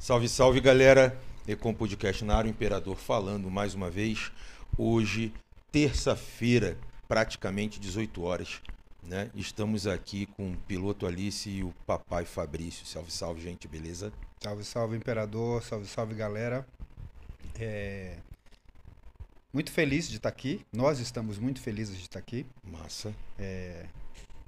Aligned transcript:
Salve, 0.00 0.30
salve, 0.30 0.62
galera. 0.62 1.14
Ecom 1.46 1.74
Podcast 1.74 2.24
na 2.24 2.34
área, 2.34 2.48
o 2.48 2.50
Imperador 2.50 2.96
falando 2.96 3.50
mais 3.50 3.74
uma 3.74 3.90
vez. 3.90 4.32
Hoje, 4.78 5.30
terça-feira, 5.70 6.78
praticamente 7.06 7.78
18 7.78 8.22
horas, 8.22 8.62
né? 9.02 9.30
Estamos 9.34 9.86
aqui 9.86 10.24
com 10.24 10.52
o 10.52 10.56
piloto 10.56 11.06
Alice 11.06 11.50
e 11.50 11.62
o 11.62 11.74
papai 11.86 12.24
Fabrício. 12.24 12.86
Salve, 12.86 13.12
salve, 13.12 13.42
gente, 13.42 13.68
beleza? 13.68 14.10
Salve, 14.42 14.64
salve, 14.64 14.96
Imperador. 14.96 15.62
Salve, 15.62 15.86
salve, 15.86 16.14
galera. 16.14 16.66
É... 17.58 18.16
Muito 19.52 19.70
feliz 19.70 20.08
de 20.08 20.16
estar 20.16 20.30
aqui. 20.30 20.64
Nós 20.72 20.98
estamos 20.98 21.38
muito 21.38 21.60
felizes 21.60 21.98
de 21.98 22.04
estar 22.04 22.20
aqui. 22.20 22.46
Massa. 22.64 23.14
É... 23.38 23.84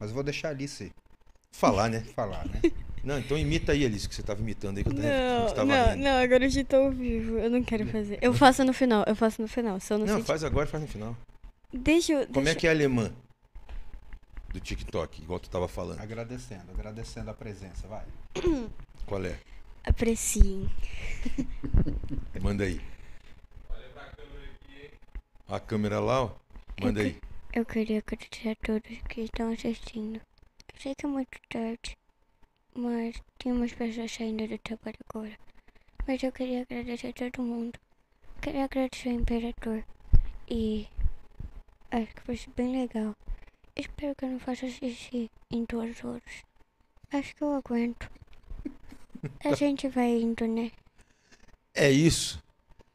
Mas 0.00 0.08
eu 0.08 0.14
vou 0.14 0.24
deixar 0.24 0.48
a 0.48 0.50
Alice 0.52 0.90
Falar, 1.52 1.90
né? 1.90 2.00
falar, 2.16 2.46
né? 2.46 2.62
Não, 3.04 3.18
então 3.18 3.36
imita 3.36 3.72
aí, 3.72 3.84
Alice, 3.84 4.08
que 4.08 4.14
você 4.14 4.22
tava 4.22 4.40
imitando 4.40 4.78
aí 4.78 4.84
que 4.84 4.90
eu 4.90 4.94
tava, 4.94 5.06
que 5.08 5.12
Não, 5.48 5.54
tava 5.54 5.64
não, 5.66 5.90
rindo. 5.92 6.04
não, 6.04 6.22
agora 6.22 6.44
eu 6.44 6.50
já 6.50 6.64
tô 6.64 6.76
ao 6.76 6.90
vivo. 6.92 7.36
Eu 7.38 7.50
não 7.50 7.62
quero 7.62 7.84
fazer. 7.86 8.18
Eu 8.22 8.32
faço 8.32 8.62
no 8.64 8.72
final, 8.72 9.04
eu 9.08 9.16
faço 9.16 9.42
no 9.42 9.48
final. 9.48 9.80
Se 9.80 9.92
eu 9.92 9.98
não, 9.98 10.06
Não, 10.06 10.14
sei. 10.16 10.24
faz 10.24 10.44
agora, 10.44 10.66
faz 10.68 10.82
no 10.82 10.88
final. 10.88 11.16
Deixa 11.72 12.12
eu. 12.12 12.26
Como 12.28 12.40
é 12.40 12.44
deixa- 12.44 12.60
que 12.60 12.66
é 12.68 12.70
alemã? 12.70 13.12
Do 14.52 14.60
TikTok, 14.60 15.20
igual 15.22 15.40
tu 15.40 15.48
tava 15.50 15.66
falando. 15.66 15.98
Agradecendo, 16.00 16.70
agradecendo 16.72 17.30
a 17.30 17.34
presença, 17.34 17.88
vai. 17.88 18.04
Qual 19.06 19.24
é? 19.24 19.36
Apreciem. 19.84 20.70
Manda 22.40 22.64
aí. 22.64 22.80
A 25.48 25.58
câmera 25.60 26.00
lá, 26.00 26.24
ó. 26.24 26.30
Manda 26.80 27.00
aí. 27.00 27.18
Eu 27.52 27.64
queria 27.66 27.98
agradecer 27.98 28.50
a 28.50 28.56
todos 28.56 28.98
que 29.08 29.22
estão 29.22 29.52
assistindo. 29.52 30.16
Eu 30.16 30.80
sei 30.80 30.94
que 30.94 31.04
é 31.04 31.08
muito 31.08 31.38
tarde, 31.50 31.96
mas 32.74 33.20
tem 33.38 33.52
umas 33.52 33.72
pessoas 33.72 34.10
saindo 34.12 34.46
do 34.46 34.58
trabalho 34.58 34.96
agora. 35.08 35.38
Mas 36.06 36.22
eu 36.22 36.32
queria 36.32 36.62
agradecer 36.62 37.08
a 37.08 37.12
todo 37.30 37.42
mundo. 37.42 37.78
Queria 38.40 38.64
agradecer 38.64 39.10
ao 39.10 39.14
Imperador. 39.16 39.84
E 40.48 40.88
acho 41.90 42.14
que 42.14 42.36
ser 42.36 42.50
bem 42.56 42.80
legal. 42.80 43.14
Espero 43.76 44.14
que 44.14 44.24
eu 44.24 44.30
não 44.30 44.40
faça 44.40 44.68
xixi 44.68 45.30
em 45.50 45.64
duas 45.64 46.02
horas. 46.04 46.42
Acho 47.12 47.34
que 47.36 47.42
eu 47.42 47.54
aguento. 47.54 48.10
A 49.44 49.52
gente 49.54 49.88
vai 49.88 50.10
indo, 50.20 50.46
né? 50.46 50.72
É 51.74 51.90
isso. 51.90 52.42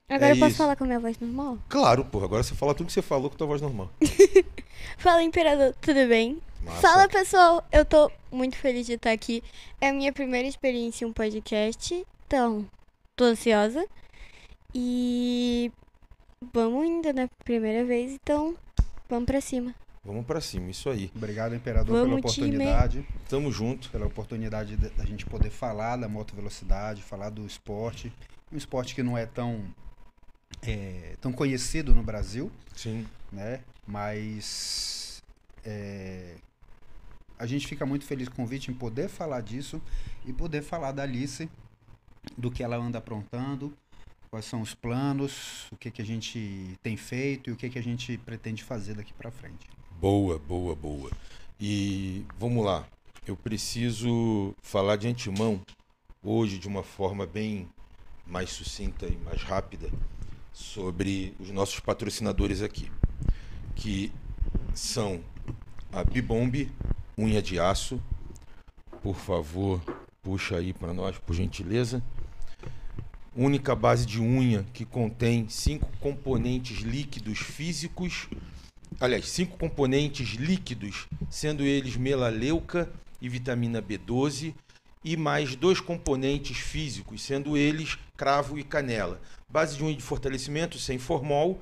Agora 0.09 0.31
É 0.31 0.33
eu 0.33 0.37
posso 0.39 0.49
isso. 0.49 0.57
falar 0.57 0.75
com 0.75 0.83
a 0.83 0.87
minha 0.87 0.99
voz 0.99 1.19
normal? 1.19 1.57
Claro, 1.69 2.05
porra. 2.05 2.25
Agora 2.25 2.43
você 2.43 2.55
fala 2.55 2.75
tudo 2.75 2.87
que 2.87 2.93
você 2.93 3.01
falou 3.01 3.29
com 3.29 3.37
tua 3.37 3.47
voz 3.47 3.61
normal. 3.61 3.89
Fala, 4.97 5.23
Imperador, 5.23 5.75
tudo 5.81 6.07
bem? 6.07 6.41
Massa. 6.67 6.81
Fala 6.81 7.07
pessoal, 7.07 7.65
eu 7.71 7.85
tô 7.85 8.11
muito 8.31 8.57
feliz 8.57 8.85
de 8.85 8.93
estar 8.93 9.11
aqui. 9.11 9.43
É 9.79 9.89
a 9.89 9.93
minha 9.93 10.11
primeira 10.11 10.47
experiência 10.47 11.05
em 11.05 11.07
um 11.07 11.13
podcast, 11.13 12.05
então 12.25 12.65
tô 13.15 13.23
ansiosa. 13.25 13.85
E 14.75 15.71
vamos 16.53 16.85
indo, 16.85 17.13
né? 17.13 17.29
Primeira 17.43 17.85
vez, 17.85 18.11
então 18.11 18.55
vamos 19.09 19.25
pra 19.25 19.39
cima. 19.41 19.73
Vamos 20.03 20.25
pra 20.25 20.39
cima, 20.39 20.69
isso 20.69 20.89
aí. 20.89 21.11
Obrigado, 21.15 21.53
Imperador, 21.55 21.93
pela 21.95 22.07
Vamos, 22.07 22.33
time. 22.33 22.47
oportunidade. 22.47 23.05
Tamo 23.27 23.51
junto. 23.51 23.89
Pela 23.89 24.05
oportunidade 24.05 24.77
da 24.77 24.89
da 24.89 25.05
gente 25.05 25.25
poder 25.25 25.49
falar 25.49 25.97
da 25.97 26.07
moto 26.07 26.35
velocidade, 26.35 27.01
falar 27.01 27.29
do 27.29 27.45
esporte. 27.45 28.11
Um 28.51 28.57
esporte 28.57 28.95
que 28.95 29.03
não 29.03 29.17
é 29.17 29.25
tão, 29.25 29.63
é, 30.61 31.15
tão 31.19 31.33
conhecido 31.33 31.93
no 31.93 32.03
Brasil. 32.03 32.49
Sim. 32.73 33.05
né? 33.31 33.59
Mas 33.85 35.21
é, 35.65 36.35
a 37.39 37.45
gente 37.45 37.67
fica 37.67 37.85
muito 37.85 38.05
feliz 38.05 38.27
com 38.27 38.33
o 38.33 38.45
convite 38.45 38.71
em 38.71 38.73
poder 38.73 39.09
falar 39.09 39.41
disso 39.41 39.81
e 40.25 40.33
poder 40.33 40.61
falar 40.61 40.91
da 40.91 41.03
Alice, 41.03 41.49
do 42.37 42.51
que 42.51 42.63
ela 42.63 42.75
anda 42.75 42.97
aprontando, 42.97 43.73
quais 44.29 44.45
são 44.45 44.61
os 44.61 44.73
planos, 44.73 45.67
o 45.71 45.77
que, 45.77 45.91
que 45.91 46.01
a 46.01 46.05
gente 46.05 46.77
tem 46.81 46.97
feito 46.97 47.49
e 47.49 47.53
o 47.53 47.55
que, 47.55 47.69
que 47.69 47.79
a 47.79 47.83
gente 47.83 48.17
pretende 48.17 48.63
fazer 48.63 48.95
daqui 48.95 49.13
para 49.13 49.31
frente. 49.31 49.67
Boa, 49.99 50.37
boa, 50.37 50.75
boa. 50.75 51.11
E 51.59 52.25
vamos 52.37 52.63
lá. 52.65 52.87
Eu 53.25 53.35
preciso 53.35 54.53
falar 54.61 54.95
de 54.95 55.07
antemão, 55.07 55.61
hoje, 56.23 56.57
de 56.57 56.67
uma 56.67 56.83
forma 56.83 57.25
bem 57.25 57.67
mais 58.25 58.49
sucinta 58.49 59.05
e 59.05 59.17
mais 59.17 59.41
rápida, 59.43 59.89
sobre 60.51 61.33
os 61.39 61.49
nossos 61.51 61.79
patrocinadores 61.79 62.61
aqui, 62.61 62.91
que 63.75 64.11
são 64.73 65.23
a 65.91 66.03
Bibombe, 66.03 66.71
unha 67.17 67.41
de 67.41 67.59
aço. 67.59 68.01
Por 69.01 69.15
favor, 69.15 69.81
puxa 70.21 70.57
aí 70.57 70.73
para 70.73 70.93
nós, 70.93 71.17
por 71.17 71.35
gentileza. 71.35 72.01
Única 73.35 73.75
base 73.75 74.05
de 74.05 74.19
unha 74.19 74.65
que 74.73 74.85
contém 74.85 75.47
cinco 75.49 75.89
componentes 75.99 76.79
líquidos 76.79 77.39
físicos 77.39 78.27
aliás, 78.99 79.29
cinco 79.29 79.57
componentes 79.57 80.29
líquidos, 80.29 81.07
sendo 81.29 81.63
eles 81.63 81.95
melaleuca 81.95 82.89
e 83.21 83.29
vitamina 83.29 83.81
B12, 83.81 84.53
e 85.03 85.15
mais 85.15 85.55
dois 85.55 85.79
componentes 85.79 86.57
físicos, 86.57 87.21
sendo 87.21 87.55
eles 87.55 87.97
cravo 88.15 88.57
e 88.57 88.63
canela. 88.63 89.21
Base 89.47 89.77
de 89.77 89.83
unha 89.83 89.95
de 89.95 90.03
fortalecimento 90.03 90.77
sem 90.77 90.97
formol 90.97 91.61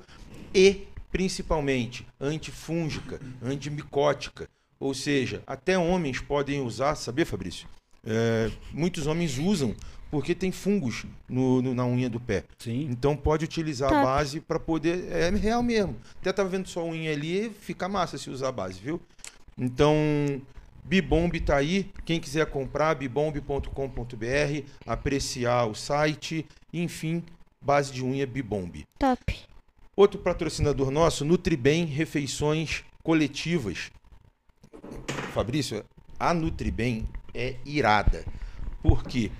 e, 0.52 0.88
principalmente, 1.12 2.06
antifúngica, 2.18 3.20
antimicótica. 3.42 4.48
Ou 4.78 4.92
seja, 4.94 5.42
até 5.46 5.78
homens 5.78 6.20
podem 6.20 6.60
usar, 6.60 6.94
sabia, 6.94 7.24
Fabrício? 7.26 7.66
É, 8.04 8.50
muitos 8.72 9.06
homens 9.06 9.38
usam 9.38 9.74
porque 10.10 10.34
tem 10.34 10.52
fungos 10.52 11.04
no- 11.28 11.60
no- 11.60 11.74
na 11.74 11.84
unha 11.84 12.08
do 12.08 12.20
pé. 12.20 12.44
Sim. 12.58 12.86
Então 12.90 13.16
pode 13.16 13.44
utilizar 13.44 13.88
a 13.88 13.92
Top. 13.94 14.04
base 14.04 14.40
para 14.40 14.60
poder. 14.60 15.10
É 15.10 15.28
real 15.30 15.62
mesmo. 15.62 15.96
Até 16.20 16.32
tava 16.32 16.48
vendo 16.48 16.68
sua 16.68 16.84
unha 16.84 17.10
ali, 17.12 17.50
fica 17.60 17.88
massa 17.88 18.16
se 18.16 18.30
usar 18.30 18.48
a 18.48 18.52
base, 18.52 18.78
viu? 18.80 19.00
Então, 19.58 19.96
Bibomb 20.84 21.40
tá 21.40 21.56
aí. 21.56 21.90
Quem 22.04 22.20
quiser 22.20 22.46
comprar, 22.46 22.94
bibomb.com.br, 22.94 24.62
apreciar 24.86 25.66
o 25.66 25.74
site, 25.74 26.46
enfim, 26.72 27.22
base 27.60 27.92
de 27.92 28.04
unha 28.04 28.26
Bibomb. 28.26 28.84
Top. 28.98 29.36
Outro 29.96 30.20
patrocinador 30.20 30.90
nosso, 30.90 31.24
Nutribem 31.24 31.86
Refeições 31.86 32.84
Coletivas. 33.02 33.90
Fabrício, 35.32 35.84
a 36.18 36.32
Nutribem 36.32 37.06
é 37.34 37.56
irada. 37.64 38.24
Porque 38.82 39.30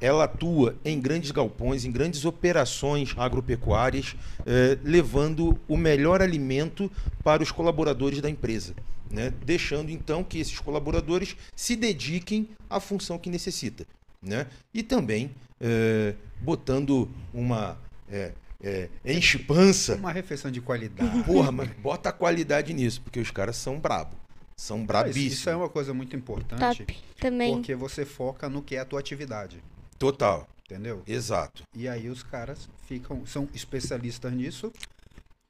ela 0.00 0.24
atua 0.24 0.76
em 0.84 1.00
grandes 1.00 1.30
galpões, 1.30 1.84
em 1.84 1.90
grandes 1.90 2.24
operações 2.24 3.14
agropecuárias, 3.16 4.16
eh, 4.46 4.78
levando 4.82 5.58
o 5.68 5.76
melhor 5.76 6.22
alimento 6.22 6.90
para 7.22 7.42
os 7.42 7.50
colaboradores 7.50 8.20
da 8.20 8.30
empresa. 8.30 8.74
Né? 9.10 9.32
Deixando 9.44 9.90
então 9.90 10.22
que 10.22 10.38
esses 10.38 10.58
colaboradores 10.58 11.36
se 11.54 11.74
dediquem 11.76 12.48
à 12.68 12.78
função 12.78 13.18
que 13.18 13.28
necessita. 13.28 13.86
Né? 14.22 14.46
E 14.72 14.82
também 14.82 15.30
eh, 15.60 16.14
botando 16.40 17.08
uma 17.34 17.76
eh, 18.10 18.32
eh, 18.62 18.88
enche-pança 19.04 19.94
Uma 19.96 20.12
refeição 20.12 20.50
de 20.50 20.60
qualidade. 20.60 21.22
Porra, 21.24 21.52
mas 21.52 21.68
bota 21.82 22.08
a 22.08 22.12
qualidade 22.12 22.72
nisso, 22.72 23.00
porque 23.02 23.20
os 23.20 23.30
caras 23.30 23.56
são 23.56 23.78
brabo. 23.78 24.16
São 24.60 24.84
brabíssimos. 24.84 25.32
Isso 25.32 25.48
é 25.48 25.56
uma 25.56 25.70
coisa 25.70 25.94
muito 25.94 26.14
importante, 26.14 26.84
Top. 26.84 26.98
Também. 27.18 27.54
porque 27.54 27.74
você 27.74 28.04
foca 28.04 28.46
no 28.46 28.60
que 28.62 28.76
é 28.76 28.80
a 28.80 28.84
tua 28.84 29.00
atividade, 29.00 29.56
Total, 29.98 30.46
entendeu? 30.66 31.02
exato. 31.06 31.62
E 31.74 31.88
aí 31.88 32.10
os 32.10 32.22
caras 32.22 32.68
ficam, 32.86 33.24
são 33.24 33.48
especialistas 33.54 34.30
nisso, 34.34 34.70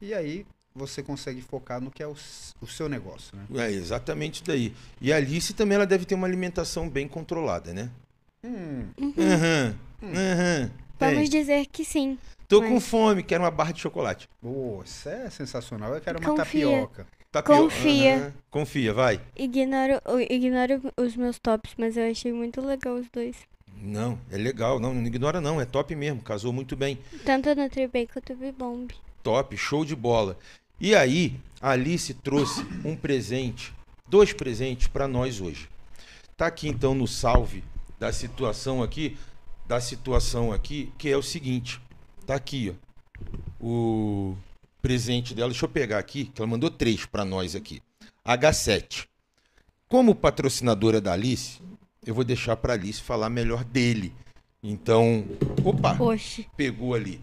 e 0.01 0.15
aí 0.15 0.47
você 0.73 1.03
consegue 1.03 1.43
focar 1.43 1.81
no 1.81 1.91
que 1.91 2.05
é 2.05 2.07
o, 2.07 2.15
o 2.61 2.67
seu 2.69 2.89
negócio, 2.89 3.37
né? 3.37 3.67
É 3.67 3.73
exatamente 3.73 4.35
isso 4.35 4.45
daí. 4.45 4.73
E 5.01 5.13
a 5.13 5.17
Alice 5.17 5.53
também 5.55 5.75
ela 5.75 5.87
deve 5.87 6.05
ter 6.05 6.15
uma 6.15 6.29
alimentação 6.29 6.89
bem 6.89 7.09
controlada, 7.09 7.75
né? 7.75 7.91
Hum, 8.45 8.91
Aham. 9.19 9.77
Aham. 10.05 10.71
Vamos 11.01 11.19
Tem. 11.19 11.29
dizer 11.29 11.67
que 11.67 11.85
sim. 11.85 12.17
Tô 12.47 12.61
mas- 12.61 12.71
com 12.71 12.81
fome, 12.81 13.25
quero 13.25 13.43
uma 13.43 13.51
barra 13.51 13.73
de 13.73 13.81
chocolate. 13.81 14.29
Pô, 14.41 14.83
isso 14.85 15.09
é 15.09 15.29
sensacional. 15.31 15.95
Eu 15.95 16.01
quero 16.01 16.21
uma 16.21 16.29
Confia. 16.37 16.45
tapioca. 16.67 17.07
Tapio- 17.31 17.55
Confia. 17.57 18.17
Aham. 18.17 18.33
Confia, 18.51 18.93
vai. 18.93 19.21
Ignoro, 19.37 20.01
ignoro 20.29 20.81
os 20.97 21.15
meus 21.15 21.39
tops, 21.39 21.73
mas 21.79 21.97
eu 21.97 22.11
achei 22.11 22.33
muito 22.33 22.61
legal 22.61 22.97
os 22.97 23.09
dois. 23.09 23.37
Não, 23.83 24.19
é 24.31 24.37
legal. 24.37 24.81
Não, 24.81 24.93
não 24.93 25.07
ignora 25.07 25.41
não. 25.41 25.61
É 25.61 25.65
top 25.65 25.95
mesmo. 25.95 26.21
Casou 26.21 26.53
muito 26.53 26.77
bem. 26.77 26.99
Tanto 27.25 27.55
no 27.55 27.71
Tribem 27.71 28.07
quanto 28.07 28.35
no 28.35 28.41
Bibomb. 28.41 28.93
Top, 29.23 29.57
show 29.57 29.85
de 29.85 29.95
bola. 29.95 30.37
E 30.81 30.95
aí, 30.95 31.35
a 31.61 31.71
Alice 31.71 32.13
trouxe 32.15 32.67
um 32.85 32.97
presente, 32.97 33.73
dois 34.09 34.33
presentes 34.33 34.89
para 34.89 35.07
nós 35.07 35.41
hoje. 35.41 35.69
Tá 36.37 36.47
aqui 36.47 36.69
então 36.69 36.95
no 36.95 37.07
salve 37.07 37.63
da 37.99 38.13
situação 38.13 38.83
aqui, 38.83 39.17
da 39.69 39.79
situação 39.81 40.53
aqui, 40.53 40.91
que 40.99 41.09
é 41.09 41.17
o 41.17 41.23
seguinte. 41.23 41.81
Tá 42.27 42.35
aqui, 42.35 42.75
ó. 42.75 43.65
O 43.65 44.37
presente 44.81 45.35
dela, 45.35 45.51
deixa 45.51 45.65
eu 45.65 45.69
pegar 45.69 45.99
aqui, 45.99 46.27
que 46.27 46.41
ela 46.41 46.51
mandou 46.51 46.71
três 46.71 47.05
para 47.07 47.25
nós 47.25 47.55
aqui. 47.55 47.83
H7. 48.27 49.07
Como 49.89 50.15
patrocinadora 50.15 51.01
da 51.01 51.13
Alice, 51.13 51.61
eu 52.07 52.15
vou 52.15 52.25
deixar 52.25 52.57
para 52.57 52.75
Alice 52.75 53.01
falar 53.01 53.29
melhor 53.29 53.65
dele, 53.65 54.13
Então, 54.63 55.25
opa, 55.65 55.97
Oxe. 56.01 56.47
pegou 56.57 56.95
ali. 56.95 57.19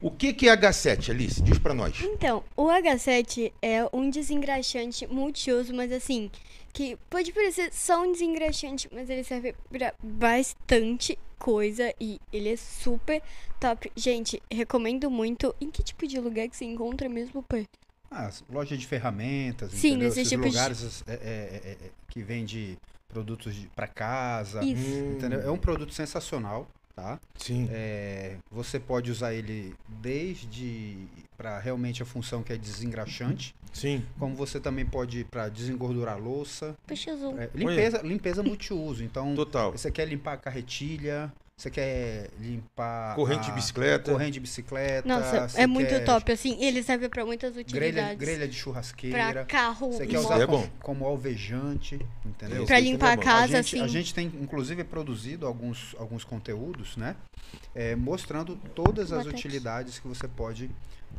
O 0.00 0.10
que 0.10 0.32
que 0.32 0.48
é 0.48 0.56
H7, 0.56 1.10
Alice? 1.10 1.42
Diz 1.42 1.58
pra 1.58 1.74
nós. 1.74 2.00
Então, 2.00 2.44
o 2.56 2.66
H7 2.66 3.52
é 3.60 3.84
um 3.92 4.08
desengraxante 4.08 5.04
multiuso, 5.06 5.74
mas 5.74 5.90
assim, 5.90 6.30
que 6.72 6.96
pode 7.10 7.32
parecer 7.32 7.72
só 7.72 8.02
um 8.04 8.12
desengraxante, 8.12 8.88
mas 8.92 9.10
ele 9.10 9.24
serve 9.24 9.54
pra 9.68 9.92
bastante 10.00 11.18
coisa 11.38 11.92
e 12.00 12.20
ele 12.32 12.52
é 12.52 12.56
super 12.56 13.22
top. 13.60 13.90
Gente, 13.96 14.42
recomendo 14.50 15.10
muito. 15.10 15.54
Em 15.60 15.70
que 15.70 15.82
tipo 15.82 16.06
de 16.06 16.18
lugar 16.20 16.48
que 16.48 16.56
você 16.56 16.64
encontra 16.64 17.08
mesmo, 17.08 17.42
Pê? 17.42 17.66
Ah, 18.10 18.30
loja 18.50 18.76
de 18.76 18.86
ferramentas, 18.86 19.72
Sim, 19.72 19.88
entendeu? 19.88 20.08
Esses 20.08 20.28
tipos 20.28 20.46
de- 20.46 20.56
lugares 20.56 21.04
é, 21.06 21.12
é, 21.12 21.16
é, 21.16 21.70
é, 21.86 21.90
que 22.08 22.22
vende 22.22 22.78
produtos 23.08 23.54
pra 23.74 23.86
casa, 23.88 24.64
Isso. 24.64 24.84
Entendeu? 25.16 25.40
É 25.40 25.50
um 25.50 25.58
produto 25.58 25.92
sensacional, 25.92 26.66
tá? 26.96 27.20
Sim. 27.36 27.68
É, 27.70 28.38
você 28.50 28.80
pode 28.80 29.10
usar 29.10 29.34
ele 29.34 29.74
desde 29.86 30.96
para 31.36 31.58
realmente 31.58 32.02
a 32.02 32.06
função 32.06 32.42
que 32.42 32.50
é 32.50 32.56
desengraxante, 32.56 33.54
Sim. 33.70 34.02
como 34.18 34.34
você 34.34 34.58
também 34.58 34.86
pode 34.86 35.24
para 35.24 35.50
desengordurar 35.50 36.14
a 36.14 36.18
louça, 36.18 36.74
Peixe 36.86 37.10
azul. 37.10 37.38
É, 37.38 37.50
limpeza, 37.54 38.00
limpeza 38.02 38.42
multiuso. 38.42 39.04
Então, 39.04 39.34
Total. 39.34 39.72
você 39.72 39.90
quer 39.90 40.08
limpar 40.08 40.32
a 40.32 40.36
carretilha, 40.38 41.30
você 41.58 41.70
quer 41.70 42.28
limpar 42.38 43.14
Corrente 43.14 43.40
a 43.40 43.44
de 43.44 43.52
bicicleta. 43.52 44.12
corrente 44.12 44.32
de 44.32 44.40
bicicleta, 44.40 45.08
Nossa, 45.08 45.58
é 45.58 45.66
muito 45.66 45.88
quer 45.88 46.04
top, 46.04 46.30
assim, 46.30 46.62
ele 46.62 46.82
serve 46.82 47.08
pra 47.08 47.24
muitas 47.24 47.52
Grelha, 47.54 47.62
utilidades. 47.64 48.18
grelha 48.18 48.46
de 48.46 48.54
pra 48.54 48.62
churrasqueira. 48.62 49.44
carro, 49.46 49.90
Você 49.90 50.06
quer 50.06 50.18
usar 50.18 50.42
é 50.42 50.46
como, 50.46 50.58
bom. 50.58 50.70
como 50.80 51.04
alvejante, 51.06 51.98
entendeu? 52.26 52.66
Aí 52.68 52.82
limpar 52.82 53.08
a 53.08 53.12
é 53.12 53.16
bom. 53.16 53.22
casa, 53.22 53.58
a 53.58 53.62
gente, 53.62 53.74
assim. 53.76 53.80
a 53.82 53.88
gente 53.88 54.12
tem, 54.12 54.26
inclusive, 54.38 54.84
produzido 54.84 55.46
alguns, 55.46 55.96
alguns 55.98 56.24
conteúdos, 56.24 56.94
né? 56.98 57.16
é, 57.74 57.96
mostrando 57.96 58.56
todas 58.74 59.10
as 59.10 59.24
utilidades 59.24 59.98
que 59.98 60.06
você 60.06 60.28
pode, 60.28 60.70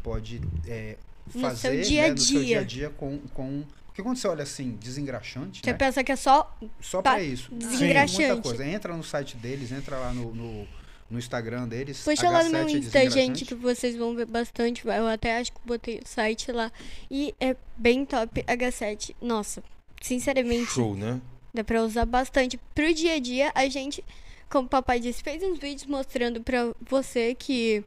pode 0.03 0.39
é, 0.67 0.97
No 1.33 1.41
fazer 1.41 1.57
seu 1.57 1.81
dia 1.81 2.03
a 2.05 2.07
né, 2.09 2.13
no 2.13 2.17
seu 2.19 2.43
dia 2.43 2.59
a 2.59 2.63
dia. 2.63 2.65
dia 2.65 2.89
com, 2.91 3.17
com... 3.33 3.63
Porque 3.97 4.07
quando 4.07 4.17
você 4.17 4.27
olha 4.27 4.43
assim, 4.43 4.77
desengraxante, 4.79 5.61
Você 5.63 5.71
né? 5.71 5.73
pensa 5.75 6.03
que 6.03 6.11
é 6.11 6.15
só 6.15 6.55
Só 6.79 7.01
pra 7.01 7.19
isso. 7.19 7.49
Tem 7.49 7.57
desengraxante. 7.57 8.27
muita 8.27 8.41
coisa. 8.43 8.63
Entra 8.63 8.95
no 8.95 9.03
site 9.03 9.35
deles, 9.37 9.71
entra 9.71 9.97
lá 9.97 10.13
no, 10.13 10.35
no, 10.35 10.67
no 11.09 11.17
Instagram 11.17 11.67
deles. 11.67 12.03
Puxa 12.03 12.29
lá 12.29 12.43
no 12.43 12.51
H7 12.51 12.51
meu 12.51 12.69
Insta, 12.69 13.09
gente, 13.09 13.43
que 13.43 13.55
vocês 13.55 13.95
vão 13.95 14.15
ver 14.15 14.27
bastante. 14.27 14.85
Eu 14.87 15.07
até 15.07 15.39
acho 15.39 15.51
que 15.51 15.59
botei 15.65 15.97
o 15.97 16.07
site 16.07 16.51
lá. 16.51 16.71
E 17.09 17.33
é 17.39 17.55
bem 17.75 18.05
top 18.05 18.43
H7. 18.43 19.15
Nossa, 19.19 19.63
sinceramente, 19.99 20.73
Show, 20.73 20.95
né? 20.95 21.19
dá 21.51 21.63
pra 21.63 21.81
usar 21.81 22.05
bastante. 22.05 22.55
Pro 22.75 22.93
dia 22.93 23.15
a 23.15 23.19
dia, 23.19 23.51
a 23.55 23.67
gente, 23.67 24.05
como 24.47 24.67
o 24.67 24.69
papai 24.69 24.99
disse, 24.99 25.23
fez 25.23 25.41
uns 25.41 25.57
vídeos 25.57 25.87
mostrando 25.87 26.39
pra 26.43 26.71
você 26.87 27.33
que 27.33 27.83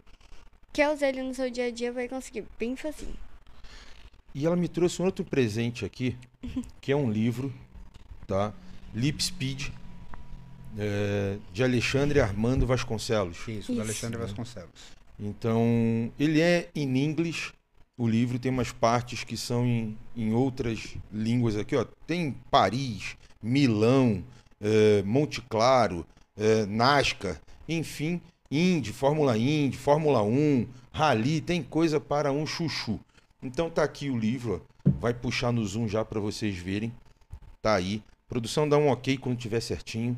quer 0.73 0.91
usar 0.91 1.11
ele 1.11 1.23
no 1.23 1.33
seu 1.33 1.49
dia 1.49 1.67
a 1.67 1.71
dia, 1.71 1.93
vai 1.93 2.09
conseguir 2.09 2.45
bem 2.59 2.75
facinho. 2.75 3.30
E 4.35 4.47
ela 4.47 4.57
me 4.57 4.69
trouxe 4.69 5.03
um 5.03 5.05
outro 5.05 5.25
presente 5.25 5.85
aqui, 5.85 6.17
que 6.81 6.93
é 6.93 6.97
um 6.97 7.11
livro, 7.11 7.53
tá? 8.27 8.53
Lip 8.95 9.23
Speed, 9.23 9.69
é, 10.79 11.37
de 11.53 11.65
Alexandre 11.65 12.21
Armando 12.21 12.67
Vasconcelos. 12.67 13.39
Isso, 13.49 13.75
do. 13.75 13.81
Alexandre 13.81 14.19
Vasconcelos. 14.19 14.71
Então, 15.19 16.11
ele 16.19 16.41
é 16.41 16.71
em 16.75 17.05
inglês, 17.05 17.53
o 17.99 18.07
livro 18.07 18.39
tem 18.39 18.51
umas 18.51 18.73
partes 18.73 19.25
que 19.25 19.37
são 19.37 19.67
em, 19.67 19.99
em 20.17 20.33
outras 20.33 20.97
línguas 21.13 21.57
aqui, 21.57 21.77
ó. 21.77 21.85
Tem 22.07 22.33
Paris, 22.51 23.17
Milão, 23.43 24.25
eh, 24.61 25.03
Monte 25.05 25.43
Claro, 25.43 26.07
Nascar, 26.69 27.39
enfim, 27.69 28.19
Indy, 28.51 28.93
Fórmula 28.93 29.37
Indy, 29.37 29.77
Fórmula 29.77 30.23
1, 30.23 30.67
Rally, 30.91 31.41
tem 31.41 31.63
coisa 31.63 32.01
para 32.01 32.33
um 32.33 32.47
chuchu. 32.47 32.99
Então 33.43 33.71
tá 33.71 33.83
aqui 33.83 34.11
o 34.11 34.19
livro, 34.19 34.63
ó. 34.87 34.91
vai 35.01 35.15
puxar 35.15 35.53
no 35.53 35.65
zoom 35.67 35.89
já 35.89 36.05
para 36.05 36.21
vocês 36.21 36.57
verem. 36.57 36.93
Tá 37.63 37.75
aí. 37.75 38.03
Produção 38.29 38.69
dá 38.69 38.77
um 38.77 38.89
ok 38.89 39.17
quando 39.19 39.39
tiver 39.39 39.61
certinho. 39.61 40.17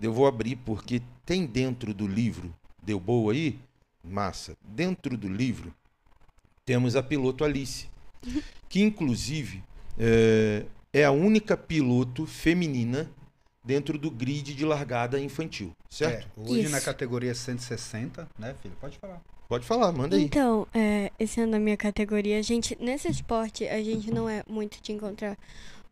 Eu 0.00 0.12
vou 0.12 0.26
abrir 0.26 0.56
porque 0.56 1.02
tem 1.24 1.46
dentro 1.46 1.92
do 1.92 2.06
livro. 2.06 2.54
Deu 2.82 3.00
boa 3.00 3.32
aí? 3.32 3.58
Massa. 4.02 4.56
Dentro 4.62 5.16
do 5.16 5.28
livro 5.28 5.74
temos 6.64 6.94
a 6.94 7.02
piloto 7.02 7.44
Alice, 7.44 7.88
que 8.68 8.80
inclusive 8.80 9.62
é, 9.98 10.64
é 10.92 11.04
a 11.04 11.10
única 11.10 11.56
piloto 11.56 12.26
feminina 12.26 13.10
dentro 13.64 13.98
do 13.98 14.10
grid 14.10 14.54
de 14.54 14.64
largada 14.64 15.18
infantil, 15.20 15.72
certo? 15.88 16.28
É, 16.36 16.40
hoje 16.40 16.62
Isso. 16.62 16.70
na 16.70 16.80
categoria 16.80 17.34
160, 17.34 18.28
né, 18.38 18.54
filho? 18.62 18.74
Pode 18.80 18.98
falar. 18.98 19.20
Pode 19.50 19.66
falar, 19.66 19.90
manda 19.90 20.14
aí. 20.14 20.22
Então, 20.22 20.64
é, 20.72 21.10
esse 21.18 21.40
ano 21.40 21.50
na 21.50 21.58
minha 21.58 21.76
categoria, 21.76 22.40
gente, 22.40 22.78
nesse 22.80 23.10
esporte 23.10 23.66
a 23.66 23.82
gente 23.82 24.08
não 24.08 24.28
é 24.28 24.44
muito 24.48 24.80
de 24.80 24.92
encontrar 24.92 25.36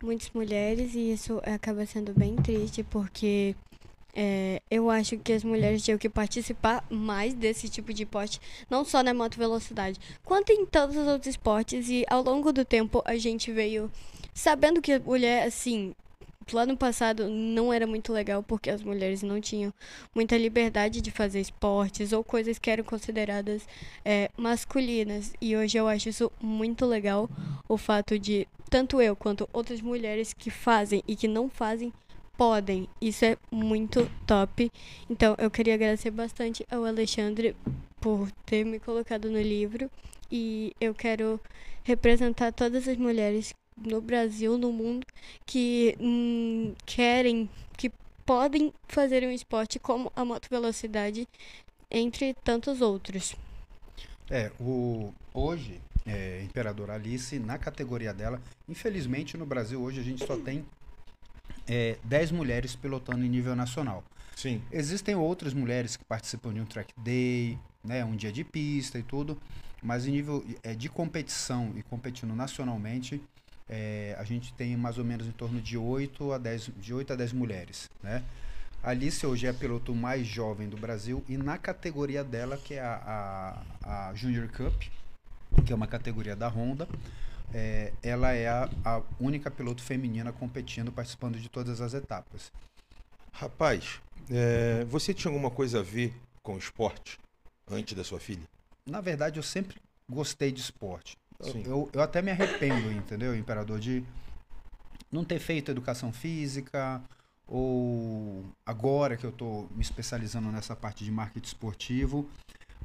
muitas 0.01 0.31
mulheres 0.33 0.95
e 0.95 1.11
isso 1.11 1.43
acaba 1.45 1.85
sendo 1.85 2.15
bem 2.17 2.37
triste 2.37 2.85
porque 2.85 3.57
é, 4.15 4.63
eu 4.71 4.89
acho 4.89 5.19
que 5.19 5.33
as 5.33 5.43
mulheres 5.43 5.83
tinham 5.83 5.99
que 5.99 6.09
participar 6.09 6.85
mais 6.89 7.35
desse 7.35 7.69
tipo 7.69 7.93
de 7.93 8.05
esporte, 8.05 8.41
não 8.71 8.85
só 8.85 9.03
na 9.03 9.13
moto 9.13 9.37
velocidade, 9.37 9.99
quanto 10.25 10.53
em 10.53 10.65
todos 10.65 10.97
os 10.97 11.09
outros 11.09 11.27
esportes 11.27 11.89
e 11.89 12.05
ao 12.09 12.23
longo 12.23 12.53
do 12.53 12.65
tempo 12.65 13.03
a 13.05 13.17
gente 13.17 13.51
veio 13.51 13.91
sabendo 14.33 14.81
que 14.81 15.01
mulher, 15.01 15.45
assim, 15.45 15.97
lá 16.55 16.67
no 16.67 16.77
passado 16.77 17.29
não 17.29 17.73
era 17.73 17.87
muito 17.87 18.13
legal 18.13 18.43
porque 18.43 18.71
as 18.71 18.83
mulheres 18.83 19.23
não 19.23 19.41
tinham 19.41 19.73
muita 20.15 20.37
liberdade 20.37 21.01
de 21.01 21.11
fazer 21.11 21.41
esportes 21.41 22.13
ou 22.13 22.23
coisas 22.25 22.59
que 22.59 22.71
eram 22.71 22.85
consideradas 22.85 23.67
é, 24.05 24.31
masculinas. 24.37 25.33
E 25.41 25.57
hoje 25.57 25.79
eu 25.79 25.89
acho 25.89 26.09
isso 26.09 26.33
muito 26.41 26.87
legal, 26.87 27.29
o 27.69 27.77
fato 27.77 28.19
de 28.19 28.47
tanto 28.69 29.01
eu 29.01 29.17
quanto 29.17 29.49
outras 29.53 29.81
mulheres 29.81 30.33
que 30.33 30.51
fazem 30.51 31.03
e 31.07 31.17
que 31.17 31.27
não 31.27 31.49
fazem 31.49 31.93
podem. 32.37 32.89
Isso 33.01 33.25
é 33.25 33.37
muito 33.51 34.09
top. 34.27 34.71
Então 35.11 35.35
eu 35.39 35.51
queria 35.51 35.75
agradecer 35.75 36.11
bastante 36.11 36.65
ao 36.71 36.85
Alexandre 36.85 37.57
por 38.01 38.31
ter 38.47 38.65
me 38.65 38.79
colocado 38.79 39.29
no 39.29 39.41
livro 39.41 39.91
e 40.31 40.73
eu 40.81 40.95
quero 40.95 41.41
representar 41.83 42.53
todas 42.53 42.87
as 42.87 42.97
mulheres 42.97 43.55
no 43.85 44.01
Brasil, 44.01 44.59
no 44.59 44.73
mundo 44.73 45.07
que 45.47 45.97
hum, 46.01 46.75
querem, 46.85 47.49
que 47.77 47.91
podem 48.25 48.73
fazer 48.87 49.25
um 49.25 49.31
esporte 49.31 49.79
como 49.79 50.13
a 50.15 50.25
moto 50.25 50.49
velocidade, 50.51 51.27
entre 51.91 52.35
tantos 52.45 52.81
outros. 52.81 53.35
É, 54.31 54.53
o, 54.61 55.13
hoje, 55.33 55.81
é, 56.07 56.43
Imperador 56.43 56.91
Alice, 56.91 57.39
na 57.39 57.59
categoria 57.59 58.13
dela, 58.13 58.41
infelizmente 58.69 59.37
no 59.37 59.47
Brasil 59.47 59.81
hoje 59.81 60.01
a 60.01 60.03
gente 60.03 60.27
só 60.27 60.37
tem 60.37 60.65
é, 61.67 61.99
10 62.05 62.33
mulheres 62.33 62.75
pilotando 62.77 63.25
em 63.25 63.29
nível 63.29 63.57
nacional. 63.57 64.05
Sim. 64.37 64.63
Existem 64.71 65.15
outras 65.15 65.53
mulheres 65.53 65.97
que 65.97 66.05
participam 66.05 66.53
de 66.53 66.61
um 66.61 66.65
track 66.65 66.93
day, 67.01 67.59
né, 67.83 68.05
um 68.05 68.15
dia 68.15 68.33
de 68.33 68.45
pista 68.45 68.99
e 68.99 69.03
tudo, 69.03 69.39
mas 69.83 70.07
em 70.07 70.13
nível 70.13 70.45
é, 70.63 70.75
de 70.75 70.89
competição 70.89 71.73
e 71.77 71.83
competindo 71.83 72.35
nacionalmente, 72.35 73.21
é, 73.69 74.17
a 74.19 74.25
gente 74.25 74.53
tem 74.55 74.77
mais 74.77 74.99
ou 74.99 75.05
menos 75.05 75.27
em 75.27 75.33
torno 75.33 75.61
de 75.61 75.77
8 75.77 76.33
a 76.33 76.39
10, 76.39 76.71
de 76.79 76.95
8 76.95 77.13
a 77.13 77.17
10 77.17 77.33
mulheres, 77.33 77.91
né? 78.03 78.25
A 78.83 78.91
Alice 78.91 79.27
hoje 79.27 79.47
é 79.47 79.51
a 79.51 79.55
piloto 79.55 79.95
mais 79.95 80.27
jovem 80.27 80.69
do 80.69 80.77
Brasil 80.77 81.25
e 81.29 81.37
na 81.37 81.59
categoria 81.59 82.23
dela, 82.23 82.57
que 82.57 82.75
é 82.75 82.81
a, 82.81 83.61
a, 83.83 84.09
a 84.09 84.15
Junior 84.15 84.49
Cup, 84.49 84.73
que 85.67 85.73
é 85.73 85.77
uma 85.77 85.89
categoria 85.89 86.37
da 86.37 86.49
Honda, 86.49 86.89
é, 87.53 87.93
ela 88.03 88.33
é 88.33 88.49
a, 88.49 88.69
a 88.85 89.03
única 89.19 89.51
piloto 89.51 89.83
feminina 89.83 90.33
competindo, 90.33 90.93
participando 90.93 91.39
de 91.39 91.49
todas 91.49 91.81
as 91.81 91.93
etapas. 91.93 92.53
Rapaz, 93.33 94.01
é, 94.31 94.85
você 94.85 95.13
tinha 95.13 95.31
alguma 95.31 95.51
coisa 95.51 95.81
a 95.81 95.83
ver 95.83 96.15
com 96.43 96.57
esporte 96.57 97.19
antes 97.69 97.95
da 97.95 98.05
sua 98.05 98.21
filha? 98.21 98.47
Na 98.87 99.01
verdade, 99.01 99.39
eu 99.39 99.43
sempre 99.43 99.77
gostei 100.09 100.53
de 100.53 100.61
esporte. 100.61 101.17
Eu- 101.41 101.89
eu 101.93 102.03
até 102.03 102.21
me 102.21 102.31
arrependo, 102.31 102.91
entendeu, 102.91 103.37
Imperador, 103.37 103.79
de 103.79 104.05
não 105.11 105.25
ter 105.25 105.39
feito 105.39 105.71
educação 105.71 106.13
física 106.13 107.03
ou 107.47 108.45
agora 108.67 109.17
que 109.17 109.25
eu 109.25 109.31
estou 109.31 109.69
me 109.75 109.81
especializando 109.81 110.51
nessa 110.51 110.75
parte 110.75 111.05
de 111.05 111.11
marketing 111.11 111.47
esportivo, 111.47 112.29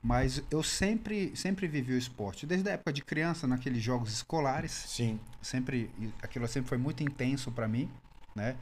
mas 0.02 0.44
eu 0.52 0.62
sempre, 0.62 1.36
sempre 1.36 1.68
vivi 1.68 1.94
o 1.94 1.98
esporte. 1.98 2.46
Desde 2.46 2.70
a 2.70 2.74
época 2.74 2.94
de 2.94 3.04
criança, 3.04 3.48
naqueles 3.48 3.82
jogos 3.82 4.14
escolares, 4.14 4.72
Sim. 4.72 5.20
sempre 5.42 5.90
aquilo 6.22 6.48
sempre 6.48 6.70
foi 6.70 6.78
muito 6.78 7.04
intenso 7.04 7.52
para 7.52 7.68
mim, 7.68 7.90
né? 8.36 8.56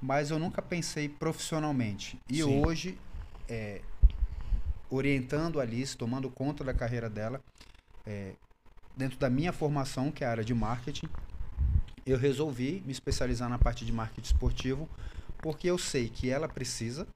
Mas 0.00 0.30
eu 0.30 0.38
nunca 0.38 0.60
pensei 0.60 1.08
profissionalmente. 1.08 2.18
E 2.28 2.42
Sim. 2.42 2.64
hoje, 2.64 2.98
é, 3.48 3.80
orientando 4.90 5.60
a 5.60 5.62
Alice, 5.62 5.96
tomando 5.96 6.28
conta 6.30 6.64
da 6.64 6.74
carreira 6.74 7.08
dela, 7.08 7.40
é, 8.06 8.34
dentro 8.98 9.18
da 9.18 9.30
minha 9.30 9.52
formação, 9.52 10.10
que 10.10 10.24
é 10.24 10.26
a 10.26 10.30
área 10.30 10.44
de 10.44 10.52
marketing, 10.52 11.08
eu 12.04 12.18
resolvi 12.18 12.82
me 12.84 12.90
especializar 12.90 13.48
na 13.48 13.58
parte 13.58 13.84
de 13.84 13.92
marketing 13.92 14.26
esportivo, 14.26 14.88
porque 15.38 15.70
eu 15.70 15.78
sei 15.78 16.08
que 16.08 16.28
ela 16.28 16.48
precisa 16.48 17.06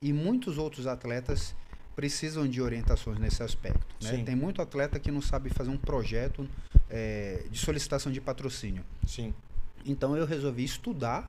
e 0.00 0.12
muitos 0.12 0.58
outros 0.58 0.86
atletas 0.86 1.54
precisam 1.96 2.46
de 2.48 2.62
orientações 2.62 3.18
nesse 3.18 3.42
aspecto. 3.42 3.84
Né? 4.00 4.22
Tem 4.24 4.36
muito 4.36 4.62
atleta 4.62 5.00
que 5.00 5.10
não 5.10 5.20
sabe 5.20 5.50
fazer 5.50 5.70
um 5.70 5.76
projeto 5.76 6.48
é, 6.88 7.44
de 7.50 7.58
solicitação 7.58 8.12
de 8.12 8.20
patrocínio. 8.20 8.84
Sim. 9.06 9.34
Então 9.84 10.16
eu 10.16 10.26
resolvi 10.26 10.64
estudar 10.64 11.28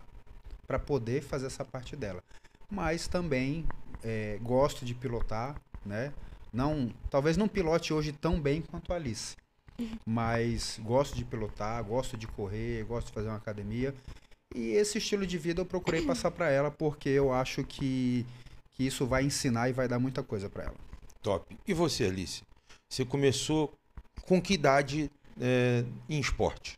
para 0.68 0.78
poder 0.78 1.22
fazer 1.24 1.48
essa 1.48 1.66
parte 1.66 1.96
dela. 1.96 2.24
Mas 2.70 3.08
também 3.08 3.66
é, 4.04 4.38
gosto 4.42 4.86
de 4.86 4.94
pilotar, 4.94 5.56
né? 5.86 6.14
Não, 6.52 6.92
talvez 7.10 7.38
não 7.38 7.48
pilote 7.48 7.94
hoje 7.94 8.12
tão 8.12 8.40
bem 8.40 8.62
quanto 8.62 8.94
a 8.94 8.96
Alice, 8.96 9.36
mas 10.06 10.80
gosto 10.84 11.16
de 11.16 11.26
pilotar, 11.26 11.84
gosto 11.84 12.18
de 12.18 12.28
correr, 12.28 12.84
gosto 12.86 13.08
de 13.08 13.14
fazer 13.14 13.28
uma 13.28 13.38
academia. 13.38 13.94
E 14.54 14.72
esse 14.72 14.98
estilo 14.98 15.26
de 15.26 15.38
vida 15.38 15.62
eu 15.62 15.66
procurei 15.66 16.02
passar 16.06 16.32
para 16.32 16.50
ela 16.50 16.72
porque 16.72 17.10
eu 17.10 17.34
acho 17.34 17.64
que, 17.64 18.26
que 18.74 18.86
isso 18.86 19.06
vai 19.06 19.24
ensinar 19.24 19.70
e 19.70 19.74
vai 19.74 19.88
dar 19.88 20.00
muita 20.00 20.24
coisa 20.24 20.50
para 20.50 20.66
ela. 20.66 20.76
Top. 21.22 21.58
E 21.68 21.74
você, 21.74 22.06
Alice? 22.06 22.44
Você 22.90 23.04
começou 23.04 23.74
com 24.24 24.42
que 24.42 24.54
idade 24.54 25.10
é, 25.40 25.84
em 26.08 26.20
esporte? 26.20 26.78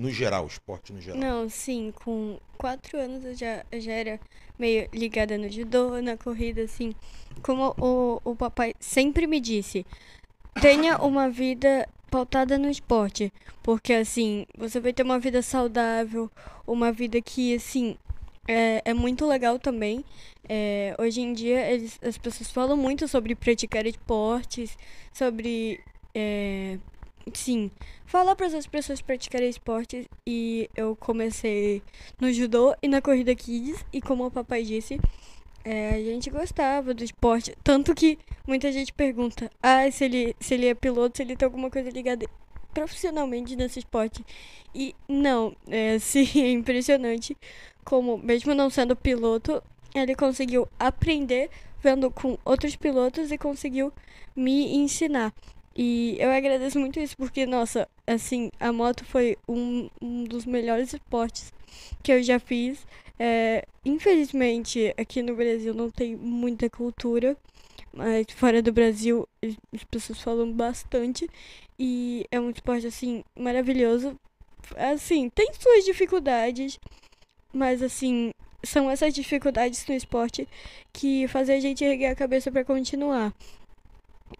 No 0.00 0.10
geral, 0.10 0.46
esporte 0.46 0.92
no 0.92 1.00
geral. 1.00 1.20
Não, 1.20 1.48
sim, 1.48 1.92
com 1.94 2.40
quatro 2.56 2.98
anos 2.98 3.24
eu 3.24 3.34
já, 3.34 3.64
eu 3.70 3.80
já 3.80 3.92
era 3.92 4.20
meio 4.58 4.88
ligada 4.92 5.36
no 5.36 5.50
judô, 5.50 6.00
na 6.00 6.16
corrida, 6.16 6.62
assim. 6.62 6.94
Como 7.42 7.74
o, 7.78 8.20
o 8.24 8.34
papai 8.34 8.74
sempre 8.80 9.26
me 9.26 9.38
disse, 9.38 9.84
tenha 10.60 10.96
uma 10.98 11.28
vida 11.28 11.86
pautada 12.12 12.58
no 12.58 12.68
esporte. 12.68 13.32
Porque, 13.62 13.94
assim, 13.94 14.46
você 14.56 14.78
vai 14.78 14.92
ter 14.92 15.02
uma 15.02 15.18
vida 15.18 15.40
saudável, 15.40 16.30
uma 16.66 16.92
vida 16.92 17.22
que, 17.22 17.54
assim, 17.54 17.96
é, 18.46 18.82
é 18.84 18.92
muito 18.92 19.26
legal 19.26 19.58
também. 19.58 20.04
É, 20.46 20.94
hoje 20.98 21.22
em 21.22 21.32
dia, 21.32 21.72
eles, 21.72 21.98
as 22.02 22.18
pessoas 22.18 22.50
falam 22.50 22.76
muito 22.76 23.08
sobre 23.08 23.34
praticar 23.34 23.86
esportes, 23.86 24.76
sobre. 25.12 25.80
É, 26.14 26.78
sim, 27.32 27.70
falar 28.04 28.36
para 28.36 28.46
as 28.46 28.66
pessoas 28.66 29.00
praticarem 29.00 29.48
esportes. 29.48 30.06
E 30.28 30.68
eu 30.76 30.94
comecei 30.96 31.82
no 32.20 32.30
judô 32.30 32.74
e 32.82 32.88
na 32.88 33.00
corrida 33.00 33.34
kids. 33.34 33.82
E 33.90 34.02
como 34.02 34.26
o 34.26 34.30
papai 34.30 34.64
disse, 34.64 35.00
é, 35.64 35.90
a 35.90 35.98
gente 35.98 36.30
gostava 36.30 36.94
do 36.94 37.04
esporte. 37.04 37.54
Tanto 37.62 37.94
que 37.94 38.18
muita 38.46 38.70
gente 38.72 38.92
pergunta: 38.92 39.50
ah, 39.62 39.90
se 39.90 40.04
ele, 40.04 40.36
se 40.40 40.54
ele 40.54 40.66
é 40.66 40.74
piloto, 40.74 41.16
se 41.16 41.22
ele 41.22 41.36
tem 41.36 41.46
alguma 41.46 41.70
coisa 41.70 41.90
ligada 41.90 42.26
profissionalmente 42.72 43.56
nesse 43.56 43.78
esporte. 43.78 44.24
E 44.74 44.94
não, 45.08 45.54
é 45.68 45.94
assim, 45.96 46.26
é 46.42 46.50
impressionante 46.50 47.36
como, 47.84 48.18
mesmo 48.18 48.54
não 48.54 48.70
sendo 48.70 48.96
piloto, 48.96 49.62
ele 49.94 50.14
conseguiu 50.14 50.68
aprender 50.78 51.50
vendo 51.82 52.10
com 52.10 52.38
outros 52.44 52.76
pilotos 52.76 53.32
e 53.32 53.38
conseguiu 53.38 53.92
me 54.36 54.76
ensinar. 54.76 55.34
E 55.74 56.16
eu 56.20 56.30
agradeço 56.30 56.78
muito 56.78 57.00
isso 57.00 57.16
porque, 57.16 57.46
nossa, 57.46 57.88
assim, 58.06 58.50
a 58.60 58.72
moto 58.72 59.04
foi 59.04 59.36
um, 59.48 59.88
um 60.00 60.24
dos 60.24 60.44
melhores 60.44 60.92
esportes 60.92 61.52
que 62.02 62.12
eu 62.12 62.22
já 62.22 62.38
fiz. 62.38 62.86
É, 63.18 63.66
infelizmente, 63.84 64.92
aqui 64.98 65.22
no 65.22 65.34
Brasil 65.36 65.74
não 65.74 65.90
tem 65.90 66.16
muita 66.16 66.68
cultura, 66.68 67.36
mas 67.92 68.26
fora 68.34 68.62
do 68.62 68.72
Brasil 68.72 69.28
as 69.74 69.84
pessoas 69.84 70.20
falam 70.22 70.52
bastante. 70.52 71.28
E 71.78 72.26
é 72.30 72.40
um 72.40 72.50
esporte, 72.50 72.86
assim, 72.86 73.24
maravilhoso. 73.38 74.16
Assim, 74.76 75.28
tem 75.30 75.52
suas 75.54 75.84
dificuldades, 75.84 76.78
mas, 77.52 77.82
assim, 77.82 78.32
são 78.64 78.90
essas 78.90 79.14
dificuldades 79.14 79.86
no 79.86 79.94
esporte 79.94 80.48
que 80.92 81.28
fazem 81.28 81.56
a 81.56 81.60
gente 81.60 81.84
erguer 81.84 82.08
a 82.08 82.16
cabeça 82.16 82.50
para 82.52 82.64
continuar. 82.64 83.34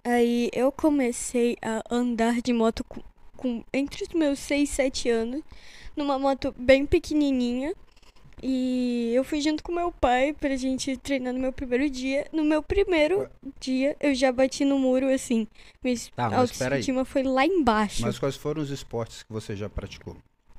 Aí 0.05 0.49
eu 0.53 0.71
comecei 0.73 1.57
a 1.63 1.83
andar 1.91 2.41
de 2.41 2.53
moto 2.53 2.85
com, 2.85 3.01
com- 3.37 3.65
entre 3.73 4.03
os 4.05 4.09
meus 4.11 4.39
6 4.39 4.71
e 4.71 4.73
7 4.73 5.09
anos, 5.11 5.43
numa 5.97 6.19
moto 6.19 6.55
bem 6.57 6.87
pequenininha. 6.87 7.75
E 8.43 9.13
eu 9.15 9.23
fui 9.23 9.41
junto 9.41 9.63
com 9.63 9.71
meu 9.73 9.93
pai 9.93 10.33
pra 10.33 10.57
gente 10.57 10.97
treinar 10.97 11.33
no 11.33 11.39
meu 11.39 11.53
primeiro 11.53 11.89
dia. 11.89 12.27
No 12.33 12.45
meu 12.45 12.63
primeiro 12.63 13.29
dia, 13.61 13.97
eu 14.01 14.15
já 14.15 14.33
bati 14.33 14.65
no 14.65 14.79
muro 14.79 15.09
assim. 15.09 15.47
Minha 15.83 15.97
Tá, 16.17 16.29
mas 16.29 16.39
autoestima 16.61 17.05
foi 17.05 17.23
lá 17.23 17.47
embaixo. 17.47 18.03
Mas 18.03 18.19
quais 18.19 18.37
foram 18.37 18.61
os 18.61 18.71
esportes 18.71 19.23
que 19.23 19.33
você 19.33 19.55
já 19.55 19.69
praticou? 19.71 20.17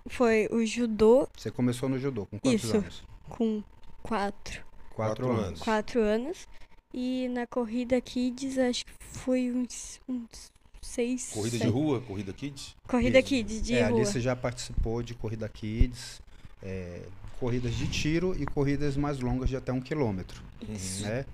Foi 0.07 0.47
o 0.51 0.65
judô 0.65 1.27
Você 1.37 1.51
começou 1.51 1.87
no 1.89 1.97
judô 1.99 2.25
com 2.25 2.39
quantos 2.39 2.63
Isso. 2.63 2.77
anos? 2.77 3.03
com 3.29 3.63
quatro, 4.01 4.61
Quatro, 4.93 5.25
Quatro 5.25 5.31
anos. 5.31 5.59
quatro 5.61 6.01
anos. 6.01 6.47
E 6.93 7.27
na 7.29 7.47
corrida 7.47 7.99
kids, 7.99 8.57
acho 8.59 8.85
que 8.85 8.91
foi 8.99 9.51
uns, 9.51 9.99
uns 10.07 10.51
seis. 10.81 11.31
Corrida 11.33 11.57
de 11.57 11.63
sete- 11.63 11.71
rua, 11.71 11.99
corrida 12.01 12.31
kids? 12.33 12.75
Corrida 12.87 13.19
Isso. 13.19 13.27
kids 13.29 13.61
de 13.61 13.73
é, 13.75 13.87
rua. 13.87 13.97
ali 13.97 14.05
você 14.05 14.19
já 14.21 14.35
participou 14.35 15.01
de 15.01 15.15
corrida 15.15 15.49
kids, 15.49 16.21
é, 16.61 17.01
corridas 17.39 17.73
de 17.75 17.87
tiro 17.87 18.35
e 18.41 18.45
corridas 18.45 18.95
mais 18.97 19.19
longas 19.19 19.49
de 19.49 19.55
até 19.55 19.71
um 19.73 19.81
quilômetro, 19.81 20.41
Uhum. 20.61 21.01
né? 21.01 21.25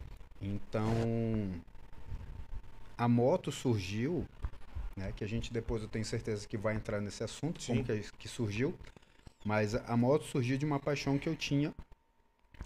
Então, 0.42 1.52
a 2.98 3.08
moto 3.08 3.52
surgiu, 3.52 4.26
né? 4.96 5.12
Que 5.16 5.24
a 5.24 5.28
gente 5.28 5.52
depois 5.54 5.82
eu 5.82 5.88
tenho 5.88 6.06
certeza 6.06 6.48
que 6.48 6.58
vai 6.58 6.76
entrar 6.76 7.00
nesse 7.02 7.24
assunto, 7.24 7.62
Sim. 7.62 7.74
como 7.74 7.84
que, 7.86 7.94
isso 7.94 8.14
que 8.18 8.28
surgiu. 8.28 8.74
Mas 9.46 9.74
a 9.76 9.84
a 9.88 9.98
moto 9.98 10.26
surgiu 10.26 10.58
de 10.58 10.66
uma 10.66 10.80
paixão 10.80 11.18
que 11.18 11.28
eu 11.30 11.36
tinha 11.36 11.74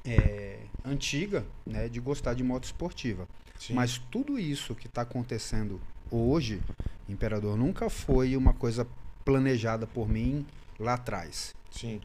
é, 0.05 0.59
antiga, 0.83 1.45
né? 1.65 1.87
De 1.89 1.99
gostar 1.99 2.33
de 2.33 2.43
moto 2.43 2.65
esportiva. 2.65 3.27
Sim. 3.59 3.73
Mas 3.73 3.97
tudo 3.97 4.37
isso 4.39 4.75
que 4.75 4.87
está 4.87 5.01
acontecendo 5.03 5.79
hoje, 6.11 6.61
Imperador, 7.07 7.55
nunca 7.57 7.89
foi 7.89 8.35
uma 8.35 8.53
coisa 8.53 8.87
planejada 9.23 9.85
por 9.87 10.07
mim 10.09 10.45
lá 10.79 10.95
atrás. 10.95 11.55
Sim. 11.71 12.01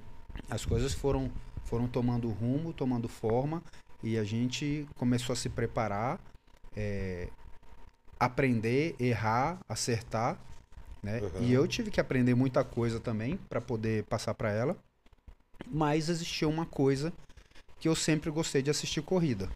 As 0.51 0.65
coisas 0.65 0.93
foram, 0.93 1.31
foram 1.65 1.87
tomando 1.87 2.29
rumo, 2.31 2.73
tomando 2.73 3.09
forma, 3.09 3.63
e 4.03 4.17
a 4.19 4.25
gente 4.25 4.87
começou 4.97 5.33
a 5.33 5.37
se 5.37 5.49
preparar, 5.49 6.21
é, 6.77 7.29
aprender, 8.19 8.95
errar, 8.99 9.59
acertar. 9.69 10.39
Né? 11.03 11.21
Uhum. 11.21 11.43
E 11.43 11.53
eu 11.53 11.67
tive 11.67 11.91
que 11.91 12.01
aprender 12.01 12.35
muita 12.35 12.65
coisa 12.65 12.99
também 13.01 13.37
para 13.49 13.61
poder 13.61 14.05
passar 14.05 14.35
para 14.35 14.51
ela. 14.51 14.77
Mas 15.67 16.09
existia 16.09 16.49
uma 16.49 16.67
coisa 16.67 17.13
que 17.79 17.89
eu 17.89 17.95
sempre 17.95 18.31
gostei 18.31 18.63
de 18.63 18.71
assistir 18.71 19.03
corrida. 19.03 19.49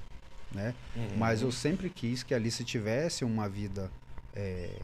Né? 0.52 0.74
Uhum. 0.94 1.16
Mas 1.16 1.42
eu 1.42 1.50
sempre 1.50 1.88
quis 1.88 2.22
que 2.22 2.34
a 2.34 2.36
Alice 2.36 2.62
tivesse 2.64 3.24
uma 3.24 3.48
vida 3.48 3.90
é, 4.34 4.80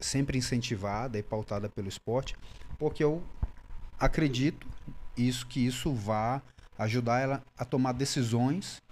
sempre 0.00 0.38
incentivada 0.38 1.18
e 1.18 1.22
pautada 1.22 1.68
pelo 1.68 1.88
esporte, 1.88 2.34
porque 2.78 3.02
eu 3.02 3.22
acredito 3.98 4.66
isso 5.16 5.46
que 5.46 5.64
isso 5.64 5.92
vá 5.92 6.42
ajudar 6.78 7.20
ela 7.20 7.42
a 7.56 7.64
tomar 7.64 7.92
decisões 7.92 8.82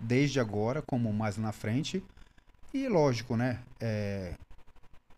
desde 0.00 0.40
agora, 0.40 0.82
como 0.82 1.12
mais 1.12 1.36
na 1.36 1.52
frente. 1.52 2.02
E 2.72 2.88
lógico, 2.88 3.36
né? 3.36 3.62
é, 3.80 4.34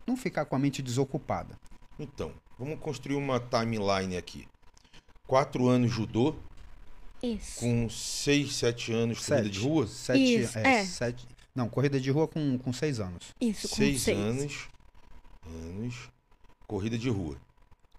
não 0.05 0.15
ficar 0.17 0.45
com 0.45 0.55
a 0.55 0.59
mente 0.59 0.81
desocupada. 0.81 1.55
Então, 1.97 2.33
vamos 2.57 2.79
construir 2.79 3.15
uma 3.15 3.39
timeline 3.39 4.15
aqui. 4.17 4.47
Quatro 5.27 5.67
anos 5.67 5.91
judô, 5.91 6.35
Isso. 7.21 7.59
com 7.59 7.89
seis, 7.89 8.55
sete 8.55 8.91
anos 8.93 9.25
corrida 9.25 9.49
de 9.49 9.59
rua. 9.59 9.87
Sete, 9.87 10.35
Isso, 10.41 10.57
é, 10.57 10.79
é. 10.79 10.85
sete- 10.85 11.27
não, 11.53 11.67
corrida 11.67 11.99
de 11.99 12.09
rua 12.09 12.27
com, 12.27 12.57
com 12.57 12.71
seis 12.71 12.99
anos. 12.99 13.33
Isso, 13.41 13.67
com 13.69 13.75
seis, 13.75 14.01
seis. 14.01 14.17
anos. 14.17 14.67
Anos. 15.45 16.09
Corrida 16.67 16.97
de 16.97 17.09
rua. 17.09 17.35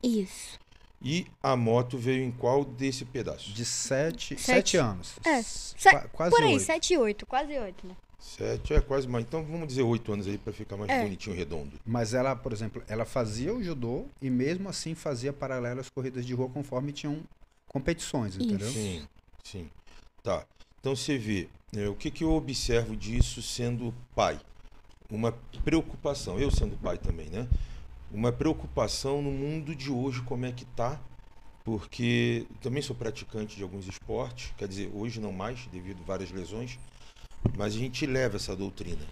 Isso. 0.03 0.59
E 1.03 1.27
a 1.43 1.57
moto 1.57 1.97
veio 1.97 2.23
em 2.23 2.31
qual 2.31 2.65
desse 2.65 3.05
pedaço? 3.05 3.51
De 3.53 3.65
sete, 3.65 4.37
Sete. 4.37 4.43
sete 4.43 4.77
anos. 4.77 5.15
É, 5.25 5.43
se- 5.43 5.75
qua- 5.91 6.09
quase 6.13 6.31
Por 6.37 6.43
aí, 6.45 6.53
oito. 6.53 6.65
7 6.65 6.93
e 6.95 6.99
8, 6.99 7.27
quase 7.27 7.59
8, 7.59 7.87
né? 7.87 7.97
Sete, 8.19 8.75
é 8.75 8.81
quase 8.83 9.09
mais. 9.09 9.25
Então 9.25 9.43
vamos 9.43 9.67
dizer 9.67 9.81
oito 9.83 10.13
anos 10.13 10.27
aí 10.27 10.37
pra 10.37 10.53
ficar 10.53 10.77
mais 10.77 10.91
É. 10.91 11.03
bonitinho, 11.03 11.35
redondo. 11.35 11.73
Mas 11.87 12.13
ela, 12.13 12.37
por 12.37 12.53
exemplo, 12.53 12.83
ela 12.87 13.07
fazia 13.07 13.55
o 13.55 13.63
judô 13.63 14.05
e 14.21 14.29
mesmo 14.29 14.69
assim 14.69 14.95
fazia 14.95 15.33
paralelo 15.33 15.81
às 15.81 15.89
corridas 15.89 16.27
de 16.27 16.35
rua 16.35 16.51
conforme 16.51 16.93
tinham 16.93 17.23
competições, 17.67 18.37
entendeu? 18.37 18.69
Isso. 18.69 18.73
Sim, 18.79 19.09
sim. 19.43 19.71
Tá. 20.23 20.45
Então 20.81 20.95
você 20.95 21.17
vê, 21.17 21.49
né, 21.73 21.89
o 21.89 21.95
que, 21.95 22.11
que 22.11 22.23
eu 22.25 22.33
observo 22.33 22.95
disso 22.95 23.41
sendo 23.41 23.95
pai? 24.15 24.39
Uma 25.11 25.33
preocupação, 25.65 26.39
eu 26.39 26.51
sendo 26.51 26.77
pai 26.77 26.99
também, 26.99 27.31
né? 27.31 27.49
Uma 28.13 28.33
preocupação 28.33 29.23
no 29.23 29.31
mundo 29.31 29.75
de 29.75 29.91
hoje, 29.91 30.21
como 30.23 30.45
é 30.45 30.51
que 30.53 30.65
tá? 30.65 31.01
Porque 31.65 32.47
também 32.61 32.83
sou 32.83 32.97
praticante 32.97 33.57
de 33.57 33.63
alguns 33.63 33.87
esportes, 33.87 34.53
quer 34.59 34.67
dizer, 34.67 34.91
hoje 34.93 35.21
não 35.21 35.33
mais, 35.33 35.67
devido 35.67 36.01
a 36.03 36.07
várias 36.07 36.31
lesões, 36.33 36.79
mas 37.57 37.75
a 37.75 37.79
gente 37.79 38.05
leva 38.07 38.37
essa 38.37 38.57
doutrina. 38.57 39.07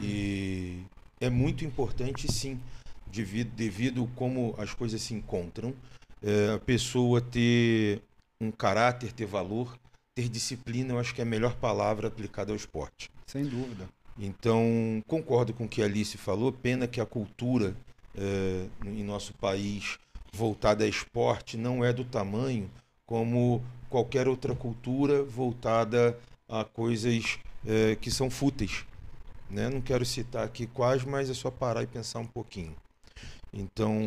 E 0.00 0.82
é 1.20 1.28
muito 1.28 1.64
importante, 1.64 2.30
sim, 2.30 2.60
devido, 3.06 3.50
devido 3.54 4.08
como 4.14 4.54
as 4.58 4.72
coisas 4.74 5.02
se 5.02 5.12
encontram, 5.12 5.74
é, 6.22 6.54
a 6.54 6.58
pessoa 6.58 7.20
ter 7.20 8.00
um 8.40 8.50
caráter, 8.50 9.12
ter 9.12 9.26
valor, 9.26 9.76
ter 10.14 10.28
disciplina, 10.28 10.94
eu 10.94 10.98
acho 10.98 11.14
que 11.14 11.20
é 11.20 11.24
a 11.24 11.26
melhor 11.26 11.56
palavra 11.56 12.08
aplicada 12.08 12.52
ao 12.52 12.56
esporte. 12.56 13.10
Sem 13.26 13.44
dúvida. 13.44 13.88
Então, 14.18 15.02
concordo 15.06 15.52
com 15.52 15.64
o 15.64 15.68
que 15.68 15.82
a 15.82 15.86
Alice 15.86 16.16
falou. 16.18 16.52
Pena 16.52 16.86
que 16.86 17.00
a 17.00 17.06
cultura 17.06 17.74
eh, 18.16 18.66
em 18.84 19.04
nosso 19.04 19.32
país 19.34 19.98
voltada 20.32 20.84
a 20.84 20.88
esporte 20.88 21.56
não 21.56 21.84
é 21.84 21.92
do 21.92 22.04
tamanho 22.04 22.70
como 23.06 23.62
qualquer 23.88 24.28
outra 24.28 24.54
cultura 24.54 25.22
voltada 25.22 26.16
a 26.48 26.64
coisas 26.64 27.38
eh, 27.66 27.96
que 28.00 28.10
são 28.10 28.30
fúteis. 28.30 28.84
Né? 29.50 29.68
Não 29.68 29.80
quero 29.80 30.04
citar 30.04 30.44
aqui 30.44 30.66
quais, 30.66 31.04
mas 31.04 31.28
é 31.28 31.34
só 31.34 31.50
parar 31.50 31.82
e 31.82 31.86
pensar 31.86 32.20
um 32.20 32.26
pouquinho. 32.26 32.74
Então, 33.52 33.98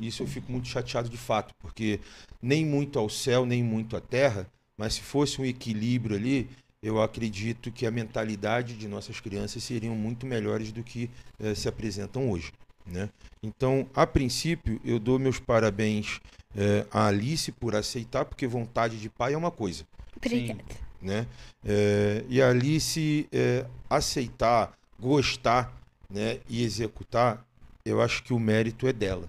isso 0.00 0.24
eu 0.24 0.26
fico 0.26 0.50
muito 0.50 0.66
chateado 0.66 1.08
de 1.08 1.16
fato, 1.16 1.54
porque 1.60 2.00
nem 2.42 2.64
muito 2.64 2.98
ao 2.98 3.08
céu, 3.08 3.46
nem 3.46 3.62
muito 3.62 3.96
à 3.96 4.00
terra, 4.00 4.46
mas 4.76 4.94
se 4.94 5.02
fosse 5.02 5.40
um 5.40 5.44
equilíbrio 5.44 6.16
ali, 6.16 6.50
eu 6.82 7.00
acredito 7.00 7.70
que 7.70 7.86
a 7.86 7.90
mentalidade 7.90 8.74
de 8.74 8.88
nossas 8.88 9.20
crianças 9.20 9.62
seriam 9.62 9.94
muito 9.94 10.26
melhores 10.26 10.72
do 10.72 10.82
que 10.82 11.10
eh, 11.38 11.54
se 11.54 11.68
apresentam 11.68 12.30
hoje. 12.30 12.52
Né? 12.90 13.08
Então, 13.42 13.86
a 13.94 14.06
princípio, 14.06 14.80
eu 14.84 14.98
dou 14.98 15.18
meus 15.18 15.38
parabéns 15.38 16.20
eh, 16.56 16.86
à 16.90 17.06
Alice 17.06 17.52
por 17.52 17.76
aceitar, 17.76 18.24
porque 18.24 18.46
vontade 18.46 18.98
de 18.98 19.08
pai 19.08 19.34
é 19.34 19.36
uma 19.36 19.50
coisa. 19.50 19.84
Obrigada. 20.16 20.64
Né? 21.00 21.26
Eh, 21.64 22.24
e 22.28 22.42
a 22.42 22.48
Alice 22.48 23.28
eh, 23.30 23.66
aceitar, 23.88 24.72
gostar 24.98 25.72
né, 26.10 26.40
e 26.48 26.64
executar, 26.64 27.44
eu 27.84 28.00
acho 28.00 28.22
que 28.22 28.32
o 28.32 28.38
mérito 28.38 28.86
é 28.86 28.92
dela. 28.92 29.28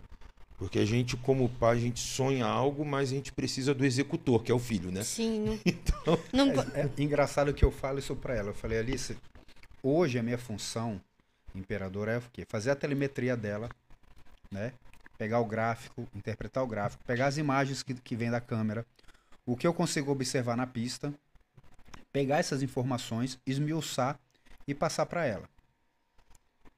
Porque 0.58 0.80
a 0.80 0.86
gente, 0.86 1.16
como 1.16 1.48
pai, 1.48 1.78
a 1.78 1.80
gente 1.80 2.02
sonha 2.02 2.46
algo, 2.46 2.84
mas 2.84 3.12
a 3.12 3.16
gente 3.16 3.32
precisa 3.32 3.74
do 3.74 3.86
executor, 3.86 4.44
que 4.44 4.52
é 4.52 4.56
o 4.56 4.60
filho, 4.60 4.92
né? 4.92 5.04
Sim. 5.04 5.46
Não, 5.46 5.60
Então, 5.66 6.20
não 6.34 6.50
É, 6.74 6.82
é 6.82 7.02
engraçado 7.02 7.54
que 7.54 7.64
eu 7.64 7.72
falo 7.72 8.00
isso 8.00 8.14
pra 8.16 8.36
ela. 8.36 8.50
Eu 8.50 8.54
falei, 8.54 8.80
Alice, 8.80 9.16
hoje 9.82 10.20
a 10.20 10.24
minha 10.24 10.38
função, 10.38 11.00
imperador, 11.60 12.08
é 12.08 12.18
o 12.18 12.22
quê? 12.34 12.46
Fazer 12.48 12.72
a 12.72 12.76
telemetria 12.76 13.36
dela, 13.38 13.70
né? 14.52 14.74
Pegar 15.18 15.40
o 15.40 15.46
gráfico, 15.46 16.08
interpretar 16.16 16.64
o 16.64 16.68
gráfico, 16.68 17.04
pegar 17.04 17.28
as 17.28 17.38
imagens 17.38 17.84
que, 17.84 17.94
que 17.94 18.16
vem 18.16 18.32
da 18.32 18.40
câmera, 18.40 18.86
o 19.46 19.56
que 19.58 19.68
eu 19.68 19.74
consigo 19.74 20.12
observar 20.12 20.56
na 20.56 20.66
pista, 20.66 21.14
pegar 22.12 22.38
essas 22.38 22.64
informações, 22.64 23.40
esmiuçar 23.46 24.20
e 24.68 24.74
passar 24.74 25.06
pra 25.06 25.26
ela. 25.26 25.50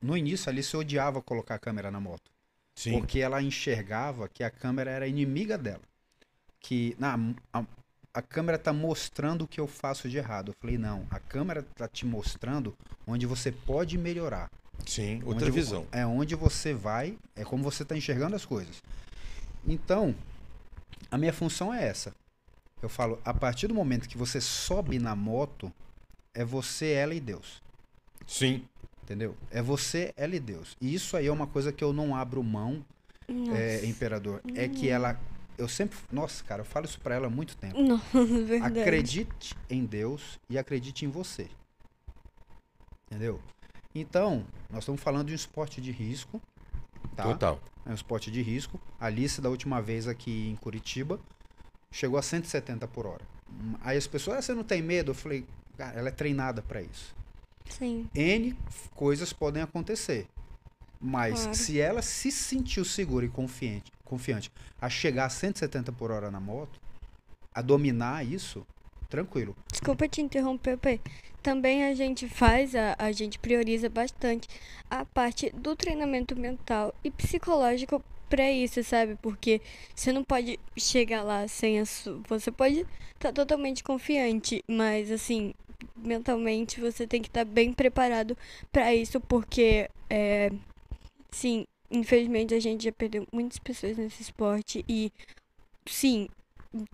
No 0.01 0.17
início, 0.17 0.49
a 0.49 0.51
Alice 0.51 0.75
odiava 0.75 1.21
colocar 1.21 1.55
a 1.55 1.59
câmera 1.59 1.91
na 1.91 1.99
moto. 1.99 2.31
sim. 2.75 2.91
Porque 2.91 3.19
ela 3.19 3.41
enxergava 3.41 4.27
que 4.27 4.43
a 4.43 4.49
câmera 4.49 4.89
era 4.89 5.07
inimiga 5.07 5.57
dela. 5.57 5.83
Que 6.59 6.95
na, 6.97 7.17
a, 7.53 7.63
a 8.13 8.21
câmera 8.21 8.57
tá 8.57 8.73
mostrando 8.73 9.43
o 9.43 9.47
que 9.47 9.59
eu 9.59 9.67
faço 9.67 10.09
de 10.09 10.17
errado. 10.17 10.49
Eu 10.51 10.55
falei, 10.59 10.77
não, 10.77 11.05
a 11.11 11.19
câmera 11.19 11.63
tá 11.75 11.87
te 11.87 12.05
mostrando 12.05 12.75
onde 13.05 13.25
você 13.25 13.51
pode 13.51 13.97
melhorar. 13.97 14.49
Sim, 14.85 15.21
outra 15.25 15.47
Onde- 15.47 15.51
visão. 15.59 15.85
É 15.91 16.05
onde 16.05 16.35
você 16.35 16.73
vai, 16.73 17.17
é 17.35 17.43
como 17.43 17.63
você 17.63 17.83
tá 17.85 17.95
enxergando 17.95 18.35
as 18.35 18.45
coisas. 18.45 18.81
Então, 19.67 20.15
a 21.09 21.17
minha 21.17 21.33
função 21.33 21.73
é 21.73 21.83
essa. 21.85 22.13
Eu 22.81 22.89
falo, 22.89 23.19
a 23.23 23.33
partir 23.33 23.67
do 23.67 23.75
momento 23.75 24.09
que 24.09 24.17
você 24.17 24.41
sobe 24.41 24.97
na 24.97 25.15
moto, 25.15 25.71
é 26.33 26.43
você, 26.43 26.91
ela 26.93 27.13
e 27.13 27.19
Deus. 27.19 27.61
Sim. 28.25 28.65
Entendeu? 29.03 29.35
É 29.51 29.61
você, 29.61 30.13
ela 30.17 30.35
e 30.35 30.39
Deus. 30.39 30.75
E 30.81 30.93
isso 30.93 31.15
aí 31.17 31.27
é 31.27 31.31
uma 31.31 31.45
coisa 31.47 31.71
que 31.71 31.83
eu 31.83 31.91
não 31.93 32.15
abro 32.15 32.41
mão 32.43 32.83
é, 33.53 33.85
imperador, 33.85 34.41
é 34.55 34.67
que 34.67 34.89
ela. 34.89 35.19
Eu 35.57 35.67
sempre. 35.67 35.97
Nossa, 36.11 36.43
cara, 36.43 36.61
eu 36.61 36.65
falo 36.65 36.85
isso 36.85 36.99
pra 36.99 37.15
ela 37.15 37.27
há 37.27 37.29
muito 37.29 37.55
tempo. 37.57 37.79
Não, 37.81 37.97
verdade. 38.45 38.79
Acredite 38.81 39.55
em 39.69 39.85
Deus 39.85 40.39
e 40.49 40.57
acredite 40.57 41.05
em 41.05 41.07
você. 41.09 41.47
Entendeu? 43.07 43.39
Então, 43.93 44.45
nós 44.69 44.80
estamos 44.80 45.01
falando 45.01 45.27
de 45.27 45.34
um 45.34 45.36
esporte 45.36 45.82
de 45.82 45.91
risco. 45.91 46.41
Tá? 47.15 47.23
Total. 47.23 47.60
É 47.86 47.89
um 47.89 47.93
esporte 47.93 48.32
de 48.32 48.41
risco. 48.41 48.80
A 48.99 49.08
Alice, 49.08 49.41
da 49.41 49.49
última 49.49 49.82
vez 49.82 50.08
aqui 50.08 50.49
em 50.49 50.56
Curitiba, 50.56 51.19
chegou 51.91 52.17
a 52.17 52.21
170 52.21 52.88
por 52.88 53.06
hora. 53.06 53.25
Aí 53.82 53.97
as 53.97 54.08
pessoas, 54.08 54.38
ah, 54.38 54.41
você 54.41 54.54
não 54.54 54.63
tem 54.63 54.82
medo? 54.82 55.12
Eu 55.12 55.15
falei, 55.15 55.45
cara, 55.77 55.99
ela 55.99 56.08
é 56.10 56.12
treinada 56.12 56.62
pra 56.62 56.82
isso. 56.82 57.13
Sim. 57.69 58.10
N 58.15 58.56
coisas 58.95 59.34
podem 59.34 59.62
acontecer. 59.62 60.27
Mas 60.99 61.41
Claro. 61.41 61.56
se 61.56 61.80
ela 61.82 62.01
se 62.01 62.32
sentiu 62.32 62.86
segura 62.86 63.25
e 63.25 63.30
confiante, 63.30 63.91
confiante 64.06 64.51
a 64.80 64.88
chegar 64.89 65.25
a 65.25 65.30
170 65.30 65.91
por 65.91 66.12
hora 66.12 66.30
na 66.30 66.39
moto, 66.39 66.80
a 67.54 67.62
dominar 67.62 68.25
isso, 68.25 68.65
tranquilo. 69.12 69.56
Desculpa 69.69 70.08
te 70.08 70.21
interromper, 70.21 70.78
Pê. 70.78 71.00
Também 71.43 71.84
a 71.86 71.93
gente 71.93 72.28
faz, 72.28 72.74
a, 72.76 72.95
a 72.97 73.12
gente 73.12 73.38
prioriza 73.38 73.89
bastante 73.89 74.47
a 74.89 75.04
parte 75.04 75.50
do 75.52 75.76
treinamento 75.76 76.36
mental 76.36 76.93
e 77.04 77.12
psicológico 77.12 78.04
pra 78.30 78.50
isso, 78.50 78.82
sabe? 78.84 79.17
Porque 79.21 79.60
você 79.93 80.13
não 80.13 80.24
pode 80.24 80.58
chegar 80.78 81.21
lá 81.24 81.47
sem 81.47 81.80
a 81.80 81.86
sua. 81.86 82.21
Você 82.30 82.52
pode 82.52 82.86
estar 83.13 83.34
totalmente 83.34 83.84
confiante, 83.84 84.63
mas 84.67 85.12
assim, 85.12 85.54
mentalmente 85.95 86.80
você 86.80 87.06
tem 87.06 87.21
que 87.21 87.28
estar 87.28 87.43
bem 87.43 87.74
preparado 87.74 88.38
pra 88.71 88.93
isso, 88.95 89.19
porque, 89.19 89.89
é, 90.10 90.52
sim, 91.32 91.65
infelizmente 91.89 92.54
a 92.54 92.60
gente 92.60 92.86
já 92.86 92.91
perdeu 92.91 93.28
muitas 93.32 93.60
pessoas 93.60 93.97
nesse 93.97 94.21
esporte 94.21 94.86
e, 94.88 95.12
sim, 95.86 96.30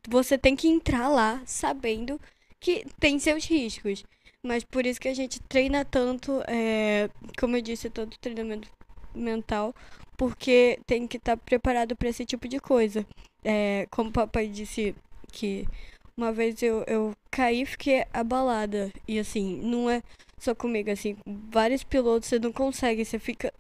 você 0.08 0.38
tem 0.38 0.56
que 0.56 0.68
entrar 0.68 1.08
lá 1.08 1.42
sabendo 1.46 2.20
que 2.60 2.86
tem 3.00 3.20
seus 3.20 3.46
riscos. 3.46 4.04
Mas 4.44 4.64
por 4.64 4.86
isso 4.86 5.00
que 5.00 5.08
a 5.08 5.14
gente 5.14 5.40
treina 5.42 5.84
tanto, 5.84 6.42
é, 6.48 7.10
como 7.40 7.58
eu 7.58 7.62
disse, 7.62 7.90
tanto 7.90 8.20
treinamento 8.20 8.70
mental, 9.14 9.74
porque 10.16 10.80
tem 10.86 11.08
que 11.08 11.18
estar 11.18 11.38
preparado 11.38 11.96
para 11.96 12.10
esse 12.10 12.26
tipo 12.26 12.48
de 12.48 12.60
coisa. 12.60 13.06
É, 13.44 13.88
como 13.92 14.10
o 14.10 14.14
papai 14.14 14.48
disse 14.48 14.96
que 15.32 15.68
uma 16.16 16.32
vez 16.32 16.62
eu, 16.64 16.84
eu 16.88 17.14
caí 17.32 17.62
e 17.62 17.66
fiquei 17.66 18.06
abalada. 18.14 18.92
E 19.08 19.20
assim, 19.20 19.58
não 19.62 19.90
é 19.90 20.02
só 20.40 20.56
comigo, 20.56 20.92
assim, 20.92 21.18
vários 21.52 21.84
pilotos 21.84 22.30
você 22.30 22.40
não 22.40 22.52
consegue, 22.52 23.04
você 23.04 23.20
fica, 23.20 23.54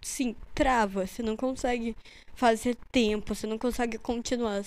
sim, 0.00 0.34
trava, 0.54 1.06
você 1.06 1.22
não 1.22 1.36
consegue 1.36 1.96
fazer 2.34 2.76
tempo, 2.90 3.34
você 3.34 3.46
não 3.46 3.58
consegue 3.58 3.98
continuar. 3.98 4.62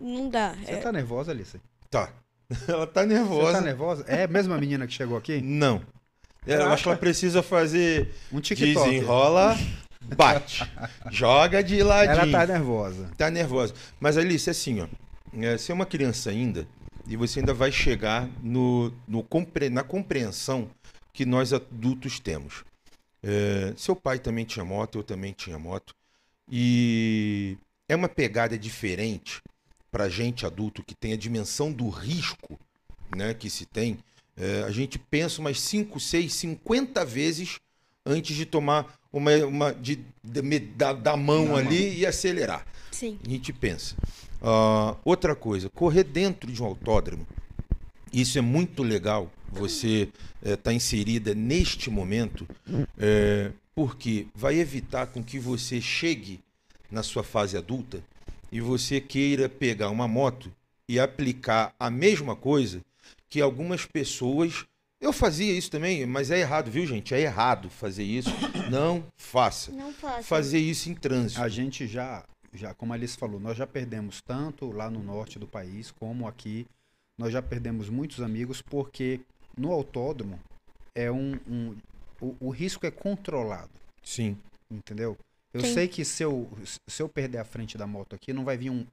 Não 0.00 0.28
dá. 0.30 0.54
Você 0.54 0.72
é- 0.72 0.76
tá 0.76 0.90
nervosa, 0.92 1.30
Alice? 1.32 1.60
Tá. 1.90 2.12
Ela 2.66 2.86
tá 2.86 3.02
Você 3.02 3.06
nervosa. 3.08 3.52
tá 3.52 3.60
nervosa? 3.60 4.04
É 4.08 4.24
a 4.24 4.28
mesma 4.28 4.58
menina 4.58 4.86
que 4.86 4.92
chegou 4.94 5.16
aqui? 5.16 5.40
Não. 5.40 5.82
É, 6.46 6.54
Eu 6.56 6.70
acho 6.70 6.84
que 6.84 6.88
ela 6.88 6.98
precisa 6.98 7.42
fazer 7.42 8.14
Um 8.32 8.40
TikTok. 8.40 8.88
desenrola, 8.88 9.56
bate. 10.16 10.62
Joga 11.10 11.62
de 11.62 11.82
ladinho. 11.82 12.18
Ela 12.32 12.32
tá 12.32 12.46
nervosa. 12.52 13.10
Tá 13.16 13.30
nervosa. 13.30 13.74
Mas 14.00 14.16
Alice, 14.16 14.48
assim, 14.48 14.80
ó. 14.80 14.88
é, 15.38 15.58
Você 15.58 15.70
é 15.70 15.74
uma 15.74 15.84
criança 15.84 16.30
ainda 16.30 16.66
e 17.06 17.14
você 17.14 17.40
ainda 17.40 17.52
vai 17.52 17.70
chegar 17.70 18.26
no, 18.42 18.90
no 19.06 19.22
compre- 19.22 19.68
na 19.68 19.82
compreensão 19.82 20.70
que 21.12 21.26
nós 21.26 21.52
adultos 21.52 22.18
temos. 22.18 22.64
É, 23.22 23.74
seu 23.76 23.94
pai 23.94 24.18
também 24.18 24.46
tinha 24.46 24.64
moto, 24.64 24.98
eu 24.98 25.02
também 25.02 25.32
tinha 25.34 25.58
moto. 25.58 25.94
E 26.50 27.58
é 27.88 27.94
uma 27.94 28.08
pegada 28.08 28.58
diferente 28.58 29.40
para 29.90 30.08
gente 30.08 30.46
adulto 30.46 30.82
que 30.82 30.94
tem 30.94 31.12
a 31.12 31.16
dimensão 31.16 31.72
do 31.72 31.88
risco 31.88 32.58
né, 33.14 33.34
que 33.34 33.50
se 33.50 33.66
tem. 33.66 33.98
É, 34.36 34.62
a 34.62 34.70
gente 34.70 34.98
pensa 34.98 35.40
umas 35.40 35.60
5, 35.60 35.98
6, 35.98 36.32
50 36.32 37.04
vezes 37.04 37.58
antes 38.06 38.36
de 38.36 38.46
tomar 38.46 38.98
uma, 39.12 39.32
uma 39.44 39.74
de, 39.74 39.98
de- 40.22 40.42
me- 40.42 40.58
da, 40.60 40.92
da 40.92 41.16
mão 41.16 41.56
ali 41.56 41.98
e 41.98 42.06
acelerar. 42.06 42.64
Sim. 42.90 43.18
A 43.26 43.28
gente 43.28 43.52
pensa. 43.52 43.96
Ah, 44.40 44.96
outra 45.04 45.34
coisa, 45.34 45.68
correr 45.68 46.04
dentro 46.04 46.50
de 46.50 46.62
um 46.62 46.66
autódromo, 46.66 47.26
isso 48.12 48.38
é 48.38 48.40
muito 48.40 48.82
legal. 48.82 49.30
Você 49.52 50.08
está 50.42 50.72
inserida 50.72 51.34
neste 51.34 51.90
momento, 51.90 52.46
é, 52.96 53.50
porque 53.74 54.28
vai 54.34 54.58
evitar 54.58 55.08
com 55.08 55.22
que 55.22 55.38
você 55.38 55.80
chegue 55.80 56.40
na 56.90 57.02
sua 57.02 57.22
fase 57.24 57.56
adulta 57.56 58.02
e 58.50 58.60
você 58.60 59.00
queira 59.00 59.48
pegar 59.48 59.90
uma 59.90 60.08
moto 60.08 60.52
e 60.88 60.98
aplicar 60.98 61.74
a 61.78 61.90
mesma 61.90 62.34
coisa 62.34 62.80
que 63.28 63.40
algumas 63.40 63.86
pessoas. 63.86 64.64
Eu 65.00 65.12
fazia 65.12 65.56
isso 65.56 65.70
também, 65.70 66.04
mas 66.04 66.30
é 66.30 66.40
errado, 66.40 66.70
viu, 66.70 66.84
gente? 66.86 67.14
É 67.14 67.20
errado 67.20 67.70
fazer 67.70 68.02
isso. 68.02 68.30
Não 68.70 69.04
faça. 69.16 69.72
Não 69.72 69.92
faço. 69.92 70.24
Fazer 70.24 70.58
isso 70.58 70.90
em 70.90 70.94
trânsito. 70.94 71.40
A 71.40 71.48
gente 71.48 71.86
já, 71.86 72.24
já, 72.52 72.74
como 72.74 72.92
a 72.92 72.96
Alice 72.96 73.16
falou, 73.16 73.40
nós 73.40 73.56
já 73.56 73.66
perdemos 73.66 74.20
tanto 74.20 74.70
lá 74.70 74.90
no 74.90 75.02
norte 75.02 75.38
do 75.38 75.46
país 75.46 75.90
como 75.90 76.28
aqui. 76.28 76.66
Nós 77.18 77.32
já 77.32 77.40
perdemos 77.40 77.88
muitos 77.88 78.20
amigos 78.20 78.60
porque 78.60 79.20
no 79.56 79.72
autódromo 79.72 80.38
é 80.94 81.10
um, 81.10 81.38
um 81.48 81.76
o, 82.20 82.36
o 82.40 82.50
risco 82.50 82.86
é 82.86 82.90
controlado, 82.90 83.70
Sim. 84.02 84.36
entendeu? 84.70 85.16
Eu 85.52 85.60
Sim. 85.62 85.74
sei 85.74 85.88
que 85.88 86.04
se 86.04 86.22
eu, 86.22 86.48
se 86.86 87.02
eu 87.02 87.08
perder 87.08 87.38
a 87.38 87.44
frente 87.44 87.76
da 87.76 87.86
moto 87.86 88.14
aqui, 88.14 88.32
não 88.32 88.44
vai 88.44 88.56
vir 88.56 88.70
um, 88.70 88.86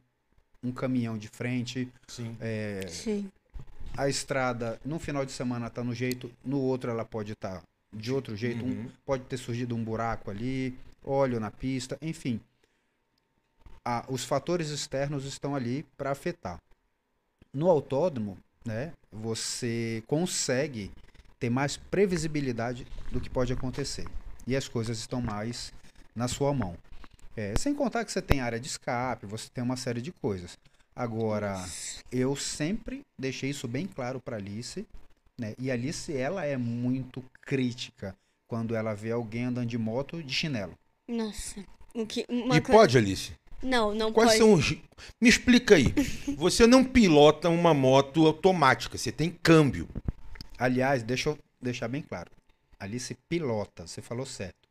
um 0.63 0.71
caminhão 0.71 1.17
de 1.17 1.27
frente, 1.27 1.87
Sim. 2.07 2.35
é, 2.41 2.85
Sim. 2.87 3.31
a 3.95 4.09
estrada 4.09 4.79
no 4.83 4.97
final 4.97 5.25
de 5.25 5.31
semana 5.31 5.69
tá 5.69 5.83
no 5.83 5.93
jeito, 5.93 6.31
no 6.43 6.59
outro 6.59 6.89
ela 6.89 7.05
pode 7.05 7.33
estar 7.33 7.61
de 7.93 8.11
outro 8.11 8.35
jeito, 8.35 8.65
um- 8.65 8.69
Uhum. 8.69 8.91
pode 9.05 9.23
ter 9.25 9.37
surgido 9.37 9.75
um 9.75 9.83
buraco 9.83 10.31
ali, 10.31 10.77
óleo 11.03 11.39
na 11.39 11.51
pista, 11.51 11.97
enfim. 12.01 12.39
A- 13.85 14.05
os 14.09 14.23
fatores 14.25 14.69
externos 14.69 15.25
estão 15.25 15.55
ali 15.55 15.83
para 15.95 16.11
afetar. 16.11 16.59
No 17.53 17.69
autódromo, 17.69 18.37
né, 18.65 18.91
você 19.11 20.03
consegue 20.07 20.91
ter 21.39 21.49
mais 21.49 21.77
previsibilidade 21.77 22.85
do 23.11 23.21
que 23.21 23.29
pode 23.29 23.53
acontecer. 23.53 24.05
E 24.45 24.55
as 24.55 24.67
coisas 24.67 24.97
estão 24.97 25.21
mais 25.21 25.71
na 26.17 26.27
sua 26.27 26.51
mão. 26.53 26.75
É, 27.35 27.53
sem 27.57 27.73
contar 27.75 28.03
que 28.03 28.11
você 28.11 28.21
tem 28.21 28.41
área 28.41 28.59
de 28.59 28.67
escape, 28.67 29.27
você 29.27 29.47
tem 29.53 29.63
uma 29.63 29.77
série 29.77 30.01
de 30.01 30.11
coisas. 30.11 30.57
Agora, 30.95 31.63
eu 32.11 32.35
sempre 32.35 33.03
deixei 33.17 33.51
isso 33.51 33.67
bem 33.67 33.85
claro 33.85 34.19
para 34.19 34.37
Alice, 34.37 34.85
né? 35.39 35.53
E 35.59 35.69
a 35.69 35.75
Alice, 35.75 36.11
ela 36.17 36.43
é 36.43 36.57
muito 36.57 37.23
crítica 37.43 38.15
quando 38.47 38.75
ela 38.75 38.95
vê 38.95 39.11
alguém 39.11 39.43
andando 39.45 39.67
de 39.69 39.77
moto 39.77 40.23
de 40.23 40.33
chinelo. 40.33 40.73
Nossa. 41.07 41.63
O 41.93 42.05
que, 42.05 42.25
uma 42.27 42.57
E 42.57 42.61
coisa- 42.61 42.79
pode, 42.79 42.97
Alice? 42.97 43.33
Não, 43.61 43.93
não 43.93 44.11
Quais 44.11 44.31
pode. 44.31 44.39
são 44.39 44.53
os. 44.53 44.71
Me 45.21 45.29
explica 45.29 45.75
aí. 45.75 45.93
Você 46.37 46.65
não 46.65 46.83
pilota 46.83 47.49
uma 47.49 47.73
moto 47.73 48.25
automática, 48.25 48.97
você 48.97 49.11
tem 49.11 49.29
câmbio. 49.31 49.87
Aliás, 50.57 51.03
deixa 51.03 51.29
eu 51.29 51.37
deixar 51.61 51.87
bem 51.87 52.01
claro. 52.01 52.29
Alice 52.79 53.15
pilota, 53.29 53.85
você 53.87 54.01
falou 54.01 54.25
certo. 54.25 54.66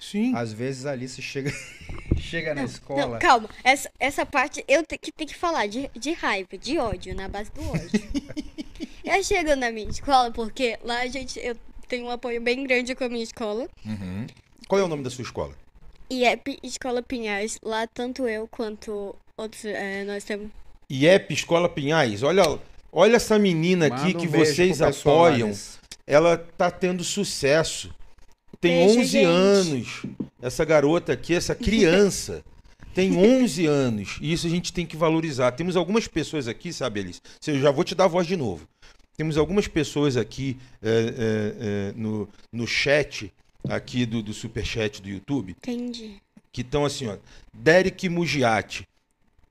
Sim. 0.00 0.34
Às 0.34 0.52
vezes 0.52 0.86
a 0.86 0.92
Alice 0.92 1.20
chega, 1.20 1.52
chega 2.18 2.54
na 2.54 2.64
escola. 2.64 3.06
Não, 3.06 3.18
calma. 3.18 3.48
Essa, 3.62 3.90
essa 4.00 4.24
parte 4.24 4.64
eu 4.66 4.82
te- 4.82 4.96
que 4.96 5.12
tenho 5.12 5.28
que 5.28 5.36
falar 5.36 5.66
de, 5.68 5.90
de 5.94 6.12
raiva, 6.12 6.56
de 6.58 6.78
ódio, 6.78 7.14
na 7.14 7.28
base 7.28 7.52
do 7.52 7.62
ódio. 7.62 7.90
eu 9.04 9.22
chego 9.22 9.54
na 9.54 9.70
minha 9.70 9.90
escola 9.90 10.30
porque 10.30 10.78
lá 10.82 11.00
a 11.02 11.06
gente, 11.06 11.38
eu 11.38 11.54
tenho 11.86 12.06
um 12.06 12.10
apoio 12.10 12.40
bem 12.40 12.64
grande 12.64 12.94
com 12.94 13.04
a 13.04 13.08
minha 13.10 13.22
escola. 13.22 13.68
Uhum. 13.84 14.26
Qual 14.66 14.80
é 14.80 14.84
o 14.84 14.88
nome 14.88 15.02
da 15.02 15.10
sua 15.10 15.22
escola? 15.22 15.54
E 16.08 16.24
é 16.24 16.40
Escola 16.62 17.02
Pinhais. 17.02 17.58
Lá 17.62 17.86
tanto 17.86 18.26
eu 18.26 18.48
quanto 18.48 19.14
outros, 19.36 19.64
é, 19.64 20.02
nós 20.04 20.24
temos... 20.24 20.50
IEP 20.88 21.34
Escola 21.34 21.68
Pinhais. 21.68 22.22
Olha, 22.24 22.58
olha 22.90 23.16
essa 23.16 23.38
menina 23.38 23.86
aqui 23.86 24.16
um 24.16 24.20
que 24.20 24.26
vocês 24.26 24.82
apoiam. 24.82 25.52
Ela 26.06 26.36
tá 26.36 26.68
tendo 26.70 27.04
sucesso. 27.04 27.94
Tem 28.60 28.86
Beijo, 28.86 29.00
11 29.00 29.08
gente. 29.08 29.24
anos. 29.24 30.02
Essa 30.42 30.64
garota 30.64 31.12
aqui, 31.12 31.34
essa 31.34 31.54
criança, 31.54 32.44
tem 32.94 33.16
11 33.16 33.66
anos. 33.66 34.18
E 34.20 34.32
isso 34.32 34.46
a 34.46 34.50
gente 34.50 34.72
tem 34.72 34.84
que 34.84 34.96
valorizar. 34.96 35.52
Temos 35.52 35.76
algumas 35.76 36.06
pessoas 36.06 36.46
aqui, 36.46 36.72
sabe, 36.72 37.00
Alice? 37.00 37.20
Eu 37.46 37.60
já 37.60 37.70
vou 37.70 37.84
te 37.84 37.94
dar 37.94 38.04
a 38.04 38.08
voz 38.08 38.26
de 38.26 38.36
novo. 38.36 38.68
Temos 39.16 39.36
algumas 39.36 39.66
pessoas 39.66 40.16
aqui 40.16 40.56
é, 40.82 40.88
é, 40.88 41.90
é, 41.90 41.92
no, 41.94 42.28
no 42.52 42.66
chat, 42.66 43.32
aqui 43.68 44.06
do, 44.06 44.22
do 44.22 44.32
superchat 44.32 45.02
do 45.02 45.08
YouTube, 45.08 45.52
Entendi. 45.52 46.16
que 46.50 46.62
estão 46.62 46.84
assim, 46.84 47.06
ó. 47.06 47.18
Derek 47.52 48.08
Mugiati. 48.08 48.86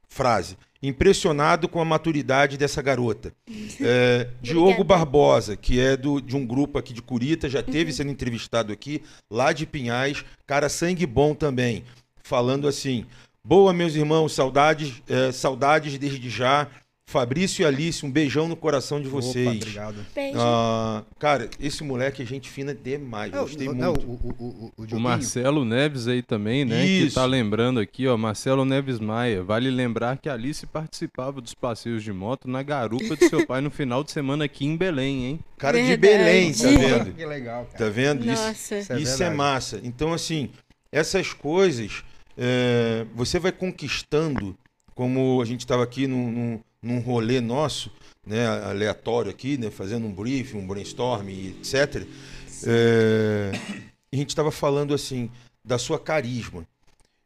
Frase. 0.07 0.57
Impressionado 0.81 1.67
com 1.67 1.81
a 1.81 1.85
maturidade 1.85 2.57
dessa 2.57 2.81
garota. 2.81 3.33
É, 3.81 4.27
Diogo. 4.41 4.83
Barbosa, 4.83 5.55
que 5.55 5.79
é 5.79 5.95
do, 5.95 6.19
de 6.19 6.35
um 6.35 6.45
grupo 6.45 6.77
aqui 6.77 6.91
de 6.91 7.01
Curita, 7.01 7.47
já 7.47 7.63
teve 7.63 7.93
sendo 7.93 8.11
entrevistado 8.11 8.73
aqui, 8.73 9.01
lá 9.31 9.53
de 9.53 9.65
Pinhais. 9.65 10.25
Cara, 10.45 10.67
sangue 10.67 11.05
bom 11.05 11.33
também. 11.33 11.85
Falando 12.21 12.67
assim: 12.67 13.05
Boa, 13.41 13.71
meus 13.71 13.95
irmãos, 13.95 14.33
saudades, 14.33 15.01
é, 15.07 15.31
saudades 15.31 15.97
desde 15.97 16.29
já. 16.29 16.67
Fabrício 17.09 17.63
e 17.63 17.65
Alice, 17.65 18.05
um 18.05 18.11
beijão 18.11 18.47
no 18.47 18.55
coração 18.55 19.01
de 19.01 19.07
Opa, 19.07 19.15
vocês. 19.15 19.47
obrigado. 19.47 20.05
Beijo. 20.13 20.37
Ah, 20.39 21.03
cara, 21.17 21.49
esse 21.59 21.83
moleque 21.83 22.21
é 22.21 22.25
gente 22.25 22.47
fina 22.47 22.71
demais. 22.71 23.31
Não, 23.31 23.41
Gostei 23.41 23.67
não, 23.67 23.93
muito. 23.93 24.05
o, 24.05 24.11
o, 24.13 24.71
o, 24.77 24.83
o, 24.83 24.95
O 24.95 24.99
Marcelo 24.99 25.65
Neves 25.65 26.07
aí 26.07 26.21
também, 26.21 26.63
né? 26.63 26.79
Que 26.83 27.05
Isso. 27.05 27.15
tá 27.15 27.25
lembrando 27.25 27.79
aqui, 27.79 28.07
ó. 28.07 28.15
Marcelo 28.15 28.63
Neves 28.63 28.99
Maia. 28.99 29.41
Vale 29.41 29.71
lembrar 29.71 30.19
que 30.19 30.29
a 30.29 30.33
Alice 30.33 30.63
participava 30.67 31.41
dos 31.41 31.55
passeios 31.55 32.03
de 32.03 32.13
moto 32.13 32.47
na 32.47 32.61
garupa 32.61 33.17
de 33.17 33.27
seu 33.27 33.43
pai 33.47 33.59
no 33.59 33.71
final 33.71 34.03
de 34.03 34.11
semana 34.11 34.45
aqui 34.45 34.67
em 34.67 34.77
Belém, 34.77 35.25
hein? 35.25 35.39
Cara 35.57 35.81
de 35.81 35.87
Verdade. 35.87 36.17
Belém, 36.17 36.53
tá 36.53 36.67
vendo? 36.69 37.15
Que 37.15 37.25
legal, 37.25 37.65
cara. 37.71 37.85
Tá 37.85 37.89
vendo? 37.89 38.21
Isso, 38.23 38.29
Nossa. 38.43 38.77
Isso 38.77 38.93
é 38.93 38.99
Isso 38.99 39.13
é 39.13 39.17
verdade. 39.17 39.35
massa. 39.35 39.81
Então, 39.83 40.13
assim, 40.13 40.51
essas 40.91 41.33
coisas 41.33 42.03
é, 42.37 43.03
você 43.15 43.39
vai 43.39 43.51
conquistando, 43.51 44.55
como 44.93 45.41
a 45.41 45.45
gente 45.45 45.61
estava 45.61 45.83
aqui 45.83 46.05
num, 46.05 46.59
num, 46.81 46.99
rolê 46.99 47.41
nosso, 47.41 47.91
né, 48.25 48.47
aleatório 48.47 49.31
aqui, 49.31 49.57
né, 49.57 49.69
fazendo 49.69 50.05
um 50.05 50.13
briefing, 50.13 50.57
um 50.57 50.67
brainstorm, 50.67 51.27
etc. 51.29 52.07
É, 52.65 53.51
e 54.11 54.15
a 54.15 54.19
gente 54.19 54.29
estava 54.29 54.51
falando 54.51 54.93
assim 54.93 55.29
da 55.63 55.77
sua 55.77 55.99
carisma. 55.99 56.65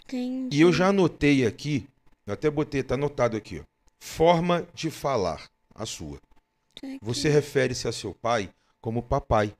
Entendi. 0.06 0.58
E 0.58 0.62
eu 0.62 0.72
já 0.72 0.88
anotei 0.88 1.46
aqui, 1.46 1.88
eu 2.26 2.34
até 2.34 2.50
botei, 2.50 2.84
tá 2.84 2.96
anotado 2.96 3.38
aqui, 3.38 3.60
ó, 3.60 3.64
forma 4.00 4.68
de 4.74 4.90
falar, 4.90 5.50
a 5.74 5.86
sua. 5.86 6.20
Você 7.02 7.30
refere-se 7.30 7.88
a 7.88 7.92
seu 7.92 8.14
pai 8.14 8.50
como 8.82 9.02
papai. 9.02 9.54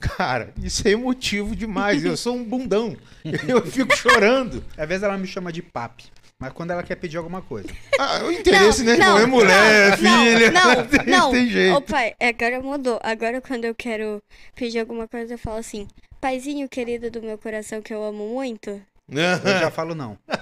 Cara, 0.00 0.52
isso 0.60 0.86
é 0.86 0.90
emotivo 0.90 1.54
demais. 1.54 2.04
Eu 2.04 2.16
sou 2.16 2.34
um 2.34 2.44
bundão. 2.44 2.96
Eu 3.48 3.64
fico 3.64 3.96
chorando. 3.96 4.64
Às 4.76 4.88
vezes 4.88 5.04
ela 5.04 5.16
me 5.16 5.26
chama 5.26 5.52
de 5.52 5.62
papi, 5.62 6.10
mas 6.42 6.52
quando 6.52 6.72
ela 6.72 6.82
quer 6.82 6.96
pedir 6.96 7.16
alguma 7.16 7.40
coisa. 7.40 7.68
Ah, 7.98 8.24
o 8.24 8.32
interesse, 8.32 8.82
né, 8.82 8.92
irmão? 8.92 9.10
não, 9.10 9.18
É 9.18 9.26
mulher, 9.26 9.90
não, 10.00 10.24
filha. 10.24 10.50
Não, 10.50 10.86
tem, 10.88 11.06
não. 11.06 11.30
tem 11.30 11.48
jeito. 11.48 11.76
Ô 11.76 11.80
pai, 11.80 12.14
agora 12.20 12.60
mudou. 12.60 12.98
Agora 13.02 13.40
quando 13.40 13.64
eu 13.64 13.74
quero 13.74 14.20
pedir 14.56 14.80
alguma 14.80 15.06
coisa, 15.06 15.34
eu 15.34 15.38
falo 15.38 15.58
assim: 15.58 15.86
Paizinho 16.20 16.68
querido 16.68 17.10
do 17.10 17.22
meu 17.22 17.38
coração 17.38 17.80
que 17.80 17.94
eu 17.94 18.02
amo 18.02 18.28
muito. 18.28 18.70
Eu 19.12 19.58
já 19.60 19.70
falo 19.70 19.94
não. 19.94 20.16
Já 20.28 20.34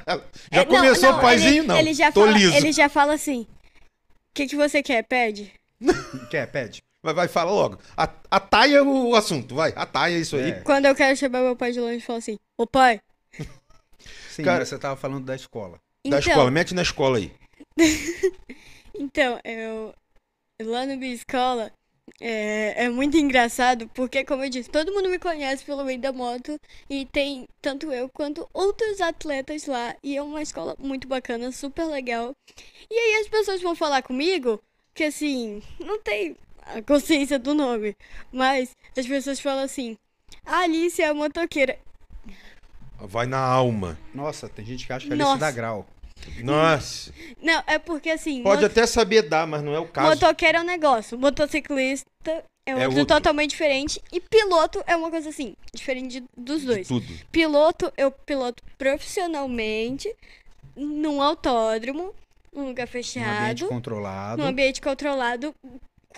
É, 0.53 0.57
não, 0.59 0.67
começou 0.67 1.11
não, 1.11 1.19
o 1.19 1.21
paizinho, 1.21 1.51
ele, 1.61 1.67
não. 1.67 1.77
Ele 1.79 1.93
já 1.95 2.13
Tô 2.13 2.25
fala, 2.25 2.37
liso. 2.39 2.55
ele 2.57 2.73
já 2.73 2.89
fala 2.89 3.15
assim: 3.15 3.43
O 3.43 4.35
que, 4.35 4.47
que 4.47 4.57
você 4.57 4.83
quer? 4.83 5.03
Pede. 5.03 5.53
Quer? 6.31 6.47
Pede. 6.51 6.81
Vai, 7.03 7.15
vai, 7.15 7.27
fala 7.29 7.51
logo. 7.51 7.79
Ataia 8.31 8.85
o 8.85 9.15
assunto, 9.15 9.55
vai. 9.55 9.73
Ataia 9.75 10.19
isso 10.19 10.37
aí. 10.37 10.51
É. 10.51 10.61
Quando 10.61 10.85
eu 10.87 10.95
quero 10.95 11.17
chamar 11.17 11.41
meu 11.41 11.57
pai 11.57 11.73
de 11.73 11.81
longe, 11.81 11.97
eu 11.97 12.01
falo 12.03 12.19
assim: 12.19 12.37
Ô 12.57 12.67
pai. 12.67 13.01
Sim, 14.31 14.45
Cara- 14.45 14.61
mas 14.61 14.69
você 14.69 14.79
tava 14.79 14.97
falando 14.97 15.25
da 15.25 15.35
escola. 15.35 15.79
Da 16.07 16.19
Então, 16.19 16.19
escola, 16.19 16.51
mete 16.51 16.75
na 16.75 16.83
escola 16.83 17.19
aí. 17.19 17.33
Então, 18.95 19.41
eu. 19.45 19.95
Lá 20.63 20.87
na 20.87 20.97
minha 20.97 21.15
escola. 21.15 21.73
É, 22.21 22.85
é 22.85 22.89
muito 22.91 23.17
engraçado 23.17 23.89
porque, 23.95 24.25
como 24.25 24.45
eu 24.45 24.51
disse, 24.51 24.69
todo 24.69 24.93
mundo 24.93 25.09
me 25.09 25.19
conhece 25.19 25.65
pelo 25.65 25.85
meio 25.85 25.99
da 26.01 26.13
moto 26.13 26.59
e 26.89 27.07
tem 27.07 27.47
tanto 27.63 27.91
eu 27.93 28.09
quanto 28.11 28.49
outros 28.53 29.01
atletas 29.01 29.67
lá. 29.67 29.97
E 30.03 30.17
é 30.17 30.23
uma 30.23 30.43
escola 30.43 30.77
muito 30.79 31.07
bacana, 31.09 31.53
super 31.53 31.85
legal. 31.87 32.33
E 32.91 32.95
aí 32.95 33.21
as 33.23 33.29
pessoas 33.29 33.63
vão 33.63 33.75
falar 33.77 34.03
comigo 34.03 34.61
que 34.95 35.05
assim, 35.05 35.63
não 35.79 36.01
tem 36.01 36.37
a 36.63 36.83
consciência 36.83 37.39
do 37.39 37.55
nome, 37.55 37.97
mas 38.33 38.77
as 38.97 39.07
pessoas 39.07 39.41
falam 39.41 39.65
assim: 39.65 39.97
a 40.45 40.61
Alice 40.61 41.01
é 41.01 41.07
a 41.07 41.15
motoqueira. 41.15 41.79
Vai 43.07 43.27
na 43.27 43.39
alma. 43.39 43.99
Nossa, 44.15 44.49
tem 44.49 44.65
gente 44.65 44.87
que 44.87 44.93
acha 44.93 45.07
que 45.09 45.15
Nossa. 45.15 45.39
dá 45.39 45.51
grau. 45.51 45.87
Nossa. 46.43 47.13
Não, 47.43 47.63
é 47.67 47.79
porque 47.79 48.11
assim. 48.11 48.43
Pode 48.43 48.63
mot- 48.63 48.71
até 48.71 48.87
saber 48.87 49.23
dar, 49.23 49.47
mas 49.47 49.63
não 49.63 49.75
é 49.75 49.79
o 49.79 49.87
caso. 49.89 50.09
Motoqueiro 50.11 50.59
é 50.59 50.61
um 50.61 50.65
negócio, 50.65 51.19
motociclista 51.19 52.05
é 52.67 52.75
outro, 52.75 52.89
outro. 52.99 53.07
totalmente 53.07 53.51
diferente. 53.51 54.03
E 54.13 54.21
piloto 54.21 54.83
é 54.87 54.95
uma 54.95 55.11
coisa 55.11 55.31
assim, 55.31 55.55
diferente 55.75 56.21
de- 56.21 56.27
dos 56.37 56.61
De 56.61 56.67
dois. 56.67 56.89
tudo. 56.89 57.07
Piloto, 57.33 57.91
eu 57.97 58.11
piloto 58.13 58.63
profissionalmente, 58.77 60.15
num 60.77 61.23
autódromo, 61.23 62.15
num 62.53 62.67
lugar 62.67 62.87
Um 62.87 62.91
ambiente 62.91 62.91
fechado, 62.93 63.69
controlado. 63.69 64.43
num 64.43 64.49
ambiente 64.49 64.81
controlado, 64.81 65.55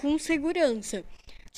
com 0.01 0.18
segurança. 0.18 1.05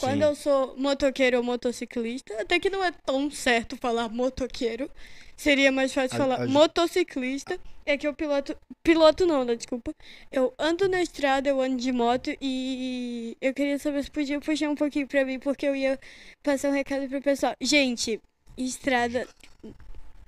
Quando 0.01 0.15
Sim. 0.19 0.23
eu 0.23 0.35
sou 0.35 0.75
motoqueiro 0.77 1.37
ou 1.39 1.43
motociclista, 1.45 2.35
até 2.41 2.59
que 2.59 2.69
não 2.69 2.83
é 2.83 2.91
tão 3.07 3.31
certo 3.31 3.77
falar 3.77 4.09
motoqueiro, 4.09 4.91
seria 5.37 5.71
mais 5.71 5.93
fácil 5.95 6.17
A- 6.17 6.19
falar 6.19 6.43
a- 6.43 6.47
motociclista. 6.49 7.59
É 7.87 7.99
que 7.99 8.07
eu 8.09 8.15
piloto. 8.15 8.57
Piloto 8.83 9.27
não, 9.27 9.45
né? 9.45 9.55
Desculpa. 9.55 9.93
Eu 10.33 10.55
ando 10.59 10.89
na 10.89 11.03
estrada, 11.03 11.51
eu 11.51 11.61
ando 11.61 11.77
de 11.77 11.93
moto 11.93 12.35
e 12.41 13.37
eu 13.43 13.53
queria 13.53 13.79
saber 13.79 14.03
se 14.03 14.11
podia 14.11 14.41
puxar 14.41 14.71
um 14.71 14.75
pouquinho 14.75 15.07
pra 15.07 15.23
mim, 15.25 15.39
porque 15.39 15.67
eu 15.67 15.77
ia 15.77 15.99
passar 16.43 16.71
um 16.71 16.73
recado 16.73 17.07
pro 17.09 17.21
pessoal. 17.21 17.55
Gente, 17.61 18.21
estrada. 18.57 19.29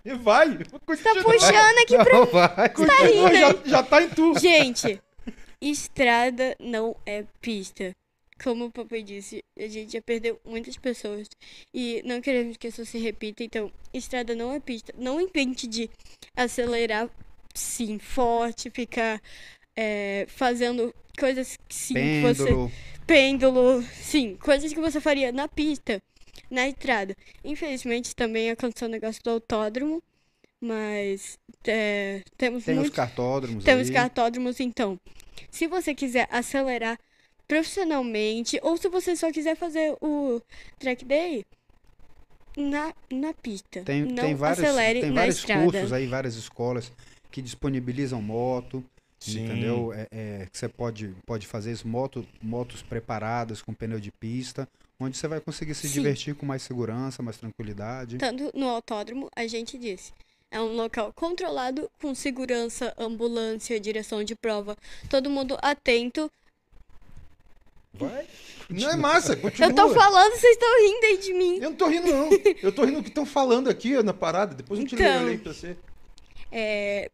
E 0.05 0.15
vai. 0.15 0.59
Tá 0.59 0.79
puxando 1.25 1.79
aqui 1.83 1.97
pra 1.97 2.19
Não, 2.19 2.27
vai. 2.27 2.49
Tá 2.69 3.05
rindo 3.05 3.35
já, 3.35 3.71
já 3.71 3.83
tá 3.83 4.03
em 4.03 4.11
tu. 4.11 4.39
Gente, 4.39 5.01
estrada 5.61 6.55
não 6.61 6.95
é 7.07 7.25
pista. 7.41 7.93
Como 8.43 8.67
o 8.67 8.71
papai 8.71 9.03
disse, 9.03 9.43
a 9.59 9.67
gente 9.67 9.93
já 9.95 10.03
perdeu 10.03 10.39
muitas 10.45 10.77
pessoas 10.77 11.29
e 11.73 12.03
não 12.05 12.21
queremos 12.21 12.57
que 12.57 12.69
isso 12.69 12.85
se 12.85 12.99
repita. 12.99 13.43
Então, 13.43 13.73
estrada 13.95 14.35
não 14.35 14.53
é 14.53 14.61
pista. 14.61 14.93
Não 14.97 15.21
invente 15.21 15.67
de 15.67 15.91
acelerar 16.37 17.09
sim 17.55 17.99
forte, 17.99 18.71
ficar 18.71 19.21
é, 19.75 20.27
fazendo 20.29 20.95
coisas 21.19 21.57
que 21.69 21.75
sim, 21.75 22.07
que 22.07 22.19
você 22.21 22.45
Pêndulo. 22.45 22.73
pêndulo, 23.07 23.83
sim, 23.83 24.37
coisas 24.37 24.73
que 24.73 24.81
você 24.81 25.01
faria 25.01 25.33
na 25.33 25.49
pista, 25.49 26.03
na 26.51 26.69
estrada. 26.69 27.17
Infelizmente 27.45 28.15
também 28.15 28.51
aconteceu 28.51 28.89
o 28.89 28.91
negócio 28.91 29.23
do 29.23 29.31
autódromo, 29.31 30.03
mas 30.61 31.39
é, 31.67 32.23
temos 32.37 32.65
Tem 32.65 32.79
os 32.79 32.81
muito, 32.81 32.93
cartódromos 32.93 33.65
temos 33.65 33.89
aí. 33.89 33.95
cartódromos 33.95 34.61
então. 34.61 34.99
Se 35.51 35.67
você 35.67 35.95
quiser 35.95 36.29
acelerar 36.31 36.99
profissionalmente 37.47 38.59
ou 38.63 38.77
se 38.77 38.89
você 38.89 39.15
só 39.17 39.31
quiser 39.33 39.57
fazer 39.57 39.97
o 40.01 40.41
track 40.79 41.05
day 41.05 41.45
na, 42.57 42.95
na 43.11 43.35
pista, 43.35 43.83
Tem, 43.83 44.03
não 44.03 44.15
tem 44.15 44.35
vários, 44.35 44.61
acelere 44.65 45.01
tem 45.01 45.11
na 45.11 45.21
vários 45.21 45.37
estrada. 45.37 45.63
cursos 45.65 45.93
aí, 45.93 46.07
várias 46.07 46.37
escolas 46.37 46.91
que 47.31 47.43
disponibilizam 47.43 48.23
moto, 48.23 48.83
Sim. 49.19 49.45
entendeu? 49.45 49.93
É, 49.93 50.07
é, 50.11 50.47
que 50.51 50.57
você 50.57 50.69
pode, 50.69 51.15
pode 51.27 51.47
fazer 51.47 51.73
isso, 51.73 51.87
moto, 51.87 52.27
motos 52.41 52.83
preparadas 52.83 53.61
com 53.61 53.75
pneu 53.75 54.01
de 54.01 54.11
pista, 54.11 54.67
onde 54.99 55.17
você 55.19 55.29
vai 55.29 55.41
conseguir 55.41 55.75
se 55.75 55.87
Sim. 55.87 55.95
divertir 55.95 56.35
com 56.35 56.47
mais 56.47 56.63
segurança, 56.63 57.23
mais 57.23 57.37
tranquilidade. 57.37 58.17
Tanto 58.17 58.51
no 58.55 58.69
autódromo, 58.69 59.29
a 59.37 59.47
gente 59.47 59.77
disse. 59.77 60.13
É 60.51 60.61
um 60.61 60.75
local 60.75 61.13
controlado, 61.15 61.91
com 62.01 62.15
segurança, 62.15 62.95
ambulância, 62.97 63.79
direção 63.81 64.23
de 64.25 64.35
prova, 64.35 64.77
todo 65.11 65.29
mundo 65.29 65.59
atento. 65.61 66.31
Vai. 68.05 68.27
Não 68.69 68.91
é 68.91 68.97
massa, 68.97 69.37
continua. 69.37 69.71
Eu 69.71 69.75
tô 69.75 69.95
falando, 69.95 70.33
vocês 70.33 70.53
estão 70.53 70.69
rindo 70.85 71.07
aí 71.07 71.19
de 71.19 71.33
mim. 71.35 71.55
Eu 71.57 71.71
não 71.71 71.77
tô 71.77 71.87
rindo, 71.87 72.11
não. 72.11 72.29
Eu 72.63 72.73
tô 72.73 72.85
rindo 72.85 72.99
do 72.99 73.03
que 73.05 73.09
estão 73.11 73.25
falando 73.25 73.71
aqui 73.71 74.03
na 74.03 74.13
parada. 74.13 74.55
Depois 74.55 74.81
eu 74.81 74.87
te 74.87 74.95
Então. 74.97 75.25
leio 75.25 75.39
pra 75.39 75.53
você. 75.53 75.77
É, 76.51 77.09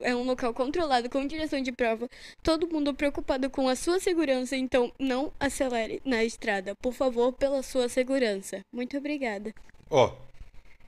é 0.00 0.14
um 0.14 0.24
local 0.24 0.52
controlado, 0.52 1.08
com 1.08 1.26
direção 1.26 1.60
de 1.62 1.72
prova, 1.72 2.08
todo 2.42 2.68
mundo 2.68 2.92
preocupado 2.94 3.48
com 3.50 3.68
a 3.68 3.74
sua 3.74 3.98
segurança, 3.98 4.56
então 4.56 4.92
não 4.98 5.32
acelere 5.40 6.00
na 6.04 6.22
estrada, 6.22 6.74
por 6.76 6.92
favor, 6.92 7.32
pela 7.32 7.62
sua 7.62 7.88
segurança. 7.88 8.60
Muito 8.72 8.96
obrigada. 8.96 9.54
Ó, 9.90 10.14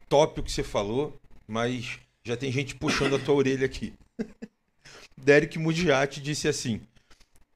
top 0.09 0.40
o 0.40 0.43
que 0.43 0.53
você 0.53 0.62
falou, 0.62 1.19
mas 1.49 1.99
já 2.23 2.37
tem 2.37 2.53
gente 2.53 2.75
puxando 2.75 3.16
a 3.16 3.19
tua 3.19 3.35
orelha 3.35 3.64
aqui. 3.66 3.95
Derek 5.16 5.59
Mudiati 5.59 6.21
disse 6.21 6.49
assim: 6.49 6.81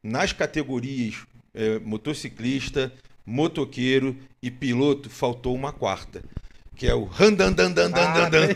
nas 0.03 0.33
categorias 0.33 1.17
eh, 1.55 1.79
motociclista, 1.81 2.93
motoqueiro 3.25 4.17
e 4.43 4.51
piloto, 4.51 5.09
faltou 5.09 5.55
uma 5.55 5.73
quarta, 5.73 6.23
que 6.77 6.87
é 6.87 6.95
o 6.95 7.05
randandandandandandan. 7.05 8.49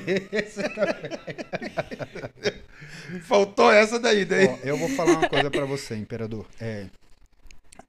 Faltou 3.23 3.71
essa 3.73 3.99
daí, 3.99 4.25
daí. 4.25 4.47
Ó, 4.47 4.59
eu 4.63 4.77
vou 4.77 4.89
falar 4.91 5.13
uma 5.19 5.29
coisa 5.29 5.51
pra 5.51 5.65
você, 5.65 5.97
imperador. 5.97 6.47
É, 6.61 6.87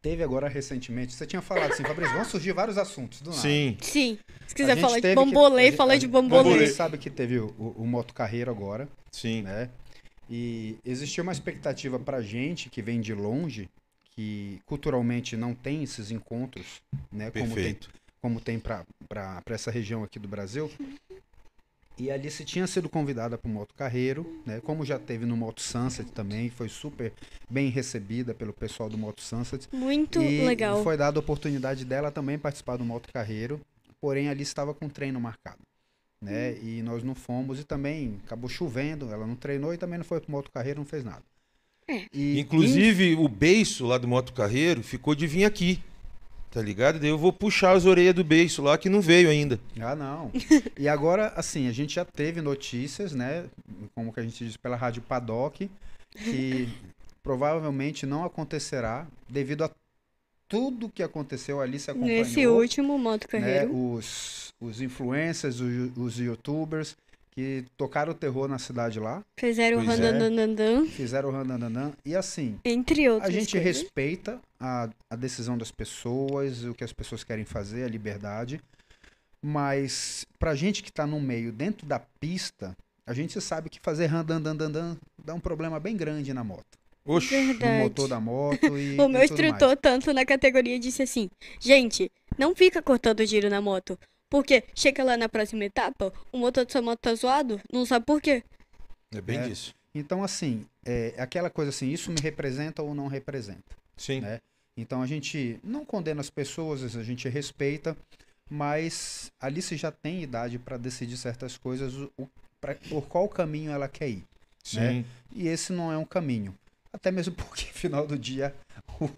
teve 0.02 0.24
agora 0.24 0.48
recentemente, 0.48 1.13
você 1.13 1.26
tinha 1.26 1.41
falado 1.41 1.74
assim, 1.74 1.84
Fabrício, 1.84 2.15
vão 2.15 2.24
surgir 2.26 2.54
vários 2.54 2.78
assuntos 2.78 3.22
do 3.22 3.32
nada. 3.32 3.41
Sim. 3.41 3.78
Sim, 3.82 4.17
se 4.48 4.56
quiser 4.56 4.78
falar 4.78 4.95
de 4.95 5.02
que- 5.02 5.15
bambolê, 5.15 5.63
a 5.63 5.65
gente- 5.65 5.76
fala 5.76 5.93
a 5.93 5.98
de 5.98 6.08
bambolê. 6.08 6.60
Gente 6.60 6.72
sabe 6.74 6.98
que 6.98 7.10
teve 7.10 7.39
o, 7.39 7.48
o, 7.60 7.84
o 7.84 7.88
Moto 7.88 8.13
Carreiro 8.13 8.50
agora, 8.50 8.88
Sim. 9.12 9.41
né? 9.41 9.69
E 10.30 10.78
existia 10.86 11.22
uma 11.24 11.34
expectativa 11.34 12.00
pra 12.00 12.22
gente 12.22 12.69
que 12.69 12.82
vem 12.82 13.02
de 13.02 13.13
longe, 13.13 13.67
que 14.19 14.62
culturalmente 14.65 15.38
não 15.38 15.55
tem 15.55 15.82
esses 15.82 16.12
encontros, 16.12 16.82
né? 17.09 17.32
Como 17.32 17.45
tem, 17.45 17.53
Perfeito. 17.55 17.89
como 18.22 18.41
tem 18.41 18.59
para 18.59 18.86
essa 19.45 19.72
região 19.72 20.03
aqui 20.03 20.20
do 20.20 20.28
Brasil. 20.28 20.70
E 21.97 22.11
a 22.11 22.15
Alice 22.15 22.43
tinha 22.43 22.67
sido 22.67 22.89
convidada 22.89 23.38
para 23.38 23.49
o 23.49 23.53
Moto 23.53 23.74
Carreiro, 23.74 24.41
né? 24.45 24.59
Como 24.59 24.86
já 24.86 24.99
teve 24.99 25.26
no 25.26 25.38
Moto 25.38 25.61
Sunset 25.61 26.11
também, 26.11 26.49
foi 26.49 26.67
super 26.67 27.13
bem 27.49 27.70
recebida 27.70 28.34
pelo 28.34 28.51
pessoal 28.51 28.89
do 28.89 28.97
Moto 28.97 29.22
Sunset. 29.22 29.70
Muito 29.72 30.22
e 30.22 30.45
legal. 30.45 30.84
foi 30.84 30.97
dada 30.97 31.17
a 31.17 31.22
oportunidade 31.22 31.86
dela 31.86 32.11
também 32.11 32.38
participar 32.38 32.76
do 32.76 32.84
Moto 32.84 33.09
Carreiro, 33.13 33.61
porém 34.01 34.28
ali 34.28 34.43
estava 34.43 34.74
com 34.74 34.89
treino 34.89 35.22
marcado. 35.22 35.61
Né? 36.22 36.51
Hum. 36.51 36.59
E 36.61 36.82
nós 36.82 37.03
não 37.05 37.15
fomos 37.15 37.57
e 37.57 37.63
também 37.63 38.20
acabou 38.26 38.49
chovendo, 38.49 39.13
ela 39.13 39.26
não 39.26 39.38
treinou 39.38 39.74
e 39.74 39.78
também 39.78 39.97
não 39.97 40.05
foi 40.05 40.20
pro 40.20 40.32
Moto 40.32 40.51
Carreiro, 40.51 40.80
não 40.80 40.86
fez 40.86 41.05
nada. 41.05 41.24
É. 41.90 42.06
E, 42.14 42.40
Inclusive, 42.40 43.16
o 43.16 43.28
beiço 43.28 43.88
lá 43.88 43.98
do 43.98 44.08
Moto 44.08 44.32
Carreiro 44.32 44.84
ficou 44.84 45.16
de 45.16 45.26
vir 45.26 45.44
aqui. 45.44 45.82
Tá 46.52 46.62
ligado? 46.62 47.00
Daí 47.00 47.10
eu 47.10 47.18
vou 47.18 47.32
puxar 47.32 47.74
as 47.74 47.86
orelhas 47.86 48.16
do 48.16 48.24
beiço 48.24 48.64
lá 48.64 48.78
que 48.78 48.90
não 48.90 49.02
veio 49.02 49.30
ainda. 49.30 49.60
Ah, 49.80 49.96
não. 49.96 50.32
E 50.78 50.88
agora, 50.88 51.32
assim, 51.36 51.68
a 51.68 51.72
gente 51.72 51.96
já 51.96 52.06
teve 52.06 52.42
notícias, 52.42 53.14
né? 53.14 53.46
Como 53.94 54.12
que 54.12 54.20
a 54.20 54.24
gente 54.24 54.44
diz 54.44 54.58
pela 54.58 54.76
Rádio 54.76 55.02
Paddock, 55.04 55.70
que 56.12 56.68
provavelmente 57.22 58.06
não 58.06 58.24
acontecerá 58.24 59.06
devido 59.28 59.64
a 59.64 59.70
tudo 60.48 60.90
que 60.90 61.04
aconteceu 61.04 61.62
ali 61.62 61.80
se 61.80 61.92
acompanhou. 61.92 62.18
Nesse 62.18 62.48
último 62.48 62.98
moto 62.98 63.28
né, 63.32 63.40
carreiro. 63.40 63.94
os, 63.94 64.52
os 64.60 64.82
influencers, 64.82 65.60
os, 65.60 65.96
os 65.96 66.18
youtubers 66.18 66.98
que 67.40 67.66
tocaram 67.78 68.12
o 68.12 68.16
terror 68.16 68.48
na 68.50 68.60
cidade 68.60 69.00
lá, 69.00 69.24
Fizeram 69.38 69.80
o 69.82 69.86
Pois 69.86 69.98
é. 70.00 70.04
randandandan, 70.04 70.86
fizeram 70.88 71.30
o 71.30 71.32
randandanã. 71.32 71.94
E 72.06 72.14
assim, 72.16 72.60
entre 72.66 73.10
outras 73.10 73.30
a 73.30 73.32
gente 73.32 73.52
coisas. 73.52 73.82
respeita 73.82 74.40
a, 74.60 74.90
a 75.10 75.16
decisão 75.16 75.58
das 75.58 75.72
pessoas, 75.72 76.66
o 76.66 76.74
que 76.74 76.84
as 76.84 76.92
pessoas 76.92 77.24
querem 77.24 77.46
fazer, 77.46 77.84
a 77.86 77.88
liberdade. 77.88 78.60
Mas 79.42 80.26
pra 80.38 80.54
gente 80.54 80.84
que 80.84 80.92
tá 80.92 81.08
no 81.08 81.20
meio, 81.20 81.52
dentro 81.54 81.88
da 81.88 82.00
pista, 82.20 82.76
a 83.08 83.14
gente 83.14 83.40
sabe 83.40 83.70
que 83.70 83.80
fazer 83.80 84.08
randandandandan 84.08 84.98
dá 85.24 85.34
um 85.34 85.40
problema 85.40 85.80
bem 85.80 85.96
grande 85.96 86.34
na 86.34 86.44
moto. 86.44 86.78
Oxi. 87.06 87.36
No 87.40 87.48
Verdade. 87.54 87.84
motor 87.84 88.08
da 88.10 88.20
moto 88.20 88.78
e. 88.78 88.98
O 89.00 89.08
meu 89.08 89.24
e 89.24 89.28
tudo 89.30 89.30
mais. 89.30 89.32
instrutor, 89.32 89.78
tanto 89.78 90.12
na 90.14 90.26
categoria, 90.26 90.78
disse 90.78 91.02
assim: 91.04 91.30
gente, 91.60 92.12
não 92.38 92.54
fica 92.54 92.82
cortando 92.82 93.26
giro 93.26 93.50
na 93.50 93.62
moto. 93.62 93.98
Porque 94.30 94.63
chega 94.75 95.03
lá 95.03 95.17
na 95.17 95.27
próxima 95.27 95.65
etapa, 95.65 96.13
o 96.32 96.38
motor 96.38 96.65
da 96.65 96.71
sua 96.71 96.82
moto 96.82 96.99
tá 96.99 97.13
zoado, 97.15 97.59
não 97.71 97.86
sabe 97.86 98.05
por 98.05 98.21
quê. 98.21 98.43
É 99.11 99.19
bem 99.21 99.39
É. 99.39 99.47
disso. 99.47 99.73
Então, 99.95 100.23
assim, 100.23 100.65
é 100.86 101.15
aquela 101.17 101.49
coisa 101.49 101.69
assim, 101.69 101.89
isso 101.89 102.11
me 102.11 102.21
representa 102.21 102.84
ou 102.84 102.93
não 102.93 103.07
representa. 103.07 103.75
Sim. 103.97 104.21
né? 104.21 104.39
Então 104.77 105.01
a 105.01 105.07
gente 105.07 105.59
não 105.63 105.84
condena 105.84 106.21
as 106.21 106.30
pessoas, 106.30 106.95
a 106.95 107.03
gente 107.03 107.27
respeita, 107.27 107.97
mas 108.49 109.32
a 109.39 109.47
Alice 109.47 109.75
já 109.75 109.91
tem 109.91 110.23
idade 110.23 110.57
para 110.57 110.77
decidir 110.77 111.17
certas 111.17 111.57
coisas, 111.57 111.93
o, 111.95 112.11
o- 112.17 112.30
pra- 112.61 112.75
por 112.89 113.05
qual 113.07 113.27
caminho 113.27 113.71
ela 113.71 113.88
quer 113.89 114.09
ir. 114.09 114.23
Sim. 114.63 114.80
né? 114.80 115.05
E 115.34 115.47
esse 115.47 115.73
não 115.73 115.91
é 115.91 115.97
um 115.97 116.05
caminho. 116.05 116.55
Até 116.93 117.11
mesmo 117.11 117.34
porque, 117.36 117.65
final 117.65 118.07
do 118.07 118.17
dia, 118.17 118.55
o, 119.01 119.09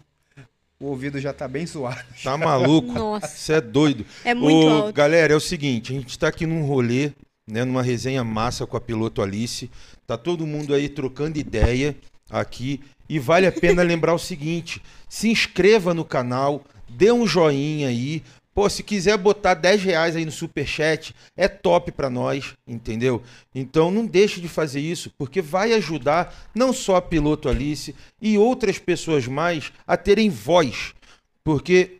o 0.82 0.86
ouvido 0.86 1.20
já 1.20 1.32
tá 1.32 1.46
bem 1.46 1.64
zoado. 1.66 2.00
Tá 2.22 2.36
maluco? 2.36 2.92
Nossa, 2.92 3.26
Você 3.28 3.52
é 3.54 3.60
doido. 3.60 4.04
é 4.24 4.34
muito 4.34 4.66
Ô, 4.66 4.70
alto. 4.70 4.92
Galera, 4.92 5.32
é 5.32 5.36
o 5.36 5.40
seguinte, 5.40 5.92
a 5.92 5.94
gente 5.96 6.18
tá 6.18 6.28
aqui 6.28 6.44
num 6.44 6.64
rolê, 6.64 7.12
né, 7.48 7.64
numa 7.64 7.82
resenha 7.82 8.24
massa 8.24 8.66
com 8.66 8.76
a 8.76 8.80
piloto 8.80 9.22
Alice. 9.22 9.70
Tá 10.06 10.16
todo 10.18 10.46
mundo 10.46 10.74
aí 10.74 10.88
trocando 10.88 11.38
ideia 11.38 11.96
aqui 12.28 12.80
e 13.08 13.18
vale 13.18 13.46
a 13.46 13.52
pena 13.52 13.82
lembrar 13.82 14.14
o 14.14 14.18
seguinte: 14.18 14.82
se 15.08 15.28
inscreva 15.30 15.94
no 15.94 16.04
canal, 16.04 16.64
dê 16.88 17.12
um 17.12 17.26
joinha 17.26 17.88
aí. 17.88 18.22
Pô, 18.54 18.68
se 18.68 18.82
quiser 18.82 19.16
botar 19.16 19.54
10 19.54 19.82
reais 19.82 20.14
aí 20.14 20.24
no 20.26 20.30
superchat, 20.30 21.14
é 21.34 21.48
top 21.48 21.90
pra 21.90 22.10
nós, 22.10 22.54
entendeu? 22.66 23.22
Então 23.54 23.90
não 23.90 24.04
deixe 24.04 24.40
de 24.40 24.48
fazer 24.48 24.80
isso, 24.80 25.10
porque 25.16 25.40
vai 25.40 25.72
ajudar 25.72 26.34
não 26.54 26.72
só 26.72 26.96
a 26.96 27.02
piloto 27.02 27.48
Alice 27.48 27.94
e 28.20 28.36
outras 28.36 28.78
pessoas 28.78 29.26
mais 29.26 29.72
a 29.86 29.96
terem 29.96 30.28
voz. 30.28 30.94
Porque 31.42 31.98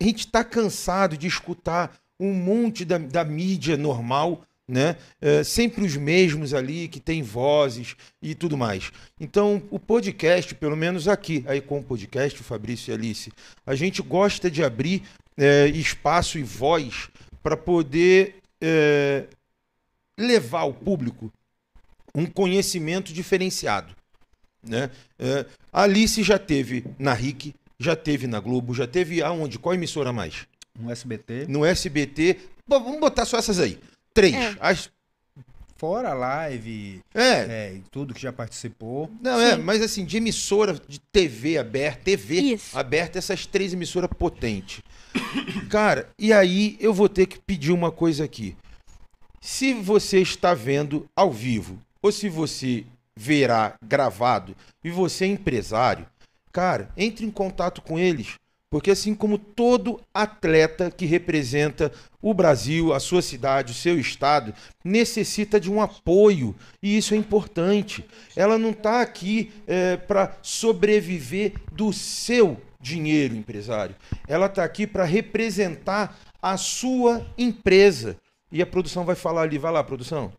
a 0.00 0.04
gente 0.04 0.20
está 0.20 0.42
cansado 0.42 1.16
de 1.16 1.26
escutar 1.26 1.94
um 2.18 2.32
monte 2.32 2.84
da, 2.84 2.96
da 2.96 3.24
mídia 3.24 3.76
normal, 3.76 4.42
né? 4.66 4.96
É, 5.20 5.42
sempre 5.42 5.84
os 5.84 5.96
mesmos 5.96 6.54
ali 6.54 6.88
que 6.88 7.00
tem 7.00 7.22
vozes 7.22 7.96
e 8.22 8.34
tudo 8.34 8.56
mais. 8.56 8.90
Então, 9.18 9.62
o 9.70 9.78
podcast, 9.78 10.54
pelo 10.54 10.76
menos 10.76 11.08
aqui, 11.08 11.44
aí 11.46 11.60
com 11.60 11.80
o 11.80 11.82
podcast, 11.82 12.38
Fabrício 12.42 12.90
e 12.90 12.94
Alice, 12.94 13.32
a 13.66 13.74
gente 13.74 14.00
gosta 14.00 14.50
de 14.50 14.62
abrir 14.62 15.02
é, 15.40 15.66
espaço 15.68 16.38
e 16.38 16.42
voz 16.42 17.08
para 17.42 17.56
poder 17.56 18.36
é, 18.60 19.24
levar 20.18 20.60
ao 20.60 20.74
público 20.74 21.32
um 22.14 22.26
conhecimento 22.26 23.10
diferenciado. 23.10 23.96
Né? 24.62 24.90
É, 25.18 25.46
a 25.72 25.84
Alice 25.84 26.22
já 26.22 26.38
teve 26.38 26.84
na 26.98 27.14
RIC, 27.14 27.54
já 27.78 27.96
teve 27.96 28.26
na 28.26 28.38
Globo, 28.38 28.74
já 28.74 28.86
teve 28.86 29.22
aonde? 29.22 29.58
Qual 29.58 29.74
emissora 29.74 30.12
mais? 30.12 30.46
No 30.78 30.90
SBT, 30.90 31.46
No 31.48 31.64
SBT. 31.64 32.38
Bom, 32.68 32.84
vamos 32.84 33.00
botar 33.00 33.24
só 33.24 33.38
essas 33.38 33.58
aí. 33.58 33.78
Três. 34.12 34.34
É. 34.34 34.56
As- 34.60 34.90
fora 35.76 36.10
a 36.10 36.14
live, 36.14 37.00
é. 37.14 37.22
é, 37.22 37.74
e 37.76 37.82
tudo 37.90 38.12
que 38.12 38.20
já 38.20 38.30
participou. 38.30 39.10
Não, 39.22 39.40
é, 39.40 39.56
Sim. 39.56 39.62
mas 39.62 39.80
assim, 39.80 40.04
de 40.04 40.18
emissora 40.18 40.78
de 40.86 41.00
TV 41.00 41.56
aberta, 41.56 42.02
TV 42.04 42.34
Isso. 42.38 42.78
aberta, 42.78 43.16
essas 43.18 43.46
três 43.46 43.72
emissoras 43.72 44.10
potentes. 44.18 44.82
Cara, 45.68 46.08
e 46.18 46.32
aí 46.32 46.76
eu 46.80 46.92
vou 46.92 47.08
ter 47.08 47.26
que 47.26 47.38
pedir 47.38 47.72
uma 47.72 47.90
coisa 47.90 48.24
aqui. 48.24 48.56
Se 49.40 49.72
você 49.72 50.20
está 50.20 50.52
vendo 50.52 51.08
ao 51.16 51.32
vivo, 51.32 51.78
ou 52.02 52.12
se 52.12 52.28
você 52.28 52.84
verá 53.16 53.74
gravado 53.82 54.56
e 54.82 54.90
você 54.90 55.24
é 55.24 55.28
empresário, 55.28 56.06
cara, 56.52 56.90
entre 56.96 57.24
em 57.24 57.30
contato 57.30 57.82
com 57.82 57.98
eles. 57.98 58.34
Porque 58.70 58.92
assim 58.92 59.14
como 59.16 59.36
todo 59.36 60.00
atleta 60.14 60.92
que 60.92 61.04
representa 61.04 61.90
o 62.22 62.32
Brasil, 62.32 62.94
a 62.94 63.00
sua 63.00 63.20
cidade, 63.20 63.72
o 63.72 63.74
seu 63.74 63.98
estado, 63.98 64.54
necessita 64.84 65.58
de 65.58 65.68
um 65.68 65.80
apoio. 65.80 66.54
E 66.80 66.96
isso 66.96 67.12
é 67.12 67.16
importante. 67.16 68.04
Ela 68.36 68.56
não 68.56 68.70
está 68.70 69.00
aqui 69.00 69.52
é, 69.66 69.96
para 69.96 70.36
sobreviver 70.40 71.54
do 71.72 71.92
seu 71.92 72.60
dinheiro, 72.80 73.34
empresário. 73.34 73.94
Ela 74.26 74.46
está 74.46 74.64
aqui 74.64 74.86
para 74.86 75.04
representar 75.04 76.18
a 76.40 76.56
sua 76.56 77.26
empresa. 77.36 78.16
E 78.50 78.62
a 78.62 78.66
produção 78.66 79.04
vai 79.04 79.14
falar 79.14 79.42
ali. 79.42 79.58
Vai 79.58 79.72
lá, 79.72 79.84
produção. 79.84 80.32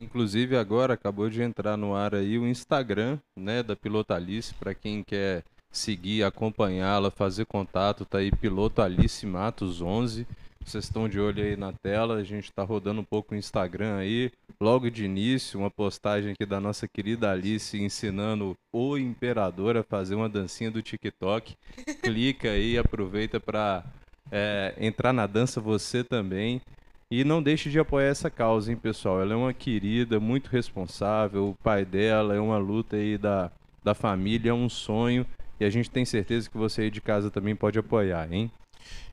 Inclusive 0.00 0.56
agora 0.56 0.94
acabou 0.94 1.30
de 1.30 1.40
entrar 1.40 1.76
no 1.76 1.94
ar 1.94 2.14
aí 2.14 2.38
o 2.38 2.46
Instagram, 2.46 3.18
né, 3.36 3.62
da 3.62 3.76
Piloto 3.76 4.12
Alice, 4.12 4.52
para 4.54 4.74
quem 4.74 5.02
quer 5.02 5.44
seguir, 5.70 6.24
acompanhá-la, 6.24 7.10
fazer 7.10 7.46
contato, 7.46 8.04
tá 8.04 8.18
aí 8.18 8.30
Piloto 8.30 8.82
Alice 8.82 9.24
Matos 9.24 9.80
11. 9.80 10.26
Vocês 10.64 10.84
estão 10.84 11.08
de 11.08 11.20
olho 11.20 11.44
aí 11.44 11.56
na 11.56 11.72
tela, 11.72 12.16
a 12.16 12.24
gente 12.24 12.44
está 12.44 12.62
rodando 12.62 13.02
um 13.02 13.04
pouco 13.04 13.34
o 13.34 13.36
Instagram 13.36 13.98
aí. 13.98 14.32
Logo 14.58 14.90
de 14.90 15.04
início, 15.04 15.60
uma 15.60 15.70
postagem 15.70 16.32
aqui 16.32 16.46
da 16.46 16.58
nossa 16.58 16.88
querida 16.88 17.30
Alice 17.30 17.80
ensinando 17.80 18.56
o 18.72 18.96
imperador 18.96 19.76
a 19.76 19.82
fazer 19.82 20.14
uma 20.14 20.28
dancinha 20.28 20.70
do 20.70 20.80
TikTok. 20.80 21.54
Clica 22.02 22.50
aí, 22.50 22.78
aproveita 22.78 23.38
para 23.38 23.84
é, 24.32 24.74
entrar 24.78 25.12
na 25.12 25.26
dança 25.26 25.60
você 25.60 26.02
também. 26.02 26.62
E 27.10 27.22
não 27.24 27.42
deixe 27.42 27.68
de 27.68 27.78
apoiar 27.78 28.08
essa 28.08 28.30
causa, 28.30 28.72
hein, 28.72 28.78
pessoal? 28.78 29.20
Ela 29.20 29.34
é 29.34 29.36
uma 29.36 29.52
querida, 29.52 30.18
muito 30.18 30.48
responsável. 30.48 31.50
O 31.50 31.54
pai 31.62 31.84
dela 31.84 32.34
é 32.34 32.40
uma 32.40 32.56
luta 32.56 32.96
aí 32.96 33.18
da, 33.18 33.52
da 33.84 33.94
família, 33.94 34.50
é 34.50 34.54
um 34.54 34.70
sonho. 34.70 35.26
E 35.60 35.64
a 35.64 35.70
gente 35.70 35.90
tem 35.90 36.06
certeza 36.06 36.48
que 36.48 36.56
você 36.56 36.82
aí 36.82 36.90
de 36.90 37.02
casa 37.02 37.30
também 37.30 37.54
pode 37.54 37.78
apoiar, 37.78 38.32
hein? 38.32 38.50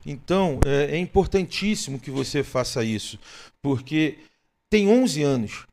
Então, 0.05 0.59
é, 0.65 0.95
é 0.95 0.97
importantíssimo 0.97 1.99
que 1.99 2.09
você 2.11 2.43
faça 2.43 2.84
isso, 2.84 3.19
porque 3.61 4.17
tem 4.69 4.88
11 4.88 5.22
anos, 5.22 5.65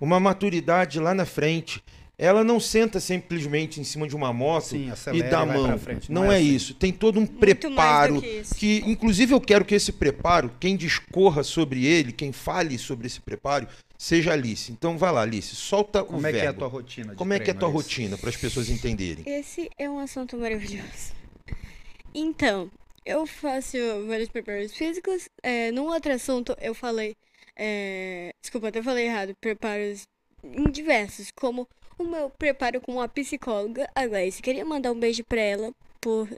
uma 0.00 0.20
maturidade 0.20 1.00
lá 1.00 1.14
na 1.14 1.24
frente. 1.26 1.82
Ela 2.20 2.42
não 2.42 2.58
senta 2.58 2.98
simplesmente 2.98 3.80
em 3.80 3.84
cima 3.84 4.08
de 4.08 4.16
uma 4.16 4.32
moto 4.32 4.64
Sim, 4.70 4.90
e 5.12 5.22
dá 5.22 5.40
a 5.42 5.46
mão. 5.46 5.78
frente. 5.78 6.10
Não, 6.10 6.24
Não 6.24 6.32
é 6.32 6.34
é, 6.34 6.38
assim. 6.38 6.54
isso. 6.54 6.74
Tem 6.74 6.92
todo 6.92 7.16
um 7.18 7.20
Muito 7.20 7.38
preparo 7.38 8.20
que 8.56 8.82
inclusive, 8.86 9.32
eu 9.34 9.40
quero 9.40 9.64
que 9.64 9.72
esse 9.72 9.92
preparo, 9.92 10.50
quem 10.58 10.76
discorra 10.76 11.44
sobre 11.44 11.86
ele, 11.86 12.10
quem 12.12 12.32
fale 12.32 12.76
sobre 12.76 13.06
esse 13.06 13.20
preparo, 13.20 13.68
seja 13.96 14.30
a 14.30 14.34
Alice. 14.34 14.72
Então, 14.72 14.98
vai 14.98 15.12
lá, 15.12 15.22
Alice, 15.22 15.54
solta 15.54 16.02
o 16.02 16.06
Como 16.06 16.26
é 16.26 16.32
que 16.32 16.38
é 16.38 16.40
a 16.40 16.44
verbo. 16.46 16.58
tua 16.58 16.68
rotina? 16.68 17.10
de 17.12 17.16
Como 17.16 17.32
é 17.32 17.38
que 17.38 17.50
é 17.50 17.52
a 17.52 17.56
tua 17.56 17.68
Alice? 17.68 17.84
rotina, 17.84 18.18
para 18.18 18.30
as 18.30 18.36
pessoas 18.36 18.68
entenderem? 18.68 19.22
Esse 19.24 19.70
é 19.78 19.88
um 19.88 20.00
assunto 20.00 20.36
maravilhoso. 20.36 21.12
Então, 22.12 22.68
eu 23.08 23.26
faço 23.26 23.78
vários 24.06 24.28
preparos 24.28 24.74
físicos. 24.74 25.28
É, 25.42 25.72
outro 25.80 26.12
assunto, 26.12 26.54
eu 26.60 26.74
falei. 26.74 27.16
é, 27.56 28.32
desculpa, 28.40 28.68
até 28.68 28.82
falei 28.82 29.06
errado. 29.06 29.34
Preparos 29.40 30.06
em 30.44 30.70
diversos, 30.70 31.30
como 31.32 31.66
o 31.98 32.04
meu 32.04 32.30
preparo 32.30 32.80
com 32.80 32.92
uma 32.92 33.08
psicóloga, 33.08 33.88
a 33.94 34.06
Gleice. 34.06 34.42
Queria 34.42 34.64
mandar 34.64 34.92
um 34.92 35.00
beijo 35.00 35.24
pra 35.24 35.40
ela, 35.40 35.72
por, 36.00 36.28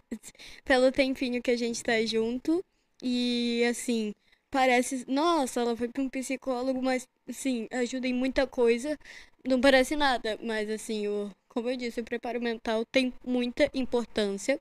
pelo 0.64 0.92
tempinho 0.92 1.42
que 1.42 1.50
a 1.50 1.56
gente 1.56 1.82
tá 1.82 2.00
junto. 2.06 2.64
E, 3.02 3.64
assim, 3.68 4.14
parece. 4.50 5.04
Nossa, 5.08 5.60
ela 5.60 5.76
foi 5.76 5.88
pra 5.88 6.02
um 6.02 6.08
psicólogo, 6.08 6.80
mas, 6.82 7.06
assim, 7.28 7.66
ajuda 7.72 8.06
em 8.06 8.14
muita 8.14 8.46
coisa. 8.46 8.96
Não 9.44 9.60
parece 9.60 9.96
nada, 9.96 10.38
mas, 10.42 10.70
assim, 10.70 11.08
o, 11.08 11.30
como 11.48 11.68
eu 11.68 11.76
disse, 11.76 12.00
o 12.00 12.04
preparo 12.04 12.40
mental 12.40 12.84
tem 12.86 13.12
muita 13.26 13.68
importância. 13.74 14.60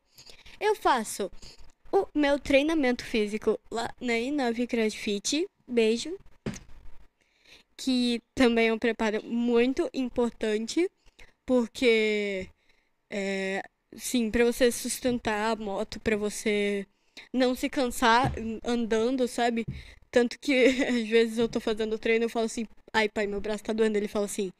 Eu 0.59 0.75
faço 0.75 1.29
o 1.91 2.07
meu 2.15 2.39
treinamento 2.39 3.03
físico 3.03 3.59
lá 3.71 3.89
na 3.99 4.17
Inove 4.17 4.67
CrossFit. 4.67 5.45
Beijo. 5.67 6.17
Que 7.77 8.19
também 8.35 8.67
é 8.67 8.73
um 8.73 8.79
preparo 8.79 9.23
muito 9.23 9.89
importante, 9.93 10.89
porque, 11.45 12.49
é, 13.09 13.61
sim, 13.95 14.29
para 14.29 14.43
você 14.43 14.69
sustentar 14.71 15.51
a 15.51 15.55
moto, 15.55 15.99
para 15.99 16.17
você 16.17 16.85
não 17.33 17.55
se 17.55 17.69
cansar 17.69 18.33
andando, 18.63 19.27
sabe? 19.27 19.65
Tanto 20.11 20.37
que 20.39 20.53
às 20.87 21.07
vezes 21.07 21.37
eu 21.37 21.47
tô 21.47 21.59
fazendo 21.59 21.97
treino 21.97 22.25
eu 22.25 22.29
falo 22.29 22.45
assim, 22.45 22.65
ai 22.93 23.07
pai, 23.07 23.27
meu 23.27 23.39
braço 23.39 23.63
tá 23.63 23.71
doendo. 23.73 23.97
Ele 23.97 24.07
fala 24.07 24.25
assim, 24.25 24.51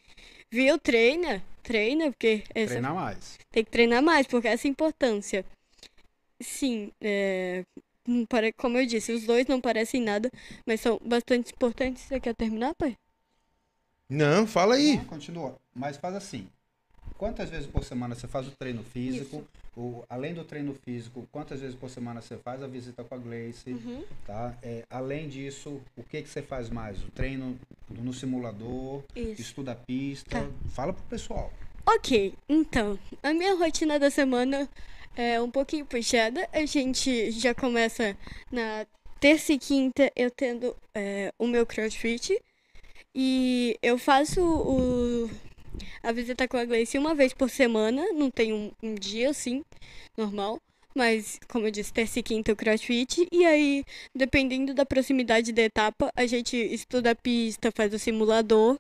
viu, 0.52 0.78
treina, 0.80 1.44
treina, 1.62 2.12
porque 2.12 2.44
essa 2.56 2.70
Treinar 2.74 2.96
mais. 2.96 3.38
tem 3.52 3.64
que 3.66 3.72
treinar 3.72 4.02
mais, 4.02 4.26
porque 4.28 4.48
essa 4.48 4.68
importância. 4.68 5.46
Sim, 6.42 6.92
é, 7.02 7.66
como 8.58 8.78
eu 8.78 8.86
disse, 8.86 9.12
os 9.12 9.26
dois 9.26 9.46
não 9.48 9.60
parecem 9.60 10.02
nada, 10.02 10.32
mas 10.66 10.82
são 10.82 11.00
bastante 11.04 11.54
importantes. 11.54 12.04
Você 12.04 12.20
quer 12.20 12.34
terminar, 12.34 12.74
pai? 12.76 12.98
Não, 14.08 14.48
fala 14.48 14.76
aí. 14.76 14.98
Não, 14.98 15.06
continua. 15.06 15.58
Mas 15.76 15.98
faz 15.98 16.16
assim. 16.16 16.48
Quantas 17.18 17.50
vezes 17.50 17.68
por 17.68 17.84
semana 17.84 18.16
você 18.16 18.28
faz 18.28 18.48
o 18.48 18.52
treino 18.52 18.82
físico? 18.82 19.46
O, 19.76 20.04
além 20.10 20.34
do 20.34 20.44
treino 20.44 20.74
físico, 20.74 21.28
quantas 21.32 21.60
vezes 21.60 21.76
por 21.76 21.90
semana 21.90 22.22
você 22.22 22.38
faz 22.38 22.64
a 22.64 22.68
visita 22.68 23.04
com 23.04 23.14
a 23.14 23.18
Gleice? 23.18 23.72
Uhum. 23.72 24.04
Tá? 24.26 24.58
É, 24.64 24.86
além 24.90 25.28
disso, 25.28 25.82
o 25.98 26.04
que, 26.04 26.22
que 26.22 26.30
você 26.30 26.42
faz 26.42 26.70
mais? 26.70 27.04
O 27.04 27.12
treino 27.12 27.60
no 27.90 28.14
simulador, 28.14 29.04
Isso. 29.16 29.42
estuda 29.42 29.74
a 29.74 29.76
pista. 29.76 30.42
Tá. 30.42 30.50
Fala 30.70 30.94
pro 30.94 31.04
pessoal. 31.04 31.52
Ok, 31.86 32.34
então, 32.48 32.98
a 33.22 33.34
minha 33.34 33.56
rotina 33.56 34.00
da 34.00 34.10
semana 34.10 34.70
é 35.20 35.42
um 35.42 35.52
pouquinho 35.52 35.86
puxada. 35.86 36.48
A 36.54 36.66
gente 36.66 37.30
já 37.32 37.54
começa 37.54 38.18
na 38.50 38.88
terça 39.20 39.52
e 39.52 39.60
quinta 39.60 40.10
eu 40.16 40.32
tendo 40.32 40.74
é, 40.96 41.34
o 41.38 41.46
meu 41.46 41.66
crossfit. 41.66 42.42
E 43.14 43.78
eu 43.82 43.98
faço 43.98 44.42
o, 44.42 45.30
a 46.02 46.14
visita 46.14 46.48
com 46.48 46.56
a 46.56 46.64
Gleice 46.64 46.98
uma 46.98 47.14
vez 47.14 47.34
por 47.34 47.50
semana. 47.50 48.14
Não 48.14 48.32
tem 48.32 48.54
um, 48.54 48.72
um 48.82 48.96
dia 48.96 49.30
assim, 49.32 49.62
normal. 50.18 50.58
Mas, 50.96 51.38
como 51.50 51.68
eu 51.68 51.72
disse, 51.72 51.92
terça 51.92 52.20
e 52.20 52.24
quinta 52.24 52.54
o 52.54 52.56
crossfit. 52.56 53.28
E 53.30 53.46
aí, 53.46 53.84
dependendo 54.16 54.74
da 54.74 54.86
proximidade 54.86 55.52
da 55.52 55.64
etapa, 55.64 56.10
a 56.16 56.26
gente 56.26 56.56
estuda 56.56 57.12
a 57.12 57.16
pista, 57.16 57.74
faz 57.76 57.94
o 57.94 58.00
simulador. 58.00 58.80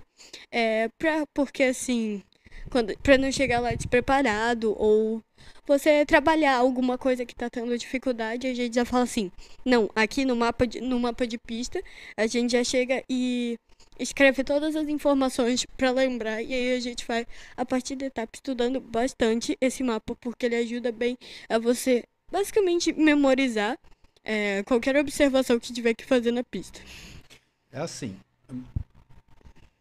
É, 0.49 0.87
pra, 0.97 1.25
porque 1.33 1.63
assim, 1.63 2.23
quando, 2.69 2.97
pra 2.99 3.17
não 3.17 3.31
chegar 3.31 3.59
lá 3.59 3.73
despreparado 3.73 4.75
ou 4.77 5.21
você 5.65 6.05
trabalhar 6.05 6.55
alguma 6.55 6.97
coisa 6.97 7.25
que 7.25 7.35
tá 7.35 7.49
tendo 7.49 7.77
dificuldade, 7.77 8.47
a 8.47 8.53
gente 8.53 8.75
já 8.75 8.85
fala 8.85 9.03
assim, 9.03 9.31
não, 9.65 9.89
aqui 9.95 10.25
no 10.25 10.35
mapa 10.35 10.65
de, 10.65 10.81
no 10.81 10.99
mapa 10.99 11.27
de 11.27 11.37
pista, 11.37 11.81
a 12.15 12.27
gente 12.27 12.51
já 12.51 12.63
chega 12.63 13.03
e 13.09 13.57
escreve 13.99 14.43
todas 14.43 14.75
as 14.75 14.87
informações 14.87 15.65
pra 15.77 15.91
lembrar 15.91 16.41
e 16.41 16.53
aí 16.53 16.73
a 16.77 16.79
gente 16.79 17.05
vai 17.05 17.27
a 17.57 17.65
partir 17.65 17.95
da 17.95 18.05
etapa 18.05 18.31
estudando 18.33 18.79
bastante 18.79 19.57
esse 19.59 19.83
mapa 19.83 20.15
porque 20.15 20.45
ele 20.45 20.55
ajuda 20.55 20.91
bem 20.91 21.17
a 21.49 21.59
você 21.59 22.03
basicamente 22.31 22.93
memorizar 22.93 23.77
é, 24.23 24.63
qualquer 24.63 24.95
observação 24.95 25.59
que 25.59 25.73
tiver 25.73 25.93
que 25.93 26.05
fazer 26.05 26.31
na 26.31 26.43
pista. 26.43 26.79
É 27.71 27.79
assim. 27.79 28.15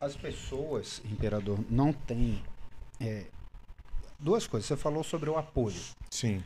As 0.01 0.15
pessoas, 0.15 1.03
imperador, 1.05 1.59
não 1.69 1.93
têm. 1.93 2.43
É, 3.01 3.25
duas 4.19 4.47
coisas. 4.47 4.67
Você 4.67 4.77
falou 4.77 5.03
sobre 5.05 5.31
o 5.31 5.37
apoio. 5.37 5.77
Sim. 6.11 6.43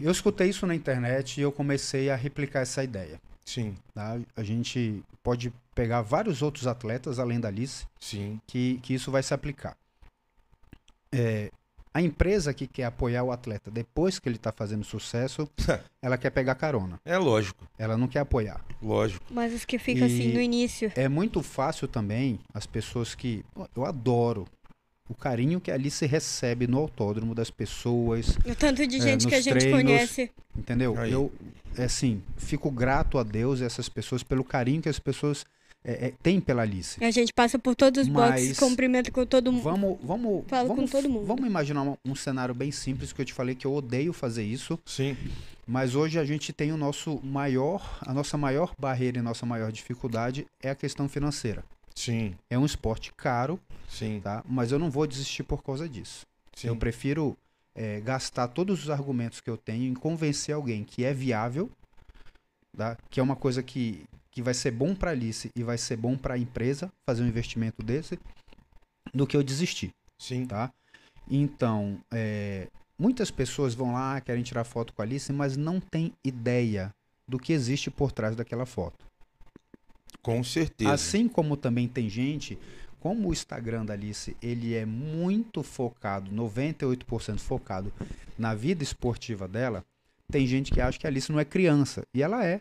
Eu 0.00 0.10
escutei 0.10 0.48
isso 0.48 0.66
na 0.66 0.74
internet 0.74 1.38
e 1.38 1.42
eu 1.42 1.52
comecei 1.52 2.10
a 2.10 2.16
replicar 2.16 2.60
essa 2.60 2.82
ideia. 2.82 3.20
Sim, 3.44 3.76
tá? 3.94 4.18
A 4.36 4.42
gente 4.42 5.02
pode 5.22 5.52
pegar 5.74 6.02
vários 6.02 6.42
outros 6.42 6.66
atletas, 6.66 7.18
além 7.18 7.40
da 7.40 7.48
Alice, 7.48 7.86
sim. 7.98 8.40
que, 8.46 8.78
que 8.82 8.94
isso 8.94 9.10
vai 9.10 9.22
se 9.22 9.32
aplicar. 9.34 9.76
É, 11.12 11.50
a 11.94 12.00
empresa 12.00 12.54
que 12.54 12.66
quer 12.66 12.84
apoiar 12.84 13.22
o 13.22 13.32
atleta 13.32 13.70
depois 13.70 14.18
que 14.18 14.28
ele 14.28 14.36
está 14.36 14.50
fazendo 14.50 14.84
sucesso, 14.84 15.48
ela 16.00 16.16
quer 16.16 16.30
pegar 16.30 16.54
carona. 16.54 17.00
É 17.04 17.18
lógico, 17.18 17.66
Ela 17.78 17.96
não 17.96 18.08
quer 18.08 18.20
apoiar. 18.20 18.64
lógico. 18.80 19.24
Mas 19.30 19.52
os 19.52 19.64
que 19.64 19.78
ficam 19.78 20.06
assim 20.06 20.32
no 20.32 20.40
início. 20.40 20.90
É 20.96 21.08
muito 21.08 21.42
fácil 21.42 21.86
também 21.86 22.38
as 22.54 22.66
pessoas 22.66 23.14
que. 23.14 23.44
Eu 23.76 23.84
adoro 23.84 24.46
o 25.08 25.14
carinho 25.14 25.60
que 25.60 25.70
a 25.70 25.74
Alice 25.74 26.04
recebe 26.06 26.66
no 26.66 26.78
autódromo 26.78 27.34
das 27.34 27.50
pessoas, 27.50 28.36
O 28.46 28.54
tanto 28.54 28.86
de 28.86 28.96
É, 28.96 29.00
gente 29.00 29.26
que 29.26 29.34
a 29.34 29.40
gente 29.40 29.58
treinos. 29.58 29.82
conhece. 29.82 30.30
entendeu? 30.56 30.98
Aí. 30.98 31.12
Eu, 31.12 31.32
é 31.76 31.84
assim, 31.84 32.22
fico 32.36 32.70
grato 32.70 33.18
a 33.18 33.22
Deus 33.22 33.60
e 33.60 33.64
essas 33.64 33.88
pessoas 33.88 34.22
pelo 34.22 34.44
carinho 34.44 34.80
que 34.82 34.88
as 34.88 34.98
pessoas 34.98 35.44
é, 35.84 36.06
é, 36.08 36.12
têm 36.22 36.40
pela 36.40 36.62
Alice. 36.62 37.02
A 37.04 37.10
gente 37.10 37.32
passa 37.32 37.58
por 37.58 37.74
todos 37.74 38.02
os 38.02 38.08
boxes, 38.08 38.48
Mas- 38.50 38.58
cumprimenta 38.58 39.10
com 39.10 39.26
todo 39.26 39.50
mundo. 39.52 39.64
Vamos, 39.64 39.98
vamos, 40.02 40.44
Falo 40.46 40.68
com 40.68 40.76
vamos, 40.76 40.90
todo 40.92 41.08
mundo. 41.08 41.26
vamos 41.26 41.44
imaginar 41.44 41.82
um, 41.82 41.96
um 42.04 42.14
cenário 42.14 42.54
bem 42.54 42.70
simples 42.70 43.12
que 43.12 43.20
eu 43.20 43.24
te 43.24 43.32
falei 43.32 43.56
que 43.56 43.66
eu 43.66 43.74
odeio 43.74 44.12
fazer 44.12 44.44
isso, 44.44 44.78
Sim, 44.86 45.16
mas 45.66 45.96
hoje 45.96 46.18
a 46.20 46.24
gente 46.24 46.52
tem 46.52 46.70
o 46.70 46.76
nosso 46.76 47.20
maior, 47.24 47.98
a 48.06 48.14
nossa 48.14 48.38
maior 48.38 48.72
barreira 48.78 49.18
e 49.18 49.22
nossa 49.22 49.44
maior 49.44 49.72
dificuldade 49.72 50.46
é 50.62 50.70
a 50.70 50.74
questão 50.76 51.08
financeira. 51.08 51.64
Sim, 51.94 52.34
É 52.50 52.58
um 52.58 52.64
esporte 52.64 53.12
caro, 53.12 53.60
sim, 53.88 54.20
tá? 54.20 54.42
Mas 54.48 54.72
eu 54.72 54.78
não 54.78 54.90
vou 54.90 55.06
desistir 55.06 55.42
por 55.42 55.62
causa 55.62 55.88
disso. 55.88 56.26
sim. 56.54 56.68
Eu 56.68 56.76
prefiro 56.76 57.36
é, 57.74 58.00
gastar 58.00 58.48
todos 58.48 58.82
os 58.82 58.90
argumentos 58.90 59.40
que 59.40 59.50
eu 59.50 59.56
tenho 59.56 59.84
em 59.84 59.94
convencer 59.94 60.54
alguém 60.54 60.84
que 60.84 61.04
é 61.04 61.12
viável, 61.12 61.70
tá? 62.76 62.96
que 63.10 63.20
é 63.20 63.22
uma 63.22 63.36
coisa 63.36 63.62
que, 63.62 64.04
que 64.30 64.42
vai 64.42 64.54
ser 64.54 64.70
bom 64.70 64.94
para 64.94 65.10
a 65.10 65.12
Alice 65.12 65.50
e 65.54 65.62
vai 65.62 65.78
ser 65.78 65.96
bom 65.96 66.16
para 66.16 66.34
a 66.34 66.38
empresa 66.38 66.90
fazer 67.06 67.22
um 67.22 67.28
investimento 67.28 67.82
desse, 67.82 68.18
do 69.12 69.26
que 69.26 69.36
eu 69.36 69.42
desistir, 69.42 69.90
Sim, 70.18 70.46
tá? 70.46 70.72
Então, 71.30 71.98
é, 72.10 72.68
muitas 72.98 73.30
pessoas 73.30 73.74
vão 73.74 73.92
lá, 73.92 74.20
querem 74.20 74.42
tirar 74.42 74.64
foto 74.64 74.92
com 74.92 75.02
a 75.02 75.04
Alice, 75.04 75.32
mas 75.32 75.56
não 75.56 75.80
tem 75.80 76.12
ideia 76.24 76.92
do 77.26 77.38
que 77.38 77.52
existe 77.52 77.90
por 77.90 78.12
trás 78.12 78.36
daquela 78.36 78.66
foto. 78.66 79.04
Com 80.22 80.42
certeza. 80.44 80.92
Assim 80.92 81.28
como 81.28 81.56
também 81.56 81.88
tem 81.88 82.08
gente, 82.08 82.58
como 83.00 83.28
o 83.28 83.32
Instagram 83.32 83.84
da 83.84 83.94
Alice, 83.94 84.36
ele 84.40 84.74
é 84.74 84.86
muito 84.86 85.62
focado, 85.62 86.30
98% 86.30 87.38
focado 87.40 87.92
na 88.38 88.54
vida 88.54 88.82
esportiva 88.82 89.48
dela, 89.48 89.84
tem 90.30 90.46
gente 90.46 90.70
que 90.70 90.80
acha 90.80 90.98
que 90.98 91.06
a 91.06 91.10
Alice 91.10 91.30
não 91.30 91.40
é 91.40 91.44
criança, 91.44 92.06
e 92.14 92.22
ela 92.22 92.44
é. 92.44 92.60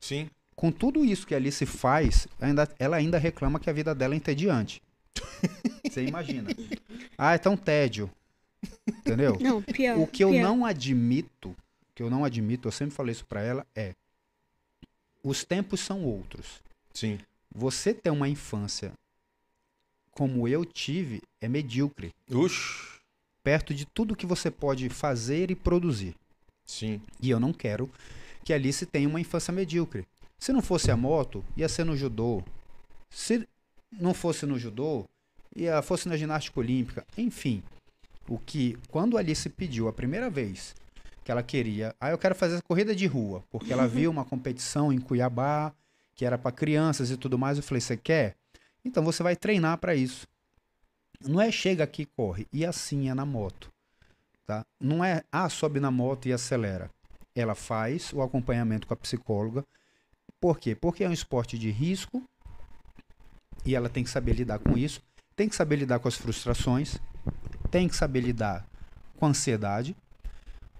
Sim, 0.00 0.28
Com 0.54 0.70
tudo 0.70 1.04
isso 1.04 1.26
que 1.26 1.34
a 1.34 1.38
Alice 1.38 1.64
faz, 1.64 2.26
ainda, 2.40 2.68
ela 2.78 2.96
ainda 2.96 3.18
reclama 3.18 3.60
que 3.60 3.70
a 3.70 3.72
vida 3.72 3.94
dela 3.94 4.14
é 4.14 4.16
entediante. 4.16 4.82
Você 5.88 6.04
imagina. 6.04 6.50
Ah, 7.16 7.34
é 7.34 7.38
tão 7.38 7.56
tédio. 7.56 8.10
Entendeu? 8.86 9.36
Não, 9.40 9.62
pior. 9.62 9.98
O 9.98 10.06
que 10.06 10.24
eu 10.24 10.30
pior. 10.30 10.42
não 10.42 10.66
admito, 10.66 11.50
o 11.50 11.56
que 11.94 12.02
eu 12.02 12.10
não 12.10 12.24
admito, 12.24 12.68
eu 12.68 12.72
sempre 12.72 12.94
falei 12.94 13.12
isso 13.12 13.24
pra 13.24 13.42
ela, 13.42 13.66
é 13.74 13.94
os 15.22 15.44
tempos 15.44 15.80
são 15.80 16.04
outros. 16.04 16.60
Sim, 16.96 17.18
Você 17.54 17.92
ter 17.92 18.10
uma 18.10 18.28
infância 18.28 18.92
como 20.10 20.48
eu 20.48 20.64
tive 20.64 21.20
é 21.42 21.48
medíocre, 21.48 22.10
Ux, 22.30 22.98
perto 23.44 23.74
de 23.74 23.84
tudo 23.84 24.16
que 24.16 24.24
você 24.24 24.50
pode 24.50 24.88
fazer 24.88 25.50
e 25.50 25.54
produzir. 25.54 26.14
sim, 26.64 27.00
E 27.20 27.28
eu 27.28 27.38
não 27.38 27.52
quero 27.52 27.90
que 28.42 28.52
a 28.52 28.56
Alice 28.56 28.86
tenha 28.86 29.08
uma 29.08 29.20
infância 29.20 29.52
medíocre. 29.52 30.06
Se 30.38 30.52
não 30.52 30.62
fosse 30.62 30.90
a 30.90 30.96
moto, 30.96 31.44
ia 31.56 31.68
ser 31.68 31.84
no 31.84 31.96
judô. 31.96 32.42
Se 33.10 33.46
não 33.92 34.14
fosse 34.14 34.46
no 34.46 34.58
judô, 34.58 35.04
ia 35.54 35.82
fosse 35.82 36.08
na 36.08 36.16
ginástica 36.16 36.60
olímpica. 36.60 37.06
Enfim, 37.16 37.62
o 38.28 38.38
que 38.38 38.78
quando 38.88 39.16
a 39.16 39.20
Alice 39.20 39.48
pediu 39.50 39.86
a 39.86 39.92
primeira 39.92 40.30
vez 40.30 40.74
que 41.24 41.30
ela 41.30 41.42
queria, 41.42 41.94
ah, 42.00 42.10
eu 42.10 42.18
quero 42.18 42.34
fazer 42.34 42.62
corrida 42.62 42.94
de 42.94 43.06
rua, 43.06 43.42
porque 43.50 43.72
ela 43.72 43.86
viu 43.88 44.10
uma 44.10 44.24
competição 44.24 44.92
em 44.92 44.98
Cuiabá 45.00 45.74
que 46.16 46.24
era 46.24 46.38
para 46.38 46.50
crianças 46.50 47.10
e 47.10 47.16
tudo 47.16 47.38
mais, 47.38 47.58
eu 47.58 47.62
falei, 47.62 47.80
você 47.80 47.96
quer? 47.96 48.34
Então 48.84 49.04
você 49.04 49.22
vai 49.22 49.36
treinar 49.36 49.78
para 49.78 49.94
isso. 49.94 50.26
Não 51.20 51.40
é 51.40 51.52
chega 51.52 51.84
aqui 51.84 52.02
e 52.02 52.06
corre, 52.06 52.46
e 52.52 52.64
assim 52.64 53.08
é 53.10 53.14
na 53.14 53.26
moto. 53.26 53.70
Tá? 54.46 54.64
Não 54.80 55.04
é, 55.04 55.22
ah, 55.30 55.48
sobe 55.48 55.78
na 55.78 55.90
moto 55.90 56.26
e 56.26 56.32
acelera. 56.32 56.90
Ela 57.34 57.54
faz 57.54 58.12
o 58.12 58.22
acompanhamento 58.22 58.86
com 58.86 58.94
a 58.94 58.96
psicóloga. 58.96 59.64
Por 60.40 60.58
quê? 60.58 60.74
Porque 60.74 61.04
é 61.04 61.08
um 61.08 61.12
esporte 61.12 61.58
de 61.58 61.70
risco 61.70 62.22
e 63.64 63.74
ela 63.74 63.88
tem 63.88 64.04
que 64.04 64.10
saber 64.10 64.32
lidar 64.32 64.58
com 64.58 64.76
isso. 64.76 65.02
Tem 65.34 65.48
que 65.48 65.56
saber 65.56 65.76
lidar 65.76 65.98
com 65.98 66.08
as 66.08 66.14
frustrações. 66.14 66.96
Tem 67.70 67.88
que 67.88 67.96
saber 67.96 68.20
lidar 68.20 68.66
com 69.16 69.26
a 69.26 69.28
ansiedade. 69.30 69.96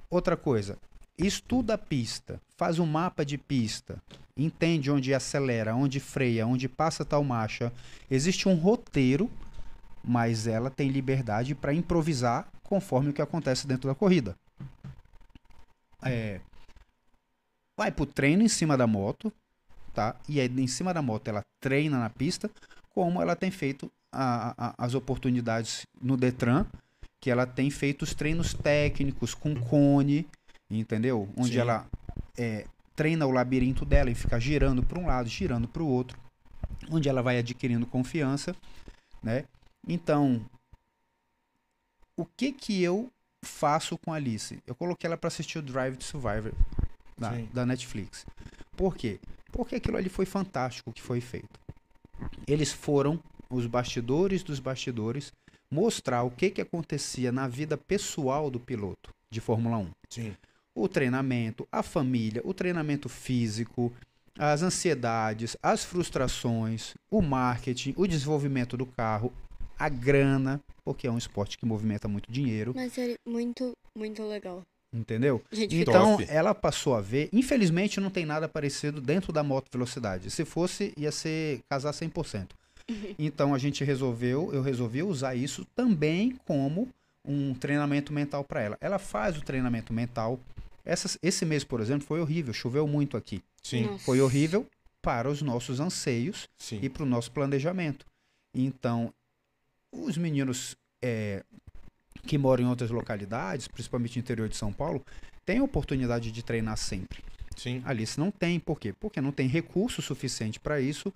Outra 0.09 0.37
coisa, 0.37 0.79
estuda 1.19 1.75
a 1.75 1.79
pista, 1.79 2.41
faz 2.57 2.79
um 2.79 2.87
mapa 2.87 3.25
de 3.25 3.37
pista, 3.37 4.01
entende 4.37 4.91
onde 4.91 5.15
acelera, 5.15 5.75
onde 5.75 5.99
freia, 5.99 6.47
onde 6.47 6.69
passa 6.69 7.05
tal 7.05 7.25
marcha. 7.25 7.73
Existe 8.11 8.49
um 8.49 8.55
roteiro, 8.55 9.31
mas 10.05 10.47
ela 10.47 10.71
tem 10.71 10.89
liberdade 10.89 11.55
para 11.55 11.73
improvisar 11.73 12.47
conforme 12.63 13.11
o 13.11 13.13
que 13.13 13.23
acontece 13.23 13.67
dentro 13.67 13.89
da 13.89 13.95
corrida. 13.95 14.37
É, 16.03 16.41
vai 17.77 17.91
pro 17.91 18.07
treino 18.07 18.43
em 18.43 18.49
cima 18.49 18.77
da 18.77 18.87
moto, 18.87 19.33
tá? 19.95 20.15
E 20.29 20.41
aí 20.41 20.49
em 20.49 20.67
cima 20.67 20.93
da 20.93 21.01
moto 21.03 21.29
ela 21.29 21.43
treina 21.61 21.99
na 21.99 22.11
pista, 22.11 22.51
como 22.91 23.21
ela 23.21 23.35
tem 23.35 23.51
feito 23.51 23.91
a- 24.13 24.55
a- 24.57 24.75
as 24.79 24.95
oportunidades 24.95 25.87
no 26.01 26.17
Detran, 26.17 26.67
que 27.21 27.31
ela 27.31 27.47
tem 27.47 27.71
feito 27.71 28.03
os 28.03 28.15
treinos 28.15 28.55
técnicos 28.55 29.35
com 29.35 29.55
cone, 29.55 30.27
entendeu? 30.71 31.29
Onde 31.37 31.55
Sim. 31.55 31.59
ela 31.59 31.87
é, 32.39 32.67
treina 32.97 33.27
o 33.27 33.31
labirinto 33.31 33.85
dela 33.85 34.11
e 34.11 34.15
fica 34.15 34.41
girando 34.41 34.83
para 34.83 34.99
um 34.99 35.07
lado, 35.07 35.29
girando 35.29 35.69
para 35.69 35.83
o 35.83 35.87
outro, 35.87 36.19
onde 36.91 37.09
ela 37.09 37.23
vai 37.23 37.39
adquirindo 37.39 37.87
confiança, 37.87 38.57
né? 39.23 39.45
Então, 39.87 40.45
o 42.17 42.25
que 42.25 42.51
que 42.51 42.83
eu 42.83 43.11
faço 43.45 43.97
com 43.99 44.13
a 44.13 44.17
Alice? 44.17 44.59
Eu 44.67 44.75
coloquei 44.75 45.07
ela 45.07 45.17
para 45.17 45.29
assistir 45.29 45.59
o 45.59 45.63
Drive 45.63 45.97
to 45.97 46.05
Survivor 46.05 46.53
da, 47.17 47.33
da 47.53 47.67
Netflix. 47.67 48.27
Por 48.77 48.97
quê? 48.97 49.21
Porque 49.53 49.77
aquilo 49.77 49.97
ali 49.97 50.09
foi 50.09 50.27
fantástico 50.27 50.91
o 50.91 50.93
que 50.93 51.03
foi 51.03 51.21
feito. 51.21 51.61
Eles 52.47 52.73
foram 52.73 53.23
os 53.51 53.67
bastidores 53.67 54.43
dos 54.43 54.59
bastidores 54.59 55.33
mostrar 55.71 56.23
o 56.23 56.31
que 56.31 56.51
que 56.51 56.61
acontecia 56.61 57.31
na 57.31 57.47
vida 57.47 57.77
pessoal 57.77 58.51
do 58.51 58.59
piloto 58.59 59.15
de 59.31 59.41
Fórmula 59.41 59.79
1 59.79 59.91
sim, 60.09 60.37
o 60.77 60.87
treinamento, 60.89 61.67
a 61.73 61.83
família, 61.83 62.43
o 62.45 62.53
treinamento 62.53 63.09
físico, 63.09 63.93
as 64.39 64.63
ansiedades, 64.63 65.57
as 65.63 65.83
frustrações, 65.85 66.95
o 67.11 67.23
marketing, 67.23 67.95
o 67.97 68.07
desenvolvimento 68.07 68.77
do 68.77 68.85
carro, 68.85 69.33
a 69.79 69.89
grana, 69.89 70.61
porque 70.85 71.07
é 71.07 71.11
um 71.11 71.17
esporte 71.19 71.57
que 71.57 71.65
movimenta 71.67 72.07
muito 72.07 72.31
dinheiro, 72.31 72.73
Mas 72.77 72.97
é 72.99 73.17
muito, 73.27 73.73
muito 73.97 74.23
legal. 74.25 74.63
entendeu? 74.93 75.43
Gente, 75.51 75.75
Então, 75.77 76.19
Top. 76.19 76.27
ela 76.29 76.55
passou 76.55 76.95
a 76.95 77.01
ver, 77.01 77.29
infelizmente 77.33 77.99
não 77.99 78.11
tem 78.11 78.27
nada 78.27 78.47
parecido 78.49 79.01
dentro 79.01 79.33
da 79.33 79.43
moto 79.43 79.69
velocidade. 79.73 80.31
Se 80.31 80.45
fosse, 80.45 80.93
ia 80.97 81.11
ser 81.11 81.61
casar 81.71 81.93
100%. 81.93 82.49
Então 83.19 83.53
a 83.55 83.59
gente 83.59 83.83
resolveu, 83.83 84.51
eu 84.53 84.63
resolvi 84.63 85.03
usar 85.03 85.35
isso 85.35 85.67
também 85.75 86.39
como 86.47 86.89
um 87.25 87.53
treinamento 87.55 88.13
mental 88.13 88.45
para 88.45 88.61
ela. 88.61 88.79
Ela 88.81 88.99
faz 88.99 89.37
o 89.37 89.43
treinamento 89.43 89.93
mental. 89.93 90.39
Essas- 90.87 91.19
esse 91.23 91.45
mês, 91.45 91.65
por 91.65 91.81
exemplo, 91.81 92.07
foi 92.07 92.21
horrível, 92.21 92.55
choveu 92.55 92.87
muito 92.87 93.17
aqui. 93.17 93.43
sim, 93.63 93.83
Nossa. 93.87 94.05
Foi 94.05 94.21
horrível 94.21 94.67
para 95.03 95.29
os 95.29 95.43
nossos 95.43 95.81
anseios 95.81 96.49
sim. 96.57 96.79
e 96.83 96.89
para 96.89 97.03
o 97.03 97.07
nosso 97.07 97.31
planejamento. 97.33 98.07
Então, 98.55 99.13
os 99.93 100.17
meninos 100.17 100.77
é, 101.03 101.45
que 102.27 102.39
moram 102.39 102.65
em 102.65 102.69
outras 102.69 102.91
localidades, 102.91 103.69
principalmente 103.69 104.17
no 104.17 104.21
interior 104.21 104.49
de 104.49 104.57
São 104.57 104.73
Paulo, 104.73 105.05
têm 105.45 105.59
a 105.59 105.65
oportunidade 105.65 106.31
de 106.33 106.43
treinar 106.43 106.77
sempre. 106.77 107.23
sim. 107.57 107.83
Alice 107.85 108.19
não 108.19 108.31
tem, 108.31 108.59
por 108.61 108.79
quê? 108.79 108.93
Porque 108.93 109.21
não 109.21 109.33
tem 109.33 109.49
recurso 109.49 110.01
suficiente 110.03 110.59
para 110.61 110.81
isso. 110.81 111.13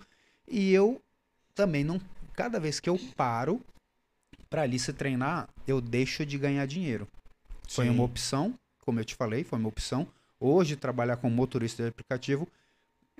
E 0.47 0.71
eu 0.73 1.01
também 1.55 1.83
não. 1.83 1.99
Cada 2.33 2.59
vez 2.59 2.79
que 2.79 2.89
eu 2.89 2.99
paro 3.15 3.61
para 4.49 4.63
Alice 4.63 4.91
treinar, 4.93 5.47
eu 5.67 5.79
deixo 5.79 6.25
de 6.25 6.37
ganhar 6.37 6.65
dinheiro. 6.65 7.07
Foi 7.69 7.85
sim. 7.85 7.91
uma 7.91 8.03
opção, 8.03 8.53
como 8.81 8.99
eu 8.99 9.05
te 9.05 9.15
falei, 9.15 9.43
foi 9.43 9.57
uma 9.59 9.69
opção. 9.69 10.07
Hoje, 10.39 10.75
trabalhar 10.75 11.17
como 11.17 11.35
motorista 11.35 11.83
de 11.83 11.89
aplicativo 11.89 12.47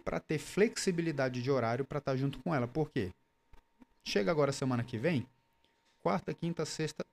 para 0.04 0.20
ter 0.20 0.40
flexibilidade 0.40 1.42
de 1.42 1.52
horário 1.52 1.86
para 1.86 2.00
estar 2.00 2.16
junto 2.18 2.40
com 2.40 2.54
ela. 2.54 2.68
Por 2.68 2.90
quê? 2.90 3.12
Chega 4.04 4.32
agora 4.32 4.52
semana 4.52 4.84
que 4.84 4.98
vem, 4.98 5.26
quarta, 6.02 6.34
quinta, 6.34 6.66
sexta, 6.66 7.06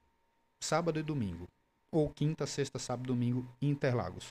sábado 0.61 0.99
e 0.99 1.03
domingo. 1.03 1.47
Ou 1.93 2.09
quinta, 2.09 2.47
sexta, 2.47 2.79
sábado, 2.79 3.07
domingo 3.09 3.47
em 3.61 3.69
Interlagos. 3.71 4.29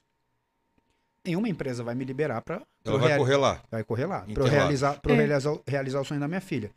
Nenhuma 1.23 1.49
empresa 1.49 1.83
vai 1.83 1.93
me 1.93 2.05
liberar 2.05 2.41
para 2.41 2.61
Ela 2.85 2.97
vai 2.97 3.17
correr 3.17 3.35
lá. 3.37 3.61
vai 3.69 3.83
correr 3.83 4.05
lá 4.05 4.25
para 4.33 4.45
realizar, 4.47 4.99
pra 5.01 5.13
É. 5.13 5.17
realizar, 5.17 5.59
realizar 5.67 5.99
o 6.01 6.05
sonho 6.05 6.19
da 6.19 6.27
minha 6.27 6.39
filha. 6.41 6.71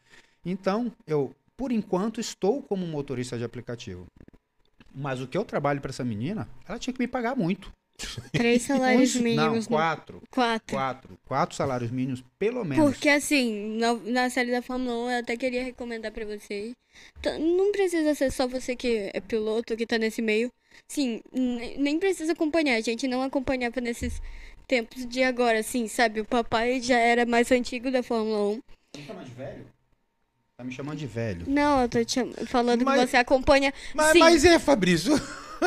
Então, 0.44 0.92
eu, 1.06 1.34
por 1.56 1.70
enquanto, 1.70 2.20
estou 2.20 2.62
como 2.62 2.86
motorista 2.86 3.38
de 3.38 3.44
aplicativo. 3.44 4.06
Mas 4.94 5.20
o 5.20 5.26
que 5.26 5.36
eu 5.38 5.44
trabalho 5.44 5.80
para 5.80 5.90
essa 5.90 6.04
menina, 6.04 6.48
ela 6.68 6.78
tinha 6.78 6.92
que 6.94 7.00
me 7.00 7.06
pagar 7.08 7.36
muito. 7.36 7.70
Três 8.32 8.62
salários 8.62 9.14
Uns- 9.14 9.20
mínimos. 9.22 9.68
Não, 9.68 9.76
né? 9.78 9.82
quatro. 9.84 10.22
Quatro. 10.30 10.74
Quatro. 10.76 11.18
Quatro 11.26 11.54
salários 11.56 11.90
mínimos, 11.90 12.24
pelo 12.38 12.64
menos. 12.64 12.84
Porque 12.90 13.08
assim, 13.08 13.76
na, 13.78 13.94
na 13.94 14.30
série 14.30 14.50
da 14.50 14.62
Fórmula 14.62 14.94
1, 15.06 15.10
eu 15.10 15.18
até 15.20 15.36
queria 15.36 15.62
recomendar 15.62 16.10
pra 16.10 16.24
vocês. 16.24 16.72
T- 17.20 17.38
Não 17.38 17.70
precisa 17.72 18.14
ser 18.14 18.30
só 18.32 18.46
você 18.48 18.74
que 18.74 19.10
é 19.12 19.20
piloto, 19.20 19.76
que 19.76 19.86
tá 19.86 19.98
nesse 19.98 20.22
meio. 20.22 20.50
Sim, 20.88 21.20
ne- 21.32 21.76
nem 21.76 21.98
precisa 21.98 22.32
acompanhar. 22.32 22.76
A 22.76 22.80
gente 22.80 23.06
não 23.06 23.22
acompanhava 23.22 23.80
nesses 23.80 24.20
tempos 24.66 25.04
de 25.06 25.22
agora, 25.22 25.58
assim, 25.60 25.86
sabe? 25.86 26.20
O 26.20 26.24
papai 26.24 26.80
já 26.80 26.96
era 26.98 27.26
mais 27.26 27.50
antigo 27.52 27.90
da 27.90 28.02
Fórmula 28.02 28.54
1. 28.56 28.60
Tá 28.60 28.98
me 28.98 29.04
chamando 29.06 29.24
de 29.26 29.34
velho? 29.34 29.66
Tá 30.60 30.64
me 30.64 30.72
chamando 30.72 30.98
de 30.98 31.06
velho. 31.06 31.46
Não, 31.46 31.80
eu 31.80 31.88
tô 31.88 32.04
te 32.04 32.22
falando 32.44 32.84
Mas- 32.84 33.00
que 33.00 33.06
você 33.06 33.16
acompanha. 33.16 33.72
Mas, 33.94 34.18
mas 34.18 34.44
é, 34.44 34.58
Fabrício. 34.58 35.18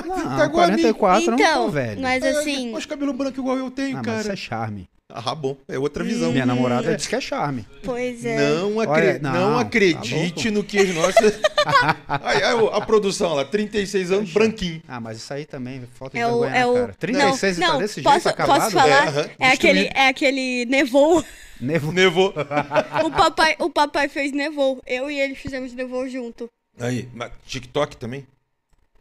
Não, 0.06 0.38
Tá 0.38 0.46
igual 0.46 0.66
a 0.66 0.68
mim. 0.68 0.94
44 0.94 1.24
eu 1.24 1.32
não 1.32 1.40
então, 1.40 1.66
tô 1.66 1.72
velho. 1.72 2.00
mas 2.00 2.24
assim. 2.24 2.76
Os 2.76 2.86
cabelo 2.86 3.12
branco 3.12 3.40
igual 3.40 3.58
eu 3.58 3.72
tenho, 3.72 3.98
ah, 3.98 4.02
mas 4.06 4.14
isso 4.14 4.24
cara. 4.24 4.34
é 4.34 4.36
charme. 4.36 4.90
Ah, 5.16 5.36
bom. 5.36 5.56
É 5.68 5.78
outra 5.78 6.04
visão. 6.04 6.32
Minha 6.32 6.46
namorada 6.46 6.96
diz 6.96 7.06
que 7.06 7.16
é 7.16 7.22
charme. 7.22 7.68
Pois 7.84 8.26
é. 8.26 8.50
Não, 8.50 8.80
acre- 8.80 8.92
Olha, 9.10 9.20
não, 9.20 9.32
não, 9.34 9.54
tá 9.56 9.62
acredite 9.62 10.50
no 10.50 10.64
que 10.64 10.80
as 10.80 10.90
nossas. 10.90 11.40
aí, 12.10 12.44
aí, 12.44 12.70
a 12.72 12.82
produção 12.82 13.36
lá, 13.36 13.46
36 13.46 14.12
anos, 14.12 14.34
branquinho. 14.34 14.82
Ah, 14.88 15.00
mas 15.00 15.18
isso 15.18 15.32
aí 15.32 15.46
também 15.46 15.84
falta 15.94 16.18
de 16.18 16.24
É 16.24 16.28
o, 16.28 16.40
vergonha, 16.42 16.50
é 16.56 16.60
né, 16.60 16.66
o... 16.66 16.74
cara? 16.74 16.96
36 17.00 17.58
não, 17.60 17.64
e 17.64 17.68
tá 17.68 17.74
não, 17.74 17.80
desse 17.80 18.02
posso, 18.02 18.14
jeito, 18.16 18.28
acabado? 18.30 18.60
Posso 18.62 18.72
falar? 18.72 19.18
É, 19.20 19.30
É, 19.40 19.52
aquele, 19.52 19.90
é 19.94 20.08
aquele 20.08 20.66
nevou. 20.66 21.24
Nevo. 21.62 21.92
Nevou. 21.92 22.34
O 23.06 23.12
papai, 23.12 23.56
o 23.60 23.70
papai 23.70 24.10
fez 24.10 24.32
nevou. 24.32 24.82
Eu 24.86 25.12
e 25.12 25.20
ele 25.20 25.36
fizemos 25.36 25.74
nevou 25.74 26.10
junto. 26.10 26.50
Aí, 26.80 27.08
mas 27.14 27.32
TikTok 27.46 27.98
também? 27.98 28.26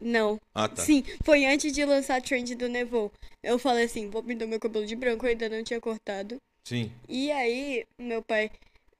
Não. 0.03 0.39
Ah, 0.53 0.67
tá. 0.67 0.81
Sim, 0.81 1.03
foi 1.23 1.45
antes 1.45 1.71
de 1.71 1.85
lançar 1.85 2.17
a 2.17 2.21
trend 2.21 2.53
do 2.55 2.67
nevou. 2.67 3.11
Eu 3.41 3.57
falei 3.57 3.85
assim, 3.85 4.09
vou 4.09 4.21
pintar 4.21 4.47
meu 4.47 4.59
cabelo 4.59 4.85
de 4.85 4.95
branco, 4.95 5.25
eu 5.25 5.29
ainda 5.29 5.49
não 5.49 5.63
tinha 5.63 5.79
cortado. 5.79 6.37
Sim. 6.67 6.91
E 7.07 7.31
aí, 7.31 7.85
meu 7.97 8.21
pai, 8.21 8.51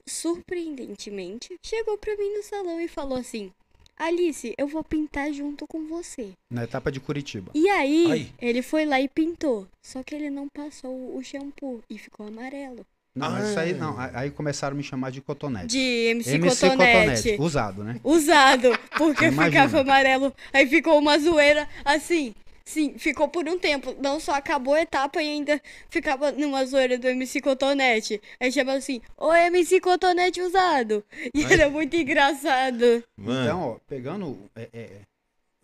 surpreendentemente, 0.06 1.56
chegou 1.66 1.98
pra 1.98 2.16
mim 2.16 2.34
no 2.36 2.44
salão 2.44 2.80
e 2.80 2.88
falou 2.88 3.18
assim: 3.18 3.52
Alice, 3.98 4.54
eu 4.58 4.68
vou 4.68 4.84
pintar 4.84 5.32
junto 5.32 5.68
com 5.68 5.88
você. 5.88 6.34
Na 6.50 6.64
etapa 6.64 6.92
de 6.92 7.00
Curitiba. 7.00 7.52
E 7.54 7.70
aí, 7.70 8.06
Ai. 8.12 8.34
ele 8.42 8.62
foi 8.62 8.86
lá 8.86 9.00
e 9.00 9.08
pintou. 9.08 9.68
Só 9.82 10.04
que 10.04 10.16
ele 10.16 10.30
não 10.30 10.48
passou 10.50 11.16
o 11.16 11.24
shampoo 11.24 11.84
e 11.90 11.98
ficou 11.98 12.28
amarelo. 12.28 12.86
Não, 13.16 13.30
mas 13.32 13.50
isso 13.50 13.60
aí 13.60 13.72
Ah. 13.74 13.78
não. 13.78 13.96
Aí 14.14 14.32
começaram 14.32 14.74
a 14.74 14.78
me 14.78 14.84
chamar 14.84 15.12
de 15.12 15.22
cotonete. 15.22 15.68
De 15.68 15.80
MC, 16.10 16.32
MC 16.36 16.70
Cotonete. 16.72 17.36
Usado, 17.40 17.84
né? 17.84 18.00
Usado, 18.04 18.78
porque 18.98 19.32
ficava 19.32 19.82
amarelo. 19.82 20.34
Aí 20.52 20.66
ficou 20.68 20.98
uma 20.98 21.18
zoeira 21.20 21.68
assim. 21.86 22.34
Sim, 22.66 22.98
ficou 22.98 23.28
por 23.28 23.48
um 23.48 23.60
tempo. 23.60 23.94
Não 24.02 24.22
só 24.22 24.34
acabou 24.36 24.74
a 24.74 24.82
etapa 24.82 25.22
e 25.22 25.28
ainda 25.28 25.62
ficava 25.90 26.32
numa 26.32 26.66
zoeira 26.66 26.98
do 26.98 27.08
MC 27.08 27.42
Cotonete. 27.42 28.22
Aí 28.40 28.52
chamava 28.52 28.78
assim, 28.78 29.02
ô 29.18 29.34
MC 29.34 29.82
Cotonete 29.82 30.42
usado. 30.42 31.04
E 31.36 31.44
Ai. 31.46 31.54
era 31.54 31.70
muito 31.70 31.94
engraçado. 31.96 33.04
Mano. 33.18 33.44
Então, 33.44 33.62
ó, 33.62 33.78
pegando. 33.88 34.50
é, 34.56 34.70
é, 34.74 34.90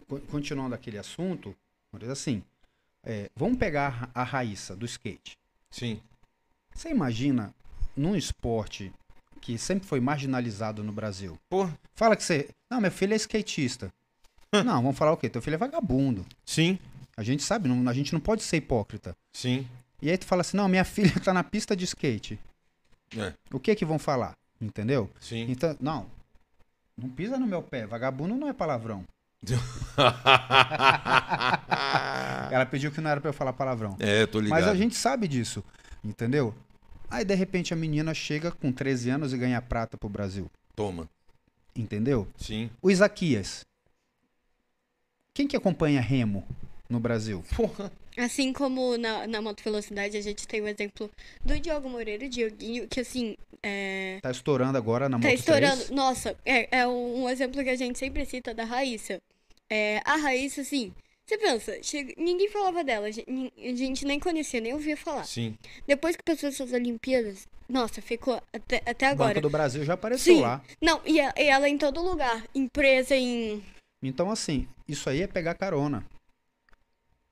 co- 0.08 0.20
continuando 0.30 0.76
aquele 0.76 0.98
assunto, 0.98 1.56
mas 1.92 2.10
assim. 2.10 2.44
é, 3.06 3.30
vamos 3.36 3.58
pegar 3.58 4.10
a 4.14 4.24
Raíssa 4.24 4.76
do 4.76 4.86
skate. 4.86 5.38
Sim. 5.72 6.02
Você 6.74 6.90
imagina 6.90 7.54
num 7.96 8.16
esporte 8.16 8.92
que 9.42 9.58
sempre 9.58 9.88
foi 9.88 10.00
marginalizado 10.00 10.84
no 10.84 10.92
Brasil? 10.92 11.38
Porra. 11.50 11.78
Fala 11.96 12.16
que 12.16 12.24
você. 12.24 12.50
Não, 12.72 12.80
meu 12.82 12.92
filho 12.92 13.14
é 13.14 13.18
skatista. 13.18 13.90
não, 14.54 14.82
vamos 14.82 14.98
falar 14.98 15.12
o 15.14 15.18
quê? 15.18 15.30
Teu 15.30 15.42
filho 15.42 15.56
é 15.56 15.58
vagabundo. 15.58 16.26
Sim. 16.46 16.78
A 17.18 17.24
gente 17.24 17.44
sabe, 17.44 17.68
não- 17.68 17.90
a 17.90 17.94
gente 17.94 18.14
não 18.14 18.20
pode 18.20 18.44
ser 18.44 18.58
hipócrita. 18.58 19.14
Sim. 19.36 19.68
E 20.02 20.10
aí 20.10 20.18
tu 20.18 20.26
fala 20.26 20.42
assim, 20.42 20.56
não, 20.56 20.68
minha 20.70 20.86
filha 20.86 21.14
tá 21.20 21.34
na 21.34 21.44
pista 21.44 21.76
de 21.76 21.84
skate. 21.86 22.40
É. 23.18 23.34
O 23.52 23.60
que 23.60 23.76
que 23.76 23.84
vão 23.86 24.00
falar? 24.00 24.34
Entendeu? 24.62 25.10
Sim. 25.20 25.46
Então, 25.50 25.76
não. 25.80 26.06
Não 26.98 27.10
pisa 27.10 27.38
no 27.38 27.48
meu 27.48 27.62
pé. 27.62 27.86
Vagabundo 27.86 28.36
não 28.36 28.48
é 28.48 28.54
palavrão. 28.54 29.04
Ela 32.52 32.66
pediu 32.66 32.92
que 32.92 33.00
não 33.02 33.10
era 33.10 33.22
pra 33.22 33.30
eu 33.30 33.34
falar 33.34 33.54
palavrão. 33.54 33.96
é, 34.00 34.26
tô 34.26 34.40
ligado. 34.40 34.60
Mas 34.60 34.68
a 34.68 34.76
gente 34.76 34.96
sabe 34.96 35.28
disso. 35.28 35.64
Entendeu? 36.04 36.54
Aí, 37.10 37.26
de 37.26 37.36
repente, 37.36 37.74
a 37.74 37.78
menina 37.78 38.14
chega 38.14 38.52
com 38.52 38.72
13 38.72 39.10
anos 39.10 39.34
e 39.34 39.38
ganha 39.38 39.62
prata 39.62 39.98
pro 39.98 40.08
Brasil. 40.08 40.50
Toma. 40.76 41.10
Entendeu? 41.76 42.28
Sim. 42.38 42.70
O 42.82 42.92
Isaquias. 42.92 43.66
Quem 45.34 45.48
que 45.48 45.56
acompanha 45.56 46.02
Remo 46.02 46.46
no 46.90 47.00
Brasil? 47.00 47.44
Porra. 47.56 47.92
Assim 48.18 48.52
como 48.52 48.98
na, 48.98 49.26
na 49.28 49.42
moto 49.42 49.64
velocidade, 49.64 50.18
a 50.18 50.22
gente 50.22 50.46
tem 50.48 50.62
o 50.62 50.68
exemplo 50.68 51.10
do 51.44 51.58
Diogo 51.58 51.90
Moreira, 51.90 52.28
Dioguinho, 52.28 52.88
que 52.88 53.00
assim, 53.00 53.38
é, 53.64 54.20
Tá 54.22 54.32
estourando 54.32 54.78
agora 54.78 55.08
na 55.08 55.18
Tá 55.18 55.28
Moto 55.28 55.38
estourando. 55.38 55.78
3. 55.78 55.90
Nossa, 55.92 56.36
é, 56.46 56.80
é 56.80 56.88
um, 56.88 57.24
um 57.24 57.30
exemplo 57.30 57.64
que 57.64 57.70
a 57.70 57.76
gente 57.76 57.98
sempre 57.98 58.26
cita 58.26 58.54
da 58.54 58.66
Raíssa. 58.66 59.22
É, 59.70 60.02
a 60.04 60.18
Raíssa, 60.18 60.62
assim, 60.62 60.94
você 61.30 61.38
pensa, 61.38 61.78
chega- 61.84 62.14
ninguém 62.18 62.50
falava 62.50 62.84
dela, 62.84 63.08
a 63.08 63.12
gente, 63.12 64.04
a 64.06 64.08
nem 64.08 64.20
conhecia, 64.20 64.60
nem 64.60 64.74
ouvia 64.74 64.98
falar. 64.98 65.24
Sim. 65.26 65.56
Depois 65.88 66.16
que 66.16 66.24
passou 66.24 66.50
essas 66.50 66.74
Olimpíadas, 66.74 67.48
nossa, 67.70 68.02
ficou 68.02 68.42
até, 68.52 68.78
até 68.86 69.08
O 69.08 69.10
Banco 69.12 69.24
agora. 69.24 69.42
do 69.42 69.50
Brasil 69.50 69.84
já 69.86 69.94
apareceu 69.94 70.36
Sim. 70.36 70.42
lá. 70.42 70.62
Não, 70.82 71.00
e, 71.06 71.22
a- 71.22 71.34
e 71.38 71.44
ela 71.44 71.70
em 71.70 71.78
todo 71.78 72.02
lugar, 72.02 72.44
empresa 72.56 73.16
em. 73.16 73.64
Então, 74.02 74.32
assim, 74.32 74.68
isso 74.88 75.10
aí 75.10 75.22
é 75.22 75.28
pegar 75.28 75.54
carona. 75.56 76.04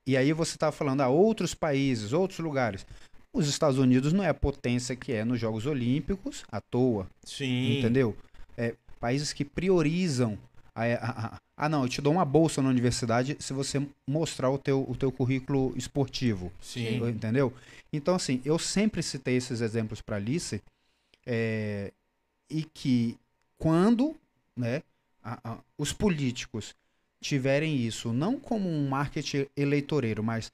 E 0.06 0.16
aí 0.16 0.32
você 0.32 0.58
tá 0.58 0.72
falando, 0.72 1.02
ah, 1.02 1.10
outros 1.10 1.54
países, 1.54 2.14
outros 2.14 2.40
lugares. 2.40 2.86
Os 3.34 3.48
Estados 3.50 3.78
Unidos 3.78 4.14
não 4.14 4.24
é 4.24 4.30
a 4.30 4.34
potência 4.34 4.96
que 4.96 5.12
é 5.12 5.26
nos 5.26 5.40
Jogos 5.40 5.66
Olímpicos 5.66 6.44
à 6.52 6.62
toa, 6.62 7.08
Sim. 7.26 7.80
entendeu? 7.80 8.16
É, 8.56 8.74
países 9.00 9.34
que 9.34 9.44
priorizam. 9.44 10.38
A, 10.80 10.84
a- 10.84 11.26
a- 11.36 11.42
ah, 11.58 11.68
não, 11.70 11.84
eu 11.84 11.90
te 11.90 12.02
dou 12.02 12.14
uma 12.14 12.24
bolsa 12.24 12.62
na 12.62 12.70
universidade 12.70 13.36
se 13.40 13.52
você 13.52 13.82
mostrar 14.06 14.52
o 14.52 14.60
teu, 14.60 14.86
o 14.88 14.96
teu 14.96 15.12
currículo 15.12 15.74
esportivo. 15.76 16.52
Sim. 16.62 17.04
Entendeu? 17.10 17.52
Então, 17.92 18.14
assim, 18.14 18.42
eu 18.46 18.60
sempre 18.60 19.02
citei 19.02 19.38
esses 19.38 19.60
exemplos 19.62 20.02
para 20.02 20.18
Alice 20.18 20.62
é, 21.26 21.92
e 22.50 22.64
que 22.64 23.18
quando 23.58 24.16
né, 24.56 24.84
a- 25.24 25.40
a- 25.44 25.58
os 25.78 25.92
políticos 25.92 26.76
tiverem 27.20 27.76
isso 27.76 28.14
não 28.14 28.40
como 28.40 28.70
um 28.70 28.88
marketing 28.88 29.48
eleitoreiro, 29.58 30.24
mas 30.24 30.52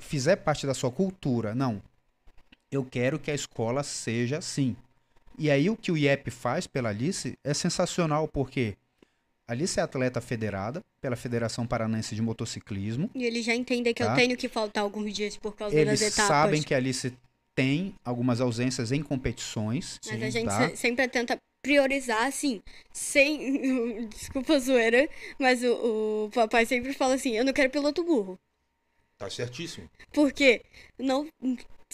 fizer 0.00 0.36
parte 0.36 0.66
da 0.66 0.74
sua 0.74 0.90
cultura, 0.90 1.54
não. 1.54 1.82
Eu 2.70 2.84
quero 2.84 3.18
que 3.18 3.30
a 3.30 3.34
escola 3.34 3.82
seja 3.82 4.38
assim. 4.38 4.76
E 5.38 5.50
aí 5.50 5.70
o 5.70 5.76
que 5.76 5.90
o 5.90 5.96
IEP 5.96 6.30
faz 6.30 6.66
pela 6.66 6.90
Alice 6.90 7.38
é 7.42 7.54
sensacional, 7.54 8.28
porque 8.28 8.76
a 8.76 8.83
Alice 9.46 9.78
é 9.78 9.82
atleta 9.82 10.20
federada 10.20 10.80
pela 11.00 11.16
Federação 11.16 11.66
Paranense 11.66 12.14
de 12.14 12.22
Motociclismo. 12.22 13.10
E 13.14 13.24
eles 13.24 13.44
já 13.44 13.54
entendem 13.54 13.92
que 13.92 14.02
Tá. 14.02 14.10
eu 14.12 14.16
tenho 14.16 14.36
que 14.36 14.48
faltar 14.48 14.82
alguns 14.82 15.12
dias 15.12 15.36
por 15.36 15.54
causa 15.54 15.76
Eles 15.76 16.00
das 16.00 16.12
etapas. 16.12 16.28
sabem 16.28 16.62
que 16.62 16.72
a 16.72 16.78
Alice 16.78 17.12
tem 17.54 17.94
algumas 18.04 18.40
ausências 18.40 18.90
em 18.90 19.02
competições. 19.02 19.98
Mas 20.06 20.18
Sim, 20.18 20.24
a 20.24 20.30
gente 20.30 20.46
tá? 20.46 20.70
se- 20.70 20.76
sempre 20.76 21.06
tenta 21.08 21.36
priorizar, 21.62 22.26
assim, 22.26 22.60
sem. 22.92 24.06
Desculpa 24.08 24.54
a 24.54 24.58
zoeira, 24.58 25.08
mas 25.38 25.62
o, 25.62 26.24
o 26.26 26.30
papai 26.30 26.64
sempre 26.66 26.92
fala 26.94 27.14
assim: 27.14 27.32
eu 27.36 27.44
não 27.44 27.52
quero 27.52 27.70
piloto 27.70 28.02
burro. 28.02 28.38
Tá 29.18 29.28
certíssimo. 29.30 29.88
Porque 30.12 30.62
não. 30.98 31.28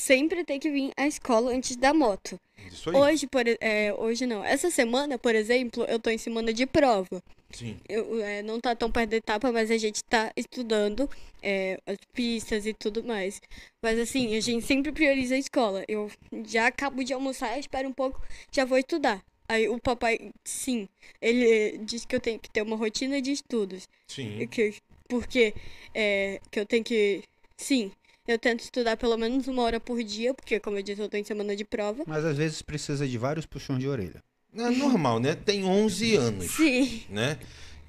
Sempre 0.01 0.45
tem 0.45 0.59
que 0.59 0.71
vir 0.71 0.93
à 0.97 1.07
escola 1.07 1.53
antes 1.53 1.77
da 1.77 1.93
moto. 1.93 2.41
Isso 2.67 2.89
aí. 2.89 2.97
Hoje, 2.97 3.27
por, 3.27 3.45
é, 3.47 3.93
hoje 3.99 4.25
não. 4.25 4.43
Essa 4.43 4.71
semana, 4.71 5.19
por 5.19 5.35
exemplo, 5.35 5.85
eu 5.85 5.99
tô 5.99 6.09
em 6.09 6.17
semana 6.17 6.55
de 6.55 6.65
prova. 6.65 7.23
Sim. 7.51 7.77
Eu, 7.87 8.19
é, 8.25 8.41
não 8.41 8.59
tá 8.59 8.75
tão 8.75 8.91
perto 8.91 9.11
da 9.11 9.19
etapa, 9.19 9.53
mas 9.53 9.71
a 9.71 9.77
gente 9.77 10.03
tá 10.05 10.33
estudando 10.35 11.09
é, 11.43 11.79
as 11.87 11.99
pistas 12.15 12.65
e 12.65 12.73
tudo 12.73 13.05
mais. 13.05 13.43
Mas 13.83 13.99
assim, 13.99 14.35
a 14.35 14.41
gente 14.41 14.65
sempre 14.65 14.91
prioriza 14.91 15.35
a 15.35 15.39
escola. 15.39 15.85
Eu 15.87 16.11
já 16.47 16.69
acabo 16.69 17.05
de 17.05 17.13
almoçar, 17.13 17.59
espero 17.59 17.87
um 17.87 17.93
pouco, 17.93 18.23
já 18.51 18.65
vou 18.65 18.79
estudar. 18.79 19.23
Aí 19.47 19.69
o 19.69 19.79
papai, 19.79 20.33
sim, 20.43 20.89
ele 21.21 21.77
diz 21.85 22.07
que 22.07 22.17
eu 22.17 22.21
tenho 22.21 22.39
que 22.39 22.49
ter 22.49 22.63
uma 22.63 22.77
rotina 22.77 23.21
de 23.21 23.33
estudos. 23.33 23.87
Sim. 24.09 24.49
Que, 24.49 24.77
porque 25.07 25.53
é, 25.95 26.41
que 26.51 26.59
eu 26.59 26.65
tenho 26.65 26.85
que. 26.85 27.23
Sim, 27.55 27.93
eu 28.31 28.39
tento 28.39 28.61
estudar 28.61 28.97
pelo 28.97 29.17
menos 29.17 29.47
uma 29.49 29.63
hora 29.63 29.81
por 29.81 30.03
dia, 30.03 30.33
porque, 30.35 30.59
como 30.61 30.77
eu 30.79 30.83
disse, 30.83 31.01
eu 31.01 31.09
tô 31.09 31.17
em 31.17 31.25
semana 31.25 31.55
de 31.57 31.65
prova. 31.65 32.05
Mas 32.07 32.25
às 32.25 32.37
vezes 32.37 32.63
precisa 32.63 33.07
de 33.07 33.19
vários 33.19 33.47
puxões 33.47 33.79
de 33.81 33.89
orelha. 33.89 34.23
É 34.55 34.71
normal, 34.71 35.21
né? 35.21 35.35
Tem 35.37 35.65
11 35.65 36.17
anos, 36.17 36.51
Sim. 36.51 37.05
né? 37.09 37.39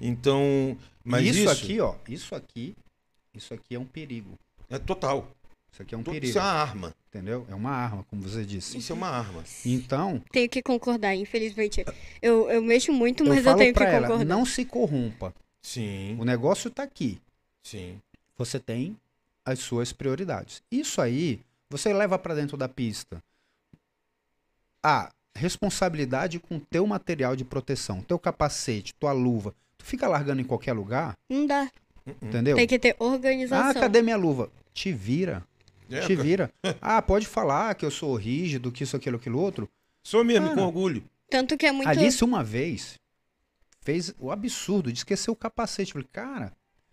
Então, 0.00 0.76
mas 1.04 1.26
isso, 1.26 1.40
isso, 1.40 1.50
aqui, 1.50 1.80
ó, 1.80 1.94
isso 2.08 2.34
aqui, 2.34 2.74
isso 3.34 3.54
aqui 3.54 3.74
é 3.74 3.78
um 3.78 3.84
perigo. 3.84 4.38
é 4.70 4.78
total. 4.78 5.28
Isso 5.72 5.80
aqui 5.82 5.94
é 5.94 5.98
um 5.98 6.02
perigo, 6.02 6.26
Isso 6.26 6.38
é 6.38 6.42
uma 6.42 6.50
arma. 6.50 6.94
entendeu? 7.08 7.46
É 7.48 7.54
uma 7.54 7.70
arma, 7.70 8.04
como 8.10 8.20
você 8.22 8.44
disse. 8.44 8.76
Isso 8.76 8.92
é 8.92 8.94
uma 8.94 9.08
arma. 9.08 9.42
Então, 9.64 10.22
Tenho 10.30 10.48
que 10.48 10.60
concordar, 10.62 11.14
infelizmente. 11.16 11.82
Eu, 12.20 12.50
eu 12.50 12.60
mexo 12.60 12.92
muito, 12.92 13.22
eu 13.22 13.28
mas 13.28 13.38
eu, 13.38 13.44
falo 13.44 13.58
tenho 13.58 13.72
que 13.74 13.82
ela, 13.82 14.00
concordar. 14.06 14.24
não 14.26 14.44
se 14.44 14.64
corrompa. 14.66 15.32
Sim, 15.62 16.16
O 16.20 16.24
negócio 16.24 16.70
tá 16.70 16.82
aqui. 16.82 17.18
sim. 17.62 17.98
Você 18.36 18.58
tem 18.58 18.96
as 19.44 19.58
suas 19.58 19.92
prioridades. 19.92 20.62
Isso 20.70 21.00
aí, 21.00 21.40
você 21.68 21.92
leva 21.92 22.18
pra 22.18 22.34
dentro 22.34 22.56
da 22.56 22.68
pista. 22.68 23.22
A 24.82 25.10
responsabilidade 25.34 26.38
com 26.38 26.58
teu 26.58 26.86
material 26.86 27.34
de 27.36 27.44
proteção, 27.44 28.02
teu 28.02 28.18
capacete, 28.18 28.94
tua 28.94 29.12
luva. 29.12 29.54
Tu 29.78 29.84
fica 29.84 30.06
largando 30.08 30.40
em 30.40 30.44
qualquer 30.44 30.72
lugar, 30.72 31.16
Não 31.28 31.46
dá. 31.46 31.70
entendeu? 32.20 32.56
Tem 32.56 32.66
que 32.66 32.78
ter 32.78 32.96
Ah, 32.98 33.04
organização. 33.04 33.80
cadê 33.80 34.02
minha 34.02 34.16
luva? 34.16 34.50
Te 34.74 34.92
vira. 34.92 35.44
É, 35.90 36.00
te 36.06 36.14
vira. 36.16 36.50
Ah, 36.80 37.00
pode 37.02 37.26
falar 37.26 37.74
que 37.74 37.84
eu 37.84 37.90
sou 37.90 38.14
rígido, 38.16 38.70
que 38.72 38.82
isso, 38.84 38.96
aquilo, 38.96 39.16
aquilo 39.16 39.38
outro. 39.40 39.68
Sou 40.02 40.24
mesmo, 40.24 40.46
Cara, 40.48 40.58
com 40.60 40.66
orgulho. 40.66 41.04
Tanto 41.30 41.56
que 41.56 41.66
é 41.66 41.72
muito. 41.72 41.88
Alice, 41.88 42.22
uma 42.24 42.42
vez, 42.42 42.98
fez 43.80 44.14
o 44.18 44.30
absurdo 44.30 44.92
de 44.92 44.98
esquecer 44.98 45.30
o 45.30 45.36
capacete. 45.36 45.92
Falei, 45.92 46.08
cara, 46.12 46.52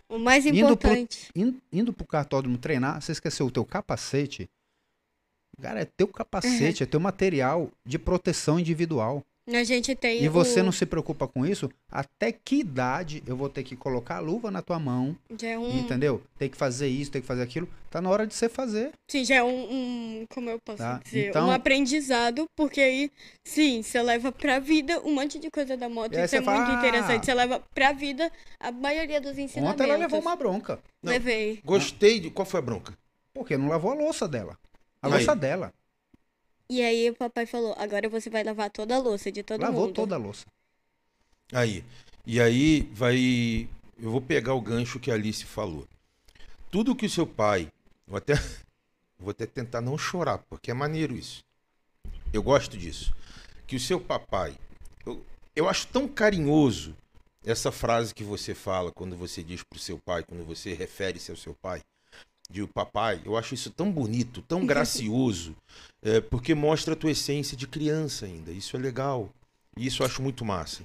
O 0.09 0.17
mais 0.17 0.45
importante. 0.45 1.29
in- 1.35 1.61
indo 1.71 1.93
pro 1.93 2.05
cartódromo 2.05 2.57
treinar, 2.57 3.01
você 3.01 3.11
esqueceu 3.11 3.45
o 3.45 3.51
teu 3.51 3.63
capacete? 3.63 4.49
Cara, 5.61 5.81
é 5.81 5.85
teu 5.85 6.07
capacete, 6.07 6.83
é 6.83 6.85
teu 6.85 6.99
material 6.99 7.69
de 7.85 7.99
proteção 7.99 8.59
individual. 8.59 9.23
A 9.51 9.63
gente 9.63 9.95
tem. 9.95 10.23
E 10.23 10.27
você 10.29 10.61
o- 10.61 10.63
não 10.63 10.71
se 10.71 10.85
preocupa 10.85 11.27
com 11.27 11.45
isso? 11.45 11.69
Até 11.91 12.31
que 12.31 12.57
idade 12.57 13.23
eu 13.25 13.35
vou 13.35 13.49
ter 13.49 13.63
que 13.63 13.75
colocar 13.75 14.17
a 14.17 14.19
luva 14.19 14.51
na 14.51 14.61
tua 14.61 14.77
mão, 14.79 15.15
Já 15.39 15.47
é 15.49 15.57
um. 15.57 15.79
entendeu? 15.79 16.21
Tem 16.37 16.47
que 16.49 16.55
fazer 16.57 16.87
isso, 16.87 17.09
tem 17.11 17.21
que 17.21 17.27
fazer 17.27 17.41
aquilo. 17.41 17.67
Tá 17.89 17.99
na 18.01 18.09
hora 18.09 18.27
de 18.27 18.33
você 18.35 18.47
fazer. 18.47 18.91
Sim, 19.09 19.25
já 19.25 19.35
é 19.35 19.43
um, 19.43 19.49
um- 19.71 20.25
Como 20.29 20.49
eu 20.49 20.59
posso 20.63 20.77
Tá, 20.77 20.99
dizer? 21.03 21.29
então- 21.29 21.47
Um 21.47 21.51
aprendizado, 21.51 22.45
porque 22.55 22.79
aí, 22.79 23.11
sim, 23.43 23.81
você 23.81 24.01
leva 24.01 24.31
pra 24.31 24.59
vida 24.59 25.01
um 25.03 25.15
monte 25.15 25.39
de 25.39 25.49
coisa 25.49 25.75
da 25.75 25.89
moto. 25.89 26.11
Isso 26.11 26.19
é 26.21 26.27
você 26.27 26.41
fala, 26.43 26.57
muito 26.59 26.71
"Ah." 26.71 26.77
interessante. 26.79 27.25
Você 27.25 27.33
leva 27.33 27.59
pra 27.73 27.91
vida 27.91 28.31
a 28.59 28.71
maioria 28.71 29.19
dos 29.19 29.37
ensinamentos. 29.37 29.73
Ontem 29.81 29.89
ela 29.89 29.97
levou 29.99 30.19
uma 30.21 30.35
bronca. 30.35 30.79
Não. 31.01 31.11
Levei. 31.11 31.59
Gostei 31.65 32.19
de. 32.19 32.29
Qual 32.29 32.45
foi 32.45 32.59
a 32.59 32.61
bronca? 32.63 32.93
Porque 33.33 33.57
não 33.57 33.67
lavou 33.69 33.91
a 33.91 33.95
louça 33.95 34.27
dela. 34.27 34.57
A 35.01 35.07
Aí. 35.07 35.13
louça 35.13 35.35
dela. 35.35 35.73
E 36.69 36.83
aí 36.83 37.09
o 37.09 37.15
papai 37.15 37.45
falou: 37.45 37.73
agora 37.77 38.07
você 38.07 38.29
vai 38.29 38.43
lavar 38.43 38.69
toda 38.69 38.95
a 38.95 38.99
louça 38.99 39.31
de 39.31 39.41
todo 39.41 39.61
lavou 39.61 39.87
mundo. 39.87 39.93
toda 39.95 40.15
a 40.15 40.17
louça. 40.19 40.45
Aí. 41.51 41.83
E 42.25 42.39
aí 42.39 42.81
vai. 42.93 43.67
Eu 43.97 44.11
vou 44.11 44.21
pegar 44.21 44.53
o 44.53 44.61
gancho 44.61 44.99
que 44.99 45.09
a 45.09 45.15
Alice 45.15 45.45
falou. 45.45 45.87
Tudo 46.69 46.95
que 46.95 47.07
o 47.07 47.09
seu 47.09 47.25
pai. 47.25 47.67
Vou 48.07 48.17
até, 48.17 48.33
vou 49.17 49.31
até 49.31 49.47
tentar 49.47 49.81
não 49.81 49.97
chorar, 49.97 50.37
porque 50.49 50.69
é 50.69 50.73
maneiro 50.73 51.15
isso. 51.15 51.43
Eu 52.31 52.43
gosto 52.43 52.77
disso. 52.77 53.15
Que 53.65 53.75
o 53.75 53.79
seu 53.79 53.99
papai. 53.99 54.55
Eu, 55.03 55.25
eu 55.55 55.67
acho 55.67 55.87
tão 55.87 56.07
carinhoso 56.07 56.95
essa 57.43 57.71
frase 57.71 58.13
que 58.13 58.23
você 58.23 58.53
fala 58.53 58.91
quando 58.91 59.15
você 59.15 59.41
diz 59.41 59.63
pro 59.63 59.79
seu 59.79 59.97
pai, 59.97 60.23
quando 60.23 60.45
você 60.45 60.73
refere-se 60.73 61.31
ao 61.31 61.37
seu 61.37 61.55
pai. 61.55 61.81
De 62.51 62.61
o 62.63 62.67
papai, 62.67 63.21
eu 63.25 63.37
acho 63.37 63.53
isso 63.53 63.69
tão 63.69 63.91
bonito, 63.91 64.41
tão 64.41 64.65
gracioso, 64.67 65.55
é, 66.01 66.19
porque 66.19 66.55
mostra 66.55 66.93
a 66.93 66.97
tua 66.97 67.11
essência 67.11 67.55
de 67.55 67.67
criança 67.67 68.25
ainda. 68.25 68.51
Isso 68.51 68.75
é 68.75 68.79
legal. 68.79 69.29
E 69.77 69.85
isso 69.85 70.01
eu 70.01 70.07
acho 70.07 70.21
muito 70.21 70.43
massa. 70.43 70.83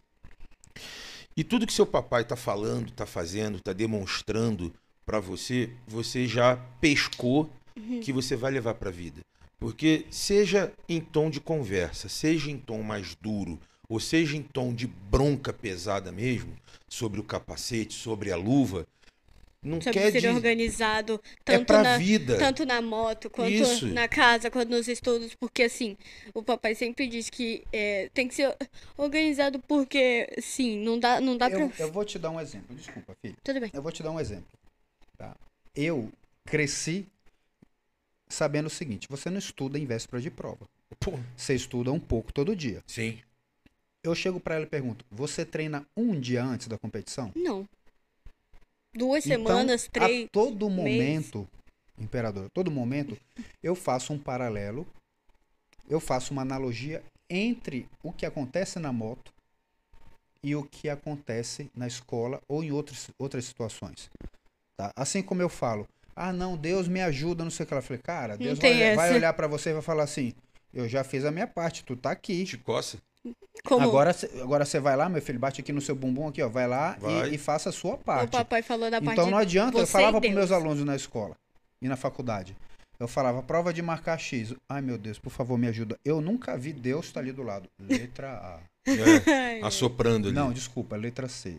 E 1.37 1.43
tudo 1.43 1.67
que 1.67 1.73
seu 1.73 1.87
papai 1.87 2.23
está 2.23 2.37
falando, 2.37 2.89
está 2.89 3.07
fazendo, 3.07 3.59
está 3.59 3.73
demonstrando 3.73 4.73
para 5.05 5.19
você, 5.19 5.71
você 5.87 6.27
já 6.27 6.57
pescou 6.81 7.51
que 8.03 8.12
você 8.12 8.37
vai 8.37 8.53
levar 8.53 8.75
para 8.75 8.89
a 8.89 8.93
vida. 8.93 9.21
Porque 9.59 10.07
seja 10.11 10.73
em 10.89 11.01
tom 11.01 11.31
de 11.31 11.41
conversa, 11.41 12.09
seja 12.09 12.51
em 12.51 12.59
tom 12.59 12.83
mais 12.83 13.15
duro, 13.15 13.59
ou 13.89 13.99
seja 13.99 14.37
em 14.37 14.43
tom 14.43 14.73
de 14.73 14.87
bronca 14.87 15.53
pesada 15.53 16.12
mesmo, 16.12 16.55
sobre 16.89 17.21
o 17.21 17.25
capacete, 17.25 17.95
sobre 17.95 18.31
a 18.31 18.37
luva, 18.37 18.87
não 19.65 19.81
Sobre 19.81 19.93
quer 19.99 20.12
ser 20.12 20.21
dizer 20.21 20.29
organizado, 20.35 21.21
é 21.25 21.39
tanto 21.45 21.67
para 21.67 21.83
na, 21.83 21.99
vida. 21.99 22.37
tanto 22.39 22.65
na 22.67 22.83
moto, 22.83 23.31
quanto 23.31 23.51
Isso. 23.51 23.87
na 23.87 24.07
casa, 24.07 24.51
quanto 24.51 24.69
nos 24.69 24.87
estudos, 24.87 25.35
porque 25.35 25.62
assim, 25.65 25.97
o 26.35 26.43
papai 26.43 26.75
sempre 26.75 27.07
diz 27.07 27.31
que 27.31 27.65
é, 27.73 28.11
tem 28.12 28.29
que 28.29 28.35
ser 28.35 28.55
organizado 28.97 29.59
porque, 29.61 30.29
sim, 30.41 30.79
não 30.85 30.99
dá, 30.99 31.21
não 31.21 31.37
dá 31.37 31.49
Eu, 31.51 31.69
pra... 31.71 31.85
eu 31.85 31.91
vou 31.93 32.05
te 32.05 32.19
dar 32.19 32.31
um 32.31 32.41
exemplo. 32.41 32.77
Desculpa, 32.77 33.17
filho. 33.23 33.37
Tudo 33.43 33.61
bem. 33.61 33.71
Eu 33.73 33.83
vou 33.83 33.91
te 33.91 34.03
dar 34.03 34.11
um 34.11 34.21
exemplo. 34.21 34.47
Tá? 35.17 35.35
Eu 35.75 36.11
cresci 36.45 37.07
sabendo 38.29 38.67
o 38.67 38.71
seguinte: 38.71 39.07
você 39.09 39.31
não 39.31 39.39
estuda 39.39 39.79
em 39.79 39.87
véspera 39.87 40.21
de 40.21 40.31
prova. 40.31 40.69
Pô, 41.01 41.12
Você 41.37 41.55
estuda 41.55 41.91
um 41.91 41.99
pouco 42.01 42.33
todo 42.33 42.55
dia. 42.55 42.83
sim. 42.87 43.19
Eu 44.03 44.15
chego 44.15 44.39
pra 44.39 44.57
ela 44.57 44.65
e 44.65 44.69
pergunto: 44.69 45.03
você 45.11 45.47
treina 45.47 45.87
um 45.97 46.21
dia 46.21 46.45
antes 46.45 46.69
da 46.69 46.77
competição? 46.77 47.33
Não. 47.35 47.67
Duas 48.95 49.26
Então, 49.26 49.47
semanas, 49.47 49.88
três... 49.92 50.26
A 50.26 50.28
todo 50.28 50.70
mês. 50.70 50.76
momento, 50.78 51.49
imperador, 51.99 52.47
a 52.47 52.49
todo 52.51 52.70
momento, 52.70 53.16
eu 53.62 53.74
faço 53.74 54.12
um 54.12 54.18
paralelo, 54.18 54.86
eu 55.88 56.01
faço 56.01 56.32
uma 56.32 56.42
analogia 56.42 57.03
entre 57.28 57.88
o 58.03 58.12
que 58.12 58.24
acontece 58.24 58.78
na 58.78 58.92
moto 58.92 59.32
e 60.42 60.55
o 60.55 60.62
que 60.62 60.88
acontece 60.88 61.70
na 61.74 61.86
escola 61.86 62.40
ou 62.49 62.62
em 62.62 62.70
outras, 62.70 63.11
outras 63.18 63.45
situações. 63.45 64.11
tá? 64.76 64.92
Assim 64.95 65.22
como 65.22 65.42
eu 65.42 65.49
falo, 65.49 65.88
ah 66.14 66.32
não, 66.32 66.57
Deus 66.57 66.86
me 66.86 67.01
ajuda, 67.01 67.42
não 67.45 67.51
sei 67.51 67.64
o 67.64 67.66
que. 67.66 67.74
Ela 67.74 67.82
falei, 67.82 68.03
cara, 68.03 68.36
Deus 68.36 68.59
vai, 68.59 68.95
vai 68.95 69.14
olhar 69.14 69.32
pra 69.32 69.47
você 69.47 69.70
e 69.70 69.72
vai 69.72 69.82
falar 69.82 70.05
assim, 70.05 70.32
eu 70.72 70.88
já 70.88 71.03
fiz 71.03 71.24
a 71.24 71.30
minha 71.30 71.47
parte, 71.47 71.84
tu 71.84 71.97
tá 71.97 72.11
aqui. 72.11 72.45
Te 72.45 72.59
coça? 72.59 72.99
Como 73.64 73.83
Agora, 73.89 74.14
agora 74.43 74.64
você 74.64 74.79
vai 74.79 74.97
lá, 74.97 75.09
meu 75.09 75.22
filho, 75.22 75.39
bate 75.39 75.61
aqui 75.61 75.72
no 75.72 75.81
seu 75.81 75.95
bumbum 75.95 76.29
aqui, 76.29 76.43
ó, 76.43 76.49
vai 76.49 76.66
lá 76.66 76.97
Vai. 77.01 77.31
E, 77.31 77.35
e 77.37 77.39
faça 77.39 77.70
a 77.70 77.72
sua 77.72 77.95
o 77.95 77.99
parte. 77.99 78.31
papai 78.31 78.62
falou 78.62 78.91
da 78.91 79.01
parte 79.01 79.18
Então 79.18 79.31
não 79.31 79.39
adianta, 79.39 79.79
eu 79.79 79.87
você 79.87 79.93
falava 79.93 80.20
para 80.20 80.31
meus 80.31 80.53
alunos 80.53 80.85
na 80.85 80.95
escola 80.95 81.35
e 81.81 81.89
na 81.89 81.97
faculdade. 81.97 82.55
Eu 83.01 83.09
falava, 83.09 83.43
prova 83.43 83.72
de 83.72 83.83
marcar 83.83 84.18
X. 84.18 84.55
Ai 84.68 84.83
meu 84.83 84.99
Deus, 84.99 85.18
por 85.18 85.31
favor, 85.31 85.59
me 85.59 85.66
ajuda. 85.66 85.99
Eu 86.05 86.20
nunca 86.20 86.57
vi 86.57 86.72
Deus 86.72 87.11
tá 87.11 87.20
ali 87.20 87.33
do 87.33 87.43
lado. 87.43 87.68
Letra 87.81 88.31
A. 88.33 88.61
É, 88.91 89.61
assoprando 89.64 90.29
ali. 90.29 90.35
Não, 90.37 90.53
desculpa, 90.53 90.95
letra 90.97 91.27
C. 91.29 91.57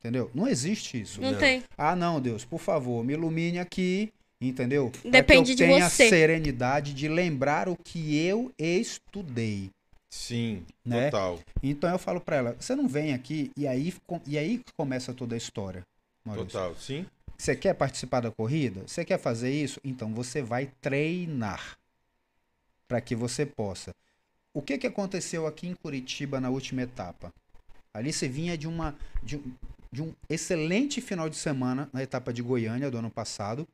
Entendeu? 0.00 0.30
Não 0.32 0.46
existe 0.46 1.00
isso. 1.00 1.20
Não 1.20 1.32
Não. 1.32 1.38
tem. 1.38 1.62
Ah, 1.76 1.96
não, 1.96 2.20
Deus, 2.20 2.44
por 2.44 2.60
favor, 2.60 3.04
me 3.04 3.14
ilumine 3.14 3.58
aqui. 3.58 4.12
Entendeu? 4.40 4.92
Pra 5.02 5.10
Depende 5.10 5.56
que 5.56 5.64
eu 5.64 5.66
de 5.66 5.74
tenha 5.74 5.90
você. 5.90 6.08
serenidade 6.08 6.94
de 6.94 7.08
lembrar 7.08 7.68
o 7.68 7.76
que 7.76 8.16
eu 8.16 8.52
estudei. 8.56 9.70
Sim, 10.10 10.64
Né? 10.84 11.10
total. 11.10 11.38
Então 11.62 11.90
eu 11.90 11.98
falo 11.98 12.20
para 12.20 12.36
ela, 12.36 12.56
você 12.58 12.74
não 12.74 12.88
vem 12.88 13.12
aqui 13.12 13.50
e 13.56 13.66
aí, 13.66 13.94
e 14.26 14.38
aí 14.38 14.62
começa 14.76 15.12
toda 15.12 15.34
a 15.34 15.38
história. 15.38 15.82
Maurício. 16.24 16.50
Total, 16.50 16.74
sim. 16.76 17.06
Você 17.36 17.54
quer 17.54 17.74
participar 17.74 18.20
da 18.20 18.30
corrida? 18.30 18.82
Você 18.86 19.04
quer 19.04 19.18
fazer 19.18 19.50
isso? 19.52 19.80
Então 19.84 20.12
você 20.12 20.42
vai 20.42 20.66
treinar 20.80 21.78
para 22.88 23.00
que 23.00 23.14
você 23.14 23.46
possa. 23.46 23.94
O 24.52 24.62
que, 24.62 24.78
que 24.78 24.86
aconteceu 24.86 25.46
aqui 25.46 25.68
em 25.68 25.74
Curitiba 25.74 26.40
na 26.40 26.50
última 26.50 26.82
etapa? 26.82 27.32
Ali 27.94 28.12
você 28.12 28.26
vinha 28.28 28.56
de, 28.56 28.66
uma, 28.66 28.96
de, 29.22 29.40
de 29.92 30.02
um 30.02 30.12
excelente 30.28 31.00
final 31.00 31.28
de 31.28 31.36
semana 31.36 31.88
na 31.92 32.02
etapa 32.02 32.32
de 32.32 32.42
Goiânia 32.42 32.90
do 32.90 32.98
ano 32.98 33.10
passado, 33.10 33.68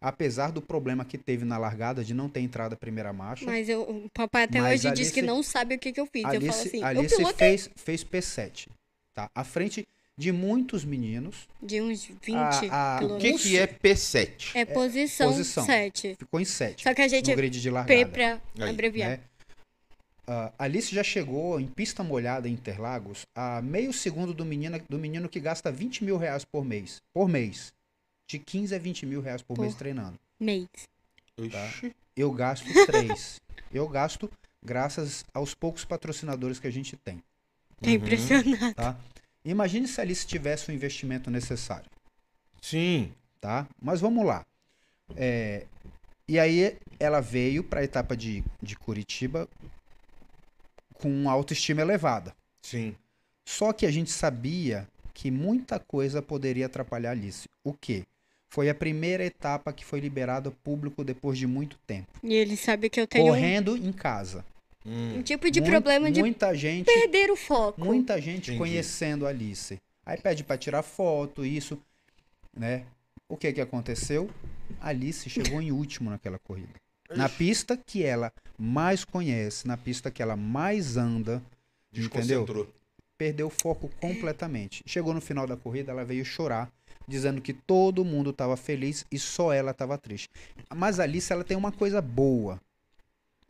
apesar 0.00 0.50
do 0.50 0.62
problema 0.62 1.04
que 1.04 1.18
teve 1.18 1.44
na 1.44 1.58
largada 1.58 2.02
de 2.04 2.14
não 2.14 2.28
ter 2.28 2.40
entrado 2.40 2.72
a 2.72 2.76
primeira 2.76 3.12
marcha. 3.12 3.44
Mas 3.44 3.68
eu, 3.68 3.82
o 3.82 4.08
papai 4.14 4.44
até 4.44 4.62
hoje 4.62 4.90
diz 4.92 5.10
que 5.10 5.20
não 5.22 5.42
sabe 5.42 5.74
o 5.74 5.78
que, 5.78 5.92
que 5.92 6.00
eu 6.00 6.06
fiz. 6.06 6.22
eu 6.24 6.30
Ali 6.30 6.46
falo 6.48 6.52
se- 6.62 6.68
assim, 6.68 6.82
ali 6.82 6.98
eu 7.04 7.08
se 7.08 7.16
pilotei 7.16 7.48
fez, 7.58 7.70
fez 7.76 8.04
P7, 8.04 8.68
tá? 9.14 9.30
À 9.34 9.44
frente 9.44 9.86
de 10.16 10.32
muitos 10.32 10.84
meninos. 10.84 11.48
de 11.62 11.80
uns 11.80 12.04
20 12.04 12.34
A- 12.70 12.98
a- 12.98 13.04
O 13.04 13.18
que, 13.18 13.38
que 13.38 13.58
é 13.58 13.66
P7? 13.66 14.52
É 14.54 14.64
posição, 14.64 15.28
posição. 15.32 15.64
7. 15.64 16.14
Ficou 16.18 16.40
em 16.40 16.44
7 16.44 16.82
Só 16.84 16.92
que 16.94 17.02
a 17.02 17.08
gente 17.08 17.26
no 17.26 17.32
é 17.32 17.36
grid 17.36 17.60
de 17.60 17.68
P 17.68 17.72
largada. 17.74 18.06
pra 18.06 18.40
Aí, 18.64 18.70
abreviar. 18.70 19.10
né? 19.10 19.20
Ah, 20.26 20.52
Alice 20.58 20.94
já 20.94 21.02
chegou 21.02 21.58
em 21.58 21.66
pista 21.66 22.04
molhada 22.04 22.48
em 22.48 22.52
Interlagos 22.52 23.22
a 23.34 23.60
meio 23.62 23.92
segundo 23.92 24.32
do 24.32 24.44
menino, 24.44 24.80
do 24.88 24.98
menino 24.98 25.28
que 25.28 25.40
gasta 25.40 25.72
20 25.72 26.04
mil 26.04 26.16
reais 26.16 26.44
por 26.44 26.64
mês. 26.64 26.98
Por 27.12 27.28
mês. 27.28 27.72
De 28.30 28.38
15 28.38 28.74
a 28.74 28.78
20 28.78 29.06
mil 29.06 29.20
reais 29.20 29.42
por, 29.42 29.54
Por- 29.56 29.62
mês 29.62 29.74
treinando. 29.74 30.18
Mês. 30.38 30.68
Oxi. 31.36 31.94
Eu 32.16 32.30
gasto 32.32 32.66
três. 32.86 33.40
Eu 33.72 33.88
gasto 33.88 34.30
graças 34.62 35.24
aos 35.34 35.52
poucos 35.54 35.84
patrocinadores 35.84 36.60
que 36.60 36.66
a 36.66 36.70
gente 36.70 36.96
tem. 36.96 37.16
Tá 37.80 37.88
Uhum. 37.88 37.94
impressionado. 37.94 38.74
Tá? 38.74 38.96
Imagine 39.44 39.88
se 39.88 40.00
a 40.00 40.04
Alice 40.04 40.24
tivesse 40.26 40.70
o 40.70 40.72
investimento 40.72 41.30
necessário. 41.30 41.90
Sim. 42.62 43.12
tá? 43.40 43.66
Mas 43.80 44.00
vamos 44.00 44.24
lá. 44.24 44.44
É, 45.16 45.66
e 46.28 46.38
aí 46.38 46.78
ela 47.00 47.20
veio 47.20 47.64
para 47.64 47.80
a 47.80 47.84
etapa 47.84 48.16
de, 48.16 48.44
de 48.62 48.76
Curitiba 48.76 49.48
com 50.94 51.08
uma 51.10 51.32
autoestima 51.32 51.80
elevada. 51.80 52.32
Sim. 52.62 52.94
Só 53.44 53.72
que 53.72 53.86
a 53.86 53.90
gente 53.90 54.10
sabia 54.12 54.86
que 55.14 55.30
muita 55.30 55.80
coisa 55.80 56.20
poderia 56.22 56.66
atrapalhar 56.66 57.08
a 57.08 57.12
Alice. 57.12 57.48
O 57.64 57.72
quê? 57.72 58.04
Foi 58.50 58.68
a 58.68 58.74
primeira 58.74 59.24
etapa 59.24 59.72
que 59.72 59.84
foi 59.84 60.00
liberada 60.00 60.48
ao 60.48 60.52
público 60.52 61.04
depois 61.04 61.38
de 61.38 61.46
muito 61.46 61.78
tempo. 61.86 62.08
E 62.22 62.34
ele 62.34 62.56
sabe 62.56 62.90
que 62.90 63.00
eu 63.00 63.06
tenho 63.06 63.26
um, 63.26 63.28
Correndo 63.28 63.76
em 63.76 63.92
casa. 63.92 64.44
Hum. 64.84 65.18
um 65.18 65.22
tipo 65.22 65.50
de 65.50 65.62
problema 65.62 66.10
de 66.10 66.20
Muita 66.20 66.54
gente 66.54 66.86
perder 66.86 67.30
o 67.30 67.36
foco. 67.36 67.84
muita 67.84 68.20
gente 68.20 68.50
Entendi. 68.50 68.58
conhecendo 68.58 69.26
a 69.26 69.28
Alice. 69.28 69.78
Aí 70.04 70.18
pede 70.18 70.42
para 70.42 70.56
tirar 70.58 70.82
foto, 70.82 71.44
isso, 71.44 71.78
né? 72.56 72.84
O 73.28 73.36
que 73.36 73.52
que 73.52 73.60
aconteceu? 73.60 74.28
A 74.80 74.88
Alice 74.88 75.30
chegou 75.30 75.62
em 75.62 75.70
último 75.70 76.10
naquela 76.10 76.38
corrida. 76.38 76.72
Na 77.14 77.28
pista 77.28 77.76
que 77.76 78.02
ela 78.02 78.32
mais 78.58 79.04
conhece, 79.04 79.66
na 79.66 79.76
pista 79.76 80.10
que 80.10 80.22
ela 80.22 80.34
mais 80.34 80.96
anda, 80.96 81.40
entendeu? 81.94 82.66
Perdeu 83.16 83.46
o 83.48 83.50
foco 83.50 83.88
completamente. 84.00 84.82
Chegou 84.86 85.12
no 85.12 85.20
final 85.20 85.46
da 85.46 85.56
corrida, 85.56 85.92
ela 85.92 86.04
veio 86.04 86.24
chorar, 86.24 86.72
dizendo 87.10 87.42
que 87.42 87.52
todo 87.52 88.04
mundo 88.04 88.30
estava 88.30 88.56
feliz 88.56 89.04
e 89.10 89.18
só 89.18 89.52
ela 89.52 89.72
estava 89.72 89.98
triste. 89.98 90.30
Mas 90.74 90.98
a 90.98 91.02
Alice, 91.02 91.30
ela 91.32 91.44
tem 91.44 91.56
uma 91.56 91.72
coisa 91.72 92.00
boa. 92.00 92.60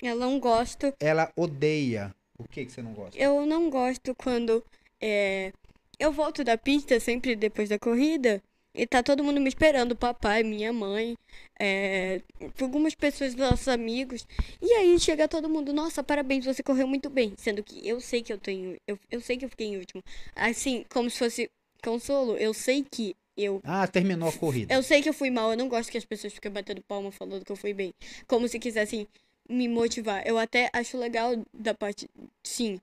Eu 0.03 0.17
não 0.17 0.41
gosto. 0.41 0.93
Ela 0.99 1.31
odeia. 1.37 2.15
O 2.39 2.45
que 2.45 2.65
que 2.65 2.73
você 2.73 2.83
não 2.83 2.95
gosta? 2.95 3.19
Eu 3.19 3.45
não 3.45 3.69
gosto 3.69 4.15
quando 4.15 4.65
é, 5.01 5.53
eu 5.99 6.11
volto 6.11 6.43
da 6.43 6.57
pista 6.57 6.99
sempre 6.99 7.37
depois 7.37 7.69
da 7.69 7.79
corrida 7.79 8.43
E 8.75 8.87
tá 8.87 9.03
todo 9.03 9.23
mundo 9.23 9.41
me 9.41 9.49
esperando, 9.49 9.95
papai, 9.95 10.43
minha 10.43 10.73
mãe, 10.73 11.17
é, 11.59 12.23
algumas 12.61 12.95
pessoas, 12.95 13.35
nossos 13.35 13.69
amigos. 13.69 14.27
E 14.63 14.73
aí 14.73 14.99
chega 14.99 15.29
todo 15.29 15.51
mundo, 15.51 15.73
nossa, 15.73 16.03
parabéns, 16.03 16.47
você 16.47 16.63
correu 16.63 16.87
muito 16.87 17.11
bem. 17.11 17.35
Sendo 17.37 17.63
que 17.63 17.87
eu 17.87 18.01
sei 18.01 18.23
que 18.23 18.33
eu 18.33 18.39
tenho. 18.39 18.77
Eu, 18.87 18.99
eu 19.11 19.21
sei 19.21 19.37
que 19.37 19.45
eu 19.45 19.51
fiquei 19.51 19.67
em 19.67 19.77
último. 19.77 20.03
Assim, 20.35 20.85
como 20.89 21.11
se 21.11 21.19
fosse 21.19 21.51
consolo, 21.83 22.37
eu 22.37 22.55
sei 22.55 22.85
que 22.91 23.15
eu. 23.37 23.61
Ah, 23.65 23.87
terminou 23.87 24.29
a 24.29 24.33
corrida. 24.33 24.75
Eu 24.75 24.83
sei 24.83 25.03
que 25.03 25.09
eu 25.09 25.15
fui 25.15 25.31
mal, 25.31 25.51
eu 25.53 25.57
não 25.57 25.69
gosto 25.69 25.91
que 25.91 25.99
as 25.99 26.05
pessoas 26.05 26.33
fiquem 26.33 26.51
batendo 26.51 26.83
palma 26.83 27.11
falando 27.11 27.45
que 27.45 27.53
eu 27.53 27.57
fui 27.57 27.73
bem. 27.75 27.93
Como 28.27 28.49
se 28.49 28.59
quisessem 28.59 29.07
me 29.49 29.69
motivar. 29.69 30.27
Eu 30.27 30.39
até 30.39 30.71
acho 30.73 30.97
legal 30.99 31.35
da 31.53 31.75
parte. 31.75 32.09
Sim. 32.43 32.81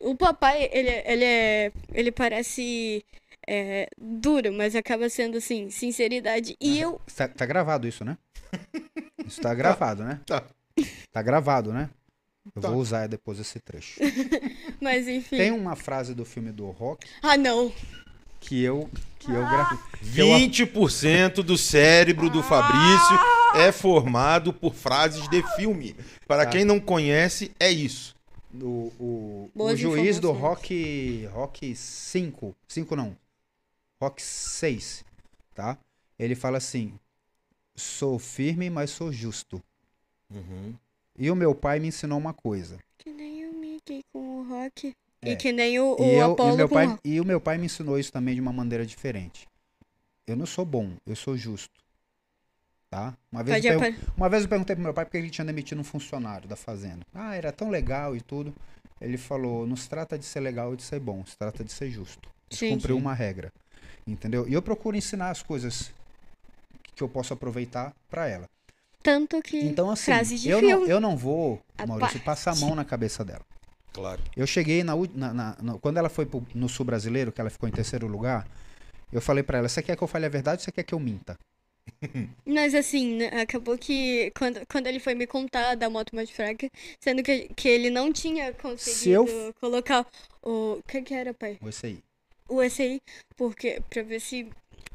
O 0.00 0.14
papai, 0.16 0.68
ele, 0.72 0.88
é- 0.88 1.12
ele 1.12 1.24
é. 1.24 1.72
Ele 1.92 2.10
parece. 2.12 3.04
É, 3.48 3.88
duro, 3.96 4.52
mas 4.52 4.74
acaba 4.74 5.08
sendo 5.08 5.38
assim, 5.38 5.70
sinceridade. 5.70 6.56
E 6.60 6.80
eu. 6.80 7.00
Tá, 7.14 7.28
tá 7.28 7.46
gravado 7.46 7.86
isso, 7.86 8.04
né? 8.04 8.18
Isso 9.24 9.40
tá 9.40 9.54
gravado, 9.54 10.02
né? 10.04 10.20
Tá. 10.26 10.44
Tá 11.12 11.22
gravado, 11.22 11.72
né? 11.72 11.88
Eu 12.54 12.62
Tá. 12.62 12.70
vou 12.70 12.78
usar 12.80 13.06
depois 13.08 13.38
esse 13.38 13.58
trecho. 13.60 14.00
Mas 14.80 15.06
enfim. 15.08 15.36
Tem 15.36 15.50
uma 15.52 15.74
frase 15.76 16.14
do 16.14 16.24
filme 16.24 16.50
do 16.52 16.70
Rock 16.70 17.06
Ah, 17.22 17.36
não. 17.36 17.72
Que 18.46 18.62
eu 18.62 18.88
que 19.18 19.30
eu 19.32 19.40
gravei. 19.40 19.78
20% 20.04 21.42
do 21.42 21.58
cérebro 21.58 22.30
do 22.30 22.42
Fabrício 22.42 23.18
é 23.56 23.72
formado 23.72 24.52
por 24.52 24.72
frases 24.74 25.28
de 25.28 25.42
filme. 25.56 25.96
Para 26.28 26.44
Tá. 26.44 26.50
quem 26.52 26.64
não 26.64 26.78
conhece, 26.78 27.50
é 27.58 27.70
isso. 27.70 28.14
O, 28.54 28.92
o, 28.98 29.50
o 29.54 29.76
juiz 29.76 30.20
do. 30.20 30.30
Rock 30.32 31.26
Rock 31.32 31.74
5, 31.74 32.54
5 32.68 32.96
não. 32.96 33.16
Rock 34.00 34.22
6, 34.22 35.04
tá? 35.54 35.76
Ele 36.18 36.34
fala 36.34 36.58
assim: 36.58 36.94
"Sou 37.74 38.18
firme, 38.18 38.70
mas 38.70 38.90
sou 38.90 39.12
justo". 39.12 39.60
Uhum. 40.30 40.74
E 41.18 41.30
o 41.30 41.36
meu 41.36 41.54
pai 41.54 41.78
me 41.80 41.88
ensinou 41.88 42.18
uma 42.18 42.32
coisa. 42.32 42.78
Que 42.98 43.10
nem 43.10 43.46
o 43.46 43.54
Mickey 43.54 44.02
com 44.12 44.40
o 44.40 44.48
Rock. 44.48 44.94
É. 45.22 45.32
E 45.32 45.36
que 45.36 45.52
nem 45.52 45.78
o, 45.78 45.96
o 45.98 46.04
e, 46.04 46.14
eu, 46.14 46.28
e, 46.28 46.32
Apollo 46.32 46.56
meu 46.56 46.68
pai, 46.68 46.98
e 47.04 47.20
o 47.20 47.24
meu 47.24 47.40
pai 47.40 47.58
me 47.58 47.66
ensinou 47.66 47.98
isso 47.98 48.12
também 48.12 48.34
de 48.34 48.40
uma 48.40 48.52
maneira 48.52 48.84
diferente. 48.84 49.48
Eu 50.26 50.36
não 50.36 50.46
sou 50.46 50.64
bom, 50.64 50.92
eu 51.06 51.16
sou 51.16 51.36
justo. 51.36 51.74
Tá? 52.90 53.16
Uma 53.32 53.42
vez, 53.42 53.64
eu, 53.64 53.78
uma 54.16 54.28
vez 54.28 54.44
eu 54.44 54.48
perguntei 54.48 54.76
pro 54.76 54.82
meu 54.82 54.94
pai 54.94 55.04
porque 55.04 55.16
ele 55.16 55.28
tinha 55.28 55.44
demitido 55.44 55.80
um 55.80 55.84
funcionário 55.84 56.48
da 56.48 56.54
fazenda. 56.54 57.04
Ah, 57.12 57.34
era 57.34 57.50
tão 57.50 57.68
legal 57.68 58.16
e 58.16 58.20
tudo. 58.20 58.54
Ele 59.00 59.16
falou: 59.18 59.66
não 59.66 59.76
se 59.76 59.88
trata 59.88 60.18
de 60.18 60.24
ser 60.24 60.40
legal 60.40 60.70
ou 60.70 60.76
de 60.76 60.82
ser 60.82 61.00
bom, 61.00 61.24
se 61.26 61.36
trata 61.36 61.64
de 61.64 61.72
ser 61.72 61.90
justo. 61.90 62.28
Sim, 62.48 62.70
cumprir 62.70 62.94
sim. 62.94 63.00
uma 63.00 63.12
regra. 63.12 63.52
Entendeu? 64.06 64.48
E 64.48 64.52
eu 64.52 64.62
procuro 64.62 64.96
ensinar 64.96 65.30
as 65.30 65.42
coisas 65.42 65.92
que 66.94 67.02
eu 67.02 67.08
posso 67.08 67.32
aproveitar 67.34 67.92
pra 68.08 68.28
ela. 68.28 68.48
Tanto 69.02 69.42
que. 69.42 69.58
Então, 69.58 69.90
assim, 69.90 70.12
eu, 70.46 70.62
não, 70.62 70.86
eu 70.86 71.00
não 71.00 71.16
vou, 71.16 71.60
A 71.76 71.86
Maurício, 71.86 72.20
parte. 72.20 72.24
passar 72.24 72.52
a 72.52 72.56
mão 72.56 72.74
na 72.74 72.84
cabeça 72.84 73.24
dela. 73.24 73.44
Claro. 73.96 74.22
Eu 74.36 74.46
cheguei 74.46 74.84
na, 74.84 74.94
na- 74.94 75.32
na- 75.34 75.56
na- 75.62 75.78
quando 75.78 75.96
ela 75.96 76.10
foi 76.10 76.26
pro- 76.26 76.46
no 76.54 76.68
sul 76.68 76.84
brasileiro, 76.84 77.32
que 77.32 77.40
ela 77.40 77.48
ficou 77.48 77.66
em 77.66 77.72
terceiro 77.72 78.06
lugar, 78.06 78.46
eu 79.10 79.22
falei 79.22 79.42
pra 79.42 79.56
ela: 79.58 79.68
você 79.70 79.82
quer 79.82 79.96
que 79.96 80.02
eu 80.04 80.08
fale 80.08 80.26
a 80.26 80.28
verdade 80.28 80.60
ou 80.60 80.64
você 80.64 80.70
quer 80.70 80.82
que 80.82 80.94
eu 80.94 81.00
minta? 81.00 81.34
Mas 82.44 82.74
assim, 82.74 83.14
né, 83.16 83.28
acabou 83.40 83.78
que 83.78 84.30
quando, 84.36 84.60
quando 84.66 84.86
ele 84.86 85.00
foi 85.00 85.14
me 85.14 85.26
contar 85.26 85.74
da 85.76 85.88
moto 85.88 86.14
mais 86.14 86.28
fraca, 86.30 86.68
sendo 87.00 87.22
que, 87.22 87.48
que 87.56 87.68
ele 87.68 87.88
não 87.88 88.12
tinha 88.12 88.52
conseguido 88.52 89.26
eu- 89.30 89.54
colocar 89.60 90.04
o. 90.42 90.74
O 90.78 90.82
que 90.86 91.00
que 91.02 91.14
era, 91.14 91.32
pai? 91.32 91.58
Esse 91.66 91.86
aí. 91.86 91.98
O 92.48 92.60
SI, 92.62 93.00
porque 93.36 93.80
pra 93.88 94.02
ver 94.02 94.20
se 94.20 94.48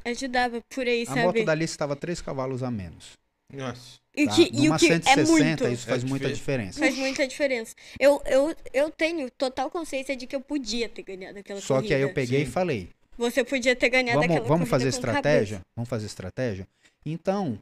ajudava 0.05 0.61
por 0.69 0.85
aí, 0.85 1.03
A 1.03 1.05
sabe? 1.07 1.21
moto 1.23 1.43
da 1.45 1.51
Alice 1.53 1.73
estava 1.73 1.95
três 1.95 2.21
cavalos 2.21 2.61
a 2.61 2.69
menos. 2.69 3.13
Nossa. 3.51 3.99
E, 4.15 4.25
Tá? 4.25 4.35
que, 4.35 4.41
e 4.53 4.69
o 4.69 4.77
que 4.77 4.85
é 4.91 4.99
160, 5.01 5.25
muito. 5.31 5.67
isso 5.67 5.85
faz 5.87 6.03
É 6.03 6.07
muita 6.07 6.25
dife- 6.27 6.37
diferença. 6.39 6.79
Faz 6.79 6.95
muita 6.97 7.27
diferença. 7.27 7.75
Eu, 7.99 8.21
eu, 8.25 8.55
eu 8.73 8.89
tenho 8.91 9.29
total 9.31 9.71
consciência 9.71 10.15
de 10.15 10.27
que 10.27 10.35
eu 10.35 10.41
podia 10.41 10.89
ter 10.89 11.03
ganhado 11.03 11.39
aquela 11.39 11.61
Só 11.61 11.75
corrida. 11.75 11.87
que 11.87 11.93
aí 11.93 12.01
eu 12.01 12.13
peguei 12.13 12.43
Sim. 12.43 12.49
e 12.49 12.51
falei: 12.51 12.89
Você 13.17 13.43
podia 13.43 13.75
ter 13.75 13.89
ganhado 13.89 14.19
vamos, 14.19 14.25
aquela 14.35 14.47
vamos 14.47 14.69
corrida 14.69 14.69
fazer 14.69 14.89
estratégia? 14.89 15.61
Vamos 15.75 15.89
fazer 15.89 16.05
estratégia? 16.07 16.67
Então, 17.05 17.57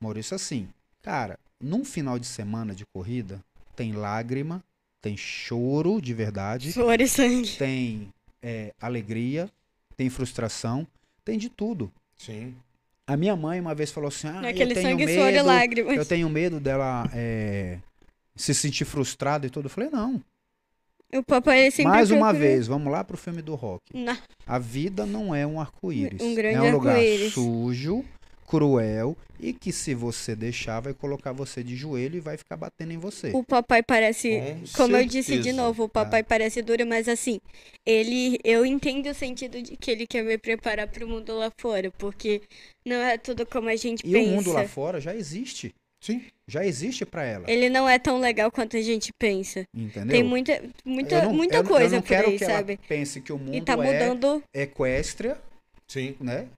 Maurício, 0.00 0.34
assim, 0.34 0.68
cara, 1.02 1.38
num 1.60 1.84
final 1.84 2.18
de 2.18 2.26
semana 2.26 2.74
de 2.74 2.84
corrida, 2.86 3.40
tem 3.76 3.92
lágrima, 3.92 4.62
tem 5.00 5.16
choro 5.16 6.00
de 6.00 6.12
verdade, 6.12 6.72
Suor 6.72 7.00
e 7.00 7.06
sangue. 7.08 7.56
tem 7.56 8.12
é, 8.42 8.72
alegria, 8.80 9.48
tem 9.96 10.10
frustração, 10.10 10.84
tem 11.24 11.38
de 11.38 11.48
tudo. 11.48 11.92
Sim. 12.18 12.54
A 13.06 13.16
minha 13.16 13.34
mãe 13.36 13.60
uma 13.60 13.74
vez 13.74 13.90
falou 13.90 14.08
assim: 14.08 14.28
Ah, 14.28 14.40
Aquele 14.48 14.72
eu 14.72 14.74
tenho 14.76 14.88
sangue, 14.90 15.06
medo, 15.06 15.18
suor 15.20 15.32
e 15.32 15.42
lágrimas. 15.42 15.96
eu 15.96 16.04
tenho 16.06 16.28
medo 16.28 16.60
dela 16.60 17.08
é, 17.14 17.78
se 18.36 18.54
sentir 18.54 18.84
frustrada 18.84 19.46
e 19.46 19.50
tudo. 19.50 19.66
Eu 19.66 19.70
falei: 19.70 19.90
Não. 19.90 20.20
O 21.14 21.22
papai 21.22 21.70
sempre 21.70 21.92
Mais 21.92 22.10
uma 22.10 22.28
procura- 22.30 22.38
vez, 22.38 22.66
vamos 22.66 22.90
lá 22.90 23.04
pro 23.04 23.18
filme 23.18 23.42
do 23.42 23.54
rock. 23.54 23.82
Na- 23.92 24.16
A 24.46 24.58
vida 24.58 25.04
não 25.04 25.34
é 25.34 25.46
um 25.46 25.60
arco-íris. 25.60 26.22
Um 26.22 26.34
grande 26.34 26.56
é 26.56 26.62
um 26.62 26.72
lugar 26.72 26.98
sujo, 27.32 28.02
cruel 28.52 29.16
e 29.40 29.52
que 29.52 29.72
se 29.72 29.94
você 29.94 30.36
deixar 30.36 30.80
vai 30.80 30.92
colocar 30.92 31.32
você 31.32 31.62
de 31.64 31.74
joelho 31.74 32.16
e 32.16 32.20
vai 32.20 32.36
ficar 32.36 32.56
batendo 32.56 32.92
em 32.92 32.98
você. 32.98 33.30
O 33.34 33.42
papai 33.42 33.82
parece. 33.82 34.40
Com 34.76 34.82
Como 34.84 34.96
eu 34.96 35.04
disse 35.06 35.30
de 35.38 35.44
certeza. 35.44 35.56
novo, 35.56 35.84
o 35.84 35.88
papai 35.88 36.22
parece 36.22 36.60
duro, 36.60 36.86
mas 36.86 37.08
assim, 37.08 37.40
ele. 37.86 38.38
Eu 38.44 38.64
entendo 38.66 39.08
o 39.08 39.14
sentido 39.14 39.60
de 39.62 39.76
que 39.76 39.90
ele 39.90 40.06
quer 40.06 40.22
me 40.22 40.36
preparar 40.36 40.86
pro 40.86 41.08
mundo 41.08 41.34
lá 41.36 41.50
fora, 41.58 41.90
porque 41.92 42.42
não 42.86 42.96
é 42.96 43.16
tudo 43.16 43.46
como 43.46 43.68
a 43.70 43.76
gente 43.76 44.06
E 44.06 44.12
pensa. 44.12 44.30
o 44.30 44.34
mundo 44.34 44.52
lá 44.52 44.68
fora 44.68 45.00
já 45.00 45.14
existe. 45.14 45.72
Sim. 46.04 46.20
Já 46.48 46.66
existe 46.66 47.06
pra 47.06 47.24
ela. 47.24 47.48
Ele 47.50 47.70
não 47.70 47.88
é 47.88 47.96
tão 47.98 48.18
legal 48.18 48.50
quanto 48.50 48.76
a 48.76 48.82
gente 48.82 49.10
pensa. 49.18 49.64
Entendeu? 49.74 50.10
Tem 50.10 50.22
muita, 50.22 50.60
muita, 50.84 51.22
não- 51.22 51.32
muita 51.32 51.56
eu 51.58 51.64
coisa 51.64 51.86
eu 51.86 51.90
não 51.92 52.02
por 52.02 52.08
quero 52.08 52.28
aí, 52.28 52.38
que 52.38 52.44
sabe? 52.44 52.72
ela 52.72 52.82
pense 52.88 53.20
que 53.20 53.32
o 53.32 53.38
mundo 53.38 53.54
E 53.54 53.60
tá 53.62 53.74
é 53.74 53.76
mudando 53.76 54.42
equestria, 54.52 55.38
Sim. 55.88 56.16
né? 56.20 56.48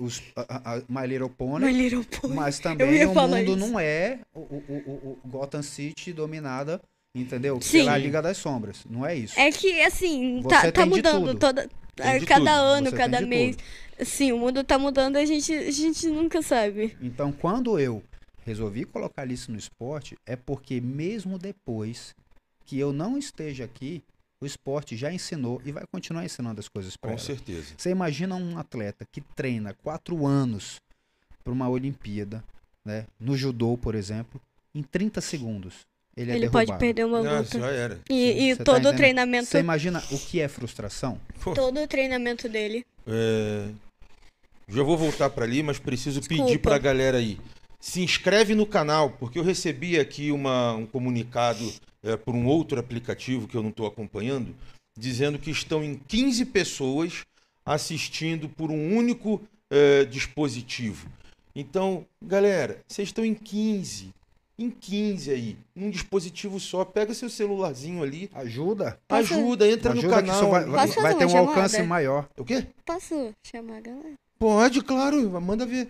Os, 0.00 0.22
a, 0.34 0.76
a, 0.76 0.82
My 0.88 1.06
Little 1.06 1.28
Pony. 1.28 1.66
My 1.66 1.72
Little 1.72 2.04
Pony. 2.04 2.34
Mas 2.34 2.58
também 2.58 3.04
o 3.04 3.14
mundo 3.14 3.36
isso. 3.36 3.56
não 3.56 3.78
é 3.78 4.20
o, 4.34 4.40
o, 4.40 4.64
o, 4.86 5.18
o 5.22 5.28
Gotham 5.28 5.62
City 5.62 6.12
dominada, 6.12 6.80
entendeu? 7.14 7.60
Sim. 7.60 7.80
Pela 7.80 7.98
Liga 7.98 8.22
das 8.22 8.38
Sombras. 8.38 8.84
Não 8.88 9.04
é 9.04 9.14
isso. 9.14 9.38
É 9.38 9.52
que, 9.52 9.82
assim, 9.82 10.40
Você 10.42 10.48
tá, 10.48 10.72
tá 10.72 10.86
mudando 10.86 11.34
toda. 11.34 11.68
De 12.18 12.24
cada 12.24 12.38
tudo. 12.40 12.48
ano, 12.48 12.90
Você 12.90 12.96
cada 12.96 13.20
mês. 13.20 13.56
tudo. 13.56 14.06
Sim, 14.06 14.32
o 14.32 14.38
mundo 14.38 14.64
tá 14.64 14.78
mudando, 14.78 15.16
a 15.16 15.24
gente, 15.26 15.52
a 15.52 15.70
gente 15.70 16.06
nunca 16.08 16.40
sabe. 16.40 16.96
Então, 17.02 17.30
quando 17.30 17.78
eu 17.78 18.02
resolvi 18.46 18.84
colocar 18.84 19.30
isso 19.30 19.52
no 19.52 19.58
esporte, 19.58 20.16
é 20.26 20.34
porque 20.34 20.80
mesmo 20.80 21.38
depois 21.38 22.14
que 22.64 22.78
eu 22.78 22.92
não 22.92 23.18
esteja 23.18 23.64
aqui, 23.64 24.02
o 24.40 24.46
esporte 24.46 24.96
já 24.96 25.12
ensinou 25.12 25.60
e 25.64 25.70
vai 25.72 25.84
continuar 25.92 26.24
ensinando 26.24 26.60
as 26.60 26.68
coisas 26.68 26.96
para 26.96 27.10
Com 27.10 27.16
ela. 27.16 27.24
certeza. 27.24 27.74
Você 27.76 27.90
imagina 27.90 28.34
um 28.34 28.58
atleta 28.58 29.04
que 29.10 29.20
treina 29.20 29.74
quatro 29.74 30.26
anos 30.26 30.80
para 31.44 31.52
uma 31.52 31.68
Olimpíada, 31.68 32.42
né? 32.84 33.06
No 33.18 33.36
judô, 33.36 33.76
por 33.76 33.94
exemplo, 33.94 34.40
em 34.74 34.82
30 34.82 35.20
segundos 35.20 35.74
ele 36.16 36.30
é 36.32 36.34
Ele 36.34 36.40
derrubado. 36.40 36.66
pode 36.66 36.78
perder 36.80 37.04
uma 37.04 37.20
luta. 37.20 37.58
já 37.58 37.70
era. 37.70 38.00
E, 38.10 38.50
e 38.50 38.56
tá 38.56 38.64
todo 38.64 38.74
o 38.74 38.78
entendendo? 38.78 38.96
treinamento. 38.96 39.46
Você 39.46 39.58
imagina 39.60 40.02
o 40.10 40.18
que 40.18 40.40
é 40.40 40.48
frustração? 40.48 41.20
Pô, 41.42 41.54
Todo 41.54 41.80
o 41.80 41.86
treinamento 41.86 42.48
dele. 42.48 42.84
é, 43.06 43.68
Já 44.68 44.82
vou 44.82 44.96
voltar 44.98 45.30
para 45.30 45.44
ali, 45.44 45.62
mas 45.62 45.78
preciso 45.78 46.20
pedir 46.22 46.36
Desculpa. 46.42 46.60
para 46.62 46.76
a 46.76 46.78
galera 46.78 47.18
aí. 47.18 47.38
Se 47.80 48.02
inscreve 48.02 48.54
no 48.54 48.66
canal, 48.66 49.10
porque 49.10 49.38
eu 49.38 49.42
recebi 49.42 49.98
aqui 49.98 50.30
uma, 50.30 50.74
um 50.74 50.86
comunicado 50.86 51.72
é, 52.02 52.16
por 52.16 52.34
um 52.34 52.46
outro 52.46 52.78
aplicativo 52.78 53.48
que 53.48 53.56
eu 53.56 53.62
não 53.62 53.70
estou 53.70 53.86
acompanhando, 53.86 54.54
dizendo 54.96 55.38
que 55.38 55.50
estão 55.50 55.82
em 55.82 55.94
15 55.96 56.44
pessoas 56.46 57.24
assistindo 57.64 58.48
por 58.48 58.70
um 58.70 58.96
único 58.96 59.40
é, 59.70 60.04
dispositivo. 60.04 61.08
Então, 61.54 62.06
galera, 62.22 62.82
vocês 62.86 63.08
estão 63.08 63.24
em 63.24 63.34
15. 63.34 64.10
Em 64.58 64.70
15 64.70 65.30
aí, 65.30 65.56
num 65.74 65.88
dispositivo 65.88 66.60
só. 66.60 66.84
Pega 66.84 67.14
seu 67.14 67.30
celularzinho 67.30 68.02
ali, 68.02 68.30
Ajuda. 68.34 69.00
Ajuda, 69.08 69.66
entra 69.66 69.92
Ajuda 69.92 70.06
no 70.06 70.14
canal. 70.14 70.50
vai, 70.50 70.66
vai, 70.66 70.86
vai 70.88 71.14
ter 71.16 71.24
um 71.24 71.30
chamada? 71.30 71.48
alcance 71.48 71.82
maior. 71.82 72.28
O 72.36 72.44
quê? 72.44 72.66
Posso 72.84 73.34
chamar 73.42 73.78
a 73.78 73.80
galera? 73.80 74.14
Pode, 74.38 74.82
claro, 74.82 75.30
manda 75.40 75.64
ver. 75.64 75.88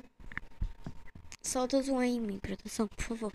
Solta 1.42 1.78
o 1.78 1.82
zoom 1.82 1.98
aí 1.98 2.16
em 2.16 2.20
mim, 2.20 2.38
produção, 2.38 2.86
por 2.88 3.02
favor. 3.04 3.32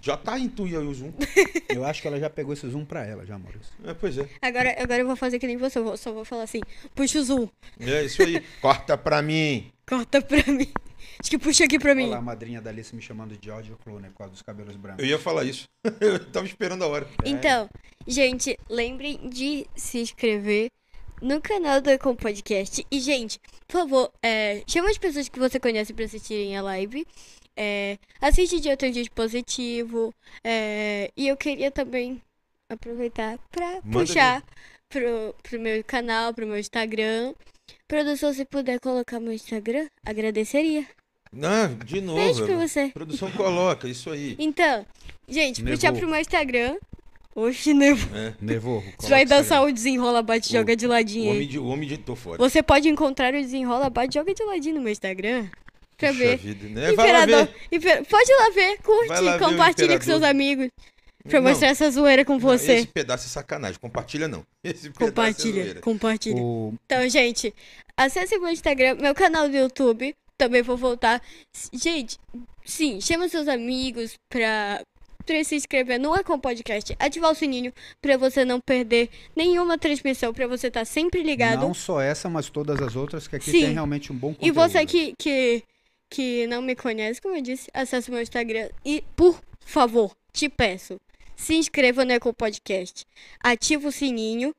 Já 0.00 0.16
tá 0.16 0.38
em 0.38 0.48
tu 0.48 0.66
e 0.66 0.76
aí 0.76 0.86
o 0.86 0.94
Zoom. 0.94 1.12
Eu 1.68 1.84
acho 1.84 2.00
que 2.00 2.06
ela 2.08 2.18
já 2.18 2.30
pegou 2.30 2.52
esse 2.52 2.68
zoom 2.68 2.84
pra 2.84 3.04
ela, 3.04 3.26
já, 3.26 3.36
Maurício. 3.38 3.72
É, 3.84 3.92
pois 3.92 4.16
é. 4.16 4.28
Agora, 4.40 4.74
agora 4.80 5.00
eu 5.00 5.06
vou 5.06 5.16
fazer 5.16 5.38
que 5.40 5.46
nem 5.46 5.56
você, 5.56 5.78
eu 5.80 5.84
vou- 5.84 5.96
só 5.96 6.12
vou 6.12 6.24
falar 6.24 6.44
assim, 6.44 6.60
puxa 6.94 7.18
o 7.18 7.24
zoom, 7.24 7.48
É 7.80 8.04
isso 8.04 8.22
aí. 8.22 8.40
Corta 8.60 8.96
pra 8.96 9.20
mim. 9.22 9.70
corta 9.88 10.22
pra 10.22 10.38
mim. 10.52 10.72
Acho 11.18 11.28
que 11.30 11.38
puxa 11.38 11.64
aqui 11.64 11.78
pra 11.80 11.94
mim. 11.96 12.04
Olha 12.04 12.12
lá, 12.12 12.18
a 12.18 12.22
madrinha 12.22 12.60
da 12.60 12.70
Alice 12.70 12.94
me 12.94 13.02
chamando 13.02 13.36
de 13.36 13.44
George 13.44 13.72
Clooney 13.84 14.10
por 14.10 14.18
causa 14.18 14.32
dos 14.32 14.42
cabelos 14.42 14.76
brancos. 14.76 15.02
Eu 15.02 15.10
ia 15.10 15.18
falar 15.18 15.44
isso. 15.44 15.64
Eu 16.00 16.24
tava 16.30 16.46
esperando 16.46 16.84
a 16.84 16.86
hora. 16.86 17.08
Então, 17.24 17.68
gente, 18.06 18.56
lembrem 18.70 19.28
de 19.28 19.66
se 19.74 19.98
inscrever, 19.98 20.68
no 21.20 21.40
canal 21.40 21.80
do 21.80 21.90
Ecom 21.90 22.14
Podcast. 22.14 22.86
E, 22.90 23.00
gente, 23.00 23.38
por 23.66 23.80
favor, 23.80 24.12
é, 24.24 24.62
chama 24.66 24.90
as 24.90 24.98
pessoas 24.98 25.28
que 25.28 25.38
você 25.40 25.58
conhece 25.58 25.92
pra 25.92 26.04
assistirem 26.04 26.56
a 26.56 26.62
live. 26.62 27.04
É, 27.56 27.98
assiste 28.20 28.60
de 28.60 28.68
outro 28.70 28.90
dia 28.90 29.04
positivo. 29.14 30.14
É, 30.44 31.10
e 31.16 31.28
eu 31.28 31.36
queria 31.36 31.70
também 31.70 32.20
aproveitar 32.68 33.38
Manda 33.84 34.06
puxar 34.06 34.42
pro, 34.88 35.34
pro 35.42 35.60
meu 35.60 35.82
canal, 35.84 36.32
pro 36.32 36.46
meu 36.46 36.58
Instagram. 36.58 37.34
Produção, 37.86 38.32
se 38.32 38.44
puder 38.44 38.80
colocar 38.80 39.20
meu 39.20 39.32
Instagram, 39.32 39.86
agradeceria. 40.04 40.86
Não, 41.32 41.74
de 41.78 42.00
novo. 42.00 42.18
Beijo 42.18 42.44
pra 42.46 42.56
você. 42.56 42.88
Produção 42.88 43.30
coloca, 43.32 43.88
isso 43.88 44.10
aí. 44.10 44.36
Então, 44.38 44.84
gente, 45.28 45.62
Nevou. 45.62 45.76
puxar 45.76 45.92
pro 45.92 46.08
meu 46.08 46.20
Instagram. 46.20 46.76
Oxe, 47.34 47.72
Nevo. 47.72 48.14
É. 48.14 48.34
Nevou. 48.40 48.82
Você 48.98 49.08
vai 49.08 49.24
dançar 49.24 49.62
o 49.62 49.72
desenrola, 49.72 50.22
bate, 50.22 50.50
O- 50.50 50.52
joga 50.52 50.76
de 50.76 50.86
O 50.86 50.90
ladinho 50.90 51.30
aí. 51.30 51.36
homem 51.36 51.48
de, 51.48 51.58
o 51.58 51.66
homem 51.66 51.88
de 51.88 51.96
tô 51.96 52.14
fora. 52.14 52.36
Você 52.36 52.62
pode 52.62 52.88
encontrar 52.90 53.32
o 53.32 53.38
desenrola, 53.40 53.88
bate, 53.88 54.14
joga 54.14 54.34
de 54.34 54.42
ladinho 54.44 54.74
no 54.76 54.82
meu 54.82 54.92
Instagram. 54.92 55.48
Pra 55.96 56.08
Puxa 56.08 56.18
ver. 56.18 56.36
vida, 56.38 56.68
né? 56.68 56.92
Vai 56.92 57.12
lá 57.12 57.22
Imperador. 57.24 57.54
Imper- 57.70 58.04
Pode 58.06 58.30
ir 58.30 58.36
lá 58.36 58.50
ver, 58.50 58.78
curte, 58.82 59.20
lá 59.20 59.38
compartilha 59.38 59.98
com 59.98 60.04
seus 60.04 60.22
amigos. 60.22 60.68
Pra 61.28 61.40
Não, 61.40 61.48
mostrar 61.50 61.68
essa 61.68 61.88
zoeira 61.88 62.24
com 62.24 62.32
não, 62.32 62.40
você. 62.40 62.72
Esse 62.78 62.86
pedaço 62.88 63.26
é 63.26 63.28
sacanagem. 63.28 63.78
Compartilha 63.80 64.26
não. 64.26 64.42
Esse 64.64 64.90
pedaço 64.90 65.04
é 65.04 65.06
Compartilha, 65.06 65.62
zoeira. 65.62 65.80
compartilha. 65.80 66.42
O, 66.42 66.74
Então, 66.84 67.08
gente, 67.08 67.54
acesse 67.96 68.36
meu 68.38 68.48
Instagram, 68.48 68.96
meu 68.96 69.14
canal 69.14 69.48
do 69.48 69.56
YouTube. 69.56 70.12
Também 70.36 70.62
vou 70.62 70.76
voltar. 70.76 71.22
Gente, 71.72 72.18
sim, 72.64 73.00
chama 73.00 73.28
seus 73.28 73.46
amigos 73.46 74.14
pra, 74.28 74.82
pra 75.24 75.44
se 75.44 75.54
inscrever 75.54 76.00
no 76.00 76.16
Ecom 76.16 76.40
Podcast. 76.40 76.96
Ativar 76.98 77.30
o 77.30 77.34
sininho 77.36 77.72
pra 78.00 78.16
você 78.16 78.44
não 78.44 78.58
perder 78.58 79.08
nenhuma 79.36 79.78
transmissão, 79.78 80.32
pra 80.34 80.48
você 80.48 80.66
estar 80.66 80.84
sempre 80.84 81.22
ligado. 81.22 81.60
não 81.60 81.72
só 81.74 82.00
essa, 82.00 82.28
mas 82.28 82.50
todas 82.50 82.80
as 82.82 82.96
outras, 82.96 83.28
que 83.28 83.36
aqui 83.36 83.50
Sim. 83.52 83.60
tem 83.60 83.72
realmente 83.74 84.10
um 84.10 84.16
bom 84.16 84.34
conteúdo. 84.34 84.48
E 84.48 84.50
você 84.50 84.84
que, 84.84 85.14
que, 85.16 85.62
que 86.12 86.46
não 86.46 86.60
me 86.62 86.76
conhece, 86.76 87.20
como 87.20 87.34
eu 87.36 87.42
disse, 87.42 87.70
acesse 87.72 88.10
meu 88.10 88.20
Instagram. 88.20 88.68
E, 88.84 89.02
por 89.16 89.40
favor, 89.60 90.14
te 90.32 90.48
peço, 90.48 91.00
se 91.34 91.54
inscreva 91.54 92.04
no 92.04 92.12
Eco 92.12 92.32
Podcast. 92.34 93.06
Ativa 93.42 93.88
o 93.88 93.92
sininho, 93.92 94.54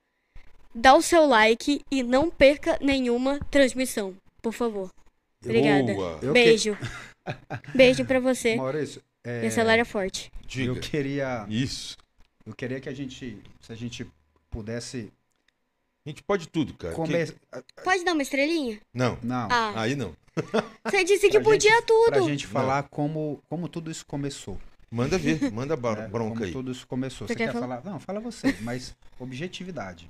dá 0.73 0.95
o 0.95 1.01
seu 1.01 1.25
like 1.25 1.81
e 1.91 2.01
não 2.03 2.29
perca 2.31 2.77
nenhuma 2.81 3.39
transmissão. 3.51 4.15
Por 4.41 4.51
favor. 4.53 4.91
Obrigada. 5.43 5.93
Boa. 5.93 6.17
Beijo. 6.33 6.77
Beijo 7.75 8.03
pra 8.05 8.19
você. 8.19 8.55
Maurício, 8.55 9.01
é, 9.23 9.43
E 9.43 9.47
acelera 9.47 9.85
forte. 9.85 10.31
Diga. 10.47 10.71
eu 10.71 10.79
queria, 10.79 11.45
Isso. 11.49 11.97
eu 12.45 12.53
queria 12.53 12.79
que 12.79 12.89
a 12.89 12.93
gente, 12.93 13.37
se 13.61 13.71
a 13.71 13.75
gente 13.75 14.05
pudesse 14.49 15.11
A 16.05 16.09
gente 16.09 16.21
pode 16.23 16.47
tudo, 16.49 16.73
cara. 16.73 16.93
começar... 16.93 17.33
Pode 17.83 18.03
dar 18.03 18.13
uma 18.13 18.21
estrelinha? 18.21 18.75
Que- 18.77 18.81
Não, 18.93 19.17
Não, 19.23 19.47
Ah, 19.49 19.81
aí 19.81 19.95
não. 19.95 20.13
Você 20.85 21.03
disse 21.03 21.27
que 21.29 21.39
Pra 21.39 21.43
podia 21.43 21.71
gente- 21.71 21.85
pra 21.85 22.17
tudo. 22.19 22.29
gente 22.29 22.47
falar 22.47 22.83
como, 22.83 23.41
como 23.49 23.67
tudo 23.67 23.89
isso 23.91 24.05
começou. 24.05 24.57
Manda 24.91 25.17
ver, 25.17 25.39
manda 25.51 25.75
né? 25.75 26.07
bronca 26.07 26.33
como 26.33 26.43
aí. 26.45 26.51
tudo 26.51 26.71
isso 26.71 26.85
começou. 26.87 27.27
Você 27.27 27.33
Você 27.33 27.37
quer 27.37 27.47
quer 27.47 27.53
falar? 27.53 27.81
falar? 27.81 27.91
Não, 27.93 27.99
fala 27.99 28.19
você, 28.19 28.55
mas 28.61 28.95
objetividade. 29.19 30.07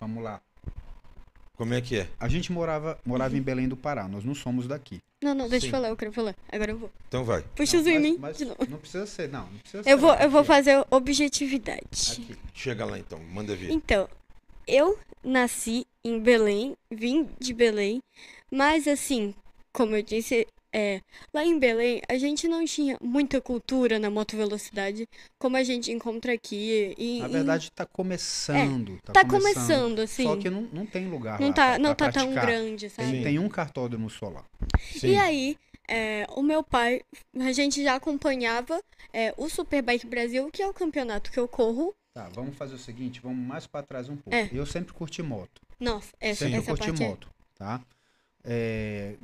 Vamos 0.00 0.22
lá. 0.22 0.40
Como 1.56 1.74
é 1.74 1.80
que 1.80 1.98
é? 1.98 2.08
A 2.18 2.28
gente 2.28 2.50
morava, 2.50 2.98
morava 3.04 3.36
em 3.36 3.42
Belém 3.42 3.68
do 3.68 3.76
Pará, 3.76 4.08
nós 4.08 4.24
não 4.24 4.34
somos 4.34 4.66
daqui. 4.66 5.00
Não, 5.22 5.32
não, 5.34 5.48
deixa 5.48 5.66
Sim. 5.66 5.68
eu 5.68 5.70
falar, 5.72 5.88
eu 5.90 5.96
quero 5.96 6.10
falar. 6.12 6.34
Agora 6.50 6.72
eu 6.72 6.78
vou. 6.78 6.90
Então 7.06 7.22
vai. 7.22 7.42
Puxa 7.54 7.76
Não, 7.76 7.80
o 7.82 7.84
zoom 7.84 7.92
em 7.92 8.00
mim 8.00 8.16
mas 8.18 8.38
de 8.38 8.44
novo. 8.46 8.66
Não 8.68 8.78
precisa 8.78 9.06
ser, 9.06 9.28
não. 9.28 9.42
não 9.48 9.58
precisa 9.60 9.78
Eu 9.78 9.84
ser, 9.84 9.96
vou, 9.96 10.14
eu 10.14 10.30
vou 10.30 10.42
fazer 10.44 10.84
objetividade. 10.90 11.78
aqui. 12.12 12.36
Chega 12.52 12.84
lá 12.84 12.98
então, 12.98 13.20
manda 13.32 13.54
ver. 13.54 13.70
Então, 13.70 14.08
eu 14.66 14.98
nasci 15.22 15.86
em 16.04 16.18
Belém, 16.18 16.74
vim 16.90 17.28
de 17.38 17.54
Belém, 17.54 18.02
mas 18.52 18.86
assim, 18.86 19.34
como 19.72 19.96
eu 19.96 20.02
disse, 20.02 20.46
é, 20.74 21.00
lá 21.34 21.44
em 21.44 21.58
Belém 21.58 22.00
a 22.08 22.16
gente 22.16 22.48
não 22.48 22.64
tinha 22.64 22.96
muita 23.02 23.40
cultura 23.40 23.98
na 23.98 24.08
moto 24.08 24.36
velocidade 24.36 25.06
como 25.38 25.56
a 25.56 25.62
gente 25.62 25.90
encontra 25.92 26.32
aqui. 26.32 26.94
E, 26.96 27.20
Na 27.20 27.28
verdade, 27.28 27.70
tá 27.72 27.84
começando. 27.84 28.98
É, 29.08 29.12
tá 29.12 29.24
começando, 29.24 29.98
assim. 30.00 30.24
Só 30.24 30.36
que 30.36 30.48
não, 30.48 30.62
não 30.72 30.86
tem 30.86 31.08
lugar 31.08 31.38
não 31.40 31.48
lá 31.48 31.54
tá, 31.54 31.66
pra- 31.70 31.78
não 31.78 31.94
tá 31.94 32.12
tão 32.12 32.32
grande, 32.32 32.88
sabe? 32.88 33.10
Tem, 33.10 33.22
tem 33.22 33.38
um 33.38 33.48
cartódromo 33.48 34.08
só 34.08 34.28
lá. 34.28 34.44
Sim. 34.80 35.08
E 35.08 35.16
aí, 35.16 35.58
é, 35.88 36.26
o 36.34 36.42
meu 36.42 36.62
pai, 36.62 37.02
a 37.38 37.52
gente 37.52 37.82
já 37.82 37.94
acompanhava 37.96 38.80
é, 39.12 39.34
o 39.36 39.48
Superbike 39.48 40.06
Brasil, 40.06 40.48
que 40.50 40.62
é 40.62 40.68
o 40.68 40.72
campeonato 40.72 41.30
que 41.30 41.38
eu 41.38 41.46
corro. 41.48 41.94
Tá, 42.14 42.28
vamos 42.34 42.56
fazer 42.56 42.74
o 42.74 42.78
seguinte, 42.78 43.20
vamos 43.22 43.46
mais 43.46 43.66
pra 43.66 43.82
trás 43.82 44.08
um 44.08 44.16
pouco. 44.16 44.34
É. 44.34 44.48
Eu 44.52 44.64
sempre 44.66 44.92
curti 44.92 45.22
moto. 45.22 45.60
Nossa, 45.80 46.12
essa, 46.20 46.44
Sempre 46.44 46.58
essa 46.60 46.70
curti 46.70 46.86
parte 46.86 47.02
é... 47.02 47.08
moto, 47.08 47.28
tá? 47.54 47.80
É, 48.44 49.14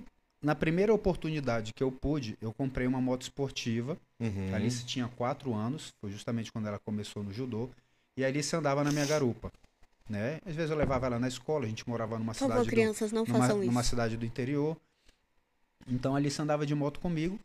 na 0.40 0.54
primeira 0.54 0.94
oportunidade 0.94 1.72
que 1.72 1.82
eu 1.82 1.90
pude, 1.90 2.36
eu 2.40 2.52
comprei 2.52 2.86
uma 2.86 3.00
moto 3.00 3.22
esportiva. 3.22 3.96
Uhum. 4.20 4.52
A 4.52 4.56
Alice 4.56 4.84
tinha 4.84 5.08
quatro 5.08 5.54
anos, 5.54 5.92
foi 6.00 6.10
justamente 6.10 6.52
quando 6.52 6.68
ela 6.68 6.78
começou 6.78 7.22
no 7.24 7.32
judô. 7.32 7.68
E 8.16 8.24
a 8.24 8.28
Alice 8.28 8.54
andava 8.54 8.82
na 8.84 8.90
minha 8.92 9.06
garupa, 9.06 9.52
né? 10.08 10.40
Às 10.46 10.54
vezes 10.54 10.70
eu 10.70 10.76
levava 10.76 11.06
ela 11.06 11.18
na 11.18 11.28
escola, 11.28 11.64
a 11.64 11.68
gente 11.68 11.88
morava 11.88 12.18
numa 12.18 12.32
Por 12.32 12.38
favor, 12.40 12.52
cidade 12.52 12.68
do, 12.68 12.70
crianças, 12.70 13.12
não 13.12 13.24
numa, 13.24 13.38
façam 13.38 13.58
numa 13.58 13.80
isso. 13.80 13.90
cidade 13.90 14.16
do 14.16 14.24
interior. 14.26 14.76
Então 15.86 16.14
a 16.14 16.18
Alice 16.18 16.40
andava 16.40 16.66
de 16.66 16.74
moto 16.74 17.00
comigo, 17.00 17.38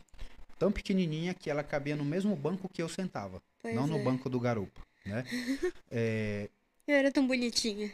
tão 0.59 0.71
pequenininha 0.71 1.34
que 1.34 1.49
ela 1.49 1.63
cabia 1.63 1.95
no 1.95 2.03
mesmo 2.05 2.36
banco 2.36 2.67
que 2.69 2.82
eu 2.82 2.89
sentava, 2.89 3.41
Pois 3.61 3.76
não 3.76 3.88
no 3.88 3.97
é. 3.97 4.03
banco 4.03 4.30
do 4.30 4.39
garupa, 4.39 4.82
né? 5.05 5.24
É, 5.91 6.49
Eu 6.88 6.95
era 6.95 7.11
tão 7.11 7.26
bonitinha. 7.28 7.91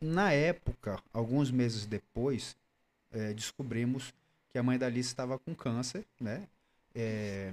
Na 0.00 0.32
época, 0.32 1.02
alguns 1.12 1.50
meses 1.50 1.84
depois, 1.84 2.56
é, 3.12 3.32
descobrimos 3.34 4.14
que 4.50 4.58
a 4.58 4.62
mãe 4.62 4.78
da 4.78 4.86
Alice 4.86 5.08
estava 5.08 5.38
com 5.38 5.54
câncer, 5.54 6.04
né? 6.18 6.48
É, 6.94 7.52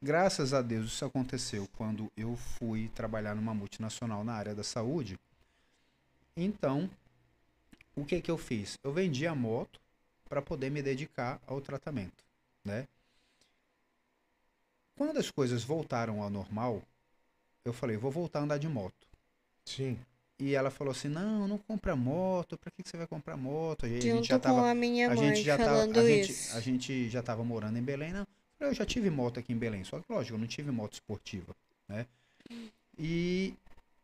graças 0.00 0.54
a 0.54 0.62
Deus 0.62 0.86
isso 0.86 1.04
aconteceu 1.04 1.68
quando 1.76 2.10
eu 2.16 2.36
fui 2.36 2.88
trabalhar 2.94 3.34
numa 3.34 3.52
multinacional 3.52 4.24
na 4.24 4.32
área 4.32 4.54
da 4.54 4.62
saúde. 4.62 5.18
Então, 6.36 6.88
o 7.96 8.04
que 8.04 8.20
que 8.22 8.30
eu 8.30 8.38
fiz? 8.38 8.78
Eu 8.82 8.92
vendi 8.92 9.26
a 9.26 9.34
moto 9.34 9.80
para 10.28 10.40
poder 10.40 10.70
me 10.70 10.80
dedicar 10.80 11.40
ao 11.46 11.60
tratamento, 11.60 12.24
né? 12.64 12.86
Quando 14.96 15.18
as 15.18 15.30
coisas 15.30 15.64
voltaram 15.64 16.22
ao 16.22 16.30
normal, 16.30 16.82
eu 17.64 17.72
falei, 17.72 17.96
vou 17.96 18.10
voltar 18.10 18.40
a 18.40 18.42
andar 18.42 18.58
de 18.58 18.68
moto. 18.68 19.08
Sim. 19.64 19.98
E 20.40 20.54
ela 20.54 20.70
falou 20.70 20.92
assim: 20.92 21.08
não, 21.08 21.46
não 21.46 21.58
compra 21.58 21.94
moto, 21.94 22.56
pra 22.56 22.70
que, 22.70 22.82
que 22.82 22.88
você 22.88 22.96
vai 22.96 23.06
comprar 23.06 23.36
moto? 23.36 23.84
Aí 23.84 23.98
a 23.98 24.00
gente 24.00 24.28
já 24.28 24.38
tava. 24.38 24.70
a 24.70 24.74
minha 24.74 25.10
A 25.10 25.14
mãe 25.14 25.34
gente 25.34 25.42
já 25.44 25.58
tava. 25.58 25.70
falando 25.70 25.98
A 25.98 26.06
gente, 26.06 26.30
isso. 26.32 26.56
a 26.56 26.60
gente 26.60 27.08
já 27.10 27.22
tava 27.22 27.44
morando 27.44 27.78
em 27.78 27.82
Belém, 27.82 28.12
não. 28.12 28.26
Eu 28.58 28.74
já 28.74 28.84
tive 28.84 29.10
moto 29.10 29.38
aqui 29.38 29.52
em 29.52 29.56
Belém, 29.56 29.84
só 29.84 29.98
que 30.00 30.12
lógico, 30.12 30.36
eu 30.36 30.40
não 30.40 30.46
tive 30.46 30.70
moto 30.70 30.94
esportiva, 30.94 31.54
né? 31.88 32.06
E, 32.98 33.54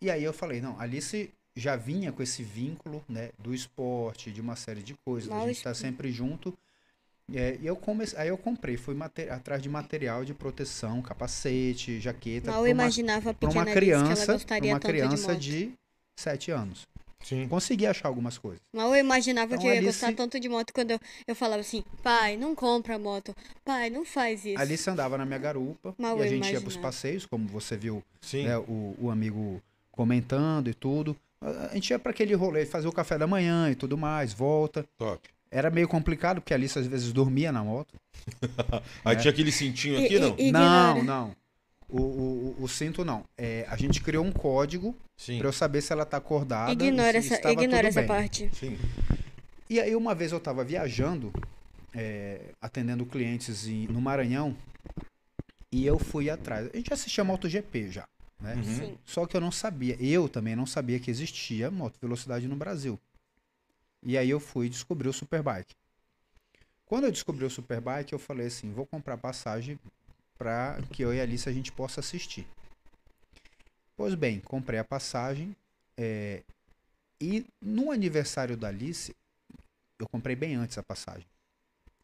e 0.01 0.11
aí 0.11 0.25
eu 0.25 0.33
falei, 0.33 0.63
não, 0.63 0.81
Alice 0.81 1.31
já 1.55 1.77
vinha 1.77 2.11
com 2.11 2.23
esse 2.23 2.43
vínculo, 2.43 3.05
né, 3.09 3.31
do 3.39 3.55
esporte, 3.55 4.31
de 4.31 4.41
uma 4.41 4.57
série 4.57 4.83
de 4.83 4.95
coisas, 4.95 5.29
Mal 5.29 5.45
a 5.45 5.49
gente 5.49 5.63
tá 5.63 5.75
sempre 5.75 6.11
junto. 6.11 6.57
É, 7.35 7.59
e 7.61 7.67
eu 7.67 7.77
comecei, 7.77 8.19
aí 8.19 8.29
eu 8.29 8.39
comprei, 8.39 8.77
fui 8.77 8.97
atrás 9.31 9.61
de 9.61 9.69
material 9.69 10.25
de 10.25 10.33
proteção, 10.33 11.03
capacete, 11.03 12.01
jaqueta, 12.01 12.53
Mal 12.53 12.61
uma, 12.61 12.69
imaginava 12.69 13.35
pra 13.35 13.51
uma 13.51 13.63
Alice 13.63 13.65
que 13.65 13.71
ela 13.71 13.75
criança, 13.75 14.33
gostaria 14.35 14.73
uma 14.73 14.81
criança 14.81 15.35
de 15.37 15.67
de 15.67 15.86
7 16.17 16.51
anos. 16.51 16.87
Sim. 17.23 17.49
Consegui 17.49 17.87
achar 17.87 18.09
algumas 18.09 18.39
coisas. 18.39 18.61
Mal 18.73 18.95
eu 18.95 19.01
imaginava 19.01 19.55
Então, 19.55 19.59
que 19.59 19.67
eu 19.67 19.73
ia 19.73 19.79
Alice- 19.81 19.99
gostar 20.01 20.15
tanto 20.15 20.39
de 20.39 20.49
moto 20.49 20.73
quando 20.73 20.93
eu, 20.93 21.01
eu 21.27 21.35
falava 21.35 21.61
assim, 21.61 21.83
pai, 22.03 22.37
não 22.37 22.55
compra 22.55 22.99
moto. 22.99 23.35
Pai, 23.65 23.91
não 23.91 24.05
faz 24.05 24.45
isso. 24.45 24.59
A 24.59 24.61
Alice 24.63 24.89
andava 24.89 25.19
na 25.19 25.27
minha 25.27 25.39
garupa 25.39 25.93
Mal 25.99 26.19
e 26.19 26.23
a 26.23 26.25
eu 26.27 26.29
gente 26.31 26.45
ia 26.45 26.61
pros 26.61 26.75
imaginava. 26.75 26.83
passeios, 26.83 27.27
como 27.27 27.49
você 27.49 27.77
viu 27.77 28.03
Sim. 28.21 28.45
né, 28.45 28.57
o, 28.59 28.95
o 29.01 29.11
amigo 29.11 29.61
comentando 29.91 30.69
e 30.69 30.75
tudo. 30.75 31.17
A 31.41 31.75
gente 31.75 31.91
ia 31.91 31.99
para 31.99 32.13
aquele 32.13 32.35
rolê, 32.35 32.65
fazer 32.65 32.87
o 32.87 32.93
café 32.93 33.19
da 33.19 33.27
manhã 33.27 33.71
e 33.71 33.75
tudo 33.75 33.97
mais, 33.99 34.33
volta. 34.33 34.85
Top. 34.97 35.29
Era 35.51 35.69
meio 35.71 35.89
complicado, 35.89 36.41
porque 36.41 36.53
a 36.55 36.57
Alice 36.57 36.79
às 36.79 36.87
vezes 36.87 37.13
dormia 37.13 37.51
na 37.51 37.63
moto. 37.65 37.93
Aí 39.05 39.17
É. 39.17 39.19
tinha 39.19 39.31
aquele 39.33 39.51
cintinho 39.51 39.99
aqui, 40.05 40.15
e- 40.15 40.19
não? 40.21 40.35
e- 40.39 40.53
Não, 40.53 41.03
não. 41.03 41.37
O, 41.89 42.01
o, 42.01 42.57
o- 42.65 42.69
cinto 42.69 43.05
não. 43.05 43.25
É, 43.39 43.65
a 43.69 43.77
gente 43.77 44.01
criou 44.03 44.25
um 44.25 44.33
código 44.33 44.95
Sim. 45.17 45.39
para 45.39 45.49
eu 45.49 45.53
saber 45.53 45.81
se 45.83 45.93
ela 45.93 46.05
tá 46.05 46.17
acordada. 46.17 46.71
e 46.71 46.75
Ignora 46.75 47.21
se 47.23 47.29
essa, 47.29 47.35
estava 47.37 47.53
ignora 47.63 47.89
essa 47.89 48.01
bem. 48.01 48.09
parte. 48.09 48.51
Sim. 48.55 48.77
E 49.71 49.81
aí 49.81 49.95
uma 49.95 50.15
vez 50.15 50.33
eu 50.33 50.41
tava 50.41 50.65
viajando, 50.65 51.33
é, 51.95 52.41
atendendo 52.61 53.07
clientes 53.07 53.67
em- 53.69 53.87
no 53.87 54.01
Maranhão, 54.01 54.57
e 55.71 55.87
eu 55.87 55.99
fui 55.99 56.29
atrás. 56.31 56.69
A 56.73 56.77
gente 56.77 56.93
assistia 56.93 57.23
MotoGP 57.25 57.91
já, 57.91 58.09
né? 58.41 58.55
Uhum. 58.57 58.63
Sim. 58.65 58.99
Só 59.05 59.27
que 59.27 59.37
eu 59.37 59.41
não 59.41 59.53
sabia, 59.53 59.97
eu 60.01 60.29
também 60.29 60.57
não 60.57 60.67
sabia 60.67 60.99
que 60.99 61.11
existia 61.11 61.71
moto 61.71 61.97
velocidade 62.01 62.49
no 62.49 62.57
Brasil. 62.57 62.99
E 64.03 64.17
aí 64.19 64.31
eu 64.31 64.41
fui 64.41 64.69
descobrir 64.69 65.09
o 65.09 65.13
Superbike. 65.13 65.75
Quando 66.85 67.05
eu 67.05 67.13
descobri 67.13 67.45
o 67.45 67.51
Superbike, 67.51 68.13
eu 68.13 68.19
falei 68.19 68.47
assim, 68.47 68.73
vou 68.73 68.87
comprar 68.87 69.17
passagem 69.17 69.79
para 70.39 70.79
que 70.93 71.03
eu 71.03 71.13
e 71.15 71.21
a 71.21 71.23
Alice 71.23 71.49
a 71.49 71.53
gente 71.53 71.73
possa 71.73 72.01
assistir. 72.01 72.47
Pois 73.97 74.15
bem, 74.15 74.41
comprei 74.41 74.79
a 74.79 74.85
passagem 74.85 75.57
é, 75.97 76.43
e 77.21 77.45
no 77.63 77.91
aniversário 77.91 78.57
da 78.57 78.69
Alice, 78.69 79.15
eu 79.99 80.07
comprei 80.09 80.37
bem 80.37 80.55
antes 80.55 80.77
a 80.77 80.83
passagem. 80.83 81.27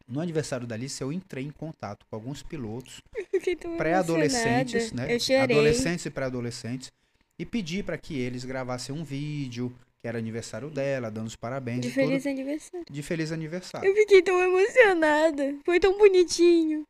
No 0.09 0.21
aniversário 0.21 0.67
da 0.67 0.75
Alice, 0.75 1.01
eu 1.01 1.13
entrei 1.13 1.45
em 1.45 1.51
contato 1.51 2.05
com 2.09 2.17
alguns 2.17 2.43
pilotos 2.43 3.01
pré-adolescentes, 3.79 4.93
né? 4.93 5.09
Adolescentes 5.43 6.07
e 6.07 6.11
pré-adolescentes. 6.11 6.91
E 7.39 7.47
pedi 7.47 7.83
para 7.83 7.97
que 7.99 8.19
eles 8.19 8.45
gravassem 8.45 8.95
um 8.95 9.05
vídeo, 9.05 9.75
que 10.01 10.09
era 10.09 10.19
aniversário 10.19 10.71
dela, 10.71 11.11
dando 11.11 11.29
os 11.29 11.37
parabéns 11.37 11.81
De 11.81 11.91
feliz 11.91 12.27
aniversário. 12.27 12.87
de 12.91 13.03
feliz 13.03 13.33
aniversário. 13.33 13.89
Eu 13.89 13.95
fiquei 13.95 14.23
tão 14.23 14.39
emocionada. 14.41 15.57
Foi 15.65 15.79
tão 15.79 15.97
bonitinho. 15.97 16.87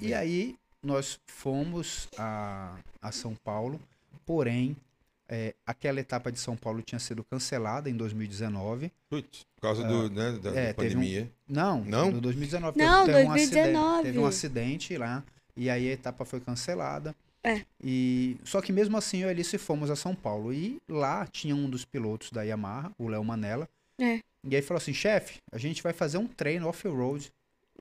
E 0.00 0.12
aí 0.12 0.56
nós 0.86 1.18
fomos 1.26 2.08
a, 2.16 2.76
a 3.02 3.10
São 3.12 3.34
Paulo, 3.34 3.80
porém 4.24 4.76
é, 5.28 5.54
aquela 5.66 5.98
etapa 5.98 6.30
de 6.30 6.38
São 6.38 6.56
Paulo 6.56 6.80
tinha 6.82 6.98
sido 7.00 7.24
cancelada 7.24 7.90
em 7.90 7.96
2019. 7.96 8.92
Putz, 9.10 9.44
por 9.56 9.62
causa 9.62 9.82
do, 9.82 10.08
né, 10.08 10.32
da, 10.40 10.50
da 10.52 10.60
é, 10.60 10.70
um- 10.70 10.74
pandemia. 10.74 11.30
Não, 11.48 11.84
Não? 11.84 12.12
do 12.12 12.20
2019. 12.20 12.78
Não, 12.78 13.04
teve, 13.04 13.18
teve 13.18 13.26
Um 13.28 13.32
2019. 13.32 13.76
acidente, 13.88 14.02
teve 14.04 14.18
um 14.18 14.26
acidente 14.26 14.96
lá 14.96 15.24
e 15.56 15.68
aí 15.68 15.88
a 15.90 15.92
etapa 15.92 16.24
foi 16.24 16.38
cancelada. 16.40 17.14
É. 17.42 17.62
E 17.82 18.36
só 18.44 18.60
que 18.60 18.72
mesmo 18.72 18.96
assim 18.96 19.18
eu 19.22 19.28
e 19.28 19.30
Alice 19.30 19.56
fomos 19.58 19.90
a 19.90 19.96
São 19.96 20.14
Paulo 20.14 20.52
e 20.52 20.78
lá 20.88 21.26
tinha 21.26 21.54
um 21.54 21.68
dos 21.68 21.84
pilotos 21.84 22.30
da 22.30 22.42
Yamaha, 22.42 22.92
o 22.98 23.08
Léo 23.08 23.24
Manella. 23.24 23.68
É. 24.00 24.20
E 24.48 24.54
aí 24.54 24.62
falou 24.62 24.78
assim, 24.78 24.94
chefe, 24.94 25.38
a 25.50 25.58
gente 25.58 25.82
vai 25.82 25.92
fazer 25.92 26.18
um 26.18 26.26
treino 26.28 26.68
off-road 26.68 27.32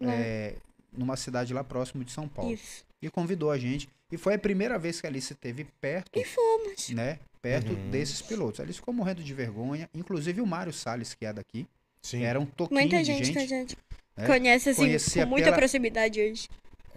Lá. 0.02 0.12
é, 0.14 0.56
numa 0.92 1.16
cidade 1.16 1.54
lá 1.54 1.64
próximo 1.64 2.04
de 2.04 2.12
São 2.12 2.28
Paulo. 2.28 2.54
Isso. 2.54 2.84
E 3.06 3.10
convidou 3.12 3.52
a 3.52 3.58
gente. 3.58 3.88
E 4.12 4.18
foi 4.18 4.34
a 4.34 4.40
primeira 4.40 4.80
vez 4.80 5.00
que 5.00 5.06
a 5.06 5.10
Alice 5.10 5.32
esteve 5.32 5.66
perto, 5.80 6.18
E 6.20 6.26
fomos. 6.26 6.90
né? 6.90 7.20
Perto 7.42 7.72
Uhum. 7.74 7.92
desses 7.92 8.22
pilotos. 8.22 8.60
A 8.60 8.64
Alice 8.64 8.80
ficou 8.80 8.94
morrendo 8.94 9.24
de 9.24 9.34
vergonha. 9.34 9.88
Inclusive 9.94 10.42
o 10.42 10.46
Mário 10.48 10.74
Salles, 10.74 11.14
que 11.14 11.26
é 11.26 11.32
daqui, 11.34 11.68
Sim. 12.02 12.24
era 12.24 12.40
um 12.40 12.46
toquinho 12.46 12.80
Muita 12.82 12.98
de 12.98 13.04
gente, 13.04 13.26
gente. 13.26 13.34
que 13.34 13.40
a 13.40 13.48
gente 13.48 13.78
né? 14.18 14.26
conhece 14.26 14.70
assim 14.70 14.82
Conhecia 14.82 15.24
com 15.24 15.30
muita 15.30 15.46
pela- 15.46 15.58
proximidade 15.58 16.20
hoje. 16.20 16.48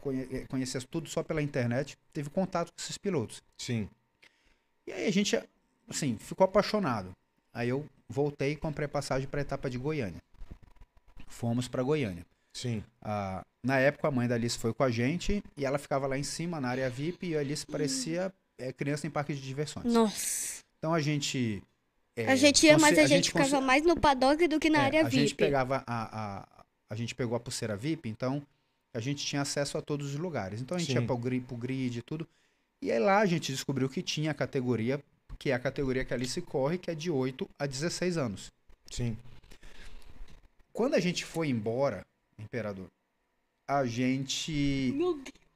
conhe- 0.01 0.29
eh, 0.33 0.47
conhecia 0.49 0.81
tudo 0.91 1.09
só 1.11 1.23
pela 1.23 1.43
internet, 1.43 1.99
teve 2.13 2.31
contato 2.31 2.69
com 2.69 2.81
esses 2.81 2.97
pilotos. 2.97 3.43
Sim. 3.59 3.89
E 4.87 4.93
aí 4.93 5.07
a 5.07 5.13
gente, 5.13 5.39
assim, 5.89 6.17
ficou 6.19 6.45
apaixonado. 6.47 7.11
Aí 7.53 7.69
eu 7.69 7.85
voltei 8.09 8.53
e 8.53 8.57
comprei 8.57 8.89
passagem 8.89 9.29
para 9.29 9.41
a 9.41 9.43
etapa 9.43 9.69
de 9.69 9.77
Goiânia. 9.77 10.23
Fomos 11.27 11.69
para 11.69 11.83
Goiânia. 11.83 12.25
Sim. 12.61 12.83
Ah, 13.03 13.45
na 13.65 13.79
época 13.79 14.09
a 14.09 14.11
mãe 14.11 14.27
da 14.27 14.35
Alice 14.35 14.59
foi 14.59 14.75
com 14.75 14.83
a 14.83 14.91
gente 14.91 15.43
e 15.57 15.65
ela 15.65 15.79
ficava 15.79 16.07
lá 16.07 16.19
em 16.19 16.23
cima 16.25 16.61
na 16.61 16.69
área 16.69 16.91
VIP 16.91 17.29
e 17.29 17.37
a 17.37 17.41
Alice 17.41 17.65
parecia 17.65 18.33
eh, 18.59 18.73
criança 18.73 19.07
em 19.07 19.11
parque 19.11 19.33
de 19.33 19.41
diversões. 19.41 19.87
Nossa. 19.93 20.63
Então 20.79 20.93
a 20.93 21.01
gente. 21.01 21.63
eh, 22.17 22.27
a 22.27 22.35
gente 22.37 22.67
ia, 22.67 22.77
mas 22.79 22.99
a, 22.99 23.07
gente, 23.07 23.31
consi- 23.33 23.45
ficava 23.47 23.65
mais 23.65 23.85
no 23.85 23.99
paddock 23.99 24.47
do 24.49 24.59
que 24.59 24.69
na 24.71 24.79
é, 24.83 24.85
área 24.87 25.01
a 25.03 25.05
VIP. 25.05 25.17
gente 25.21 25.35
pegava 25.37 25.85
a, 25.87 26.41
a, 26.41 26.49
a 26.91 26.95
gente 26.97 27.15
pegou 27.15 27.37
a 27.37 27.41
pulseira 27.41 27.77
VIP, 27.77 28.09
então 28.09 28.43
a 28.93 29.01
gente 29.01 29.25
tinha 29.25 29.43
acesso 29.43 29.79
a 29.79 29.83
todos 29.83 30.15
os 30.15 30.19
lugares. 30.19 30.61
Então 30.61 30.77
a 30.77 30.81
gente 30.81 30.93
Sim. 30.93 30.99
ia 31.01 31.03
para 31.07 31.15
o 31.15 31.19
grid, 31.19 31.45
pro 31.47 31.57
grid 31.57 31.99
e 31.99 32.03
tudo. 32.03 32.27
E 32.83 32.91
aí 32.91 32.99
lá 32.99 33.19
a 33.19 33.27
gente 33.27 33.53
descobriu 33.53 33.89
que 33.89 34.03
tinha 34.03 34.31
a 34.33 34.35
categoria, 34.35 35.01
que 35.39 35.51
é 35.51 35.55
a 35.55 35.59
categoria 35.61 36.05
que 36.05 36.13
a 36.13 36.17
Alice 36.17 36.41
corre, 36.43 36.79
que 36.79 36.91
é 36.91 36.95
de 36.95 37.11
8 37.11 37.49
a 37.59 37.67
16 37.67 38.17
anos. 38.17 38.51
Sim. 38.91 39.17
Quando 40.73 40.95
a 40.95 41.01
gente 41.01 41.25
foi 41.25 41.49
embora, 41.49 42.07
Imperador, 42.39 42.87
a 43.69 43.85
gente. 43.87 44.93
Meu 44.95 45.15
Deus. 45.15 45.49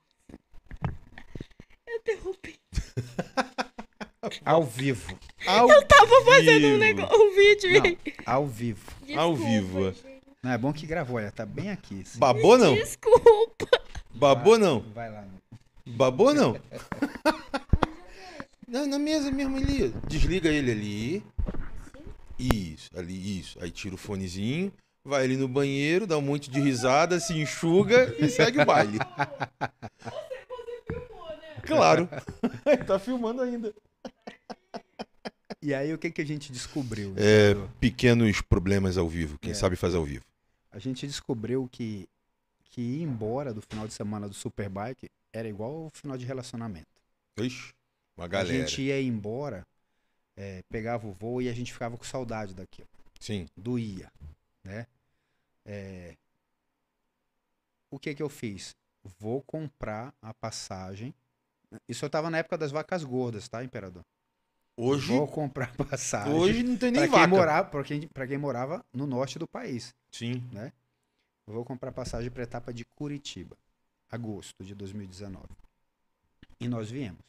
Eu 1.87 2.03
derrubei. 2.05 2.57
Ao 4.45 4.63
vivo. 4.65 5.19
Ao 5.47 5.67
Tava 5.85 6.25
fazendo 6.25 6.67
um, 6.69 6.79
negócio, 6.79 7.17
um 7.21 7.35
vídeo. 7.35 7.71
Não, 7.83 7.97
ao 8.25 8.47
vivo. 8.47 8.91
Ao 9.17 9.33
Desculpa, 9.35 9.51
vivo. 9.51 9.93
gente. 9.93 10.23
Não, 10.43 10.51
é 10.53 10.59
bom 10.59 10.73
que 10.73 10.87
gravou, 10.87 11.17
olha, 11.17 11.33
tá 11.33 11.45
bem 11.45 11.71
aqui. 11.71 12.03
assim. 12.03 12.19
Babou 12.21 12.57
não? 12.57 12.75
Desculpa. 12.75 13.67
Babou 14.15 14.57
não? 14.59 14.81
Vai 14.93 15.11
lá. 15.11 15.27
Babou 15.87 16.33
não? 16.33 16.57
Não, 18.69 18.87
na 18.87 18.99
mesa 18.99 19.31
mesmo 19.31 19.59
ali. 19.59 19.91
Desliga 20.09 20.49
ele 20.49 20.71
ali. 20.71 21.25
Isso, 22.39 22.89
ali, 22.97 23.39
isso. 23.39 23.59
Aí 23.63 23.71
tira 23.71 23.95
o 23.95 23.99
fonezinho, 23.99 24.73
vai 25.05 25.25
ali 25.25 25.37
no 25.37 25.49
banheiro, 25.49 26.07
dá 26.07 26.17
um 26.17 26.23
monte 26.23 26.51
de 26.51 26.61
risada, 26.61 27.19
se 27.21 27.33
enxuga 27.39 28.15
e 28.19 28.29
segue 28.29 28.61
o 28.61 28.65
baile. 28.67 28.99
Claro. 31.67 32.09
tá 32.87 32.99
filmando 32.99 33.43
ainda. 33.43 33.73
E 35.61 35.73
aí 35.73 35.93
o 35.95 35.99
que, 35.99 36.11
que 36.11 36.21
a 36.21 36.27
gente 36.27 36.51
descobriu? 36.51 37.15
É, 37.17 37.55
pequenos 37.79 38.41
problemas 38.41 38.99
ao 38.99 39.09
vivo. 39.09 39.39
Quem 39.39 39.53
É. 39.53 39.55
sabe 39.55 39.77
faz 39.77 39.95
ao 39.95 40.05
vivo. 40.05 40.25
A 40.73 40.79
gente 40.79 41.07
descobriu 41.07 41.69
que, 41.71 42.09
que 42.65 42.81
ir 42.81 43.03
embora 43.03 43.53
do 43.55 43.63
final 43.63 43.87
de 43.87 43.95
semana 43.95 44.29
do 44.29 44.35
Superbike 44.35 45.09
era 45.33 45.49
igual 45.49 45.85
ao 45.85 45.91
final 45.91 46.17
de 46.17 46.25
relacionamento. 46.27 46.87
Ixi, 47.39 47.73
uma 48.17 48.25
A 48.25 48.29
galera. 48.29 48.53
gente 48.59 48.83
ia 48.83 49.01
embora, 49.01 49.65
é, 50.37 50.63
pegava 50.69 51.07
o 51.07 51.13
voo 51.13 51.41
e 51.41 51.49
a 51.49 51.53
gente 51.53 51.73
ficava 51.73 51.97
com 51.97 52.05
saudade 52.05 52.55
daquilo. 52.55 52.89
Sim. 53.21 53.47
Doía, 53.57 54.11
né? 54.65 54.87
É, 55.65 56.17
o 57.91 57.99
que 57.99 58.15
que 58.15 58.23
eu 58.23 58.29
fiz? 58.29 58.75
Vou 59.19 59.43
comprar 59.43 60.15
a 60.23 60.33
passagem. 60.35 61.15
Isso 61.89 62.05
eu 62.05 62.11
tava 62.11 62.31
na 62.31 62.39
época 62.39 62.57
das 62.59 62.71
vacas 62.71 63.03
gordas, 63.05 63.49
tá, 63.49 63.63
imperador? 63.65 64.05
Hoje, 64.77 65.09
Vou 65.09 65.29
comprar 65.29 65.75
passagem. 65.77 66.33
hoje 66.33 66.63
não 66.63 66.77
tem 66.77 66.91
nem 66.91 67.03
Pra 67.03 67.11
quem, 67.11 67.19
vaca. 67.21 67.29
morava, 67.29 67.69
pra, 67.71 67.85
quem, 67.85 68.09
pra 68.09 68.27
quem 68.27 68.39
morava 68.39 68.85
no 68.93 69.07
norte 69.07 69.39
do 69.39 69.47
país. 69.47 69.95
Sim. 70.11 70.43
Eu 71.47 71.53
vou 71.55 71.65
comprar 71.65 71.93
passagem 71.93 72.31
para 72.31 72.43
etapa 72.45 72.73
de 72.73 72.85
Curitiba, 72.85 73.57
agosto 74.11 74.65
de 74.65 74.75
2019. 74.75 75.47
E 76.61 76.69
nós 76.69 76.91
viemos. 76.91 77.21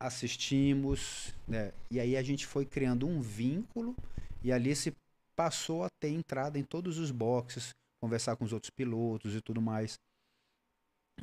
Assistimos, 0.00 1.34
né? 1.46 1.72
E 1.90 1.98
aí 1.98 2.16
a 2.16 2.22
gente 2.22 2.46
foi 2.46 2.64
criando 2.64 3.06
um 3.06 3.20
vínculo 3.20 3.96
e 4.42 4.52
ali 4.52 4.74
se 4.76 4.94
passou 5.38 5.84
a 5.84 5.88
ter 6.00 6.08
entrada 6.08 6.58
em 6.58 6.64
todos 6.64 6.98
os 6.98 7.12
boxes, 7.12 7.72
conversar 8.00 8.34
com 8.34 8.44
os 8.44 8.52
outros 8.52 8.70
pilotos 8.70 9.36
e 9.36 9.40
tudo 9.40 9.62
mais. 9.62 9.96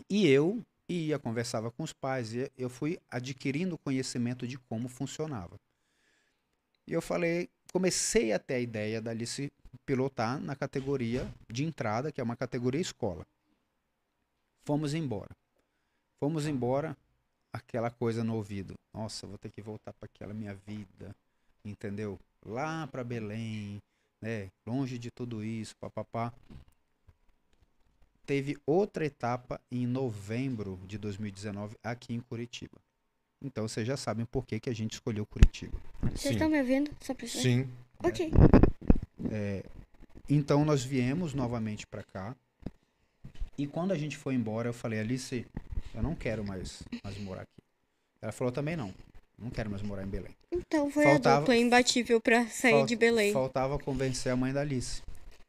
E 0.10 0.26
eu 0.26 0.64
ia, 0.88 1.20
conversava 1.20 1.70
com 1.70 1.84
os 1.84 1.92
pais, 1.92 2.34
e 2.34 2.50
eu 2.58 2.70
fui 2.70 2.98
adquirindo 3.10 3.78
conhecimento 3.78 4.48
de 4.48 4.58
como 4.58 4.88
funcionava. 4.88 5.60
E 6.88 6.94
eu 6.94 7.02
falei, 7.02 7.50
comecei 7.74 8.32
a 8.32 8.40
ter 8.40 8.54
a 8.54 8.60
ideia 8.62 9.02
da 9.02 9.12
Alice 9.12 9.52
pilotar 9.86 10.40
na 10.40 10.56
categoria 10.56 11.30
de 11.52 11.66
entrada, 11.66 12.10
que 12.10 12.22
é 12.22 12.24
uma 12.24 12.38
categoria 12.38 12.80
escola. 12.80 13.28
Fomos 14.64 14.94
embora. 14.94 15.36
Fomos 16.22 16.48
embora, 16.48 16.96
aquela 17.52 17.92
coisa 17.92 18.24
no 18.24 18.36
ouvido. 18.36 18.76
Nossa, 18.94 19.28
vou 19.28 19.38
ter 19.38 19.52
que 19.52 19.62
voltar 19.62 19.92
para 19.92 20.06
aquela 20.06 20.34
minha 20.34 20.56
vida, 20.56 21.14
entendeu? 21.66 22.18
Lá 22.46 22.88
para 22.88 23.04
Belém, 23.04 23.82
né? 24.26 24.50
Longe 24.66 24.98
de 24.98 25.12
tudo 25.12 25.44
isso, 25.44 25.76
papapá. 25.78 26.34
Teve 28.26 28.58
outra 28.66 29.06
etapa 29.06 29.62
em 29.72 29.86
novembro 29.86 30.80
de 30.88 30.98
2019 30.98 31.78
aqui 31.84 32.12
em 32.12 32.20
Curitiba. 32.20 32.82
Então 33.40 33.68
vocês 33.68 33.86
já 33.86 33.96
sabem 33.96 34.26
por 34.26 34.44
que, 34.48 34.60
que 34.60 34.70
a 34.70 34.74
gente 34.74 34.94
escolheu 34.94 35.28
Curitiba. 35.28 35.80
Vocês 36.02 36.34
estão 36.34 36.50
me 36.50 36.60
ouvindo? 36.60 36.90
Só. 37.00 37.14
Sim. 37.28 37.70
Ok. 38.04 38.32
Então 40.28 40.66
nós 40.66 40.84
viemos 40.84 41.36
novamente 41.36 41.86
para 41.86 42.02
cá. 42.02 42.36
E 43.56 43.68
quando 43.68 43.92
a 43.92 43.98
gente 43.98 44.18
foi 44.18 44.34
embora, 44.34 44.70
eu 44.70 44.74
falei, 44.74 45.00
Alice, 45.00 45.46
eu 45.94 46.02
não 46.02 46.16
quero 46.16 46.44
mais, 46.44 46.82
mais 47.04 47.18
morar 47.20 47.44
aqui. 47.44 47.62
Ela 48.22 48.32
falou 48.32 48.52
também 48.52 48.76
não. 48.76 48.92
Não 49.38 49.50
quero 49.50 49.70
mais 49.70 49.82
morar 49.82 50.04
em 50.04 50.08
Belém. 50.08 50.32
Então 50.52 50.90
foi 50.90 51.04
Faltava- 51.04 51.36
a 51.38 51.40
dupla 51.40 51.56
imbatível 51.58 52.22
pra 52.22 52.48
sair 52.48 52.72
Fal- 52.72 52.86
de 52.86 52.96
Belém. 52.96 53.34
Faltava 53.34 53.78
convencer 53.78 54.32
a 54.32 54.36
mãe 54.36 54.54
da 54.54 54.62
Alice, 54.62 55.02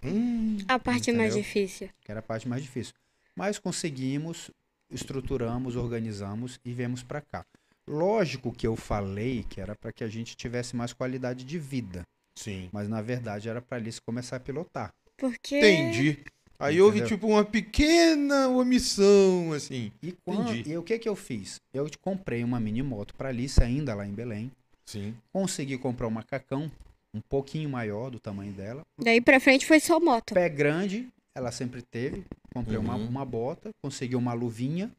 Hum, 0.05 0.59
A 0.69 0.79
parte 0.79 1.11
mais 1.11 1.33
Entendeu? 1.35 1.43
difícil. 1.43 1.89
que 2.03 2.11
era 2.11 2.21
a 2.21 2.23
parte 2.23 2.47
mais 2.47 2.63
difícil. 2.63 2.93
Mas 3.35 3.59
conseguimos, 3.59 4.51
estruturamos, 4.91 5.75
organizamos 5.77 6.61
e 6.65 6.73
viemos 6.73 7.03
para 7.03 7.21
cá. 7.21 7.45
Lógico 7.89 8.53
que 8.53 8.67
eu 8.67 8.77
falei 8.77 9.45
que 9.49 9.61
era 9.61 9.75
para 9.75 9.93
que 9.93 10.05
a 10.05 10.09
gente 10.09 10.37
tivesse 10.37 10.77
mais 10.77 10.93
qualidade 10.93 11.45
de 11.45 11.59
vida, 11.59 12.03
sim. 12.37 12.69
mas 12.73 12.89
na 12.89 13.01
verdade 13.01 13.49
era 13.49 13.61
para 13.63 13.79
Alice 13.79 14.01
começar 14.01 14.37
a 14.37 14.41
pilotar. 14.41 14.93
Porque. 15.17 15.59
Entendi. 15.59 16.19
Aí 16.59 16.81
houve 16.81 17.05
tipo 17.07 17.27
uma 17.27 17.45
pequena 17.45 18.49
omissão, 18.49 19.53
assim. 19.53 19.93
E, 20.03 20.13
quando, 20.25 20.51
Entendi. 20.53 20.71
e 20.71 20.79
o 20.79 20.83
que 20.83 20.99
que 20.99 21.09
eu 21.09 21.15
fiz? 21.17 21.61
Eu 21.73 21.89
comprei 22.01 22.43
uma 22.43 22.59
mini 22.59 22.83
moto 22.83 23.15
para 23.15 23.29
Alice 23.29 23.63
ainda 23.63 23.95
lá 23.95 24.07
em 24.07 24.13
Belém. 24.13 24.51
Sim. 24.87 25.15
Consegui 25.33 25.77
comprar 25.77 26.07
um 26.07 26.11
macacão 26.11 26.71
um 27.13 27.21
pouquinho 27.21 27.69
maior 27.69 28.11
do 28.11 28.19
tamanho 28.21 28.53
dela. 28.53 28.83
Daí 28.99 29.21
pra 29.21 29.41
frente 29.41 29.67
foi 29.67 29.81
só 29.81 29.99
moto. 30.01 30.33
Pé 30.35 30.49
grande, 30.49 31.09
ela 31.35 31.51
sempre 31.53 31.83
teve. 31.83 32.25
Comprei 32.55 32.79
uma, 32.79 32.97
Uhum. 32.97 33.07
uma 33.07 33.25
bota, 33.25 33.71
consegui 33.83 34.17
uma 34.17 34.33
luvinha 34.33 34.91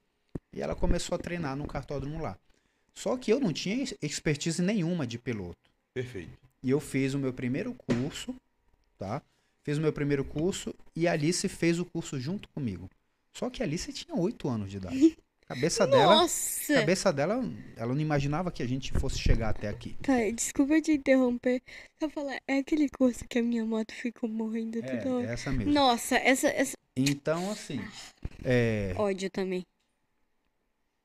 e 0.54 0.62
ela 0.62 0.76
começou 0.76 1.16
a 1.16 1.20
treinar 1.20 1.56
no 1.56 1.66
cartódromo 1.68 2.22
lá. 2.22 2.38
Só 2.94 3.16
que 3.18 3.32
eu 3.32 3.40
não 3.40 3.52
tinha 3.54 3.78
ex- 3.78 3.96
expertise 4.02 4.62
nenhuma 4.62 5.08
de 5.08 5.18
piloto. 5.18 5.58
Perfeito. 5.94 6.38
E 6.64 6.70
eu 6.70 6.80
fiz 6.80 7.14
o 7.14 7.20
meu 7.20 7.32
primeiro 7.34 7.74
curso, 7.74 8.36
tá? 8.98 9.22
Fiz 9.68 9.77
o 9.77 9.81
meu 9.81 9.91
primeiro 9.91 10.23
curso 10.23 10.73
e 10.95 11.10
a 11.10 11.11
Alice 11.11 11.45
fez 11.49 11.77
o 11.77 11.84
curso 11.84 12.18
junto 12.18 12.48
comigo. 12.49 12.89
Só 13.34 13.49
que 13.49 13.61
a 13.61 13.65
Alice 13.65 13.91
tinha 13.91 14.15
8 14.15 14.48
anos 14.48 14.72
de 14.72 14.77
idade. 14.77 15.18
Cabeça 15.45 15.85
dela, 15.85 16.15
Nossa! 16.15 16.73
cabeça 16.73 17.11
dela, 17.11 17.44
ela 17.76 17.94
não 17.94 17.99
imaginava 17.99 18.49
que 18.49 18.64
a 18.64 18.65
gente 18.65 18.94
fosse 18.94 19.19
chegar 19.19 19.49
até 19.49 19.68
aqui. 19.68 19.98
Pai, 20.02 20.31
desculpa 20.31 20.80
te 20.80 20.94
interromper. 20.94 21.61
Só 22.02 22.10
falar, 22.10 22.39
é 22.48 22.60
aquele 22.60 22.88
curso 22.88 23.26
que 23.27 23.39
a 23.39 23.44
minha 23.44 23.65
moto 23.65 23.91
ficou 23.94 24.30
morrendo 24.30 24.80
toda 24.81 24.94
É, 24.94 25.10
hora. 25.10 25.27
essa 25.27 25.52
mesmo. 25.52 25.73
Nossa, 25.73 26.15
essa, 26.15 26.48
essa. 26.48 26.77
Então, 26.95 27.52
assim, 27.52 27.81
é, 28.45 28.94
Ódio 28.98 29.30
também. 29.30 29.65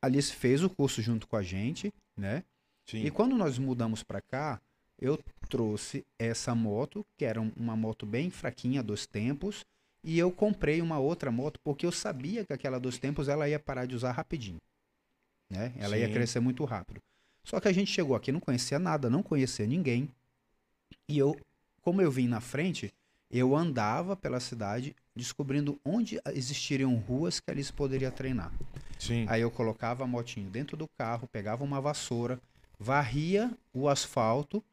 a 0.01 0.05
Alice 0.07 0.31
fez 0.33 0.63
o 0.63 0.69
curso 0.69 1.01
junto 1.01 1.27
com 1.27 1.35
a 1.35 1.43
gente, 1.43 1.93
né? 2.15 2.45
Sim. 2.85 3.03
E 3.05 3.11
quando 3.11 3.35
nós 3.35 3.57
mudamos 3.59 4.03
pra 4.03 4.21
cá, 4.21 4.61
eu 5.03 5.19
trouxe 5.49 6.05
essa 6.17 6.55
moto, 6.55 7.05
que 7.17 7.25
era 7.25 7.39
um- 7.41 7.51
uma 7.57 7.75
moto 7.75 8.05
bem 8.05 8.29
fraquinha, 8.31 8.81
dois 8.81 9.05
tempos, 9.05 9.65
e 10.01 10.17
eu 10.17 10.31
comprei 10.31 10.81
uma 10.81 10.97
outra 10.97 11.29
moto 11.29 11.59
porque 11.61 11.85
eu 11.85 11.91
sabia 11.91 12.45
que 12.45 12.53
aquela 12.53 12.79
dos 12.79 12.97
tempos 12.97 13.27
ela 13.27 13.47
ia 13.47 13.59
parar 13.59 13.85
de 13.85 13.95
usar 13.95 14.13
rapidinho, 14.13 14.61
né? 15.49 15.73
Ela 15.77 15.97
ia 15.97 16.07
Sim. 16.07 16.13
crescer 16.13 16.39
muito 16.39 16.63
rápido. 16.63 17.01
Só 17.43 17.59
que 17.59 17.67
a 17.67 17.73
gente 17.73 17.91
chegou 17.91 18.15
aqui, 18.15 18.31
não 18.31 18.39
conhecia 18.39 18.79
nada, 18.79 19.09
não 19.09 19.21
conhecia 19.21 19.67
ninguém. 19.67 20.09
E 21.09 21.17
eu, 21.17 21.37
como 21.81 22.01
eu 22.01 22.09
vim 22.09 22.27
na 22.29 22.39
frente, 22.39 22.93
eu 23.29 23.55
andava 23.55 24.15
pela 24.15 24.39
cidade 24.39 24.95
descobrindo 25.13 25.77
onde 25.83 26.19
existiriam 26.33 26.95
ruas 26.95 27.41
que 27.41 27.51
a 27.51 27.53
Alice 27.53 27.73
poderia 27.73 28.09
treinar. 28.09 28.53
Sim. 28.97 29.25
Aí 29.27 29.41
eu 29.41 29.51
colocava 29.51 30.05
a 30.05 30.07
motinho 30.07 30.49
dentro 30.49 30.77
do 30.77 30.87
carro, 30.97 31.27
pegava 31.27 31.63
uma 31.63 31.81
vassoura, 31.81 32.39
varria 32.79 33.51
o 33.73 33.89
asfalto, 33.89 34.63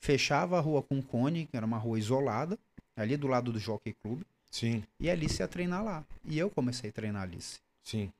fechava 0.00 0.56
a 0.58 0.60
rua 0.60 0.82
com 0.82 1.00
cone, 1.02 1.46
que 1.46 1.56
era 1.56 1.66
uma 1.66 1.78
rua 1.78 1.98
isolada, 1.98 2.58
ali 2.96 3.16
do 3.16 3.26
lado 3.26 3.52
do 3.52 3.58
Jockey 3.58 3.94
Club, 4.02 4.22
Sim. 4.50 4.82
e 4.98 5.08
a 5.08 5.12
Alice 5.12 5.40
ia 5.40 5.46
treinar 5.48 5.84
lá. 5.84 6.04
E 6.24 6.38
eu 6.38 6.50
comecei 6.50 6.90
a 6.90 6.92
treinar 6.92 7.22
a 7.22 7.24
Alice. 7.24 7.60
Sim. 7.84 8.10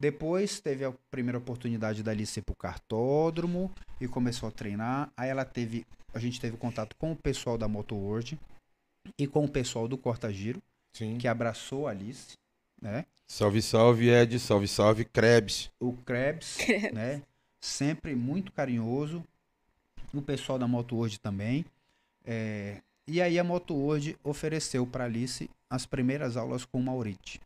Depois 0.00 0.58
teve 0.58 0.84
a 0.84 0.92
primeira 1.10 1.38
oportunidade 1.38 2.02
da 2.02 2.10
Alice 2.10 2.36
ir 2.38 2.42
pro 2.42 2.56
cartódromo 2.56 3.70
e 4.00 4.08
começou 4.08 4.48
a 4.48 4.52
treinar. 4.52 5.12
Aí 5.16 5.30
ela 5.30 5.44
teve, 5.44 5.86
a 6.12 6.18
gente 6.18 6.40
teve 6.40 6.56
contato 6.56 6.96
com 6.96 7.12
o 7.12 7.16
pessoal 7.16 7.56
da 7.56 7.68
Moto 7.68 7.94
World 7.94 8.38
e 9.16 9.26
com 9.28 9.44
o 9.44 9.48
pessoal 9.48 9.86
do 9.86 9.96
Corta 9.96 10.32
Giro, 10.32 10.60
Sim. 10.92 11.18
que 11.18 11.28
abraçou 11.28 11.86
a 11.86 11.90
Alice, 11.92 12.36
né? 12.80 13.04
Salve, 13.28 13.62
salve, 13.62 14.08
Ed. 14.10 14.38
Salve, 14.40 14.66
salve, 14.68 15.04
Krebs. 15.04 15.70
o 15.80 15.92
Krebs, 15.92 16.58
né? 16.92 17.22
Sempre 17.60 18.14
muito 18.16 18.50
carinhoso. 18.52 19.22
O 20.14 20.20
pessoal 20.22 20.58
da 20.58 20.66
Moto 20.68 20.94
World 20.96 21.18
também. 21.20 21.64
É, 22.24 22.80
E 23.06 23.20
aí 23.20 23.38
a 23.38 23.44
Moto 23.44 23.74
World 23.74 24.16
ofereceu 24.22 24.86
para 24.86 25.04
Alice 25.04 25.50
as 25.68 25.84
primeiras 25.86 26.36
aulas 26.36 26.64
com 26.64 26.78
o 26.78 26.82
Mauriti, 26.82 27.40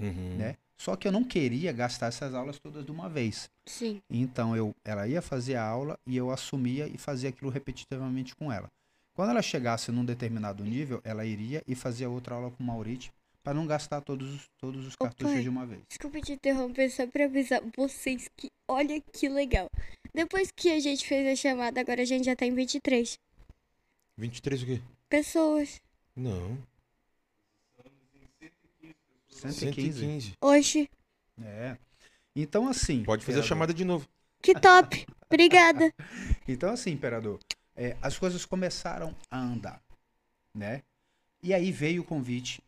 Uhum. 0.00 0.36
né? 0.36 0.56
Só 0.78 0.94
que 0.96 1.06
eu 1.08 1.12
não 1.12 1.24
queria 1.24 1.72
gastar 1.72 2.08
essas 2.08 2.34
aulas 2.34 2.58
todas 2.58 2.84
de 2.84 2.90
uma 2.90 3.08
vez. 3.08 3.48
Sim. 3.64 4.02
Então 4.10 4.54
eu, 4.56 4.74
ela 4.84 5.06
ia 5.08 5.22
fazer 5.22 5.54
a 5.56 5.64
aula 5.64 5.98
e 6.06 6.16
eu 6.16 6.30
assumia 6.30 6.86
e 6.86 6.98
fazia 6.98 7.30
aquilo 7.30 7.50
repetitivamente 7.50 8.34
com 8.36 8.52
ela. 8.52 8.70
Quando 9.14 9.30
ela 9.30 9.40
chegasse 9.40 9.90
num 9.90 10.04
determinado 10.04 10.62
nível, 10.64 11.00
ela 11.02 11.24
iria 11.24 11.62
e 11.66 11.74
fazia 11.74 12.10
outra 12.10 12.34
aula 12.34 12.50
com 12.50 12.62
o 12.62 12.66
Mauriti 12.66 13.10
para 13.42 13.54
não 13.54 13.66
gastar 13.66 14.00
todos 14.02 14.34
os, 14.34 14.48
todos 14.58 14.86
os 14.86 14.94
cartuchos 14.96 15.32
pai. 15.34 15.42
de 15.42 15.48
uma 15.48 15.64
vez. 15.64 15.80
Desculpa 15.88 16.20
te 16.20 16.32
interromper, 16.32 16.90
só 16.90 17.06
pra 17.06 17.24
avisar 17.24 17.62
vocês 17.74 18.28
que 18.36 18.48
olha 18.68 19.00
que 19.00 19.28
legal. 19.28 19.70
Depois 20.14 20.50
que 20.50 20.70
a 20.70 20.80
gente 20.80 21.06
fez 21.06 21.26
a 21.26 21.36
chamada, 21.36 21.80
agora 21.80 22.02
a 22.02 22.04
gente 22.04 22.24
já 22.24 22.34
tá 22.34 22.46
em 22.46 22.54
23 22.54 23.18
23 24.16 24.62
o 24.62 24.66
quê? 24.66 24.82
pessoas. 25.08 25.80
Não. 26.14 26.58
115. 29.30 29.92
115. 29.92 30.32
Hoje. 30.40 30.90
É. 31.42 31.76
Então 32.34 32.68
assim. 32.68 33.04
Pode 33.04 33.24
fazer 33.24 33.38
a 33.38 33.40
imperador, 33.40 33.48
chamada 33.48 33.74
de 33.74 33.84
novo. 33.84 34.08
Que 34.40 34.54
top! 34.58 35.06
Obrigada. 35.28 35.92
Então, 36.46 36.70
assim, 36.70 36.92
imperador, 36.92 37.40
é, 37.74 37.96
as 38.00 38.16
coisas 38.16 38.44
começaram 38.44 39.14
a 39.28 39.38
andar, 39.38 39.82
né? 40.54 40.82
E 41.42 41.52
aí 41.52 41.72
veio 41.72 42.02
o 42.02 42.04
convite 42.04 42.62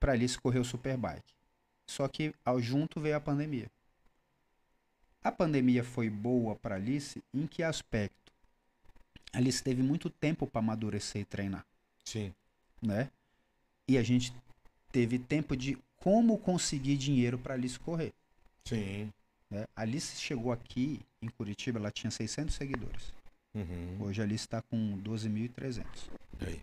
para 0.00 0.12
Alice 0.12 0.38
correr 0.38 0.58
o 0.58 0.64
Superbike. 0.64 1.32
Só 1.86 2.08
que 2.08 2.34
ao 2.44 2.60
junto 2.60 3.00
veio 3.00 3.16
a 3.16 3.20
pandemia. 3.20 3.70
A 5.24 5.32
pandemia 5.32 5.82
foi 5.82 6.10
boa 6.10 6.54
para 6.54 6.74
Alice 6.74 7.24
em 7.32 7.46
que 7.46 7.62
aspecto? 7.62 8.30
Alice 9.32 9.62
teve 9.62 9.82
muito 9.82 10.10
tempo 10.10 10.46
para 10.46 10.58
amadurecer 10.60 11.22
e 11.22 11.24
treinar, 11.24 11.66
Sim. 12.04 12.32
né? 12.80 13.10
E 13.88 13.96
a 13.96 14.02
gente 14.02 14.34
teve 14.92 15.18
tempo 15.18 15.56
de 15.56 15.78
como 15.96 16.38
conseguir 16.38 16.98
dinheiro 16.98 17.38
para 17.38 17.54
Alice 17.54 17.78
correr. 17.78 18.12
Sim. 18.64 19.10
Né? 19.50 19.66
A 19.74 19.80
Alice 19.80 20.20
chegou 20.20 20.52
aqui 20.52 21.00
em 21.22 21.28
Curitiba, 21.28 21.78
ela 21.78 21.90
tinha 21.90 22.10
600 22.10 22.54
seguidores. 22.54 23.14
Uhum. 23.54 24.02
Hoje 24.02 24.20
a 24.20 24.24
Alice 24.24 24.44
está 24.44 24.60
com 24.60 25.00
12.300 25.02 25.84
Aí. 26.40 26.60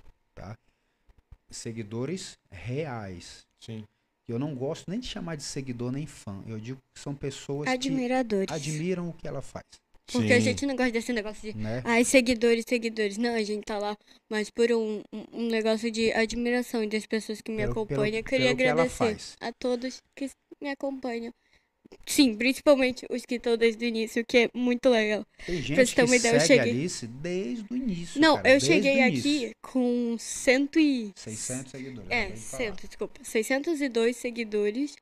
seguidores 1.50 2.38
reais. 2.52 3.48
Sim. 3.60 3.86
Eu 4.27 4.39
não 4.39 4.56
gosto 4.56 4.89
nem 4.89 4.99
de 4.99 5.07
chamar 5.07 5.35
de 5.35 5.43
seguidor 5.43 5.91
nem 5.91 6.06
fã. 6.06 6.41
Eu 6.48 6.60
digo 6.60 6.80
que 6.95 7.02
são 7.02 7.14
pessoas 7.15 7.68
Admiradores. 7.68 8.48
que 8.48 8.53
admiram 8.53 9.10
o 9.10 9.14
que 9.14 9.27
ela 9.27 9.41
faz. 9.41 9.64
Porque 10.11 10.34
a 10.34 10.38
Sim. 10.38 10.41
gente 10.41 10.65
não 10.65 10.76
gosta 10.76 10.91
desse 10.91 11.14
negócio 11.14 11.41
de. 11.53 11.57
Né? 11.57 11.81
Ai, 11.85 12.03
seguidores, 12.03 12.65
seguidores. 12.68 13.18
Não, 13.18 13.34
a 13.34 13.43
gente 13.43 13.64
tá 13.64 13.77
lá, 13.77 13.95
mas 14.30 14.49
por 14.49 14.69
um, 14.72 15.02
um, 15.31 15.48
negócio 15.48 15.89
de 15.89 16.11
admiração 16.11 16.85
das 16.88 17.06
pessoas 17.06 17.39
que 17.41 17.49
me 17.52 17.60
Pelo- 17.60 17.72
acompanham. 17.72 18.02
pelo- 18.02 18.15
Eu 18.18 18.23
queria 18.23 18.56
que 18.56 18.64
agradecer 18.64 18.98
faz. 18.98 19.35
a 19.39 19.52
todos 19.53 20.02
que 20.15 20.30
me 20.61 20.69
acompanham. 20.69 21.31
Sim, 22.06 22.36
principalmente 22.36 23.06
os 23.10 23.26
que 23.26 23.36
estão 23.36 23.56
desde 23.58 23.86
o 23.86 23.88
início, 23.88 24.26
que 24.26 24.38
é 24.38 24.50
muito 24.54 24.90
legal. 24.90 25.26
Tem 25.46 25.56
você 25.56 25.62
gente 25.62 25.96
ter 25.96 25.96
que 25.96 26.02
uma 26.04 26.16
ideia, 26.16 26.36
eu 26.36 26.40
cheguei- 26.42 26.72
Alice 26.72 27.08
desde 27.08 27.66
o 27.74 27.76
início. 27.78 28.20
Não, 28.22 28.36
cara, 28.38 28.54
eu 28.54 28.60
cheguei 28.60 29.02
aqui 29.04 29.52
com 29.62 30.16
cento 30.20 30.80
e... 30.80 31.12
600 31.16 31.72
seguidores. 31.72 32.10
É, 32.12 32.20
acabei 32.24 32.36
de 32.38 32.42
falar. 32.42 32.64
100, 32.64 32.74
desculpa. 32.88 33.20
602 33.24 34.18
seguidores. 34.18 34.96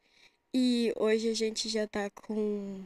E 0.54 0.94
hoje 0.98 1.30
a 1.30 1.34
gente 1.34 1.70
já 1.70 1.88
tá 1.88 2.10
com 2.10 2.84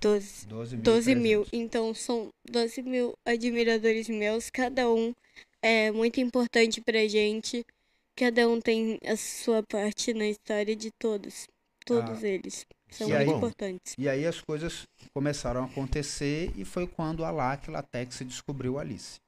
12, 0.00 0.46
12 0.46 0.76
mil. 0.76 0.82
12 0.84 1.14
mil. 1.14 1.46
Então 1.52 1.92
são 1.94 2.28
12 2.48 2.82
mil 2.82 3.14
admiradores 3.24 4.08
meus. 4.08 4.50
Cada 4.50 4.90
um 4.90 5.12
é 5.62 5.90
muito 5.90 6.20
importante 6.20 6.80
pra 6.80 7.06
gente. 7.08 7.64
Cada 8.14 8.48
um 8.48 8.60
tem 8.60 8.98
a 9.04 9.16
sua 9.16 9.62
parte 9.62 10.14
na 10.14 10.26
história 10.28 10.74
de 10.76 10.90
todos. 10.92 11.46
Todos 11.84 12.22
Ah, 12.24 12.28
eles. 12.28 12.66
São 12.90 13.08
e 13.08 13.12
muito 13.14 13.30
aí- 13.30 13.36
importantes. 13.36 13.94
E 13.98 14.08
aí 14.08 14.26
as 14.26 14.40
coisas 14.40 14.86
começaram 15.12 15.62
a 15.62 15.66
acontecer 15.66 16.52
e 16.56 16.64
foi 16.64 16.86
quando 16.86 17.24
a 17.24 17.30
LAC 17.30 17.68
Latex 17.68 18.18
descobriu 18.24 18.78
a 18.78 18.82
Alice. 18.82 19.18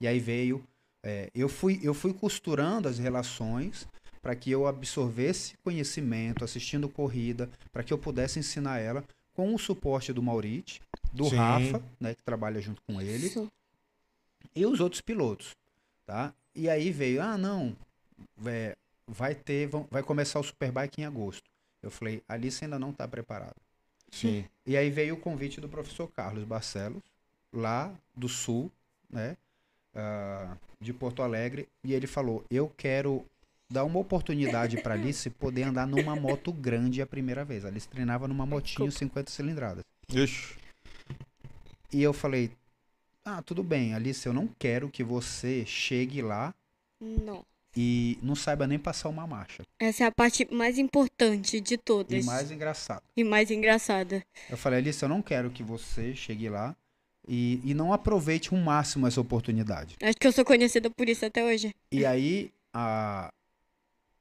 E 0.00 0.06
aí 0.06 0.18
veio. 0.18 0.62
é, 1.04 1.28
eu, 1.34 1.48
fui, 1.48 1.80
eu 1.82 1.92
fui 1.94 2.14
costurando 2.14 2.88
as 2.88 2.96
relações 2.98 3.88
para 4.22 4.36
que 4.36 4.50
eu 4.52 4.68
absorvesse 4.68 5.56
conhecimento, 5.64 6.44
assistindo 6.44 6.88
corrida, 6.88 7.50
para 7.72 7.82
que 7.82 7.92
eu 7.92 7.98
pudesse 7.98 8.38
ensinar 8.38 8.78
ela 8.78 9.02
com 9.34 9.52
o 9.52 9.58
suporte 9.58 10.12
do 10.12 10.22
Mauriti, 10.22 10.80
do 11.12 11.24
Sim. 11.24 11.34
Rafa, 11.36 11.82
né, 11.98 12.14
que 12.14 12.22
trabalha 12.22 12.60
junto 12.60 12.80
com 12.86 13.00
ele, 13.00 13.26
Isso. 13.26 13.50
e 14.54 14.64
os 14.64 14.78
outros 14.78 15.00
pilotos, 15.00 15.50
tá? 16.06 16.32
E 16.54 16.68
aí 16.70 16.92
veio, 16.92 17.20
ah, 17.20 17.36
não, 17.36 17.76
é, 18.46 18.76
vai 19.08 19.34
ter, 19.34 19.66
vão- 19.66 19.88
vai 19.90 20.04
começar 20.04 20.38
o 20.38 20.44
Superbike 20.44 21.00
em 21.00 21.04
agosto. 21.04 21.50
Eu 21.82 21.90
falei, 21.90 22.22
a 22.28 22.34
Alice 22.34 22.62
ainda 22.64 22.78
não 22.78 22.90
está 22.90 23.08
preparada. 23.08 23.56
Sim. 24.10 24.44
E 24.66 24.76
aí 24.76 24.90
veio 24.90 25.14
o 25.14 25.20
convite 25.20 25.60
do 25.60 25.68
professor 25.68 26.06
Carlos 26.08 26.44
Barcelos, 26.44 27.02
lá 27.52 27.92
do 28.14 28.28
sul, 28.28 28.70
né, 29.10 29.36
ah, 29.94 30.56
de 30.80 30.92
Porto 30.92 31.22
Alegre, 31.22 31.68
e 31.82 31.94
ele 31.94 32.06
falou: 32.06 32.44
Eu 32.50 32.70
quero 32.76 33.24
dar 33.68 33.84
uma 33.84 33.98
oportunidade 33.98 34.80
para 34.82 34.94
Alice 34.94 35.28
poder 35.30 35.62
andar 35.62 35.86
numa 35.86 36.14
moto 36.14 36.52
grande 36.52 37.00
a 37.00 37.06
primeira 37.06 37.44
vez. 37.44 37.64
A 37.64 37.68
Alice 37.68 37.88
treinava 37.88 38.28
numa 38.28 38.44
motinho 38.44 38.88
Desculpa. 38.88 38.98
50 38.98 39.30
cilindradas. 39.30 39.84
Ixi. 40.12 40.56
E 41.90 42.02
eu 42.02 42.12
falei: 42.12 42.52
Ah, 43.24 43.42
tudo 43.42 43.62
bem, 43.62 43.94
Alice, 43.94 44.26
eu 44.26 44.32
não 44.32 44.46
quero 44.46 44.90
que 44.90 45.02
você 45.02 45.64
chegue 45.64 46.20
lá 46.20 46.54
Não. 47.00 47.44
E 47.76 48.18
não 48.22 48.34
saiba 48.34 48.66
nem 48.66 48.78
passar 48.78 49.08
uma 49.08 49.26
marcha. 49.26 49.62
Essa 49.78 50.04
é 50.04 50.06
a 50.06 50.12
parte 50.12 50.46
mais 50.52 50.78
importante 50.78 51.60
de 51.60 51.76
todas. 51.76 52.24
E 52.24 52.26
mais 52.26 52.50
engraçado. 52.50 53.02
E 53.16 53.24
mais 53.24 53.50
engraçada. 53.50 54.22
Eu 54.50 54.56
falei, 54.56 54.78
Alice, 54.80 55.02
eu 55.02 55.08
não 55.08 55.22
quero 55.22 55.50
que 55.50 55.62
você 55.62 56.14
chegue 56.14 56.48
lá 56.48 56.76
e, 57.26 57.60
e 57.64 57.74
não 57.74 57.92
aproveite 57.92 58.52
o 58.52 58.56
máximo 58.56 59.06
essa 59.06 59.20
oportunidade. 59.20 59.96
Acho 60.02 60.16
que 60.18 60.26
eu 60.26 60.32
sou 60.32 60.44
conhecida 60.44 60.90
por 60.90 61.08
isso 61.08 61.24
até 61.24 61.44
hoje. 61.44 61.74
E 61.90 62.04
aí, 62.04 62.52
a... 62.72 63.32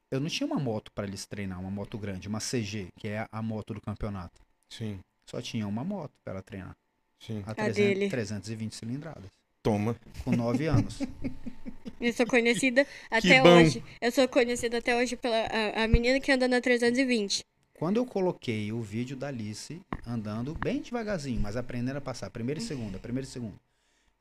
eu 0.09 0.19
não 0.19 0.29
tinha 0.29 0.47
uma 0.47 0.59
moto 0.59 0.91
para 0.93 1.07
eles 1.07 1.25
treinar, 1.25 1.59
uma 1.59 1.71
moto 1.71 1.97
grande, 1.97 2.27
uma 2.27 2.39
CG, 2.39 2.87
que 2.97 3.07
é 3.07 3.27
a 3.31 3.41
moto 3.41 3.73
do 3.73 3.81
campeonato. 3.81 4.41
Sim. 4.69 4.99
Só 5.25 5.41
tinha 5.41 5.67
uma 5.67 5.83
moto 5.83 6.11
para 6.23 6.33
ela 6.33 6.41
treinar. 6.41 6.75
Sim. 7.19 7.43
A 7.45 7.51
A 7.51 7.55
300, 7.55 7.75
dele. 7.75 8.09
320 8.09 8.75
cilindradas. 8.75 9.40
Toma. 9.63 9.95
Com 10.23 10.31
9 10.31 10.65
anos. 10.67 10.99
Eu 11.99 12.11
sou 12.13 12.25
conhecida 12.25 12.85
até 13.11 13.43
hoje. 13.43 13.83
Eu 14.01 14.11
sou 14.11 14.27
conhecida 14.27 14.79
até 14.79 14.97
hoje 14.97 15.15
pela 15.15 15.37
a, 15.37 15.83
a 15.83 15.87
menina 15.87 16.19
que 16.19 16.31
anda 16.31 16.47
na 16.47 16.59
320. 16.59 17.43
Quando 17.75 17.97
eu 17.97 18.05
coloquei 18.07 18.71
o 18.71 18.81
vídeo 18.81 19.15
da 19.15 19.27
Alice 19.27 19.79
andando 20.05 20.55
bem 20.55 20.81
devagarzinho, 20.81 21.39
mas 21.39 21.55
aprendendo 21.55 21.97
a 21.97 22.01
passar, 22.01 22.29
primeira 22.31 22.59
e 22.59 22.63
segunda, 22.63 22.97
primeira 22.97 23.27
e 23.27 23.29
segunda, 23.29 23.55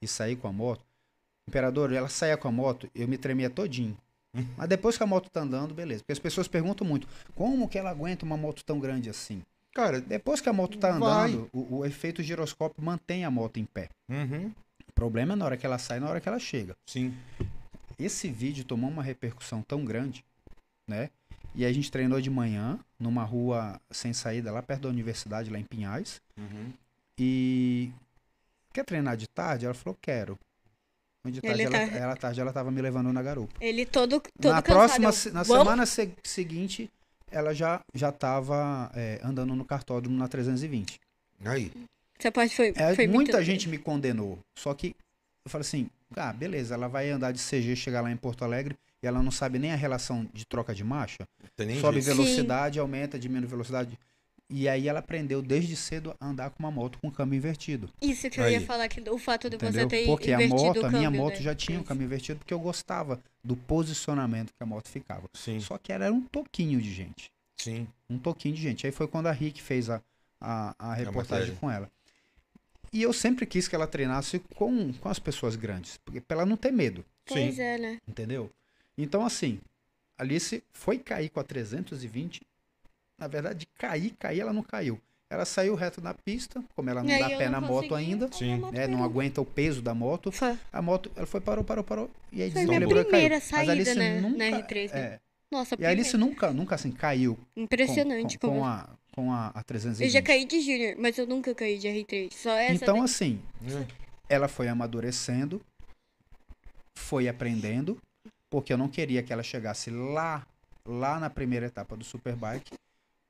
e 0.01 0.07
sair 0.07 0.37
com 0.37 0.47
a 0.47 0.53
moto, 0.53 0.85
Imperador, 1.49 1.93
ela 1.93 2.09
saía 2.09 2.37
com 2.37 2.49
a 2.49 2.53
moto, 2.53 2.89
eu 2.95 3.09
me 3.09 3.17
tremia 3.19 3.49
todinho. 3.51 3.97
Mas 4.57 4.69
depois 4.69 4.97
que 4.97 5.03
a 5.03 5.07
moto 5.07 5.29
tá 5.31 5.41
andando, 5.41 5.75
beleza. 5.75 6.01
Porque 6.03 6.13
as 6.13 6.19
pessoas 6.19 6.47
perguntam 6.49 6.87
muito, 6.87 7.09
como 7.35 7.69
que 7.69 7.79
ela 7.79 7.91
aguenta 7.91 8.25
uma 8.25 8.37
moto 8.37 8.63
tão 8.65 8.79
grande 8.79 9.11
assim? 9.11 9.43
Cara, 9.75 10.01
Depois 10.01 10.41
que 10.41 10.49
a 10.49 10.53
moto 10.53 10.79
tá 10.79 10.95
andando, 10.95 11.49
o, 11.53 11.79
o 11.79 11.85
efeito 11.85 12.23
giroscópio 12.23 12.83
mantém 12.85 13.25
a 13.25 13.31
moto 13.31 13.59
em 13.59 13.65
pé. 13.65 13.89
uhum, 14.09 14.53
problema 15.01 15.33
é 15.33 15.37
na 15.37 15.45
hora 15.47 15.57
que 15.57 15.65
ela 15.65 15.79
sai 15.79 15.97
e 15.97 16.01
na 16.01 16.09
hora 16.11 16.21
que 16.21 16.29
ela 16.29 16.39
chega. 16.39 16.77
sim. 16.87 17.15
Esse 17.99 18.31
vídeo 18.31 18.65
tomou 18.65 18.89
uma 18.91 19.03
repercussão 19.03 19.61
tão 19.63 19.85
grande, 19.85 20.25
né? 20.89 21.11
E 21.55 21.67
a 21.67 21.73
gente 21.73 21.91
treinou 21.91 22.19
de 22.19 22.31
manhã, 22.31 22.79
numa 22.99 23.25
rua 23.25 23.79
sem 23.91 24.13
saída, 24.15 24.51
lá 24.51 24.63
perto 24.63 24.83
da 24.83 24.89
universidade, 24.89 25.51
lá 25.51 25.59
em 25.59 25.65
Pinhais. 25.65 26.19
Uhum. 26.39 26.73
E 27.19 27.91
quer 28.73 28.85
treinar 28.87 29.17
de 29.19 29.27
tarde? 29.29 29.67
Ela 29.67 29.75
falou, 29.75 29.99
quero. 30.01 30.39
De 31.27 31.43
tarde, 31.43 31.63
ela, 31.63 31.71
tá- 31.73 31.97
ela, 31.99 32.17
tarde 32.17 32.41
ela 32.41 32.53
tava 32.55 32.71
me 32.71 32.81
levando 32.81 33.13
na 33.13 33.23
garupa. 33.23 33.53
Ele 33.61 33.85
todo, 33.85 34.19
todo 34.41 34.51
na 34.53 34.63
cansado. 34.63 34.65
próxima, 35.03 35.11
eu, 35.29 35.35
na 35.35 35.45
semana 35.45 35.85
se- 35.85 36.15
seguinte, 36.25 36.91
ela 37.31 37.53
já 37.53 37.83
já 37.95 38.11
tava 38.11 38.91
é, 38.95 39.21
andando 39.23 39.55
no 39.55 39.65
cartódromo 39.67 40.17
na 40.17 40.27
320. 40.27 40.99
Aí. 41.45 41.71
Essa 42.21 42.31
parte 42.33 42.55
foi, 42.55 42.73
É, 42.77 42.95
foi 42.95 43.07
muita 43.07 43.33
muito... 43.33 43.43
gente 43.45 43.69
me 43.69 43.79
condenou. 43.79 44.39
Só 44.57 44.73
que 44.75 44.95
eu 45.45 45.51
falei 45.51 45.63
assim, 45.63 45.91
ah, 46.17 46.33
beleza, 46.33 46.75
ela 46.75 46.87
vai 46.89 47.11
andar 47.11 47.33
de 47.33 47.41
CG, 47.41 47.75
chegar 47.75 48.03
lá 48.03 48.11
em 48.13 48.17
Porto 48.17 48.45
Alegre 48.45 48.77
e 49.03 49.07
ela 49.07 49.23
não 49.23 49.31
sabe 49.31 49.59
nem 49.59 49.73
a 49.73 49.77
relação 49.77 50.29
de 50.33 50.45
troca 50.47 50.75
de 50.75 50.85
marcha. 50.85 51.27
Sobe 51.81 52.01
jeito. 52.01 52.17
velocidade, 52.17 52.79
aumenta, 52.79 53.19
diminui 53.19 53.49
velocidade. 53.49 53.99
E 54.53 54.69
aí 54.69 54.89
ela 54.89 54.99
aprendeu 54.99 55.41
desde 55.41 55.77
cedo 55.77 56.15
a 56.21 56.27
andar 56.27 56.51
com 56.51 56.59
uma 56.59 56.73
moto 56.73 56.99
com 57.01 57.09
câmbio 57.11 57.37
invertido. 57.37 57.89
Isso 58.03 58.29
que 58.29 58.41
eu 58.41 58.45
Aí. 58.45 58.55
ia 58.55 58.61
falar, 58.61 58.89
que 58.89 59.01
o 59.09 59.17
fato 59.17 59.49
de 59.49 59.55
Entendeu? 59.55 59.83
você 59.83 59.87
ter 59.87 60.07
Porque 60.07 60.33
a 60.33 60.35
invertido 60.35 60.65
moto, 60.67 60.83
o 60.83 60.87
a 60.87 60.91
minha 60.91 61.05
câmbio, 61.05 61.21
moto 61.21 61.35
né? 61.37 61.41
já 61.43 61.55
tinha 61.55 61.79
o 61.79 61.81
Isso. 61.83 61.89
câmbio 61.89 62.05
invertido 62.05 62.39
porque 62.41 62.53
eu 62.53 62.59
gostava 62.59 63.21
do 63.45 63.57
posicionamento 63.57 64.49
que 64.53 64.61
a 64.63 64.67
moto 64.67 64.89
ficava. 64.89 65.29
Sim, 65.35 65.61
Só 65.61 65.79
que 65.79 65.93
ela 65.93 66.07
era 66.07 66.13
um 66.15 66.21
toquinho 66.23 66.81
de 66.81 66.93
gente. 66.93 67.31
sim. 67.57 67.87
Um 68.11 68.19
toquinho 68.19 68.55
de 68.57 68.61
gente. 68.61 68.85
Aí 68.87 68.93
foi 68.93 69.07
quando 69.07 69.29
a 69.29 69.33
Rick 69.33 69.63
fez 69.63 69.89
a, 69.89 70.03
a, 70.41 70.75
a 70.79 70.95
reportagem 70.95 71.55
matéria. 71.55 71.61
com 71.61 71.71
ela. 71.71 71.89
E 72.93 73.03
eu 73.03 73.13
sempre 73.13 73.47
quis 73.47 73.69
que 73.69 73.75
ela 73.75 73.87
treinasse 73.87 74.41
com, 74.57 74.93
com 74.93 75.09
as 75.09 75.19
pessoas 75.19 75.55
grandes. 75.57 75.97
Porque, 76.05 76.21
pra 76.21 76.39
ela 76.39 76.47
não 76.47 76.57
ter 76.57 76.73
medo, 76.73 77.05
Pois 77.25 77.55
Sim. 77.55 77.63
é, 77.63 77.79
né? 77.79 77.99
entendeu? 78.09 78.51
Então, 78.99 79.25
assim, 79.25 79.61
Alice 80.19 80.63
foi 80.73 80.99
cair 80.99 81.29
com 81.29 81.39
a 81.41 81.45
320. 81.45 82.43
Na 83.17 83.29
verdade, 83.29 83.67
cair, 83.79 84.15
cair, 84.19 84.41
ela 84.41 84.53
não 84.53 84.63
caiu. 84.63 85.01
Ela 85.31 85.45
saiu 85.45 85.77
reto 85.77 86.01
na 86.01 86.13
pista, 86.13 86.61
como 86.75 86.91
ela 86.91 87.05
não 87.05 87.11
E 87.11 87.19
dá 87.21 87.29
pé 87.29 87.45
não 87.49 87.61
na 87.61 87.61
moto 87.61 87.95
ainda, 87.95 88.27
a 88.27 88.73
né? 88.73 88.89
Não 88.89 89.05
aguenta 89.05 89.41
o 89.41 89.45
peso 89.47 89.81
da 89.81 89.95
moto. 89.95 90.33
Foi, 90.33 90.59
A 90.73 90.83
moto, 90.83 91.09
ela 91.15 91.25
foi, 91.27 91.41
parou, 91.41 91.63
parou, 91.63 91.85
parou. 91.85 92.11
E 92.33 92.43
aí 92.43 92.51
foi 92.51 92.65
minha 92.65 92.81
desequilibrou 92.81 93.03
e 93.03 93.05
caiu. 93.05 93.11
primeira 93.11 93.35
Mas 93.37 93.45
a 93.45 93.57
saída, 93.57 93.73
Alice 93.73 93.95
né? 93.95 94.21
nunca, 94.21 94.51
na 94.51 94.59
R3, 94.63 94.93
né? 94.93 95.01
é, 95.01 95.21
Nossa, 95.49 95.77
E 95.79 95.87
a 95.87 95.91
Alice 95.91 96.11
primeira. 96.11 96.33
nunca, 96.33 96.53
nunca 96.53 96.75
assim, 96.75 96.91
caiu 96.91 97.39
com, 97.55 97.61
Impressionante 97.63 98.39
com, 98.41 98.49
como... 98.49 98.61
com 98.61 98.67
a, 98.67 98.89
com 99.13 99.33
a, 99.33 99.49
a 99.49 99.63
320. 99.63 100.07
Eu 100.07 100.13
já 100.13 100.23
caí 100.23 100.45
de 100.45 100.61
Junior, 100.61 100.95
mas 100.99 101.17
eu 101.19 101.27
nunca 101.27 101.55
caí 101.55 101.79
de 101.79 101.89
R3. 101.89 102.33
Só 102.33 102.51
essa 102.53 102.75
Então, 102.75 102.95
daí. 102.97 103.05
assim, 103.05 103.41
É. 103.67 103.87
ela 104.29 104.49
foi 104.49 104.69
amadurecendo, 104.69 105.61
foi 106.95 107.29
aprendendo, 107.29 107.99
porque 108.49 108.73
eu 108.73 108.79
não 108.79 108.89
queria 108.89 109.23
que 109.23 109.33
ela 109.33 109.43
chegasse 109.43 109.91
lá, 109.91 110.47
lá 110.85 111.19
na 111.19 111.31
primeira 111.31 111.67
etapa 111.67 111.97
do 111.97 112.05
Superbike 112.05 112.73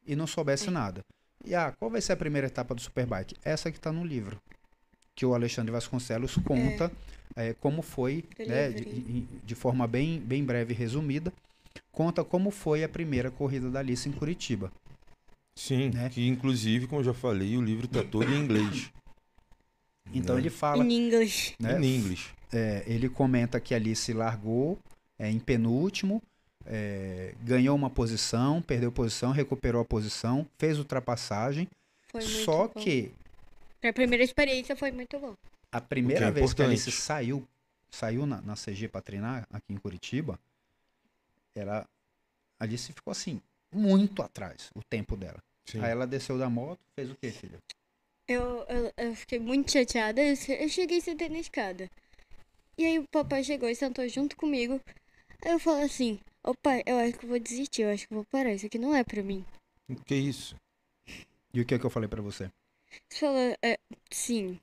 e 0.07 0.17
não 0.17 0.27
soubesse 0.27 0.71
nada. 0.71 1.05
E 1.45 1.55
ah, 1.55 1.73
qual 1.79 1.91
vai 1.91 2.01
ser 2.01 2.13
a 2.13 2.17
primeira 2.17 2.47
etapa 2.47 2.75
do 2.75 2.81
Superbike? 2.81 3.35
Essa 3.45 3.71
que 3.71 3.79
está 3.79 3.91
no 3.93 4.05
livro, 4.05 4.41
que 5.15 5.25
o 5.25 5.35
Alexandre 5.35 5.73
Vasconcelos 5.73 6.37
conta 6.45 6.91
eh, 7.37 7.55
como 7.61 7.81
foi, 7.81 8.25
né, 8.39 8.71
de- 8.71 9.23
de 9.23 9.55
forma 9.55 9.87
bem, 9.87 10.19
bem 10.21 10.45
breve 10.45 10.75
e 10.75 10.77
resumida, 10.77 11.33
conta 11.93 12.25
como 12.25 12.51
foi 12.51 12.83
a 12.85 12.89
primeira 12.89 13.31
corrida 13.31 13.71
da 13.71 13.79
Alice 13.79 14.09
em 14.09 14.13
Curitiba. 14.13 14.71
Sim, 15.61 15.91
Né? 15.91 16.09
que 16.09 16.27
inclusive, 16.27 16.87
como 16.87 17.01
eu 17.01 17.05
já 17.05 17.13
falei, 17.15 17.55
o 17.57 17.61
livro 17.63 17.87
tá 17.87 18.03
todo 18.03 18.33
em 18.33 18.39
inglês. 18.41 18.91
Então 20.13 20.35
Né? 20.35 20.41
ele 20.43 20.51
fala, 20.51 20.83
Em 20.85 20.93
inglês. 20.93 21.55
né, 21.61 21.79
Em 21.81 21.97
inglês. 21.99 22.31
É, 22.53 22.83
ele 22.87 23.09
comenta 23.09 23.61
que 23.61 23.75
ali 23.75 23.95
se 23.95 24.13
largou 24.13 24.77
é, 25.19 25.31
em 25.31 25.39
penúltimo, 25.39 26.21
é, 26.67 27.35
ganhou 27.43 27.77
uma 27.77 27.89
posição, 27.91 28.61
perdeu 28.63 28.91
posição, 28.91 29.31
recuperou 29.31 29.81
a 29.81 29.85
posição, 29.85 30.45
fez 30.59 30.79
ultrapassagem. 30.79 31.69
Foi 32.09 32.23
muito 32.25 32.45
só 32.45 32.67
bom. 32.67 32.81
que 32.81 33.13
Pra 33.81 33.93
primeira 33.93 34.25
experiência 34.25 34.75
foi 34.75 34.91
muito 34.91 35.17
bom. 35.21 35.35
a 35.71 35.81
primeira 35.81 36.27
é 36.27 36.31
vez 36.33 36.53
que 36.55 36.63
a 36.63 36.65
Alice 36.65 36.89
importante. 36.89 37.05
saiu, 37.07 37.49
saiu 37.91 38.27
na, 38.27 38.41
na 38.41 38.55
CG 38.57 38.89
para 38.89 39.01
treinar 39.03 39.47
aqui 39.53 39.73
em 39.73 39.77
Curitiba, 39.77 40.41
ela, 41.55 41.87
a 42.59 42.65
Alice 42.65 42.93
ficou 42.93 43.13
assim, 43.13 43.41
muito 43.73 44.23
atrás 44.23 44.71
o 44.75 44.83
tempo 44.83 45.17
dela. 45.17 45.41
Sim. 45.67 45.81
Aí 45.81 45.91
ela 45.91 46.07
desceu 46.07 46.39
da 46.39 46.49
moto, 46.51 46.81
fez 46.95 47.11
o 47.11 47.17
quê, 47.17 47.31
filha? 47.31 47.59
Eu, 48.29 48.65
eu, 48.69 48.93
eu 48.97 49.17
fiquei 49.17 49.39
muito 49.39 49.71
chateada. 49.73 50.23
Eu, 50.23 50.37
che- 50.37 50.53
eu 50.63 50.69
cheguei 50.69 50.99
e 50.99 51.03
sentei 51.03 51.29
na 51.29 51.39
escada. 51.39 51.91
E 52.79 52.85
aí 52.87 52.99
o 52.99 53.05
papai 53.11 53.45
chegou 53.45 53.69
e 53.69 53.75
sentou 53.75 54.09
junto 54.09 54.37
comigo. 54.37 54.81
Aí 55.45 55.53
eu 55.53 55.59
falei 55.59 55.85
assim, 55.85 56.21
ô 56.45 56.55
pai, 56.55 56.83
eu 56.87 56.97
acho 56.99 57.19
que 57.19 57.25
eu 57.25 57.31
vou 57.31 57.39
desistir, 57.39 57.83
eu 57.83 57.91
acho 57.91 58.07
que 58.07 58.13
eu 58.15 58.17
vou 58.19 58.25
parar, 58.27 58.53
isso 58.53 58.67
aqui 58.67 58.79
não 58.79 58.95
é 58.95 59.03
pra 59.05 59.23
mim. 59.23 59.45
Que 60.07 60.15
isso? 60.15 60.55
E 61.53 61.61
o 61.61 61.67
que, 61.67 61.75
é 61.75 61.79
que 61.79 61.85
eu 61.87 61.91
falei 61.91 62.09
para 62.09 62.23
você? 62.23 62.51
Você 63.09 63.19
falou, 63.21 63.57
é, 63.63 63.79
sim, 64.11 64.59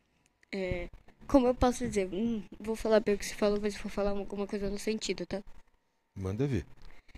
é, 0.54 0.90
como 1.28 1.48
eu 1.48 1.56
posso 1.56 1.88
dizer? 1.88 2.08
Hum, 2.14 2.44
vou 2.60 2.76
falar 2.76 3.00
bem 3.02 3.16
o 3.16 3.18
que 3.18 3.26
você 3.26 3.36
falou, 3.36 3.60
mas 3.62 3.76
vou 3.78 3.92
falar 3.92 4.12
alguma 4.12 4.48
coisa 4.48 4.70
no 4.70 4.80
sentido, 4.80 5.26
tá? 5.26 5.44
Manda 6.16 6.48
ver. 6.48 6.66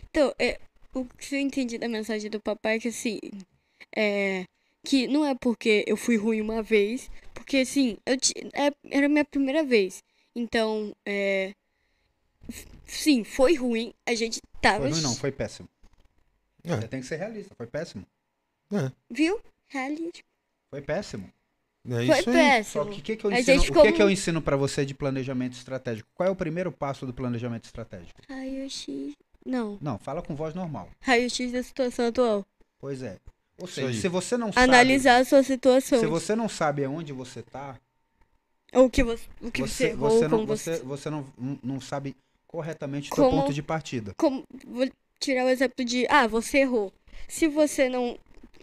Então, 0.10 0.34
é, 0.39 0.60
o 0.93 1.06
que 1.06 1.35
eu 1.35 1.39
entendi 1.39 1.77
da 1.77 1.88
mensagem 1.88 2.30
do 2.30 2.39
papai 2.41 2.77
é 2.77 2.80
que 2.80 2.88
assim, 2.89 3.19
é, 3.95 4.45
que 4.84 5.07
não 5.07 5.26
é 5.26 5.35
porque 5.35 5.84
eu 5.88 5.97
fui 5.97 6.18
ruim 6.18 6.41
uma 6.41 6.61
vez, 6.64 7.10
porque 7.34 7.57
assim, 7.57 7.97
eu 8.06 8.15
é, 8.53 8.72
era 8.91 9.06
a 9.06 9.10
minha 9.10 9.26
primeira 9.26 9.64
vez. 9.64 10.03
Então, 10.35 10.95
é, 11.06 11.53
sim, 12.85 13.23
foi 13.23 13.56
ruim, 13.56 13.93
a 14.06 14.14
gente 14.15 14.41
tava, 14.61 14.81
Foi 14.81 14.91
ruim 14.91 15.01
não, 15.01 15.15
foi 15.15 15.31
péssimo. 15.31 15.68
É. 16.64 16.76
Você 16.76 16.88
tem 16.88 16.99
que 17.01 17.07
ser 17.07 17.15
realista, 17.18 17.53
foi 17.56 17.68
péssimo. 17.68 18.06
É, 18.72 18.91
viu? 19.10 19.39
Realismo. 19.68 20.11
Foi 20.69 20.81
péssimo. 20.81 21.31
é 21.88 21.89
Foi 21.89 22.03
isso 22.06 22.11
aí. 22.11 22.23
Só 22.23 22.31
péssimo. 22.31 22.85
que 22.91 22.99
o 22.99 23.03
que, 23.03 23.15
que 23.18 23.26
eu 23.26 23.31
ensino, 23.31 23.57
o 23.57 23.61
que, 23.64 23.72
que 23.72 23.73
como- 23.73 24.01
eu 24.03 24.10
ensino 24.10 24.41
para 24.41 24.56
você 24.57 24.85
de 24.85 24.93
planejamento 24.93 25.53
estratégico? 25.53 26.07
Qual 26.14 26.27
é 26.27 26.31
o 26.31 26.35
primeiro 26.35 26.72
passo 26.72 27.06
do 27.06 27.14
planejamento 27.14 27.65
estratégico? 27.65 28.19
Raio-X, 28.30 29.14
não, 29.45 29.77
Não, 29.81 29.97
fala 29.97 30.22
com 30.22 30.35
voz 30.35 30.53
normal. 30.53 30.89
raio-X 31.01 31.51
da 31.51 31.64
situação 31.64 32.07
atual. 32.07 32.45
Pois 32.80 33.01
é. 33.01 33.18
Ou 33.60 33.65
Isso 33.65 33.76
seja, 33.76 33.88
aí. 33.88 33.94
se 33.95 34.07
você 34.07 34.38
não 34.38 34.52
sabe, 34.53 34.64
Analisar 34.64 35.18
a 35.22 35.26
sua 35.26 35.44
situação. 35.44 35.99
se 35.99 36.06
você 36.07 36.36
não 36.36 36.48
sabe 36.49 36.84
aonde 36.86 37.11
você 37.14 37.41
tá, 37.41 37.77
Ou 38.73 38.86
o 38.86 38.90
que 38.90 39.03
você, 39.03 39.26
o 39.41 39.52
que 39.52 39.61
você, 39.61 39.68
você, 39.68 39.88
errou, 39.88 40.10
você, 40.10 40.27
não, 40.27 40.45
você, 40.45 40.76
você... 40.77 40.84
você 40.84 41.10
não, 41.10 41.26
não- 41.64 41.81
sabe 41.81 42.15
corretamente 42.48 43.11
o 43.11 43.15
seu 43.15 43.30
ponto 43.30 43.53
de 43.53 43.61
partida. 43.61 44.14
como 44.18 44.44
vou 44.65 44.88
tirar 45.19 45.45
o 45.45 45.49
exemplo 45.49 45.84
de 45.86 46.07
ah 46.10 46.26
você 46.27 46.60
errou 46.60 46.91
se 47.27 47.48
você 47.48 47.90
não 47.90 48.18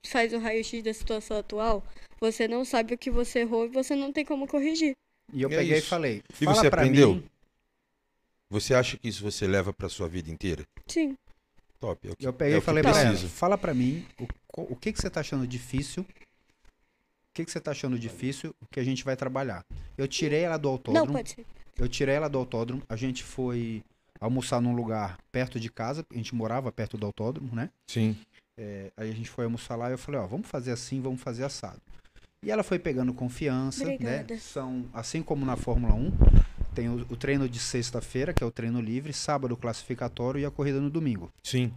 faz 0.05 0.33
o 0.33 0.39
raio-x 0.39 0.83
da 0.83 0.93
situação 0.95 1.37
atual 1.39 1.83
você 2.21 2.49
não 2.49 2.65
sabe 2.65 2.95
o 2.95 2.99
que 2.99 3.11
você 3.11 3.41
errou 3.41 3.67
e 3.67 3.69
você 3.69 3.95
não 3.95 4.13
tem 4.13 4.25
como 4.25 4.47
corrigir 4.49 4.93
E 5.33 5.43
eu 5.43 5.51
É 5.51 5.57
peguei 5.57 5.79
isso. 5.79 5.87
e 5.87 5.91
falei, 5.91 6.23
E 6.41 6.45
você 6.47 6.67
aprendeu? 6.69 7.15
mim, 7.15 7.25
Você 8.51 8.75
acha 8.75 8.97
que 8.97 9.09
isso 9.09 9.23
você 9.23 9.47
leva 9.47 9.73
pra 9.73 9.89
sua 9.89 10.09
vida 10.09 10.31
inteira? 10.31 10.65
sim 10.89 11.15
Top. 11.79 12.09
É 12.09 12.13
o 12.13 12.17
que, 12.17 12.27
eu 12.27 12.33
peguei 12.33 12.55
é 12.55 12.57
e 12.57 12.59
o 12.59 12.63
falei 12.63 12.83
pra 12.83 12.93
ela, 12.93 13.11
preciso. 13.11 13.29
fala 13.29 13.59
pra 13.59 13.75
mim 13.75 14.07
o, 14.19 14.27
o 14.73 14.77
que 14.77 14.93
que 14.93 15.01
você 15.01 15.11
tá 15.11 15.21
achando 15.21 15.47
difícil, 15.47 16.03
o 16.03 17.35
que 17.35 17.45
que 17.45 17.51
você 17.51 17.61
tá 17.61 17.71
achando 17.71 17.99
difícil 17.99 18.55
que 18.71 18.81
a 18.81 18.85
gente 18.85 19.05
vai 19.05 19.17
trabalhar. 19.17 19.65
Eu 19.97 20.09
tirei 20.09 20.43
ela 20.43 20.57
do 20.57 20.69
não 20.69 20.73
autódromo, 20.73 21.13
pode 21.13 21.31
ser 21.31 21.47
Eu 21.79 21.89
tirei 21.89 22.15
ela 22.15 22.29
do 22.29 22.39
autódromo, 22.39 22.83
a 22.89 22.97
gente 22.97 23.23
foi 23.23 23.83
almoçar 24.21 24.61
num 24.61 24.75
lugar 24.75 25.19
perto 25.31 25.61
de 25.61 25.71
casa, 25.71 26.05
a 26.11 26.15
gente 26.15 26.35
morava 26.35 26.73
perto 26.73 26.97
do 26.97 27.05
autódromo, 27.07 27.55
né? 27.55 27.71
Sim. 27.87 28.17
É, 28.59 28.91
aí 28.97 29.11
a 29.11 29.15
gente 29.15 29.29
foi 29.29 29.45
almoçar 29.45 29.77
lá 29.77 29.89
e 29.91 29.93
eu 29.93 29.99
falei, 29.99 30.21
ó, 30.21 30.27
vamos 30.27 30.47
fazer 30.49 30.73
assim, 30.73 31.01
vamos 31.01 31.21
fazer 31.21 31.45
assado. 31.45 31.81
E 32.43 32.51
ela 32.51 32.63
foi 32.63 32.79
pegando 32.79 33.13
confiança, 33.13 33.83
Obrigada. 33.83 34.35
né? 34.35 34.41
São, 34.41 34.87
assim 34.95 35.23
como 35.23 35.45
na 35.45 35.57
Fórmula 35.57 35.95
1, 35.95 36.13
tem 36.77 36.89
o, 36.91 37.01
o 37.11 37.17
treino 37.17 37.49
de 37.49 37.59
sexta-feira, 37.59 38.35
que 38.35 38.45
é 38.45 38.47
o 38.47 38.51
treino 38.51 38.81
livre, 38.81 39.13
sábado 39.13 39.53
o 39.55 39.57
classificatório 39.57 40.39
e 40.39 40.45
a 40.45 40.51
corrida 40.51 40.79
no 40.81 40.91
domingo. 40.91 41.33
Sim. 41.43 41.73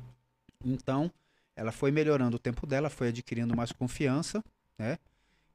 Então, 0.64 1.10
ela 1.56 1.72
foi 1.72 1.90
melhorando 1.90 2.36
o 2.36 2.40
tempo 2.40 2.68
dela, 2.68 2.90
foi 2.90 3.08
adquirindo 3.08 3.56
mais 3.56 3.72
confiança, 3.72 4.44
né? 4.78 4.98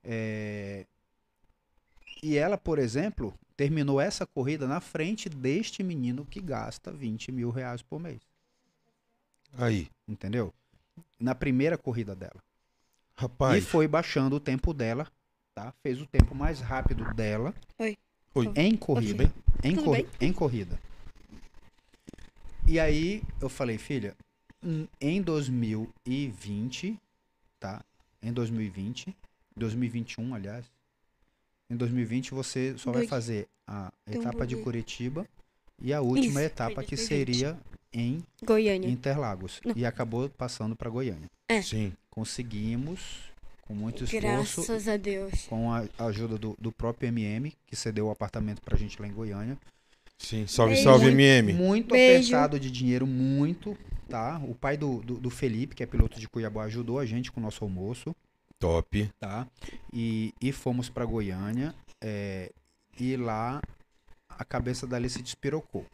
É, 0.02 0.86
E 2.22 2.36
ela, 2.38 2.56
por 2.56 2.78
exemplo, 2.78 3.34
terminou 3.56 4.00
essa 4.00 4.26
corrida 4.26 4.66
na 4.66 4.80
frente 4.80 5.28
deste 5.28 5.82
menino 5.82 6.24
que 6.24 6.40
gasta 6.40 6.90
20 6.90 7.30
mil 7.30 7.50
reais 7.50 7.82
por 7.82 8.00
mês. 8.00 8.22
Aí, 9.58 9.88
Entendeu? 10.08 10.52
Na 11.20 11.34
primeira 11.34 11.76
corrida 11.78 12.14
dela. 12.14 12.42
rapaz. 13.16 13.62
E 13.62 13.66
foi 13.66 13.86
baixando 13.86 14.36
o 14.36 14.40
tempo 14.40 14.72
dela, 14.74 15.06
tá? 15.54 15.72
Fez 15.82 16.00
o 16.00 16.06
tempo 16.06 16.34
mais 16.34 16.60
rápido 16.60 17.04
dela. 17.14 17.54
Oi. 17.78 17.96
Oi. 18.34 18.52
Em 18.56 18.76
corrida. 18.76 19.32
Em, 19.62 19.76
corri- 19.76 20.02
bem? 20.02 20.28
em 20.28 20.32
corrida. 20.32 20.78
E 22.66 22.80
aí 22.80 23.22
eu 23.40 23.48
falei, 23.48 23.78
filha, 23.78 24.16
hum, 24.62 24.86
em 25.00 25.20
2020, 25.22 26.98
tá? 27.60 27.84
Em 28.22 28.32
2020, 28.32 29.14
2021, 29.56 30.34
aliás. 30.34 30.64
Em 31.70 31.76
2020 31.76 32.32
você 32.32 32.74
só 32.76 32.90
vai 32.92 33.06
fazer 33.06 33.46
a 33.66 33.92
Tem 34.04 34.18
um 34.18 34.20
etapa 34.22 34.46
de. 34.46 34.56
Curitiba 34.56 35.26
e 35.80 35.92
a 35.92 36.00
última 36.00 36.40
Isso, 36.40 36.52
etapa 36.52 36.82
que 36.82 36.96
2020. 36.96 37.06
seria 37.08 37.58
em 37.92 38.22
Goiânia. 38.42 38.88
Interlagos. 38.88 39.60
Não. 39.64 39.74
E 39.76 39.84
acabou 39.86 40.28
passando 40.28 40.74
para 40.74 40.90
Goiânia. 40.90 41.30
É. 41.48 41.62
Sim. 41.62 41.92
Conseguimos, 42.10 43.30
com 43.66 43.74
muito 43.74 44.04
esforço, 44.04 44.20
Graças 44.60 44.88
a 44.88 44.96
Deus. 44.96 45.46
com 45.48 45.72
a 45.72 45.86
ajuda 45.98 46.36
do, 46.38 46.56
do 46.60 46.70
próprio 46.70 47.08
MM, 47.08 47.52
que 47.66 47.74
cedeu 47.74 48.06
o 48.06 48.10
apartamento 48.10 48.60
pra 48.62 48.76
gente 48.76 49.00
lá 49.00 49.08
em 49.08 49.12
Goiânia. 49.12 49.58
Sim. 50.18 50.46
Salve, 50.46 50.74
Beijo. 50.74 50.88
salve, 50.88 51.06
MM. 51.08 51.52
Muito 51.54 51.92
Beijo. 51.92 52.28
apertado 52.28 52.60
de 52.60 52.70
dinheiro, 52.70 53.06
muito, 53.06 53.76
tá? 54.08 54.38
O 54.46 54.54
pai 54.54 54.76
do, 54.76 55.00
do, 55.00 55.14
do 55.14 55.30
Felipe, 55.30 55.74
que 55.74 55.82
é 55.82 55.86
piloto 55.86 56.20
de 56.20 56.28
Cuiabá, 56.28 56.64
ajudou 56.64 56.98
a 56.98 57.06
gente 57.06 57.32
com 57.32 57.40
o 57.40 57.42
nosso 57.42 57.64
almoço, 57.64 58.14
Top. 58.58 59.10
tá? 59.18 59.46
E, 59.92 60.32
e 60.40 60.52
fomos 60.52 60.88
pra 60.88 61.04
Goiânia, 61.04 61.74
é, 62.02 62.52
e 63.00 63.16
lá 63.16 63.60
a 64.28 64.44
cabeça 64.44 64.86
dali 64.86 65.08
se 65.08 65.22
despirocou. 65.22 65.84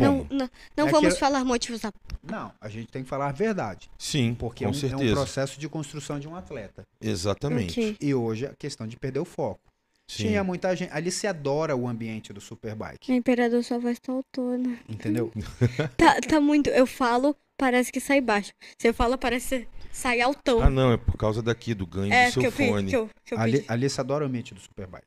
Não, 0.00 0.18
Como? 0.24 0.26
não, 0.34 0.50
não 0.76 0.88
É 0.88 0.90
vamos 0.90 1.14
que- 1.14 1.20
falar 1.20 1.44
motivos. 1.44 1.84
a- 1.84 1.92
Não, 2.22 2.52
a 2.60 2.68
gente 2.68 2.88
tem 2.88 3.02
que 3.02 3.08
falar 3.08 3.28
a 3.28 3.32
verdade, 3.32 3.88
Sim, 3.98 4.34
porque 4.38 4.64
com 4.64 4.70
é 4.70 4.74
um, 4.74 4.90
é 4.92 5.10
um 5.10 5.14
processo 5.14 5.60
de 5.60 5.68
construção 5.68 6.18
de 6.18 6.26
um 6.26 6.34
atleta. 6.34 6.82
Exatamente. 7.00 7.80
Ok. 7.80 7.96
E 8.00 8.14
hoje 8.14 8.46
é 8.46 8.48
a 8.48 8.54
questão 8.56 8.86
de 8.86 8.96
perder 8.96 9.20
o 9.20 9.24
foco. 9.24 9.60
Sim. 10.08 10.28
Tinha 10.28 10.44
muita 10.44 10.74
gente. 10.76 10.92
Ali 10.92 11.10
se 11.10 11.26
adora 11.26 11.74
o 11.76 11.88
ambiente 11.88 12.32
do 12.32 12.40
Superbike. 12.40 13.10
O 13.10 13.14
imperador 13.14 13.62
só 13.64 13.78
vai 13.78 13.92
estar 13.92 14.12
autônomo. 14.12 14.78
Entendeu? 14.88 15.32
Tá, 15.96 16.20
tá 16.20 16.40
muito. 16.40 16.68
Eu 16.70 16.86
falo, 16.86 17.34
parece 17.58 17.90
que 17.90 18.00
sai 18.00 18.20
baixo. 18.20 18.52
Você 18.78 18.92
fala, 18.92 19.16
parece 19.18 19.60
que 19.60 19.68
sai 19.90 20.20
altão. 20.20 20.62
Ah, 20.62 20.70
não, 20.70 20.92
é 20.92 20.96
por 20.96 21.16
causa 21.16 21.42
daqui 21.42 21.74
do 21.74 21.86
ganho 21.86 22.12
é, 22.12 22.26
do 22.26 22.32
seu 22.34 22.42
que 22.42 22.50
fone. 22.50 22.88
que 22.90 22.96
eu, 22.96 23.10
que 23.24 23.34
eu 23.34 23.38
Ali, 23.40 23.52
pedi. 23.58 23.64
ali 23.68 23.90
se 23.90 24.00
adora 24.00 24.24
o 24.24 24.28
ambiente 24.28 24.54
do 24.54 24.60
Superbike. 24.60 25.06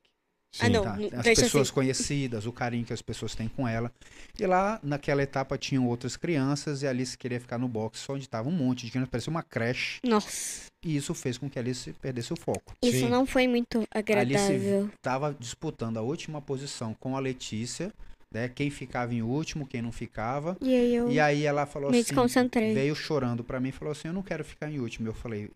Sim. 0.52 0.66
Ah, 0.66 0.70
não. 0.70 0.84
tá? 0.84 0.94
As 0.94 1.24
deixa 1.24 1.42
pessoas 1.44 1.68
assim. 1.68 1.74
conhecidas, 1.74 2.46
o 2.46 2.52
carinho 2.52 2.84
que 2.86 2.94
as 2.94 3.02
pessoas 3.02 3.36
têm 3.36 3.48
com 3.48 3.68
ela. 3.68 3.92
E 4.40 4.46
lá, 4.46 4.80
naquela 4.82 5.22
etapa, 5.22 5.58
tinham 5.58 5.88
outras 5.88 6.18
crianças 6.18 6.82
e 6.82 6.88
a 6.88 6.90
Alice 6.90 7.18
queria 7.18 7.40
ficar 7.40 7.58
no 7.58 7.68
box, 7.68 8.00
só 8.00 8.14
onde 8.14 8.28
tava 8.28 8.50
um 8.50 8.52
monte 8.52 8.86
de 8.86 8.92
crianças, 8.92 9.10
parecia 9.10 9.32
uma 9.32 9.44
creche. 9.44 10.00
Nossa, 10.04 10.64
E 10.84 10.96
isso 10.96 11.14
fez 11.14 11.38
com 11.38 11.50
que 11.50 11.60
a 11.60 11.62
Alice 11.62 11.94
perdesse 12.02 12.34
o 12.34 12.36
foco. 12.36 12.74
isso 12.82 13.00
Sim. 13.00 13.10
não 13.10 13.26
foi 13.26 13.48
muito 13.48 13.86
agradável. 13.92 14.90
Tava 15.02 15.36
disputando 15.40 15.98
a 15.98 16.02
última 16.02 16.42
posição 16.42 16.94
com 17.00 17.16
a 17.16 17.20
Letícia, 17.20 17.94
né? 18.32 18.50
Quem 18.50 18.70
ficava 18.70 19.14
em 19.14 19.22
último, 19.22 19.68
quem 19.68 19.82
não 19.82 19.92
ficava. 19.92 20.58
E 20.62 20.74
aí 20.74 20.96
eu. 20.96 21.12
E 21.12 21.20
aí 21.20 21.44
ela 21.46 21.66
falou 21.66 21.92
me 21.92 21.98
assim, 22.00 22.08
desconcentrei. 22.08 22.74
veio 22.74 22.96
chorando 22.96 23.44
pra 23.44 23.60
mim 23.60 23.70
e 23.70 23.72
falou 23.72 23.92
assim, 23.92 24.08
eu 24.08 24.14
não 24.14 24.24
quero 24.24 24.44
ficar 24.44 24.70
em 24.72 24.80
último. 24.80 25.08
Eu 25.08 25.14
falei, 25.14 25.50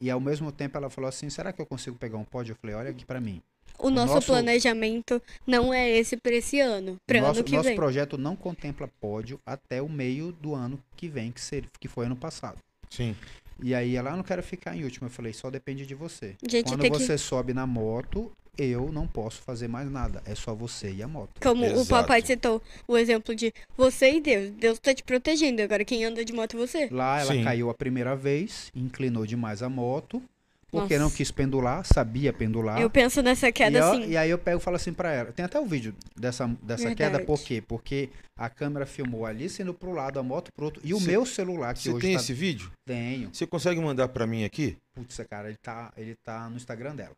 e 0.00 0.10
ao 0.10 0.20
mesmo 0.20 0.52
tempo 0.52 0.76
ela 0.76 0.88
falou 0.90 1.08
assim, 1.08 1.28
será 1.28 1.52
que 1.52 1.60
eu 1.60 1.66
consigo 1.66 1.96
pegar 1.96 2.18
um 2.18 2.24
pódio? 2.24 2.52
Eu 2.52 2.56
falei, 2.56 2.76
olha 2.76 2.90
aqui 2.90 3.04
pra 3.04 3.20
mim. 3.20 3.42
O 3.78 3.90
nosso, 3.90 4.14
nosso- 4.14 4.26
planejamento 4.26 5.20
não 5.46 5.72
é 5.72 5.88
esse 5.88 6.16
pra 6.16 6.32
esse 6.34 6.60
ano. 6.60 6.96
Pra 7.06 7.20
nosso 7.20 7.40
ano 7.40 7.44
que 7.44 7.52
nosso 7.52 7.68
vem. 7.68 7.76
projeto 7.76 8.18
não 8.18 8.34
contempla 8.36 8.88
pódio 9.00 9.40
até 9.46 9.80
o 9.80 9.88
meio 9.88 10.32
do 10.32 10.54
ano 10.54 10.78
que 10.96 11.08
vem, 11.08 11.30
que, 11.30 11.40
ser, 11.40 11.64
que 11.80 11.88
foi 11.88 12.06
ano 12.06 12.16
passado. 12.16 12.58
Sim. 12.90 13.14
E 13.62 13.74
aí 13.74 13.96
ela, 13.96 14.12
"Ah, 14.12 14.16
não 14.16 14.22
quero 14.22 14.42
ficar 14.42 14.76
em 14.76 14.84
último. 14.84 15.06
Eu 15.06 15.10
falei, 15.10 15.32
só 15.32 15.50
depende 15.50 15.84
de 15.84 15.94
você. 15.94 16.36
Gente, 16.48 16.68
Quando 16.68 16.80
tem 16.80 16.90
que. 16.92 16.98
você 16.98 17.18
sobe 17.18 17.52
na 17.52 17.66
moto, 17.66 18.30
eu 18.56 18.90
não 18.92 19.06
posso 19.06 19.42
fazer 19.42 19.66
mais 19.68 19.90
nada. 19.90 20.22
É 20.24 20.34
só 20.34 20.54
você 20.54 20.90
e 20.92 21.02
a 21.02 21.08
moto. 21.08 21.30
Como 21.40 21.62
o 21.64 21.66
Exato. 21.68 21.88
papai 21.88 22.22
citou 22.22 22.62
o 22.86 22.96
exemplo 22.96 23.34
de 23.34 23.52
você 23.76 24.12
e 24.12 24.20
Deus. 24.20 24.50
Deus 24.52 24.78
tá 24.78 24.94
te 24.94 25.02
protegendo. 25.02 25.60
Agora 25.62 25.84
quem 25.84 26.04
anda 26.04 26.24
de 26.24 26.32
moto 26.32 26.56
é 26.56 26.60
você. 26.60 26.88
Lá 26.90 27.20
ela 27.20 27.32
Sim. 27.32 27.42
caiu 27.44 27.68
a 27.68 27.74
primeira 27.74 28.14
vez, 28.16 28.70
inclinou 28.74 29.26
demais 29.26 29.60
a 29.62 29.68
moto, 29.68 30.22
porque 30.70 30.98
Nossa. 30.98 31.10
não 31.10 31.10
quis 31.16 31.30
pendular, 31.30 31.84
sabia 31.84 32.32
pendular. 32.32 32.80
Eu 32.80 32.90
penso 32.90 33.22
nessa 33.22 33.50
queda 33.50 33.78
e, 33.78 33.80
eu- 33.80 33.90
assim. 33.92 34.08
e 34.10 34.16
aí 34.16 34.30
eu 34.30 34.38
pego 34.38 34.58
e 34.58 34.62
falo 34.62 34.76
assim 34.76 34.92
pra 34.92 35.10
ela. 35.12 35.32
Tem 35.32 35.44
até 35.44 35.58
o 35.58 35.64
vídeo 35.66 35.94
dessa, 36.16 36.46
dessa 36.62 36.94
queda, 36.94 37.20
por 37.20 37.40
quê? 37.40 37.62
Porque 37.66 38.10
a 38.38 38.48
câmera 38.50 38.84
filmou 38.86 39.24
ali 39.26 39.48
sendo 39.48 39.72
pro 39.72 39.92
lado, 39.92 40.18
a 40.18 40.22
moto 40.22 40.50
pro 40.54 40.66
outro. 40.66 40.80
E 40.84 40.92
o 40.92 41.00
Cê- 41.00 41.06
meu 41.10 41.24
celular, 41.26 41.74
que 41.74 41.80
Você 41.82 41.90
hoje 41.90 42.00
tem 42.00 42.14
tá... 42.14 42.20
esse 42.20 42.32
vídeo? 42.34 42.70
Tenho. 42.86 43.30
Você 43.32 43.46
consegue 43.46 43.80
mandar 43.80 44.08
pra 44.08 44.26
mim 44.26 44.44
aqui? 44.44 44.76
Putz, 44.94 45.18
cara, 45.28 45.48
ele 45.48 45.56
tá, 45.62 45.92
ele 45.96 46.14
tá 46.22 46.48
no 46.50 46.56
Instagram 46.56 46.94
dela. 46.96 47.12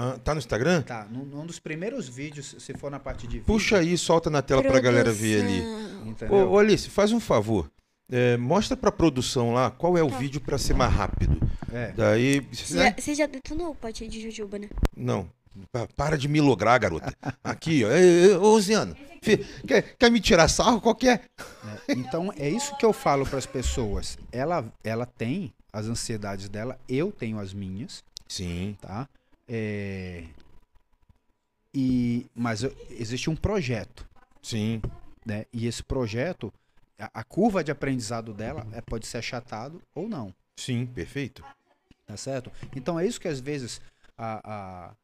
Ah, 0.00 0.16
tá 0.22 0.32
no 0.32 0.38
Instagram? 0.38 0.82
Tá, 0.82 1.06
num, 1.10 1.24
num 1.24 1.44
dos 1.44 1.58
primeiros 1.58 2.08
vídeos, 2.08 2.54
se 2.60 2.72
for 2.74 2.88
na 2.90 3.00
parte 3.00 3.22
de 3.26 3.38
vídeo. 3.38 3.44
Puxa 3.46 3.78
aí, 3.78 3.98
solta 3.98 4.30
na 4.30 4.40
tela 4.40 4.62
pra 4.62 4.78
galera 4.78 5.10
ver 5.12 5.42
ali. 5.42 5.60
Produção. 6.14 6.48
Ô, 6.48 6.52
ô 6.52 6.58
Alice, 6.58 6.88
faz 6.88 7.10
um 7.12 7.18
favor. 7.18 7.68
É, 8.10 8.36
mostra 8.36 8.76
pra 8.76 8.90
produção 8.92 9.52
lá 9.52 9.70
qual 9.72 9.98
é 9.98 10.02
o 10.02 10.08
Tá. 10.08 10.16
vídeo 10.18 10.40
pra 10.40 10.56
ser 10.56 10.72
mais 10.74 10.92
rápido. 10.94 11.38
É. 11.72 11.92
Daí. 11.92 12.40
Você 12.52 12.74
né? 12.74 12.84
já, 12.96 13.02
você 13.02 13.14
já 13.14 13.26
detonou 13.26 13.70
o 13.70 13.74
pote 13.74 14.06
de 14.08 14.20
jujuba, 14.20 14.58
né? 14.58 14.68
Não. 14.96 15.30
Pa- 15.72 15.88
Para 15.96 16.16
de 16.16 16.28
me 16.28 16.40
lograr, 16.40 16.78
garota. 16.78 17.12
Aqui, 17.42 17.82
ó. 17.84 17.88
Ô, 18.40 18.54
Luciano. 18.54 18.96
fi- 19.20 19.38
Quer, 19.66 19.96
quer 19.96 20.10
me 20.10 20.20
tirar 20.20 20.48
sarro? 20.48 20.80
Qual 20.80 20.94
que 20.94 21.08
é? 21.08 21.14
É, 21.88 21.92
Então 21.94 22.32
é 22.36 22.48
isso 22.48 22.76
que 22.76 22.84
eu 22.86 22.92
falo 22.92 23.26
para 23.26 23.38
as 23.38 23.46
pessoas. 23.46 24.16
Ela, 24.30 24.72
ela 24.84 25.04
tem 25.04 25.52
as 25.72 25.86
ansiedades 25.86 26.48
dela, 26.48 26.78
eu 26.88 27.10
tenho 27.12 27.38
as 27.40 27.52
minhas, 27.52 28.02
Sim. 28.28 28.76
tá? 28.80 29.08
É, 29.48 30.24
E 31.74 32.26
mas 32.34 32.62
eu- 32.62 32.74
existe 32.90 33.28
um 33.28 33.36
projeto, 33.36 34.06
Sim. 34.42 34.80
né? 35.24 35.44
E 35.52 35.66
esse 35.66 35.82
projeto, 35.82 36.52
a, 36.98 37.10
a 37.20 37.24
curva 37.24 37.62
de 37.62 37.70
aprendizado 37.70 38.32
dela 38.32 38.66
é, 38.72 38.80
pode 38.80 39.06
ser 39.06 39.18
achatado 39.18 39.82
ou 39.94 40.08
não, 40.08 40.34
Sim, 40.56 40.86
perfeito. 40.86 41.44
Tá 42.08 42.16
certo? 42.16 42.50
Então 42.74 42.98
é 42.98 43.06
isso 43.06 43.20
que 43.20 43.28
às 43.28 43.38
vezes 43.38 43.80
a, 44.16 44.40
a- 44.88 44.96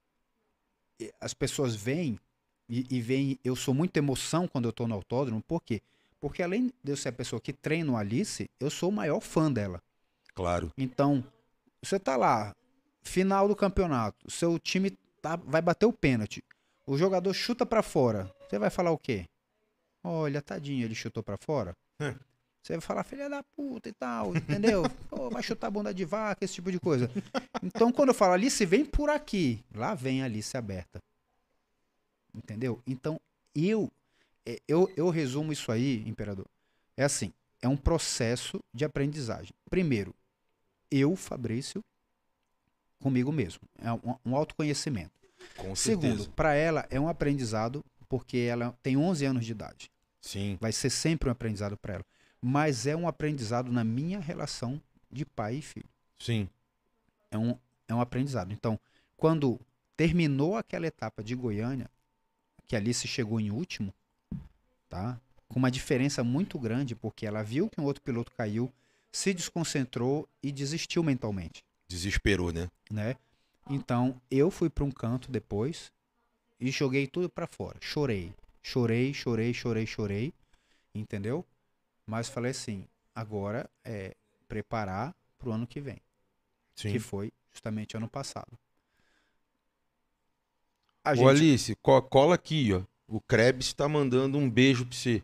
as 1.21 1.35
pessoas 1.35 1.75
veem 1.77 2.19
e, 2.69 2.87
e 2.91 3.01
veem. 3.01 3.39
Eu 3.45 3.55
sou 3.55 3.75
muita 3.75 3.99
emoção 3.99 4.49
quando 4.49 4.65
eu 4.67 4.73
tô 4.73 4.89
no 4.89 4.95
autódromo, 4.95 5.43
por 5.43 5.63
quê? 5.63 5.83
Porque 6.21 6.43
além 6.43 6.73
de 6.83 6.93
eu 6.93 6.97
ser 6.97 7.11
a 7.11 7.13
pessoa 7.13 7.41
que 7.41 7.53
treina 7.53 7.93
o 7.93 7.97
Alice, 7.97 8.49
eu 8.59 8.71
sou 8.71 8.89
o 8.89 8.93
maior 8.93 9.21
fã 9.21 9.53
dela. 9.53 9.83
Claro. 10.35 10.73
Então, 10.79 11.23
você 11.83 12.01
tá 12.01 12.17
lá, 12.17 12.57
final 13.03 13.47
do 13.47 13.55
campeonato, 13.55 14.17
o 14.27 14.31
seu 14.31 14.59
time 14.59 14.91
tá- 15.21 15.37
vai 15.37 15.61
bater 15.61 15.85
o 15.87 15.93
pênalti. 15.93 16.43
O 16.87 16.97
jogador 16.97 17.33
chuta 17.35 17.67
pra 17.67 17.83
fora. 17.83 18.33
Você 18.49 18.59
vai 18.59 18.71
falar 18.71 18.91
o 18.91 18.99
quê? 18.99 19.27
Olha, 20.03 20.41
tadinho, 20.41 20.85
ele 20.85 20.95
chutou 20.95 21.23
pra 21.23 21.37
fora. 21.37 21.77
É. 22.01 22.15
Você 22.65 22.73
vai 22.73 22.81
falar, 22.81 23.05
filha 23.05 23.29
da 23.29 23.43
puta 23.43 23.91
e 23.91 23.93
tal, 23.93 24.35
entendeu? 24.35 24.85
Pô, 25.11 25.29
vai 25.29 25.43
chutar 25.43 25.71
bunda 25.71 25.93
de 25.93 26.07
vaca, 26.07 26.43
esse 26.43 26.55
tipo 26.55 26.73
de 26.73 26.81
coisa. 26.81 27.11
Então, 27.63 27.93
quando 27.93 28.09
eu 28.09 28.15
falo 28.15 28.33
Alice, 28.33 28.65
vem 28.65 28.87
por 28.87 29.11
aqui. 29.11 29.63
Lá 29.75 29.95
vem 29.95 30.23
a 30.23 30.25
Alice 30.25 30.57
aberta. 30.57 30.99
Entendeu? 32.35 32.81
Então, 32.87 33.21
eu, 33.55 33.93
é, 34.47 34.59
eu, 34.67 34.91
eu 34.97 35.11
resumo 35.11 35.53
isso 35.53 35.71
aí, 35.71 36.09
imperador. 36.09 36.47
É 36.97 37.05
assim, 37.05 37.35
é 37.61 37.69
um 37.69 37.77
processo 37.77 38.59
de 38.73 38.83
aprendizagem. 38.83 39.53
Primeiro, 39.69 40.15
eu, 40.91 41.15
Fabrício, 41.17 41.85
comigo 42.99 43.31
mesmo. 43.31 43.61
É 43.77 43.93
um, 43.93 44.17
um 44.25 44.35
autoconhecimento. 44.35 45.13
Com 45.59 45.77
Segundo, 45.77 46.07
certeza. 46.07 46.31
para 46.35 46.55
ela 46.55 46.87
é 46.89 46.99
um 46.99 47.09
aprendizado 47.09 47.85
porque 48.09 48.39
ela 48.39 48.75
tem 48.83 48.97
11 48.97 49.27
anos 49.27 49.45
de 49.45 49.53
idade. 49.53 49.91
Sim. 50.19 50.57
Vai 50.59 50.73
ser 50.73 50.89
sempre 50.89 51.29
um 51.29 51.33
aprendizado 51.33 51.77
para 51.77 51.97
ela. 51.97 52.05
Mas 52.47 52.87
é 52.87 52.95
um 52.95 53.09
aprendizado 53.09 53.73
na 53.73 53.83
minha 53.83 54.21
relação 54.21 54.79
de 55.11 55.25
pai 55.25 55.55
e 55.57 55.63
filho. 55.63 55.89
Sim. 56.19 56.47
É 57.31 57.39
um, 57.39 57.59
é 57.89 57.95
um 57.95 58.03
aprendizado. 58.03 58.53
Então, 58.53 58.79
quando 59.17 59.59
terminou 59.97 60.55
aquela 60.55 60.87
etapa 60.87 61.25
de 61.25 61.35
Goiânia, 61.35 61.91
que 62.67 62.77
a 62.77 62.79
Alice 62.79 63.09
chegou 63.09 63.41
em 63.41 63.51
último, 63.51 63.95
tá? 64.91 65.19
Com 65.49 65.59
uma 65.59 65.71
diferença 65.71 66.23
muito 66.23 66.59
grande, 66.59 66.95
porque 66.95 67.25
ela 67.25 67.43
viu 67.43 67.71
que 67.71 67.81
um 67.81 67.85
outro 67.85 68.03
piloto 68.03 68.31
caiu, 68.33 68.71
se 69.11 69.33
desconcentrou 69.33 70.29
e 70.43 70.53
desistiu 70.53 71.03
mentalmente, 71.03 71.65
Desesperou, 71.89 72.53
né? 72.53 72.69
né? 72.91 73.17
Então, 73.71 74.21
eu 74.31 74.51
fui 74.51 74.69
para 74.69 74.85
um 74.85 74.91
canto 74.91 75.33
depois 75.33 75.91
e 76.61 76.71
joguei 76.71 77.07
tudo 77.07 77.31
para 77.31 77.47
fora. 77.47 77.79
Chorei, 77.81 78.35
chorei, 78.63 79.15
chorei, 79.15 79.55
chorei, 79.55 79.87
chorei, 79.87 80.35
entendeu? 80.95 81.43
Mas 82.07 82.29
falei 82.29 82.51
assim, 82.51 82.87
agora 83.15 83.69
é 83.85 84.15
preparar 84.49 85.15
para 85.39 85.49
o 85.49 85.53
ano 85.53 85.67
que 85.67 85.81
vem 85.81 86.01
Sim. 86.77 86.93
que 86.93 86.99
foi 86.99 87.33
justamente 87.53 87.97
ano 87.97 88.09
passado. 88.09 88.59
A 91.05 91.13
Ô 91.13 91.17
gente, 91.17 91.29
Alice, 91.29 91.77
co- 91.77 92.03
cola 92.03 92.35
aqui, 92.35 92.73
ó. 92.73 92.83
O 93.07 93.21
Krebs 93.21 93.73
tá 93.73 93.89
mandando 93.89 94.39
um 94.39 94.49
beijo 94.49 94.87
pra 94.87 94.97
você. 94.97 95.23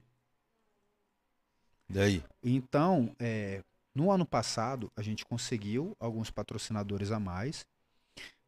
Daí. 1.89 2.23
Então, 2.43 3.15
é, 3.19 3.63
no 3.95 4.11
ano 4.11 4.25
passado, 4.25 4.91
a 4.97 5.03
gente 5.03 5.25
conseguiu 5.25 5.97
alguns 5.99 6.31
patrocinadores 6.31 7.11
a 7.11 7.19
mais. 7.19 7.67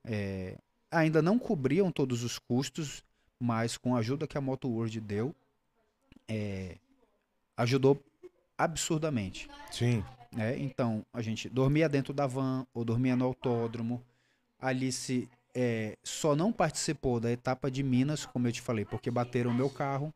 É, 0.05 0.57
ainda 0.91 1.23
não 1.23 1.39
cobriam 1.39 1.91
todos 1.91 2.23
os 2.23 2.39
custos, 2.39 3.03
mas 3.41 3.77
com 3.77 3.97
a 3.97 3.99
ajuda 3.99 4.27
que 4.27 4.39
a 4.39 4.41
Moto 4.41 4.69
World 4.69 5.01
deu, 5.01 5.35
é, 6.29 6.77
ajudou 7.57 8.03
absurdamente. 8.64 9.48
Sim. 9.70 10.05
né? 10.32 10.59
Então, 10.59 11.05
a 11.12 11.20
gente 11.22 11.48
dormia 11.48 11.89
dentro 11.89 12.12
da 12.12 12.26
van 12.26 12.66
ou 12.74 12.84
dormia 12.84 13.14
no 13.16 13.24
autódromo. 13.24 14.02
A 14.60 14.68
Alice 14.68 15.28
é, 15.55 15.97
só 16.02 16.34
não 16.36 16.52
participou 16.52 17.20
da 17.20 17.30
etapa 17.30 17.70
de 17.70 17.82
Minas, 17.82 18.24
como 18.24 18.47
eu 18.48 18.52
te 18.52 18.60
falei, 18.62 18.84
porque 18.84 19.10
bateram 19.10 19.51
o 19.51 19.55
meu 19.55 19.68
carro 19.68 20.12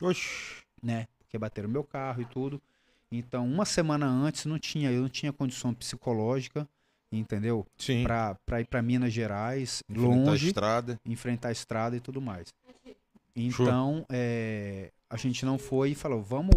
Oxi. 0.00 0.62
né? 0.82 1.06
Porque 1.18 1.36
bateram 1.38 1.68
meu 1.68 1.84
carro 1.84 2.22
e 2.22 2.24
tudo. 2.24 2.60
Então, 3.10 3.46
uma 3.46 3.64
semana 3.64 4.06
antes 4.06 4.44
não 4.46 4.58
tinha, 4.58 4.90
eu 4.90 5.02
não 5.02 5.08
tinha 5.08 5.32
condição 5.32 5.74
psicológica, 5.74 6.66
entendeu? 7.10 7.66
Sim. 7.76 8.02
Pra, 8.04 8.36
pra 8.46 8.60
ir 8.60 8.66
pra 8.66 8.80
Minas 8.82 9.12
Gerais, 9.12 9.82
Enfrentar 9.88 10.12
a 10.12 10.30
longe, 10.30 10.46
estrada. 10.48 11.00
enfrentar 11.04 11.48
a 11.48 11.52
estrada 11.52 11.96
e 11.96 12.00
tudo 12.00 12.20
mais. 12.20 12.48
Então, 13.34 14.04
é, 14.10 14.90
a 15.10 15.16
gente 15.16 15.44
não 15.44 15.58
foi 15.58 15.90
e 15.90 15.94
falou, 15.94 16.22
vamos, 16.22 16.54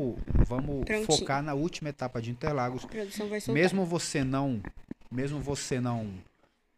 vamos 0.47 0.85
Prontinho. 0.85 1.05
focar 1.05 1.41
na 1.41 1.53
última 1.53 1.89
etapa 1.89 2.21
de 2.21 2.31
Interlagos. 2.31 2.83
A 2.83 2.87
produção 2.87 3.29
vai 3.29 3.39
soltar. 3.39 3.61
Mesmo 3.61 3.85
você 3.85 4.23
não, 4.23 4.61
mesmo 5.09 5.39
você 5.39 5.79
não, 5.79 6.11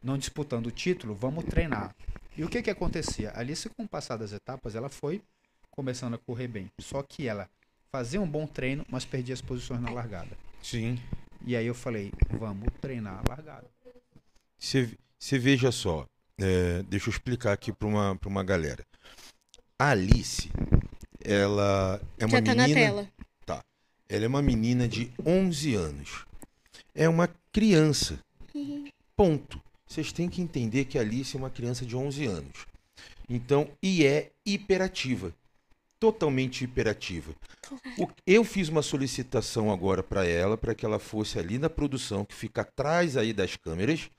não 0.01 0.17
disputando 0.17 0.67
o 0.67 0.71
título, 0.71 1.15
vamos 1.15 1.45
treinar. 1.45 1.95
E 2.37 2.43
o 2.43 2.49
que 2.49 2.61
que 2.61 2.69
acontecia? 2.69 3.31
Alice, 3.35 3.67
com 3.69 3.83
o 3.83 3.87
passar 3.87 4.17
das 4.17 4.31
etapas, 4.31 4.75
ela 4.75 4.89
foi 4.89 5.21
começando 5.71 6.13
a 6.15 6.17
correr 6.17 6.47
bem. 6.47 6.69
Só 6.79 7.01
que 7.01 7.27
ela 7.27 7.49
fazia 7.91 8.21
um 8.21 8.27
bom 8.27 8.45
treino, 8.47 8.85
mas 8.89 9.05
perdia 9.05 9.33
as 9.33 9.41
posições 9.41 9.81
na 9.81 9.89
largada. 9.91 10.37
Sim. 10.61 10.99
E 11.45 11.55
aí 11.55 11.65
eu 11.65 11.75
falei, 11.75 12.11
vamos 12.29 12.67
treinar 12.81 13.19
a 13.23 13.29
largada. 13.29 13.67
Você 14.57 15.37
veja 15.39 15.71
só. 15.71 16.05
é, 16.39 16.81
deixa 16.83 17.09
eu 17.09 17.11
explicar 17.11 17.51
aqui 17.53 17.71
pra 17.71 17.87
uma, 17.87 18.15
pra 18.15 18.29
uma 18.29 18.43
galera. 18.43 18.83
A 19.77 19.89
Alice, 19.89 20.49
ela 21.23 22.01
é 22.17 22.25
uma 22.25 22.31
Já 22.37 22.41
tá 22.41 22.55
na 22.55 22.63
menina. 22.67 22.79
tela. 22.79 23.07
Ela 24.09 24.25
é 24.25 24.27
uma 24.27 24.41
menina 24.41 24.87
de 24.87 25.11
11 25.25 25.73
anos. 25.73 26.25
É 26.93 27.09
uma 27.09 27.27
criança. 27.51 28.19
Ponto. 29.15 29.59
Vocês 29.87 30.11
têm 30.11 30.29
que 30.29 30.41
entender 30.41 30.85
que 30.85 30.97
a 30.97 31.01
Alice 31.01 31.35
é 31.35 31.39
uma 31.39 31.49
criança 31.49 31.85
de 31.85 31.95
11 31.95 32.25
anos. 32.25 32.65
Então, 33.29 33.69
e 33.81 34.05
é 34.05 34.29
hiperativa. 34.45 35.33
Totalmente 35.99 36.63
hiperativa. 36.63 37.33
O- 37.97 38.07
eu 38.27 38.43
fiz 38.43 38.67
uma 38.69 38.81
solicitação 38.81 39.71
agora 39.71 40.03
para 40.03 40.27
ela, 40.27 40.57
para 40.57 40.75
que 40.75 40.85
ela 40.85 40.99
fosse 40.99 41.39
ali 41.39 41.57
na 41.57 41.69
produção, 41.69 42.25
que 42.25 42.35
fica 42.35 42.61
atrás 42.61 43.15
aí 43.15 43.31
das 43.33 43.55
câmeras, 43.55 44.09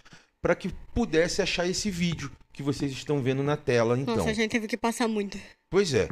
para 0.40 0.54
que 0.54 0.72
pudesse 0.94 1.42
achar 1.42 1.68
esse 1.68 1.90
vídeo 1.90 2.32
que 2.52 2.62
vocês 2.62 2.90
estão 2.90 3.22
vendo 3.22 3.42
na 3.42 3.56
tela, 3.56 3.98
então. 3.98 4.16
Nossa, 4.16 4.30
a 4.30 4.34
gente 4.34 4.50
teve 4.50 4.66
que 4.66 4.76
passar 4.76 5.06
muito. 5.06 5.38
Pois 5.68 5.92
é. 5.92 6.08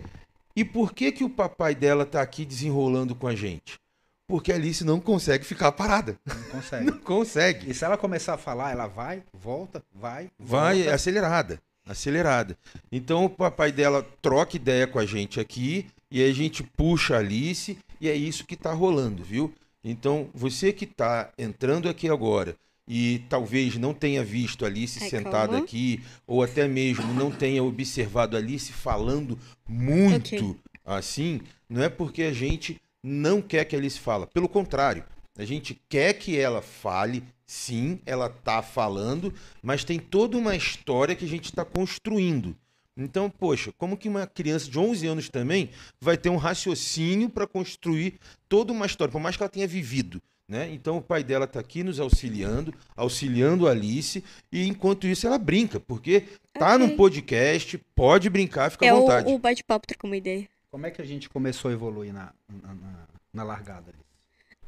E 0.55 0.65
por 0.65 0.93
que 0.93 1.11
que 1.13 1.25
o 1.25 1.31
papai 1.31 1.75
dela 1.75 2.05
tá 2.05 2.21
aqui 2.21 2.45
desenrolando 2.45 3.15
com 3.15 3.27
a 3.27 3.35
gente? 3.35 3.81
Porque 4.27 4.53
a 4.53 4.55
Alice 4.55 4.85
não 4.85 5.01
consegue 5.01 5.45
ficar 5.45 5.73
parada. 5.73 6.19
Não 6.27 6.43
consegue. 6.51 6.85
Não 6.87 6.99
consegue. 6.99 7.71
E 7.71 7.75
se 7.75 7.85
ela 7.85 7.99
começar 7.99 8.35
a 8.35 8.39
falar, 8.39 8.71
ela 8.73 8.87
vai, 8.87 9.23
volta, 9.33 9.83
vai, 9.95 10.31
Vai 10.39 10.77
volta. 10.79 10.95
acelerada. 10.95 11.61
Acelerada. 11.87 12.57
Então 12.91 13.25
o 13.25 13.31
papai 13.31 13.73
dela 13.73 14.07
troca 14.23 14.57
ideia 14.57 14.87
com 14.87 14.99
a 14.99 15.05
gente 15.07 15.41
aqui 15.41 15.87
e 16.11 16.23
aí 16.23 16.31
a 16.31 16.35
gente 16.35 16.63
puxa 16.63 17.17
a 17.17 17.19
Alice 17.19 17.77
e 18.01 18.09
é 18.09 18.15
isso 18.15 18.47
que 18.47 18.57
tá 18.57 18.73
rolando, 18.73 19.23
viu? 19.25 19.53
Então 19.83 20.29
você 20.33 20.73
que 20.73 20.87
tá 20.87 21.31
entrando 21.37 21.89
aqui 21.89 22.09
agora 22.09 22.55
e 22.87 23.23
talvez 23.29 23.77
não 23.77 23.95
tenha 23.95 24.25
visto 24.25 24.65
Alice 24.65 24.99
Ai, 25.03 25.09
sentada 25.09 25.53
calma. 25.53 25.65
aqui 25.65 26.03
ou 26.27 26.43
até 26.43 26.67
mesmo 26.67 27.13
não 27.15 27.31
tenha 27.31 27.63
observado 27.63 28.37
Alice 28.37 28.73
falando 28.73 29.39
muito 29.69 30.51
Ok. 30.51 30.57
assim, 30.85 31.41
não 31.69 31.83
é 31.83 31.89
porque 31.89 32.23
a 32.23 32.33
gente 32.33 32.81
não 33.03 33.41
quer 33.41 33.65
que 33.65 33.77
Alice 33.77 33.99
fala. 33.99 34.27
Pelo 34.27 34.49
contrário, 34.49 35.05
a 35.39 35.45
gente 35.45 35.81
quer 35.89 36.13
que 36.15 36.39
ela 36.39 36.61
fale, 36.61 37.23
sim, 37.47 37.99
ela 38.05 38.29
tá 38.29 38.63
falando, 38.63 39.33
mas 39.63 39.85
tem 39.85 39.99
toda 39.99 40.37
uma 40.37 40.55
história 40.55 41.15
que 41.15 41.25
a 41.25 41.29
gente 41.29 41.47
está 41.47 41.65
construindo. 41.65 42.57
Então, 42.95 43.31
poxa, 43.31 43.73
como 43.79 43.97
que 43.97 44.09
uma 44.09 44.27
criança 44.27 44.71
de 44.71 44.79
11 44.79 45.07
anos 45.07 45.29
também 45.31 45.71
vai 45.99 46.17
ter 46.19 46.29
um 46.29 46.37
raciocínio 46.37 47.31
para 47.31 47.47
construir 47.47 48.19
toda 48.49 48.71
uma 48.73 48.85
história, 48.85 49.11
por 49.11 49.21
mais 49.21 49.35
que 49.37 49.43
ela 49.43 49.49
tenha 49.49 49.67
vivido, 49.67 50.21
né? 50.53 50.71
Então 50.73 50.99
o 50.99 51.03
pai 51.03 51.25
dela 51.25 51.47
está 51.47 51.59
aqui 51.59 51.83
nos 51.83 51.99
auxiliando, 51.99 52.75
auxiliando 52.95 53.67
a 53.67 53.71
Alice, 53.71 54.23
e 54.53 54.67
enquanto 54.69 55.07
isso 55.07 55.27
ela 55.27 55.39
brinca, 55.39 55.81
porque 55.81 56.25
tá 56.53 56.75
Ok. 56.75 56.79
num 56.87 56.95
podcast, 56.97 57.79
pode 57.95 58.29
brincar, 58.29 58.71
fica 58.71 58.85
É 58.85 58.91
à 58.91 58.95
o, 58.95 59.01
vontade. 59.01 59.33
o 59.33 59.39
bate-papo 59.39 59.87
tá 59.87 59.95
com 59.99 60.07
uma 60.07 60.17
ideia. 60.17 60.47
Como 60.71 60.87
é 60.87 60.91
que 60.91 61.01
a 61.01 61.05
gente 61.05 61.29
começou 61.31 61.71
a 61.71 61.73
evoluir 61.75 62.13
na, 62.13 62.33
na, 62.63 62.75
na- 62.75 63.07
na 63.33 63.43
largada? 63.43 63.87
ali? 63.89 63.99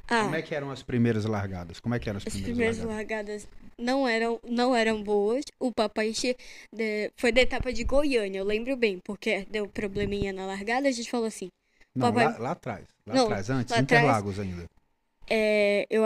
Ah, 0.09 0.23
Como 0.24 0.35
é 0.35 0.43
que 0.43 0.55
eram 0.55 0.70
as 0.70 0.82
primeiras 0.82 1.24
largadas? 1.27 1.81
Como 1.81 1.94
é 1.94 1.98
que 1.98 2.09
eram 2.09 2.19
as 2.19 2.27
as 2.27 2.32
primeiras, 2.32 2.77
primeiras 2.77 2.78
largadas? 2.78 3.43
largadas 3.44 3.48
não 3.78 4.06
eram, 4.09 4.40
não 4.48 4.74
eram 4.77 5.02
boas. 5.02 5.44
O 5.59 5.70
papai 5.73 6.12
che- 6.15 6.36
de- 6.73 7.11
foi 7.16 7.31
da 7.32 7.40
etapa 7.43 7.73
de 7.73 7.85
Goiânia, 7.85 8.39
eu 8.39 8.44
lembro 8.44 8.77
bem, 8.77 8.98
porque 9.05 9.47
deu 9.51 9.66
probleminha 9.69 10.32
na 10.32 10.44
largada, 10.47 10.89
a 10.89 10.93
gente 10.93 11.11
falou 11.11 11.27
assim, 11.27 11.48
Não, 11.94 12.09
papai- 12.09 12.32
lá, 12.32 12.39
lá 12.39 12.51
atrás. 12.52 12.85
Lá 13.06 13.15
Não, 13.15 13.24
atrás, 13.24 13.51
antes, 13.51 13.70
lá 13.70 13.78
atrás- 13.81 14.02
Interlagos 14.02 14.39
ainda. 14.40 14.66
É, 15.28 15.86
eu, 15.90 16.02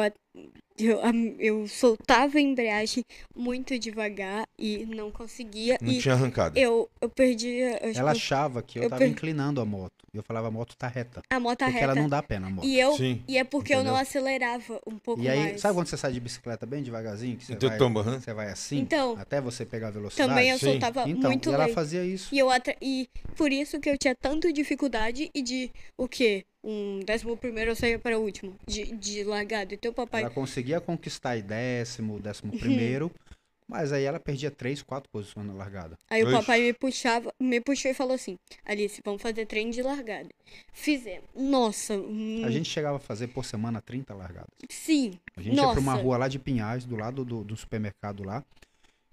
eu, 0.79 1.01
eu 1.39 1.69
soltava 1.69 2.39
a 2.39 2.41
embreagem 2.41 3.05
muito 3.35 3.77
devagar 3.79 4.47
e 4.59 4.87
não 4.87 5.11
conseguia. 5.11 5.77
Não 5.81 5.93
e 5.93 5.99
tinha 6.01 6.15
arrancada. 6.15 6.59
eu, 6.59 6.89
eu 7.01 7.09
perdia. 7.11 7.73
Eu, 7.83 7.91
Ela 7.91 7.93
tipo, 7.93 8.07
achava 8.09 8.63
que 8.63 8.79
eu, 8.79 8.85
eu 8.85 8.89
tava 8.91 9.01
per- 9.01 9.11
inclinando 9.11 9.61
a 9.61 9.65
moto. 9.65 9.93
E 10.15 10.17
eu 10.17 10.23
falava, 10.23 10.49
a 10.49 10.51
moto 10.51 10.75
tá 10.77 10.87
reta. 10.89 11.21
a 11.29 11.39
moto 11.41 11.59
porque 11.59 11.71
reta. 11.73 11.85
ela 11.85 11.95
não 11.95 12.09
dá 12.09 12.23
pé 12.23 12.39
na 12.39 12.49
moto. 12.49 12.65
E, 12.67 12.79
eu, 12.79 12.97
Sim. 12.97 13.23
e 13.29 13.37
é 13.37 13.45
porque 13.45 13.73
eu 13.75 13.79
não 13.79 13.91
Entendeu? 13.91 13.97
acelerava 14.01 14.81
um 14.87 14.97
pouco 14.99 15.21
E 15.21 15.29
aí, 15.29 15.39
mais. 15.39 15.61
sabe 15.61 15.75
quando 15.75 15.87
você 15.89 15.97
sai 15.97 16.13
de 16.13 16.21
bicicleta 16.21 16.65
bem 16.65 16.83
devagarzinho? 16.83 17.37
Que 17.37 17.45
você, 17.45 17.53
Então, 17.55 17.69
vai, 17.69 17.79
toma, 17.79 18.03
você 18.03 18.33
vai 18.33 18.49
assim, 18.49 18.79
Então, 18.79 19.17
até 19.19 19.41
você 19.41 19.67
pegar 19.67 19.89
a 19.89 19.91
velocidade? 19.91 20.29
Também 20.31 20.49
eu 20.51 20.59
Sim. 20.59 20.71
soltava 20.71 21.09
Então, 21.09 21.31
muito 21.31 21.51
e 21.51 21.53
ela 21.53 21.65
leite. 21.65 21.75
fazia 21.75 22.05
isso. 22.05 22.35
E, 22.35 22.39
eu 22.39 22.49
atra... 22.49 22.75
e 22.81 23.09
por 23.37 23.53
isso 23.53 23.79
que 23.81 23.91
eu 23.91 23.99
tinha 23.99 24.15
tanta 24.15 24.51
dificuldade 24.53 25.31
e 25.35 25.43
de 25.43 25.71
o 25.97 26.09
quê? 26.09 26.45
Um 26.63 27.01
décimo 27.01 27.37
primeiro 27.37 27.71
eu 27.71 27.77
saía 27.77 27.99
para 27.99 28.19
o 28.19 28.23
último. 28.23 28.57
De, 28.67 28.85
de 28.97 29.25
largada. 29.25 29.73
E 29.75 29.77
teu 29.77 29.93
papai. 29.93 30.23
Ela 30.23 30.31
conseguia 30.31 30.81
conquistar 30.81 31.41
décimo, 31.41 32.19
décimo 32.19 32.57
primeiro, 32.59 33.13
mas 33.69 33.93
aí 33.93 34.05
ela 34.05 34.19
perdia 34.19 34.51
três, 34.51 34.83
quatro 34.83 35.09
posições 35.11 35.47
na 35.47 35.53
largada. 35.53 35.97
Aí 36.11 36.25
o 36.25 36.31
papai 36.33 36.61
me 36.63 36.73
puxava, 36.73 37.33
me 37.41 37.61
puxou 37.61 37.91
e 37.91 37.95
falou 37.95 38.15
assim: 38.15 38.37
Alice, 38.65 39.01
vamos 39.05 39.23
fazer 39.23 39.47
treino 39.47 39.71
de 39.71 39.83
largada. 39.83 40.29
Fizemos. 40.73 41.29
Nossa, 41.35 41.95
hum, 41.95 42.43
A 42.45 42.51
gente 42.51 42.69
chegava 42.69 42.97
a 42.97 43.01
fazer 43.01 43.29
por 43.29 43.45
semana 43.45 43.81
30 43.81 44.15
largadas. 44.15 44.51
sim. 44.69 45.19
A 45.37 45.41
gente 45.41 45.57
ia 45.57 45.63
pra 45.71 45.81
uma 45.81 45.93
Nossa. 45.93 46.03
rua 46.05 46.17
lá 46.19 46.29
de 46.29 46.39
Pinhais, 46.39 46.85
do 46.85 46.97
lado 46.97 47.25
do, 47.25 47.45
do 47.45 47.57
supermercado 47.57 48.25
lá. 48.25 48.45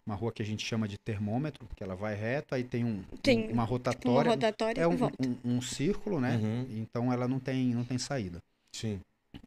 Uma 0.08 0.14
rua 0.16 0.32
que 0.32 0.44
a 0.44 0.46
gente 0.46 0.64
chama 0.64 0.88
de 0.88 1.00
termômetro, 1.00 1.68
que 1.76 1.84
ela 1.84 1.96
vai 1.96 2.14
reto, 2.14 2.54
aí 2.54 2.64
tem, 2.64 2.86
um, 2.86 3.02
Tem, 3.24 3.40
um- 3.40 3.42
uma 3.42 3.48
Tipo, 3.48 3.54
uma 3.56 3.64
rotatória. 3.64 4.30
rotatória 4.32 4.82
é 4.82 4.84
e 4.84 4.88
um, 4.88 4.96
um, 5.04 5.56
um 5.58 5.62
círculo, 5.62 6.20
né? 6.22 6.38
Uhum. 6.38 6.68
Então 6.78 7.12
ela 7.12 7.28
não 7.28 7.40
tem, 7.40 7.74
não 7.74 7.84
tem 7.84 7.98
saída. 7.98 8.38
Sim. 8.72 9.00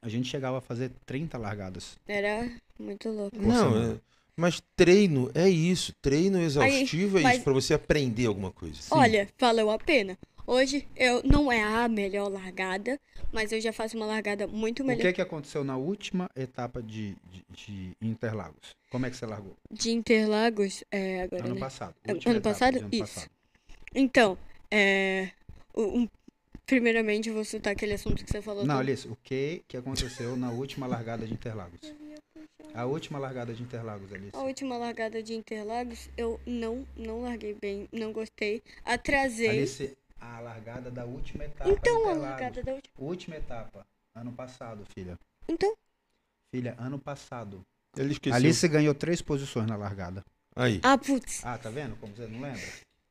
A 0.03 0.09
gente 0.09 0.29
chegava 0.29 0.59
a 0.59 0.61
fazer 0.61 0.91
30 1.07 1.39
largadas. 1.39 1.97
Era 2.09 2.51
muito 2.77 3.09
louco. 3.09 3.37
Não, 3.41 3.93
é- 3.93 4.01
mas 4.37 4.61
treino 4.75 5.31
é 5.33 5.49
isso. 5.49 5.93
Treino 6.03 6.41
exaustivo 6.41 7.19
é 7.19 7.23
mas- 7.23 7.35
isso, 7.37 7.45
pra 7.45 7.53
você 7.53 7.75
aprender 7.75 8.27
alguma 8.27 8.51
coisa. 8.51 8.81
Olha, 8.91 9.29
valeu 9.39 9.71
a 9.71 9.79
pena. 9.79 10.19
Hoje 10.53 10.89
eu 10.97 11.23
não 11.25 11.53
é 11.53 11.63
a 11.63 11.87
melhor 11.89 12.29
largada, 12.33 12.99
mas 13.31 13.53
eu 13.53 13.61
já 13.61 13.71
faço 13.71 13.99
uma 13.99 14.07
largada 14.07 14.47
muito 14.47 14.83
O 14.83 14.87
melhor. 14.87 15.03
que 15.03 15.13
que 15.13 15.21
aconteceu 15.21 15.63
na 15.63 15.77
última 15.77 16.31
etapa 16.35 16.83
de, 16.83 17.15
de, 17.31 17.45
de 17.51 17.97
Interlagos? 18.01 18.75
Como 18.91 19.05
é 19.05 19.11
que 19.11 19.17
você 19.19 19.27
largou? 19.27 19.55
De 19.71 19.91
Interlagos, 19.91 20.83
é, 20.91 21.21
agora 21.25 21.45
Ano 21.45 21.55
né? 21.55 21.61
passado. 21.61 21.95
Ano 22.03 22.15
última 22.15 22.33
etapa 22.33 22.49
passado? 22.55 22.77
ano 22.79 22.89
Isso. 22.91 23.01
passado. 23.15 23.31
Então, 23.95 24.39
é. 24.71 25.33
o- 25.75 25.99
um- 25.99 26.09
primeiramente, 26.65 27.29
eu 27.29 27.35
vou 27.35 27.45
citar 27.45 27.75
aquele 27.75 27.93
assunto 27.93 28.25
que 28.25 28.31
você 28.31 28.41
falou. 28.41 28.65
Não, 28.65 28.79
Alice, 28.79 29.07
o 29.07 29.19
que 29.23 29.63
que 29.69 29.77
aconteceu 29.77 30.35
na 30.35 30.51
última 30.51 30.87
largada 30.87 31.27
de 31.27 31.33
Interlagos? 31.35 31.81
A 32.73 32.87
última 32.87 33.19
largada 33.19 33.53
de 33.53 33.63
Interlagos, 33.63 34.11
Alice. 34.15 34.31
A 34.35 34.41
última 34.41 34.79
largada 34.79 35.23
de 35.23 35.35
Interlagos, 35.35 36.09
eu 36.17 36.41
não, 36.47 36.87
não 36.97 37.21
larguei 37.21 37.53
bem, 37.53 37.87
não 37.93 38.13
gostei. 38.15 38.63
Atrasei. 38.83 39.49
Alice, 39.51 39.95
a 40.21 40.41
largada 40.41 40.91
da 40.91 41.05
última 41.05 41.45
etapa 41.45 41.71
então, 41.71 42.09
a 42.09 42.15
largada 42.15 42.63
da 42.63 42.73
última. 42.75 42.95
Última 42.99 43.37
etapa, 43.37 43.87
ano 44.15 44.33
passado, 44.33 44.85
filha. 44.95 45.19
Então, 45.49 45.75
Filha, 46.51 46.75
ano 46.79 46.99
passado. 46.99 47.61
Ele 47.97 48.13
esqueceu. 48.13 48.35
Alice 48.37 48.67
ganhou 48.69 48.95
três 48.95 49.21
posições 49.21 49.67
na 49.67 49.77
largada. 49.77 50.25
Aí, 50.57 50.81
ah, 50.83 50.97
putz. 50.97 51.45
Ah, 51.45 51.59
tá 51.59 51.69
vendo 51.69 51.95
como 51.97 52.15
você 52.15 52.27
não 52.27 52.41
lembra? 52.41 52.63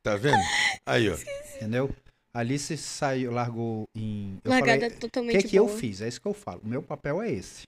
Tá 0.02 0.16
vendo? 0.16 0.38
Aí, 0.84 1.08
ó. 1.08 1.16
Entendeu? 1.56 1.94
Alice 2.34 2.76
saiu, 2.76 3.30
largou 3.32 3.88
em. 3.94 4.38
Eu 4.44 4.50
Largada 4.50 4.80
falei, 4.82 4.96
o 4.96 5.00
totalmente 5.00 5.42
que, 5.42 5.48
que 5.50 5.56
eu 5.56 5.66
boa. 5.66 5.78
fiz? 5.78 6.00
É 6.00 6.08
isso 6.08 6.20
que 6.20 6.26
eu 6.26 6.34
falo. 6.34 6.60
O 6.64 6.66
meu 6.68 6.82
papel 6.82 7.22
é 7.22 7.30
esse. 7.30 7.62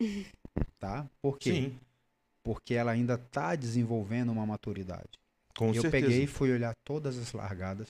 Tá? 0.78 1.06
Por 1.22 1.38
quê? 1.38 1.52
Sim, 1.52 1.80
Porque 2.42 2.74
ela 2.74 2.90
ainda 2.90 3.16
tá 3.16 3.54
desenvolvendo 3.54 4.30
uma 4.32 4.44
maturidade. 4.44 5.08
com 5.56 5.68
eu 5.68 5.80
certeza. 5.80 5.90
peguei 6.06 6.24
e 6.24 6.26
fui 6.26 6.52
olhar 6.52 6.74
todas 6.84 7.16
as 7.16 7.32
largadas. 7.32 7.86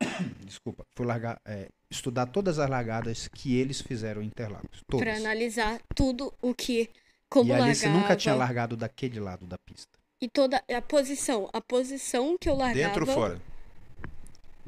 Desculpa, 0.44 0.84
fui 0.96 1.06
largar, 1.06 1.40
é, 1.44 1.68
estudar 1.90 2.26
todas 2.26 2.58
as 2.58 2.68
largadas 2.68 3.28
que 3.28 3.56
eles 3.56 3.80
fizeram 3.80 4.22
em 4.22 4.26
Interlagos. 4.26 4.82
Todas. 4.88 5.04
Pra 5.04 5.16
analisar 5.16 5.80
tudo 5.94 6.32
o 6.40 6.54
que. 6.54 6.90
Como 7.28 7.50
e 7.50 7.52
a 7.52 7.62
Alice 7.62 7.84
largava. 7.84 8.02
nunca 8.02 8.16
tinha 8.16 8.34
largado 8.34 8.76
daquele 8.76 9.20
lado 9.20 9.46
da 9.46 9.56
pista. 9.58 9.98
E 10.20 10.28
toda 10.28 10.62
a 10.68 10.82
posição. 10.82 11.48
A 11.52 11.60
posição 11.60 12.36
que 12.38 12.48
eu 12.48 12.54
largava. 12.56 12.88
Dentro 12.88 13.06
ou 13.08 13.14
fora? 13.14 13.40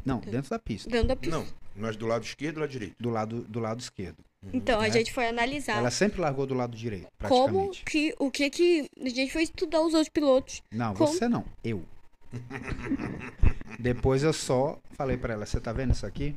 Não, 0.05 0.19
dentro 0.21 0.51
da 0.51 0.59
pista. 0.59 0.89
Dentro 0.89 1.09
da 1.09 1.17
pista. 1.17 1.37
Não, 1.37 1.47
mas 1.77 1.97
do 1.97 2.07
lado 2.07 2.25
esquerdo 2.25 2.57
ou 2.57 2.61
do 2.61 2.61
lado 2.61 2.71
direito? 2.71 2.97
Do 2.99 3.11
lado, 3.11 3.43
do 3.43 3.61
lado 3.61 3.81
esquerdo. 3.81 4.19
Então, 4.53 4.81
a 4.81 4.85
né? 4.85 4.91
gente 4.91 5.13
foi 5.13 5.29
analisar 5.29 5.79
Ela 5.79 5.91
sempre 5.91 6.21
largou 6.21 6.47
do 6.47 6.55
lado 6.55 6.77
direito, 6.77 7.07
como 7.29 7.71
que. 7.71 8.15
O 8.19 8.31
que 8.31 8.51
que. 8.51 8.91
A 9.01 9.09
gente 9.09 9.33
foi 9.33 9.45
estudar 9.45 9.81
os 9.81 9.95
outros 9.95 10.09
pilotos. 10.09 10.63
Não, 10.71 10.95
como- 10.95 11.13
você 11.13 11.29
não. 11.29 11.45
Eu. 11.63 11.85
Depois 13.79 14.23
eu 14.23 14.33
só 14.33 14.79
falei 14.93 15.17
pra 15.17 15.35
ela, 15.35 15.47
você 15.47 15.61
tá 15.61 15.73
vendo 15.73 15.93
isso 15.93 16.07
aqui? 16.07 16.35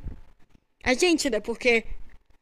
A 0.82 0.94
gente, 0.94 1.28
né? 1.30 1.40
Porque 1.40 1.84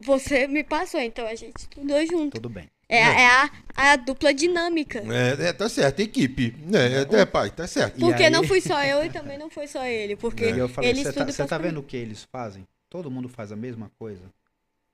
você 0.00 0.46
me 0.46 0.62
passou, 0.64 1.00
então 1.00 1.26
a 1.26 1.34
gente 1.34 1.56
estudou 1.58 2.04
junto. 2.06 2.32
Tudo 2.34 2.48
bem. 2.48 2.70
É, 2.88 2.98
é 2.98 3.26
a, 3.26 3.50
a 3.76 3.96
dupla 3.96 4.32
dinâmica. 4.34 4.98
É, 5.00 5.48
é, 5.48 5.52
tá 5.52 5.68
certo, 5.68 6.00
equipe. 6.00 6.54
É, 6.72 7.16
é, 7.16 7.20
é, 7.20 7.24
pai, 7.26 7.50
tá 7.50 7.66
certo. 7.66 7.98
Porque 7.98 8.22
aí- 8.24 8.30
não 8.30 8.44
fui 8.44 8.60
só 8.60 8.82
eu 8.84 9.04
e 9.04 9.10
também 9.10 9.38
não 9.38 9.48
foi 9.48 9.66
só 9.66 9.84
ele. 9.86 10.16
Porque 10.16 10.44
E 10.44 10.58
eu 10.58 10.68
falei, 10.68 10.90
ele 10.90 11.02
você 11.02 11.08
estuda 11.08 11.24
tá, 11.24 11.30
e 11.30 11.32
você 11.32 11.42
tá 11.42 11.58
pra 11.58 11.58
vendo 11.68 11.80
o 11.80 11.82
que 11.82 11.96
eles 11.96 12.24
fazem? 12.24 12.66
Todo 12.90 13.10
mundo 13.10 13.28
faz 13.28 13.50
a 13.50 13.56
mesma 13.56 13.90
coisa? 13.98 14.22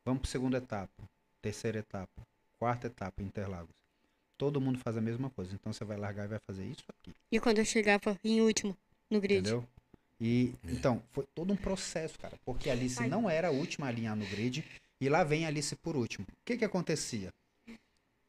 Vamos 0.05 0.23
pra 0.23 0.31
segunda 0.31 0.59
etapa, 0.59 0.91
terceira 1.43 1.81
etapa, 1.81 2.23
quarta 2.59 2.87
etapa, 2.87 3.23
Interlagos. 3.23 3.75
Todo 4.39 4.61
mundo 4.61 4.79
faz 4.79 4.97
a 4.97 5.01
mesma 5.01 5.29
coisa. 5.29 5.53
Então 5.55 5.73
você 5.73 5.85
vai 5.85 5.97
largar 5.99 6.25
e 6.25 6.29
vai 6.29 6.39
fazer 6.47 6.65
isso 6.65 6.85
aqui, 6.89 7.13
E 7.31 7.39
quando 7.41 7.59
eu 7.59 7.65
chegava 7.65 8.17
em 8.25 8.41
último 8.41 8.75
no 9.11 9.21
grid. 9.21 9.41
entendeu? 9.41 9.65
E 10.21 10.55
então, 10.65 11.03
foi 11.13 11.27
todo 11.35 11.53
um 11.53 11.57
processo, 11.57 12.19
cara. 12.19 12.39
Porque 12.45 12.69
a 12.69 12.73
Alice 12.73 13.01
não 13.09 13.29
era 13.29 13.49
a 13.49 13.53
última 13.53 13.87
a 13.87 13.89
alinhar 13.89 14.15
no 14.15 14.27
grid. 14.27 14.65
E 15.01 15.09
lá 15.09 15.25
vem 15.25 15.47
a 15.47 15.49
Alice 15.49 15.75
por 15.77 15.97
último. 15.97 16.27
O 16.29 16.45
que 16.45 16.59
que 16.59 16.65
acontecia? 16.65 17.33
O 17.67 17.73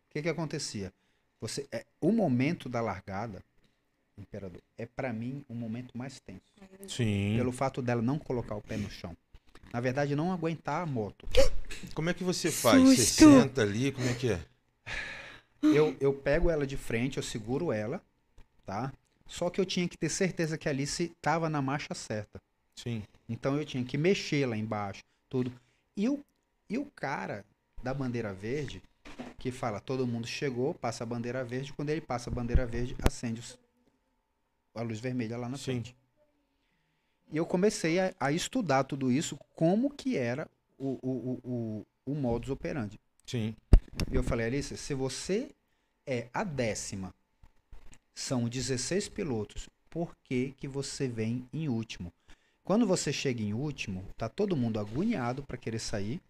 que 0.09 0.21
que 0.21 0.29
acontecia? 0.29 0.93
Você, 1.41 1.67
é, 1.71 1.85
o 1.99 2.11
momento 2.11 2.69
da 2.69 2.79
largada, 2.79 3.43
Imperador, 4.17 4.61
é 4.77 4.85
pra 4.85 5.11
mim 5.11 5.43
o 5.49 5.53
momento 5.53 5.97
mais 5.97 6.19
tenso. 6.19 6.41
Sim. 6.87 7.35
Pelo 7.37 7.51
fato 7.51 7.81
dela 7.81 8.01
não 8.01 8.19
colocar 8.19 8.55
o 8.55 8.61
pé 8.61 8.77
no 8.77 8.89
chão. 8.89 9.15
Na 9.73 9.79
verdade, 9.79 10.15
não 10.15 10.31
aguentar 10.31 10.81
a 10.81 10.85
moto. 10.85 11.27
Como 11.93 12.09
é 12.09 12.13
que 12.13 12.23
você 12.23 12.51
faz? 12.51 12.81
Você 12.81 12.97
Susto. 12.97 13.23
senta 13.23 13.61
ali, 13.61 13.91
como 13.91 14.07
é 14.07 14.13
que 14.13 14.31
é? 14.31 14.39
Eu, 15.63 15.95
eu 15.99 16.13
pego 16.13 16.49
ela 16.49 16.67
de 16.67 16.75
frente, 16.75 17.17
eu 17.17 17.23
seguro 17.23 17.71
ela, 17.71 18.01
tá? 18.65 18.91
Só 19.31 19.49
que 19.49 19.61
eu 19.61 19.65
tinha 19.65 19.87
que 19.87 19.97
ter 19.97 20.09
certeza 20.09 20.57
que 20.57 20.67
a 20.67 20.71
Alice 20.71 21.09
tava 21.21 21.49
na 21.49 21.61
marcha 21.61 21.93
certa. 21.95 22.37
Sim. 22.75 23.01
Então 23.29 23.57
eu 23.57 23.63
tinha 23.63 23.81
que 23.81 23.97
mexer 23.97 24.45
lá 24.45 24.57
embaixo, 24.57 25.01
tudo. 25.29 25.49
E 25.95 26.09
o, 26.09 26.19
e 26.69 26.77
o 26.77 26.85
cara 26.85 27.45
da 27.81 27.93
bandeira 27.93 28.33
verde, 28.33 28.83
que 29.39 29.49
fala, 29.49 29.79
todo 29.79 30.05
mundo 30.05 30.27
chegou, 30.27 30.73
passa 30.73 31.05
a 31.05 31.07
bandeira 31.07 31.45
verde, 31.45 31.71
quando 31.71 31.91
ele 31.91 32.01
passa 32.01 32.29
a 32.29 32.33
bandeira 32.33 32.65
verde, 32.65 32.93
acende 33.01 33.39
os- 33.39 33.57
a 34.75 34.81
luz 34.81 34.99
vermelha 34.99 35.37
lá 35.37 35.47
na 35.47 35.55
Sim. 35.57 35.63
frente. 35.63 35.95
E 37.31 37.37
eu 37.37 37.45
comecei 37.45 38.01
a, 38.01 38.13
a 38.19 38.33
estudar 38.33 38.83
tudo 38.83 39.09
isso, 39.09 39.39
como 39.55 39.89
que 39.89 40.17
era 40.17 40.45
o, 40.77 40.99
o, 41.01 41.09
o, 41.09 41.39
o, 42.05 42.11
o 42.11 42.15
modus 42.15 42.49
operandi. 42.49 42.99
Sim. 43.25 43.55
E 44.11 44.15
eu 44.15 44.23
falei, 44.23 44.47
Alice, 44.47 44.75
se 44.75 44.93
você 44.93 45.49
é 46.05 46.27
a 46.33 46.43
décima, 46.43 47.13
são 48.13 48.47
16 48.47 49.09
pilotos, 49.09 49.69
por 49.89 50.15
que, 50.23 50.53
que 50.57 50.67
você 50.67 51.07
vem 51.07 51.47
em 51.53 51.67
último? 51.67 52.11
Quando 52.63 52.85
você 52.85 53.11
chega 53.11 53.41
em 53.41 53.53
último, 53.53 54.05
tá 54.17 54.29
todo 54.29 54.55
mundo 54.55 54.79
agoniado 54.79 55.43
para 55.43 55.57
querer 55.57 55.79
sair, 55.79 56.21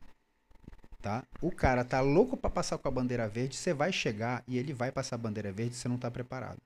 tá? 1.01 1.23
O 1.41 1.51
cara 1.51 1.83
tá 1.83 1.99
louco 2.01 2.37
para 2.37 2.49
passar 2.49 2.77
com 2.77 2.87
a 2.87 2.91
bandeira 2.91 3.27
verde, 3.27 3.55
você 3.55 3.73
vai 3.73 3.91
chegar 3.91 4.43
e 4.47 4.57
ele 4.57 4.73
vai 4.73 4.91
passar 4.91 5.15
a 5.15 5.19
bandeira 5.19 5.51
verde, 5.51 5.75
você 5.75 5.87
não 5.87 5.97
tá 5.97 6.09
preparado. 6.09 6.59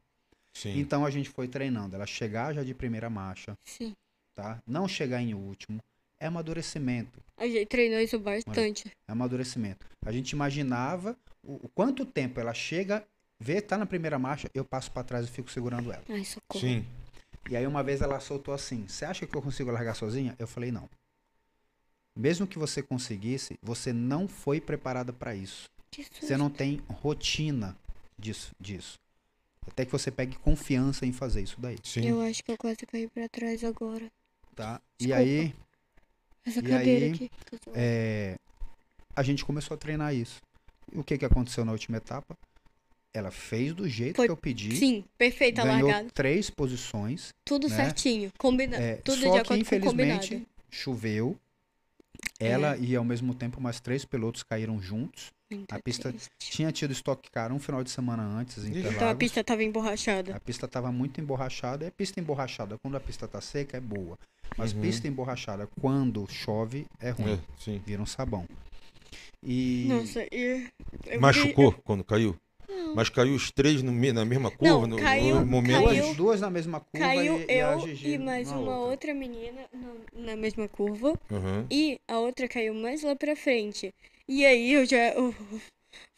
Sim. 0.54 0.80
Então 0.80 1.06
a 1.06 1.10
gente 1.10 1.30
foi 1.30 1.48
treinando, 1.48 1.96
ela 1.96 2.06
chegar 2.06 2.54
já 2.54 2.64
de 2.64 2.74
primeira 2.74 3.10
marcha, 3.10 3.58
Sim. 3.66 3.94
tá? 4.34 4.62
Não 4.66 4.88
chegar 4.88 5.22
em 5.22 5.34
último, 5.34 5.82
é 6.20 6.28
amadurecimento. 6.28 7.20
A 7.36 7.48
gente 7.48 7.66
treinou 7.66 8.00
isso 8.00 8.18
bastante. 8.20 8.90
É 9.08 9.12
amadurecimento. 9.12 9.86
A 10.06 10.12
gente 10.12 10.32
imaginava 10.32 11.18
o, 11.44 11.66
o 11.66 11.70
quanto 11.70 12.06
tempo 12.06 12.40
ela 12.40 12.54
chega, 12.54 13.06
vê, 13.40 13.62
tá 13.62 13.78
na 13.78 13.86
primeira 13.86 14.18
marcha, 14.20 14.50
eu 14.54 14.64
passo 14.66 14.92
pra 14.92 15.04
trás 15.04 15.26
e 15.28 15.32
fico 15.32 15.50
segurando 15.52 15.92
ela. 15.92 16.04
Ai, 16.10 16.24
socorro. 16.26 16.60
Sim. 16.60 16.86
E 17.50 17.56
aí 17.56 17.68
uma 17.68 17.84
vez 17.84 18.02
ela 18.02 18.20
soltou 18.20 18.54
assim: 18.54 18.88
"Você 18.88 19.06
acha 19.06 19.26
que 19.28 19.36
eu 19.36 19.42
consigo 19.42 19.72
largar 19.72 19.96
sozinha?" 19.96 20.36
Eu 20.40 20.48
falei: 20.48 20.72
"Não. 20.72 20.90
Mesmo 22.16 22.48
que 22.48 22.58
você 22.58 22.82
conseguisse, 22.82 23.60
você 23.62 23.92
não 23.92 24.28
foi 24.28 24.62
preparada 24.62 25.12
para 25.12 25.36
isso. 25.36 25.70
Você 26.22 26.38
não 26.38 26.50
tem 26.50 26.82
rotina 26.90 27.78
disso, 28.18 28.54
disso. 28.60 28.98
Até 29.68 29.86
que 29.86 29.92
você 29.92 30.10
pegue 30.12 30.38
confiança 30.38 31.06
em 31.06 31.12
fazer 31.12 31.42
isso 31.42 31.60
daí, 31.60 31.78
Sim. 31.84 32.08
Eu 32.08 32.22
acho 32.22 32.44
que 32.44 32.52
eu 32.52 32.58
quase 32.58 32.86
caí 32.86 33.08
pra 33.10 33.28
trás 33.28 33.64
agora. 33.64 34.10
tá? 34.56 34.80
E 35.00 35.08
Desculpa. 35.08 35.22
aí 35.22 35.56
Essa 36.46 36.60
E 36.60 36.64
cadeira 36.64 37.06
aí, 37.06 37.12
aqui. 37.12 37.32
É, 37.74 38.36
a 39.16 39.24
gente 39.24 39.44
começou 39.44 39.76
a 39.76 39.78
treinar 39.78 40.14
isso. 40.14 40.40
E 40.94 40.98
o 41.00 41.04
que 41.04 41.18
que 41.18 41.26
aconteceu 41.26 41.66
na 41.66 41.72
última 41.72 41.98
etapa? 41.98 42.38
Ela 43.18 43.32
fez 43.32 43.74
do 43.74 43.88
jeito 43.88 44.18
Foi- 44.18 44.26
que 44.28 44.32
eu 44.32 44.38
pedi. 44.38 44.76
Sim, 44.76 45.06
perfeita 45.18 45.62
a 45.62 45.66
ganhou 45.66 45.88
largada. 45.90 46.10
três 46.14 46.50
posições. 46.50 47.30
Tudo 47.46 47.70
né? 47.70 47.76
certinho. 47.78 48.30
Combina... 48.38 48.76
É, 48.76 48.96
Tudo 48.98 49.16
só 49.18 49.22
de 49.22 49.22
que 49.22 49.28
acordo 49.38 49.48
com 49.48 49.54
o 49.54 49.58
infelizmente 49.58 50.28
combinado. 50.30 50.48
choveu. 50.70 51.38
É. 52.40 52.48
Ela 52.48 52.76
e 52.78 52.96
ao 52.96 53.04
mesmo 53.06 53.34
tempo 53.34 53.62
mais 53.62 53.80
três 53.80 54.04
pilotos 54.04 54.44
caíram 54.44 54.82
juntos. 54.82 55.32
Muito 55.50 55.72
a 55.74 55.80
pista- 55.80 56.10
triste. 56.10 56.30
Tinha 56.40 56.72
tido 56.72 56.92
Stock 56.92 57.30
Car 57.32 57.54
um 57.54 57.60
final 57.60 57.84
de 57.84 57.90
semana 57.92 58.24
antes 58.24 58.66
em 58.66 58.78
Então, 58.80 59.08
a 59.10 59.16
pista 59.16 59.44
tava 59.44 59.64
emborrachada. 59.64 60.36
A 60.36 60.40
pista 60.40 60.66
estava 60.66 60.92
muito 60.92 61.22
emborrachada. 61.22 61.88
A 61.88 61.92
pista 61.92 62.20
emborrachada, 62.20 62.78
quando 62.80 62.98
a 62.98 63.00
pista 63.00 63.28
tá 63.28 63.40
seca, 63.40 63.78
é 63.78 63.80
boa. 63.80 64.18
Mas 64.58 64.74
Uhum. 64.74 64.82
pista 64.82 65.08
emborrachada, 65.08 65.70
quando 65.80 66.26
chove, 66.30 66.86
é 67.00 67.12
ruim. 67.12 67.34
É, 67.34 67.40
sim. 67.60 67.82
Vira 67.86 68.02
um 68.02 68.06
sabão. 68.06 68.46
E 69.44 69.86
Nossa, 69.88 70.24
e... 70.32 70.68
eu 71.06 71.22
Machucou 71.22 71.72
vi- 71.72 71.78
quando 71.84 72.04
caiu? 72.04 72.36
Não. 72.96 73.02
Mas 73.02 73.10
caiu 73.10 73.36
os 73.36 73.52
três 73.52 73.84
no 73.84 73.92
na 73.92 74.24
mesma 74.26 74.50
curva? 74.50 74.88
no, 74.88 74.98
caiu- 74.98 75.36
no 75.42 75.46
momento. 75.46 75.82
duas, 75.82 76.00
caiu- 76.00 76.16
duas 76.16 76.42
na 76.42 76.50
mesma 76.50 76.80
curva 76.80 77.06
Caiu 77.06 77.40
e, 77.42 77.46
e 77.54 77.62
a 77.62 77.74
eu 77.74 77.80
Gigi 77.82 78.10
e 78.14 78.18
mais 78.18 78.50
na 78.50 78.58
uma 78.58 78.72
outra. 78.78 78.90
outra 78.92 79.14
menina 79.14 79.62
na, 79.74 79.94
na 80.14 80.36
mesma 80.36 80.68
curva. 80.68 81.14
Aham. 81.32 81.68
E 81.70 82.00
a 82.08 82.20
outra 82.20 82.48
caiu 82.48 82.74
mais 82.74 83.04
lá 83.04 83.16
pra 83.16 83.36
frente. 83.36 83.94
E 84.28 84.46
aí 84.46 84.74
eu 84.74 84.86
já. 84.86 85.10
eu- 85.14 85.36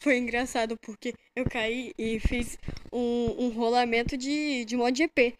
foi 0.02 0.18
engraçado 0.18 0.76
porque 0.80 1.14
eu 1.36 1.44
caí 1.44 1.92
e 1.98 2.18
fiz 2.20 2.58
um, 2.92 3.46
um 3.46 3.48
rolamento 3.50 4.16
de, 4.16 4.64
de 4.64 4.76
modo 4.76 4.96
GP. 4.96 5.34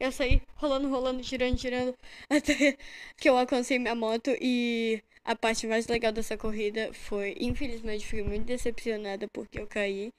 Eu 0.00 0.12
saí 0.12 0.40
rolando, 0.56 0.88
rolando, 0.88 1.22
girando, 1.22 1.56
girando, 1.58 1.94
até 2.30 2.76
que 3.16 3.28
eu 3.28 3.36
alcancei 3.36 3.78
minha 3.78 3.94
moto 3.94 4.30
e 4.40 5.02
a 5.24 5.34
parte 5.34 5.66
mais 5.66 5.86
legal 5.88 6.12
dessa 6.12 6.36
corrida 6.36 6.90
foi, 6.92 7.34
infelizmente, 7.40 8.06
fiquei 8.06 8.22
muito 8.24 8.44
decepcionada 8.44 9.26
porque 9.32 9.58
eu 9.60 9.66
caí. 9.66 10.10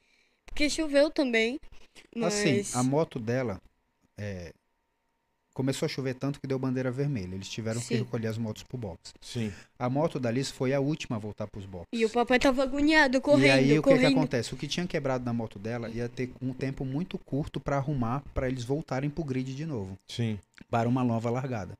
Porque 0.49 0.69
choveu 0.69 1.09
também. 1.09 1.59
Mas 2.15 2.33
Assim, 2.33 2.63
a 2.77 2.83
moto 2.83 3.19
dela 3.19 3.61
é, 4.17 4.53
começou 5.53 5.85
a 5.85 5.89
chover 5.89 6.15
tanto 6.15 6.39
que 6.39 6.47
deu 6.47 6.57
bandeira 6.57 6.89
vermelha. 6.89 7.35
Eles 7.35 7.49
tiveram 7.49 7.81
que 7.81 7.87
Sim. 7.87 7.97
recolher 7.97 8.27
as 8.27 8.37
motos 8.37 8.63
pro 8.63 8.77
box. 8.77 9.13
Sim. 9.21 9.51
A 9.77 9.89
moto 9.89 10.19
da 10.19 10.29
Alice 10.29 10.53
foi 10.53 10.73
a 10.73 10.79
última 10.79 11.17
a 11.17 11.19
voltar 11.19 11.47
pros 11.47 11.65
boxes. 11.65 11.87
E 11.91 12.05
o 12.05 12.09
papai 12.09 12.39
tava 12.39 12.63
agoniado, 12.63 13.19
correndo, 13.19 13.45
e 13.45 13.51
aí 13.51 13.79
o 13.79 13.83
que, 13.83 13.97
que 13.97 14.05
acontece? 14.05 14.53
O 14.53 14.57
que 14.57 14.67
tinha 14.67 14.87
quebrado 14.87 15.25
na 15.25 15.33
moto 15.33 15.59
dela 15.59 15.89
ia 15.89 16.07
ter 16.07 16.31
um 16.41 16.53
tempo 16.53 16.85
muito 16.85 17.17
curto 17.17 17.59
para 17.59 17.77
arrumar 17.77 18.23
para 18.33 18.47
eles 18.47 18.63
voltarem 18.63 19.09
pro 19.09 19.23
grid 19.23 19.53
de 19.53 19.65
novo, 19.65 19.97
Sim. 20.07 20.39
para 20.69 20.87
uma 20.87 21.03
nova 21.03 21.29
largada. 21.29 21.73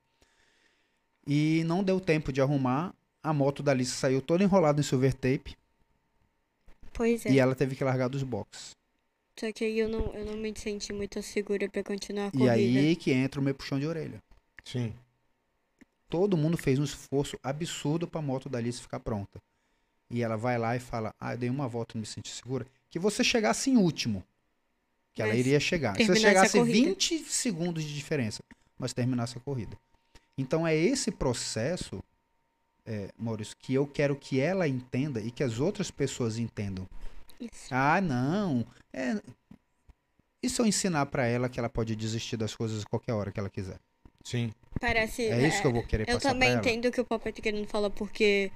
E 1.26 1.64
não 1.66 1.84
deu 1.84 2.00
tempo 2.00 2.34
de 2.34 2.42
arrumar. 2.42 2.94
A 3.22 3.34
moto 3.34 3.62
da 3.62 3.72
Alice 3.72 3.92
saiu 3.92 4.22
toda 4.22 4.44
enrolada 4.44 4.80
em 4.80 4.84
silver 4.84 5.14
tape 5.14 5.56
Pois 6.94 7.26
é. 7.26 7.32
e 7.32 7.40
ela 7.40 7.56
teve 7.56 7.76
que 7.76 7.84
largar 7.84 8.08
dos 8.10 8.24
boxes. 8.24 8.72
Só 9.40 9.52
que 9.54 9.64
aí 9.64 9.80
eu 9.80 9.88
não, 9.88 10.14
eu 10.14 10.26
não 10.26 10.36
me 10.38 10.54
senti 10.58 10.92
muito 10.92 11.22
segura 11.24 11.70
pra 11.70 11.84
continuar 11.84 12.26
a 12.26 12.28
E 12.28 12.32
corrida. 12.32 12.52
aí 12.54 12.96
que 12.96 13.12
entra 13.12 13.40
o 13.40 13.44
meu 13.44 13.56
puxão 13.56 13.80
de 13.80 13.88
orelha. 13.88 14.22
Sim. 14.66 14.94
Todo 16.10 16.36
mundo 16.36 16.58
fez 16.58 16.80
um 16.80 16.84
esforço 16.84 17.38
absurdo 17.44 18.08
para 18.08 18.20
a 18.20 18.24
moto 18.24 18.50
da 18.50 18.58
Alice 18.58 18.82
ficar 18.82 19.00
pronta. 19.00 19.40
E 20.10 20.22
ela 20.24 20.36
vai 20.36 20.58
lá 20.58 20.76
e 20.76 20.80
fala: 20.80 21.14
Ah, 21.20 21.34
eu 21.34 21.38
dei 21.38 21.50
uma 21.50 21.68
volta 21.68 21.94
e 21.94 21.98
não 21.98 22.02
me 22.02 22.08
senti 22.08 22.30
segura. 22.30 22.66
Que 22.90 22.98
você 23.00 23.24
chegasse 23.24 23.70
em 23.70 23.78
último. 23.78 24.24
Que 25.14 25.22
ela 25.22 25.32
Mas 25.32 25.40
iria 25.40 25.60
chegar. 25.60 25.96
Se 25.96 26.06
você 26.08 26.20
chegasse 26.20 26.58
corrida. 26.58 26.90
20 26.90 27.20
segundos 27.26 27.84
de 27.84 27.94
diferença, 27.96 28.44
mas 28.78 28.92
terminasse 28.94 29.38
a 29.38 29.42
corrida. 29.42 29.78
Então 30.38 30.66
é 30.68 30.76
esse 30.76 31.12
processo, 31.12 32.04
é, 32.90 33.10
Maurício, 33.16 33.56
que 33.56 33.76
eu 33.76 33.86
quero 33.86 34.16
que 34.16 34.40
ela 34.40 34.68
entenda 34.68 35.22
e 35.22 35.30
que 35.30 35.44
as 35.44 35.60
outras 35.60 35.92
pessoas 35.92 36.40
entendam. 36.40 36.90
Isso. 37.40 37.70
Ah, 37.70 38.02
não. 38.02 38.66
É... 38.92 39.22
E 40.42 40.50
se 40.50 40.60
eu 40.60 40.66
ensinar 40.66 41.06
pra 41.06 41.28
ela 41.28 41.48
que 41.48 41.60
ela 41.60 41.70
pode 41.70 41.96
desistir 41.96 42.36
das 42.36 42.56
coisas 42.56 42.84
a 42.84 42.90
qualquer 42.90 43.14
hora 43.14 43.32
que 43.32 43.40
ela 43.40 43.50
quiser? 43.50 43.78
Sim. 44.24 44.52
Parece. 44.82 45.24
É 45.24 45.48
isso 45.48 45.62
que 45.62 45.68
eu 45.68 45.72
vou 45.72 45.84
querer 45.84 46.10
Eu 46.10 46.16
passar 46.16 46.30
também 46.30 46.50
pra 46.50 46.60
ela. 46.60 46.68
entendo 46.68 46.86
o 46.86 46.92
que 46.92 47.02
o 47.02 47.06
papai 47.06 47.32
tá 47.32 47.42
querendo 47.42 47.68
falar, 47.68 47.92
porque 47.92 48.52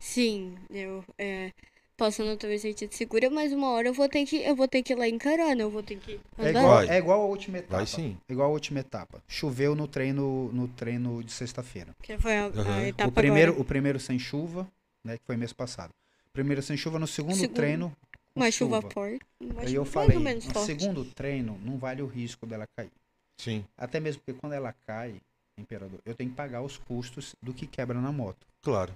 sim, 0.00 0.56
eu 0.70 1.04
é, 1.16 1.52
ter 1.96 2.46
me 2.48 2.58
sentido 2.58 2.92
segura, 2.92 3.30
mas 3.30 3.52
uma 3.52 3.70
hora 3.70 3.88
eu 3.88 3.94
vou 3.94 4.08
ter 4.08 4.26
que, 4.26 4.36
eu 4.42 4.54
vou 4.54 4.68
ter 4.68 4.82
que 4.82 4.92
ir 4.92 4.96
lá 4.96 5.08
encarando, 5.08 5.62
eu 5.62 5.70
vou 5.70 5.82
ter 5.82 5.96
que 5.98 6.20
É 6.38 6.48
andar. 6.48 6.60
igual, 6.60 6.74
Vai. 6.76 6.88
é 6.88 6.98
igual 6.98 7.20
a 7.22 7.24
última 7.24 7.58
etapa. 7.58 7.76
Vai 7.76 7.86
sim. 7.86 8.18
Igual 8.28 8.50
a 8.50 8.52
última 8.52 8.80
etapa. 8.80 9.22
Choveu 9.26 9.74
no 9.74 9.88
treino, 9.88 10.50
no 10.52 10.68
treino 10.68 11.24
de 11.24 11.32
sexta-feira. 11.32 11.96
Que 12.02 12.18
foi 12.18 12.36
a, 12.36 12.44
a 12.44 12.48
Aham. 12.48 12.86
etapa 12.88 13.08
O 13.08 13.12
primeiro, 13.12 13.52
agora. 13.52 13.62
o 13.62 13.64
primeiro 13.64 13.98
sem 13.98 14.18
chuva, 14.18 14.68
né, 15.02 15.16
que 15.16 15.24
foi 15.24 15.36
mês 15.36 15.52
passado. 15.52 15.92
Primeiro 16.32 16.62
sem 16.62 16.76
chuva, 16.76 16.98
no 16.98 17.06
segundo, 17.06 17.36
Segundo, 17.36 17.54
treino 17.56 17.96
Uma 18.34 18.50
chuva 18.50 18.82
forte. 18.82 19.20
Uma 19.40 19.62
Aí 19.62 19.74
eu 19.74 19.86
chuva 19.86 19.90
falei, 19.92 20.08
mais 20.08 20.18
ou 20.18 20.22
menos 20.24 20.46
no 20.46 20.52
forte. 20.52 20.66
segundo 20.66 21.04
treino, 21.06 21.58
não 21.64 21.78
vale 21.78 22.02
o 22.02 22.06
risco 22.06 22.46
dela 22.46 22.66
cair. 22.76 22.90
Sim. 23.38 23.64
Até 23.76 23.98
mesmo 24.00 24.20
porque 24.24 24.38
quando 24.38 24.52
ela 24.52 24.74
cai, 24.86 25.14
imperador, 25.56 25.98
eu 26.04 26.14
tenho 26.14 26.28
que 26.28 26.36
pagar 26.36 26.60
os 26.60 26.76
custos 26.76 27.34
do 27.42 27.54
que 27.54 27.66
quebra 27.66 27.98
na 27.98 28.12
moto. 28.12 28.46
Claro. 28.60 28.92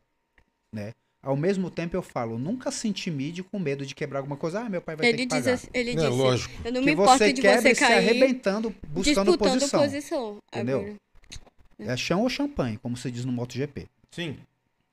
Ao 1.23 1.37
mesmo 1.37 1.71
tempo 1.71 1.95
eu 1.95 2.01
falo, 2.03 2.39
nunca 2.39 2.71
se 2.71 2.89
intimide 2.89 3.43
com 3.43 3.59
medo 3.59 3.85
de 3.85 3.95
quebrar 3.95 4.21
alguma 4.21 4.37
coisa. 4.39 4.61
Ah, 4.61 4.69
meu 4.71 4.81
pai 4.81 4.97
vai 4.97 5.07
ter 5.07 5.13
Ele 5.15 5.27
que 5.27 5.27
diz, 5.35 5.39
pagar. 5.45 5.55
assim- 5.55 5.69
ele 5.75 5.91
É 5.91 5.95
disse, 5.95 6.07
lógico. 6.09 6.55
eu 6.65 6.73
não 6.73 6.81
que 6.81 6.87
me 6.87 6.93
importo 6.93 7.19
você 7.19 7.33
de 7.33 7.43
quebra 7.43 7.61
você 7.61 7.71
e 7.71 7.75
se 7.75 7.81
cair 7.81 7.97
arrebentando, 7.99 8.75
buscando 8.89 9.27
disputando 9.31 9.37
posição. 9.61 9.81
posição. 9.83 10.39
Entendeu? 10.49 10.79
Agora, 11.79 11.93
É 11.93 11.97
chão 11.97 12.23
ou 12.23 12.29
champanhe, 12.31 12.79
como 12.79 12.97
se 12.97 13.11
diz 13.11 13.25
no 13.25 13.33
MotoGP. 13.33 13.87
Sim. 14.11 14.39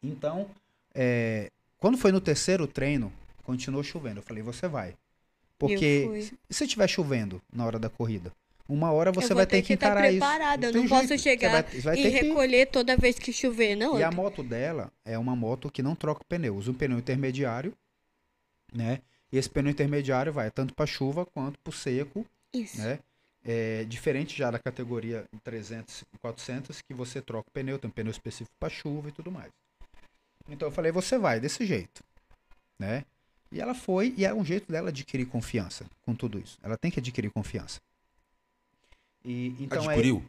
Então, 0.03 0.49
é, 0.93 1.49
quando 1.77 1.97
foi 1.97 2.11
no 2.11 2.19
terceiro 2.21 2.67
treino, 2.67 3.11
continuou 3.43 3.83
chovendo. 3.83 4.19
Eu 4.19 4.23
falei, 4.23 4.43
você 4.43 4.67
vai. 4.67 4.93
Porque 5.57 6.29
se 6.49 6.63
estiver 6.65 6.87
chovendo 6.87 7.41
na 7.51 7.65
hora 7.65 7.79
da 7.79 7.89
corrida, 7.89 8.31
uma 8.67 8.91
hora 8.91 9.11
você 9.11 9.33
vai 9.33 9.45
ter 9.45 9.61
que 9.61 9.73
estar 9.73 9.87
encarar 9.87 10.09
isso. 10.09 10.19
preparada, 10.19 10.67
eu 10.67 10.71
tem 10.73 10.81
não 10.81 10.89
posso 10.89 11.07
jeito. 11.07 11.21
Você 11.21 11.29
chegar 11.29 11.51
vai- 11.63 11.71
você 11.71 11.81
vai 11.81 11.99
e 11.99 12.03
ter 12.03 12.11
que- 12.11 12.27
recolher 12.27 12.65
toda 12.67 12.97
vez 12.97 13.17
que 13.17 13.31
chover, 13.33 13.75
não. 13.75 13.97
E 13.99 14.03
a 14.03 14.11
moto 14.11 14.43
dela 14.43 14.91
é 15.05 15.17
uma 15.17 15.35
moto 15.35 15.71
que 15.71 15.81
não 15.83 15.95
troca 15.95 16.21
pneu, 16.27 16.55
usa 16.55 16.71
um 16.71 16.73
pneu 16.73 16.97
intermediário, 16.97 17.73
né? 18.73 19.01
E 19.31 19.37
esse 19.37 19.49
pneu 19.49 19.71
intermediário 19.71 20.31
vai 20.31 20.49
tanto 20.51 20.73
para 20.73 20.85
chuva 20.85 21.25
quanto 21.25 21.59
para 21.59 21.73
seco, 21.73 22.25
Isso. 22.53 22.77
né? 22.77 22.99
É 23.45 23.83
diferente 23.85 24.37
já 24.37 24.51
da 24.51 24.59
categoria 24.59 25.23
300 25.43 26.03
e 26.13 26.17
400 26.17 26.81
que 26.81 26.93
você 26.93 27.21
troca 27.21 27.47
o 27.49 27.51
pneu, 27.51 27.79
tem 27.79 27.89
um 27.89 27.93
pneu 27.93 28.11
específico 28.11 28.55
para 28.59 28.69
chuva 28.69 29.09
e 29.09 29.11
tudo 29.11 29.31
mais. 29.31 29.51
Então 30.49 30.67
eu 30.67 30.71
falei, 30.71 30.91
você 30.91 31.17
vai 31.17 31.39
desse 31.39 31.65
jeito, 31.65 32.03
né? 32.79 33.05
E 33.51 33.61
ela 33.61 33.73
foi, 33.73 34.13
e 34.17 34.25
é 34.25 34.33
um 34.33 34.43
jeito 34.43 34.69
dela 34.69 34.89
adquirir 34.89 35.25
confiança 35.25 35.85
com 36.05 36.13
tudo 36.13 36.37
isso. 36.39 36.57
Ela 36.61 36.77
tem 36.77 36.91
que 36.91 36.99
adquirir 36.99 37.29
confiança. 37.31 37.79
E 39.27 39.53
então 39.59 39.83
é 39.83 39.87
Adquiriu? 39.87 40.23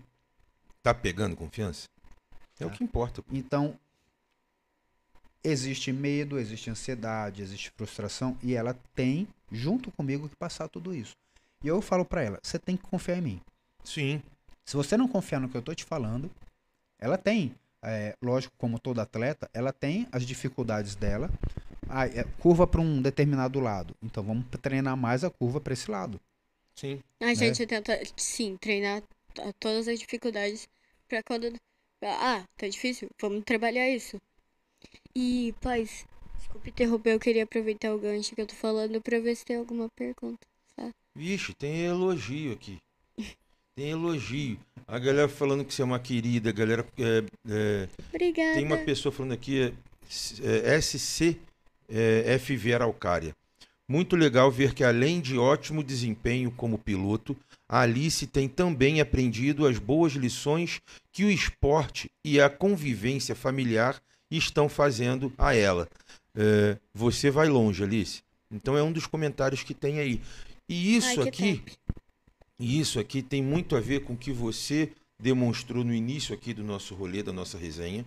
Tá 0.82 0.92
pegando 0.92 1.36
confiança? 1.36 1.86
É 2.58 2.66
o 2.66 2.68
Tá. 2.70 2.76
que 2.76 2.82
importa. 2.82 3.22
Então, 3.30 3.78
existe 5.44 5.92
medo, 5.92 6.36
existe 6.36 6.68
ansiedade, 6.68 7.40
existe 7.40 7.70
frustração 7.76 8.36
e 8.42 8.54
ela 8.54 8.74
tem, 8.96 9.28
junto 9.52 9.92
comigo, 9.92 10.28
que 10.28 10.34
passar 10.34 10.68
tudo 10.68 10.92
isso. 10.92 11.12
E 11.62 11.68
eu 11.68 11.80
falo 11.80 12.04
pra 12.04 12.22
ela: 12.22 12.40
você 12.42 12.58
tem 12.58 12.76
que 12.76 12.82
confiar 12.82 13.18
em 13.18 13.22
mim. 13.22 13.40
Sim. 13.84 14.20
Se 14.64 14.76
você 14.76 14.96
não 14.96 15.06
confiar 15.06 15.40
no 15.40 15.48
que 15.48 15.56
eu 15.56 15.62
tô 15.62 15.72
te 15.74 15.84
falando, 15.84 16.28
ela 16.98 17.16
tem, 17.16 17.54
é, 17.80 18.16
lógico, 18.20 18.52
como 18.58 18.80
todo 18.80 19.00
atleta, 19.00 19.48
ela 19.54 19.72
tem 19.72 20.08
as 20.10 20.26
dificuldades 20.26 20.96
dela. 20.96 21.30
Ah, 21.88 22.06
é 22.06 22.24
curva 22.40 22.66
para 22.66 22.80
um 22.80 23.00
determinado 23.00 23.60
lado. 23.60 23.94
Então 24.02 24.22
vamos 24.24 24.44
treinar 24.60 24.96
mais 24.96 25.22
a 25.22 25.30
curva 25.30 25.60
para 25.60 25.72
esse 25.72 25.88
lado. 25.90 26.20
Sim. 26.78 27.00
Né? 27.20 27.30
A 27.30 27.34
gente 27.34 27.66
tenta, 27.66 28.00
sim, 28.16 28.56
treinar 28.56 29.02
todas 29.58 29.88
as 29.88 29.98
dificuldades 29.98 30.68
pra 31.08 31.22
quando. 31.24 31.52
Ah, 32.00 32.44
tá 32.56 32.68
difícil? 32.68 33.08
Vamos 33.20 33.42
trabalhar 33.44 33.88
isso. 33.90 34.16
E, 35.14 35.52
paz, 35.60 36.06
desculpe 36.38 36.70
interromper, 36.70 37.14
eu 37.14 37.18
queria 37.18 37.42
aproveitar 37.42 37.92
o 37.92 37.98
gancho 37.98 38.32
que 38.32 38.40
eu 38.40 38.46
tô 38.46 38.54
falando 38.54 39.00
pra 39.02 39.18
ver 39.18 39.34
se 39.34 39.44
tem 39.44 39.56
alguma 39.56 39.88
pergunta. 39.96 40.46
Vixe, 41.16 41.52
tem 41.54 41.86
elogio 41.86 42.52
aqui. 42.52 42.78
Tem 43.74 43.90
elogio. 43.90 44.58
A 44.88 44.98
galera 44.98 45.28
falando 45.28 45.64
que 45.64 45.72
você 45.72 45.82
é 45.82 45.84
uma 45.84 46.00
querida, 46.00 46.50
a 46.50 46.52
galera. 46.52 46.84
é, 46.98 47.24
é, 47.48 47.88
Obrigada. 48.08 48.54
tem 48.54 48.64
uma 48.64 48.78
pessoa 48.78 49.12
falando 49.12 49.30
aqui, 49.30 49.62
é, 49.62 50.74
é, 50.74 50.80
SC 50.80 51.38
é, 51.88 52.36
FV 52.40 52.74
Araucária. 52.74 53.36
Muito 53.88 54.16
legal 54.16 54.50
ver 54.50 54.74
que, 54.74 54.84
além 54.84 55.18
de 55.18 55.38
ótimo 55.38 55.82
desempenho 55.82 56.50
como 56.50 56.76
piloto, 56.76 57.34
a 57.66 57.80
Alice 57.80 58.26
tem 58.26 58.46
também 58.46 59.00
aprendido 59.00 59.66
as 59.66 59.78
boas 59.78 60.12
lições 60.12 60.82
que 61.10 61.24
o 61.24 61.30
esporte 61.30 62.10
e 62.22 62.38
a 62.38 62.50
convivência 62.50 63.34
familiar 63.34 64.00
estão 64.30 64.68
fazendo 64.68 65.32
a 65.38 65.54
ela. 65.54 65.88
É, 66.34 66.76
você 66.92 67.30
vai 67.30 67.48
longe, 67.48 67.82
Alice. 67.82 68.22
Então 68.50 68.76
é 68.76 68.82
um 68.82 68.92
dos 68.92 69.06
comentários 69.06 69.62
que 69.62 69.72
tem 69.72 69.98
aí. 69.98 70.20
E 70.68 70.96
isso 70.96 71.22
Ai, 71.22 71.28
aqui, 71.28 71.62
e 72.58 72.78
isso 72.78 73.00
aqui 73.00 73.22
tem 73.22 73.42
muito 73.42 73.74
a 73.74 73.80
ver 73.80 74.04
com 74.04 74.12
o 74.12 74.18
que 74.18 74.32
você 74.32 74.92
demonstrou 75.18 75.82
no 75.82 75.94
início 75.94 76.34
aqui 76.34 76.52
do 76.52 76.62
nosso 76.62 76.94
rolê, 76.94 77.22
da 77.22 77.32
nossa 77.32 77.56
resenha, 77.56 78.04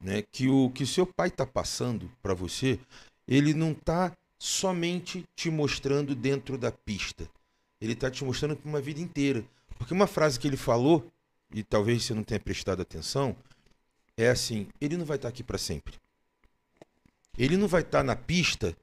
né? 0.00 0.22
Que 0.30 0.48
o 0.48 0.70
que 0.70 0.84
o 0.84 0.86
seu 0.86 1.06
pai 1.06 1.28
está 1.28 1.46
passando 1.46 2.10
para 2.22 2.34
você, 2.34 2.78
ele 3.26 3.54
não 3.54 3.72
está 3.72 4.12
somente 4.38 5.24
te 5.34 5.50
mostrando 5.50 6.14
dentro 6.14 6.58
da 6.58 6.70
pista. 6.70 7.28
Ele 7.80 7.92
está 7.92 8.10
te 8.10 8.24
mostrando 8.24 8.56
para 8.56 8.68
uma 8.68 8.80
vida 8.80 9.00
inteira. 9.00 9.44
Porque 9.78 9.92
uma 9.92 10.06
frase 10.06 10.38
que 10.38 10.46
ele 10.46 10.56
falou, 10.56 11.06
e 11.54 11.62
talvez 11.62 12.04
você 12.04 12.14
não 12.14 12.22
tenha 12.22 12.40
prestado 12.40 12.82
atenção, 12.82 13.36
é 14.16 14.28
assim: 14.28 14.66
ele 14.80 14.96
não 14.96 15.04
vai 15.04 15.16
estar 15.16 15.28
aqui 15.28 15.42
para 15.42 15.58
sempre. 15.58 15.94
Ele 17.36 17.56
não 17.56 17.68
vai 17.68 17.82
estar 17.82 18.02
na 18.02 18.16
pista 18.16 18.76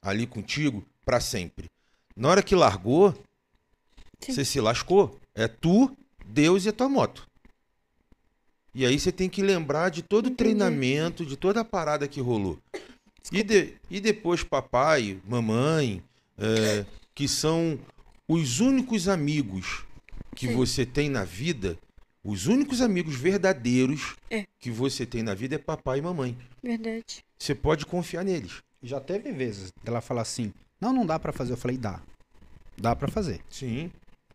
ali 0.00 0.26
contigo 0.26 0.86
para 1.04 1.20
sempre. 1.20 1.68
Na 2.14 2.28
hora 2.28 2.42
que 2.42 2.54
largou, 2.54 3.12
Sim. 4.20 4.32
você 4.32 4.44
se 4.44 4.60
lascou. 4.60 5.18
É 5.34 5.48
tu, 5.48 5.94
Deus 6.24 6.64
e 6.64 6.68
a 6.68 6.72
tua 6.72 6.88
moto. 6.88 7.26
E 8.72 8.86
aí 8.86 8.98
você 8.98 9.10
tem 9.10 9.28
que 9.28 9.42
lembrar 9.42 9.90
de 9.90 10.02
todo 10.02 10.26
o 10.26 10.34
treinamento, 10.34 11.26
de 11.26 11.36
toda 11.36 11.60
a 11.60 11.64
parada 11.64 12.06
que 12.06 12.20
rolou. 12.20 12.58
E, 13.32 13.42
de- 13.42 13.74
e 13.90 14.00
depois 14.00 14.42
papai, 14.44 15.20
mamãe, 15.26 16.02
é, 16.38 16.84
que 17.14 17.26
são 17.28 17.78
os 18.28 18.60
únicos 18.60 19.08
amigos 19.08 19.84
que 20.34 20.48
Sim. 20.48 20.54
você 20.54 20.84
tem 20.86 21.08
na 21.08 21.24
vida, 21.24 21.76
os 22.22 22.46
únicos 22.46 22.80
amigos 22.80 23.16
verdadeiros 23.16 24.14
É. 24.30 24.44
que 24.58 24.70
você 24.70 25.06
tem 25.06 25.22
na 25.22 25.34
vida 25.34 25.54
é 25.54 25.58
papai 25.58 25.98
e 25.98 26.02
mamãe. 26.02 26.36
Verdade. 26.62 27.24
Você 27.38 27.54
pode 27.54 27.86
confiar 27.86 28.24
neles. 28.24 28.62
Já 28.82 29.00
teve 29.00 29.32
vezes 29.32 29.72
dela 29.82 30.00
falar 30.00 30.22
assim: 30.22 30.52
não, 30.80 30.92
não 30.92 31.06
dá 31.06 31.18
pra 31.18 31.32
fazer. 31.32 31.52
Eu 31.52 31.56
falei: 31.56 31.76
dá. 31.78 32.00
Dá 32.76 32.94
pra 32.94 33.08
fazer. 33.08 33.40
Sim. 33.48 33.90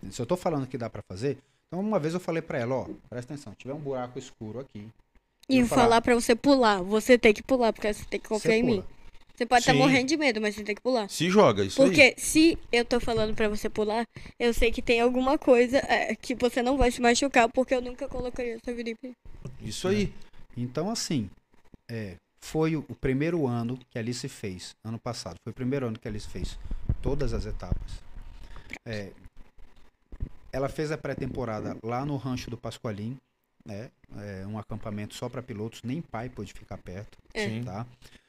Se 0.09 0.21
eu 0.21 0.25
tô 0.25 0.35
falando 0.35 0.65
que 0.67 0.77
dá 0.77 0.89
pra 0.89 1.03
fazer, 1.07 1.37
então 1.67 1.79
uma 1.79 1.99
vez 1.99 2.13
eu 2.13 2.19
falei 2.19 2.41
pra 2.41 2.57
ela: 2.57 2.75
ó, 2.75 2.89
presta 3.09 3.33
atenção, 3.33 3.53
tiver 3.57 3.73
um 3.73 3.79
buraco 3.79 4.17
escuro 4.17 4.59
aqui. 4.59 4.87
E 5.51 5.59
Eu 5.59 5.67
falar- 5.67 5.81
falar 5.83 6.01
pra 6.01 6.15
você 6.15 6.35
pular. 6.35 6.81
Você 6.83 7.17
tem 7.17 7.33
que 7.33 7.43
pular, 7.43 7.73
porque 7.73 7.93
você 7.93 8.05
tem 8.05 8.19
que 8.19 8.27
confiar 8.29 8.51
você 8.53 8.57
em 8.59 8.63
mim. 8.63 8.83
Você 9.35 9.45
pode 9.45 9.61
estar 9.61 9.73
Sim. 9.73 9.79
morrendo 9.79 10.07
de 10.07 10.17
medo, 10.17 10.39
mas 10.39 10.53
você 10.55 10.63
tem 10.63 10.75
que 10.75 10.81
pular. 10.81 11.09
Se 11.09 11.29
joga, 11.29 11.63
isso 11.63 11.81
aí. 11.81 11.87
Porque 11.87 12.13
se 12.17 12.57
eu 12.71 12.85
tô 12.85 12.99
falando 12.99 13.33
pra 13.33 13.49
você 13.49 13.69
pular, 13.69 14.05
eu 14.39 14.53
sei 14.53 14.71
que 14.71 14.81
tem 14.81 15.01
alguma 15.01 15.37
coisa 15.37 15.77
é, 15.79 16.15
que 16.15 16.35
você 16.35 16.61
não 16.61 16.77
vai 16.77 16.91
se 16.91 17.01
machucar, 17.01 17.49
porque 17.49 17.73
eu 17.73 17.81
nunca 17.81 18.07
colocaria 18.07 18.55
essa 18.55 18.71
vida 18.73 18.91
em 18.91 18.95
perigo. 18.95 19.17
Isso 19.61 19.87
aí. 19.87 20.13
Então, 20.55 20.91
assim, 20.91 21.27
é, 21.89 22.15
foi 22.39 22.75
o, 22.75 22.85
o 22.87 22.95
primeiro 22.95 23.47
ano 23.47 23.79
que 23.89 23.97
a 23.97 24.01
Alice 24.01 24.27
fez, 24.29 24.75
ano 24.83 24.99
passado, 24.99 25.35
foi 25.43 25.51
o 25.51 25.55
primeiro 25.55 25.87
ano 25.87 25.97
que 25.97 26.07
a 26.07 26.11
Alice 26.11 26.27
fez 26.27 26.57
todas 27.01 27.33
as 27.33 27.45
etapas. 27.45 27.91
É, 28.85 29.09
ela 30.51 30.69
fez 30.69 30.91
a 30.91 30.97
pré-temporada 30.97 31.77
lá 31.83 32.05
no 32.05 32.15
Rancho 32.17 32.49
do 32.49 32.57
Pascoalim, 32.57 33.17
né? 33.65 33.89
É, 34.17 34.45
um 34.45 34.57
acampamento 34.57 35.15
só 35.15 35.29
para 35.29 35.41
pilotos, 35.41 35.81
nem 35.83 36.01
pai 36.01 36.29
pôde 36.29 36.53
ficar 36.53 36.77
perto, 36.77 37.17
É. 37.33 37.47
Sim. 37.47 37.63
tá? 37.63 37.85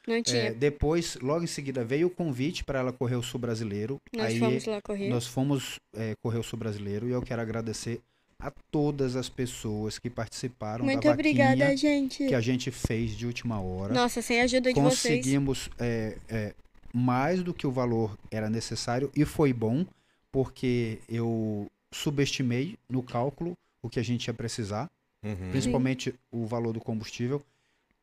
Não 0.07 0.23
tinha. 0.23 0.43
É, 0.43 0.53
depois, 0.53 1.17
logo 1.23 1.45
em 1.45 1.47
seguida, 1.47 1.85
veio 1.85 2.09
o 2.09 2.11
convite 2.11 2.65
para 2.65 2.81
ela 2.81 2.93
correr 2.93 3.17
o 3.17 3.23
Sul 3.23 3.39
Brasileiro. 3.39 4.01
Nós 4.13 4.27
Aí 4.27 4.39
fomos 4.39 4.65
lá 4.67 4.83
correr. 4.83 5.09
nós 5.09 5.27
fomos 5.27 5.79
é, 5.95 6.15
correr 6.23 6.39
o 6.39 6.43
Sul 6.43 6.59
Brasileiro 6.59 7.09
e 7.09 7.13
eu 7.13 7.23
quero 7.23 7.41
agradecer 7.41 8.01
a 8.39 8.51
todas 8.73 9.15
as 9.15 9.29
pessoas 9.29 10.01
que 10.01 10.11
participaram 10.11 10.85
Muito 10.85 11.05
da 11.05 11.13
obrigada, 11.13 11.77
gente. 11.77 12.27
que 12.27 12.35
a 12.35 12.41
gente 12.41 12.73
fez 12.73 13.17
de 13.17 13.25
última 13.27 13.61
hora. 13.61 13.95
Nossa, 13.95 14.21
sem 14.21 14.41
a 14.41 14.45
ajuda 14.45 14.73
de 14.73 14.81
vocês. 14.81 15.19
Conseguimos 15.19 15.71
é, 15.79 16.19
é, 16.29 16.55
mais 16.93 17.41
do 17.45 17.55
que 17.55 17.67
o 17.67 17.71
valor 17.71 18.19
era 18.33 18.51
necessário 18.51 19.11
e 19.15 19.25
foi 19.25 19.53
bom 19.53 19.87
porque 20.33 20.99
eu 21.09 21.71
subestimei 21.93 22.77
no 22.89 23.03
cálculo 23.03 23.53
o 23.81 23.89
que 23.89 24.01
a 24.01 24.03
gente 24.03 24.27
ia 24.27 24.35
precisar, 24.35 24.91
Uhum. 25.23 25.51
principalmente 25.51 26.15
o 26.31 26.45
valor 26.47 26.73
do 26.73 26.81
combustível. 26.81 27.43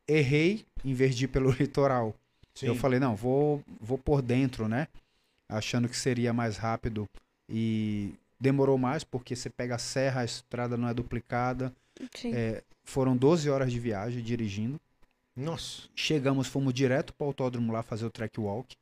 Errei 0.07 0.65
em 0.83 0.93
vez 0.93 1.15
de 1.15 1.25
ir 1.25 1.27
pelo 1.27 1.51
litoral. 1.59 2.15
Sim. 2.55 2.67
Eu 2.67 2.75
falei, 2.75 2.99
não, 2.99 3.15
vou, 3.15 3.63
vou 3.79 3.97
por 3.97 4.21
dentro, 4.21 4.67
né? 4.67 4.87
Achando 5.47 5.87
que 5.89 5.97
seria 5.97 6.33
mais 6.33 6.57
rápido 6.57 7.07
e 7.47 8.13
demorou 8.39 8.77
mais 8.77 9.03
porque 9.03 9.35
você 9.35 9.49
pega 9.49 9.75
a 9.75 9.79
serra, 9.79 10.21
a 10.21 10.25
estrada 10.25 10.77
não 10.77 10.87
é 10.87 10.93
duplicada. 10.93 11.73
Sim. 12.15 12.33
É, 12.33 12.63
foram 12.83 13.15
12 13.15 13.49
horas 13.49 13.71
de 13.71 13.79
viagem 13.79 14.23
dirigindo. 14.23 14.79
Nossa. 15.35 15.83
Chegamos, 15.95 16.47
fomos 16.47 16.73
direto 16.73 17.13
para 17.13 17.25
o 17.25 17.27
autódromo 17.27 17.71
lá 17.71 17.81
fazer 17.81 18.05
o 18.05 18.11
track 18.11 18.39
walk, 18.39 18.75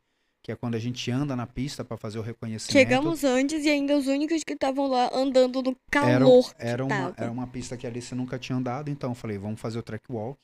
que 0.48 0.52
é 0.54 0.56
quando 0.56 0.76
a 0.76 0.80
gente 0.80 1.12
anda 1.12 1.36
na 1.36 1.46
pista 1.46 1.84
para 1.84 1.98
fazer 1.98 2.20
o 2.20 2.22
reconhecimento. 2.22 2.72
Chegamos 2.72 3.26
antes 3.26 3.66
e 3.66 3.70
ainda 3.70 3.98
os 3.98 4.08
únicos 4.08 4.46
que 4.46 4.54
estavam 4.54 4.88
lá 4.88 5.10
andando 5.14 5.62
no 5.62 5.72
era, 5.72 5.78
calor 5.90 6.54
era, 6.58 6.78
que 6.78 6.94
uma, 6.94 7.14
era 7.18 7.30
uma 7.30 7.48
pista 7.48 7.76
que 7.76 7.86
a 7.86 7.90
Alice 7.90 8.16
nunca 8.16 8.40
tinha 8.40 8.58
andado, 8.58 8.90
então 8.90 9.12
eu 9.12 9.14
falei, 9.14 9.38
vamos 9.38 9.60
fazer 9.60 9.78
o 9.78 9.84
track 9.84 10.10
walk. 10.10 10.40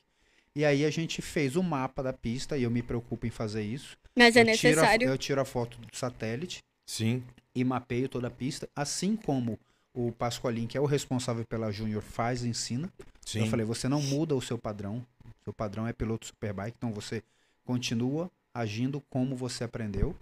E 0.54 0.62
aí 0.62 0.84
a 0.84 0.90
gente 0.90 1.22
fez 1.22 1.56
o 1.56 1.62
mapa 1.62 2.02
da 2.02 2.12
pista 2.12 2.58
e 2.58 2.64
eu 2.64 2.70
me 2.70 2.82
preocupo 2.82 3.26
em 3.26 3.30
fazer 3.30 3.62
isso. 3.62 3.96
Mas 4.14 4.36
é 4.36 4.42
eu 4.42 4.44
tiro 4.44 4.50
a- 4.50 4.82
necessário. 4.82 5.08
eu 5.08 5.16
tiro 5.16 5.40
a 5.40 5.44
foto 5.46 5.78
do 5.78 5.96
satélite 5.96 6.62
Sim. 6.84 7.22
e 7.54 7.64
mapeio 7.64 8.06
toda 8.06 8.26
a 8.28 8.30
pista, 8.30 8.68
assim 8.76 9.16
como 9.16 9.58
o 9.94 10.12
Pascoalin, 10.12 10.66
que 10.66 10.76
é 10.76 10.80
o 10.82 10.84
responsável 10.84 11.46
pela 11.46 11.72
Júnior, 11.72 12.02
faz 12.02 12.44
e 12.44 12.48
ensina. 12.50 12.92
Sim. 13.24 13.40
Eu 13.40 13.46
falei, 13.46 13.64
você 13.64 13.88
não 13.88 14.02
muda 14.02 14.36
o 14.36 14.42
seu 14.42 14.58
padrão. 14.58 15.02
Seu 15.44 15.52
padrão 15.54 15.88
é 15.88 15.94
piloto 15.94 16.26
superbike, 16.26 16.76
então 16.76 16.92
você 16.92 17.22
continua 17.64 18.30
agindo 18.58 19.02
como 19.10 19.34
você 19.36 19.64
aprendeu, 19.64 20.14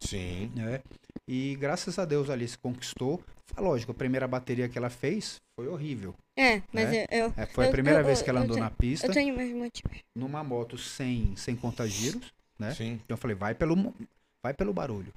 Sim. 0.00 0.50
né? 0.54 0.80
E 1.26 1.56
graças 1.56 1.98
a 1.98 2.04
Deus 2.04 2.28
a 2.28 2.32
Alice 2.32 2.58
conquistou. 2.58 3.22
Lógico, 3.56 3.92
a 3.92 3.94
primeira 3.94 4.26
bateria 4.28 4.68
que 4.68 4.76
ela 4.76 4.90
fez 4.90 5.36
foi 5.58 5.68
horrível. 5.68 6.14
É, 6.36 6.62
mas 6.72 6.90
né? 6.90 7.06
eu, 7.10 7.18
eu, 7.26 7.34
É, 7.36 7.46
foi 7.46 7.64
a 7.64 7.68
Eu- 7.68 7.72
primeira 7.72 8.00
eu- 8.00 8.04
vez 8.04 8.20
que 8.22 8.28
ela 8.30 8.40
eu 8.40 8.44
andou 8.44 8.56
tenho- 8.56 8.64
na 8.64 8.70
pista, 8.70 9.06
eu 9.06 9.12
tenho 9.12 9.36
meus 9.36 9.52
motivos. 9.52 9.98
numa 10.14 10.42
moto 10.44 10.76
sem, 10.78 11.34
sem 11.36 11.56
contagiros, 11.56 12.32
né? 12.58 12.74
Sim. 12.74 12.92
Então 13.04 13.14
eu 13.14 13.18
falei, 13.18 13.36
vai 13.36 13.54
pelo, 13.54 13.94
vai 14.42 14.52
pelo 14.54 14.72
barulho. 14.72 15.12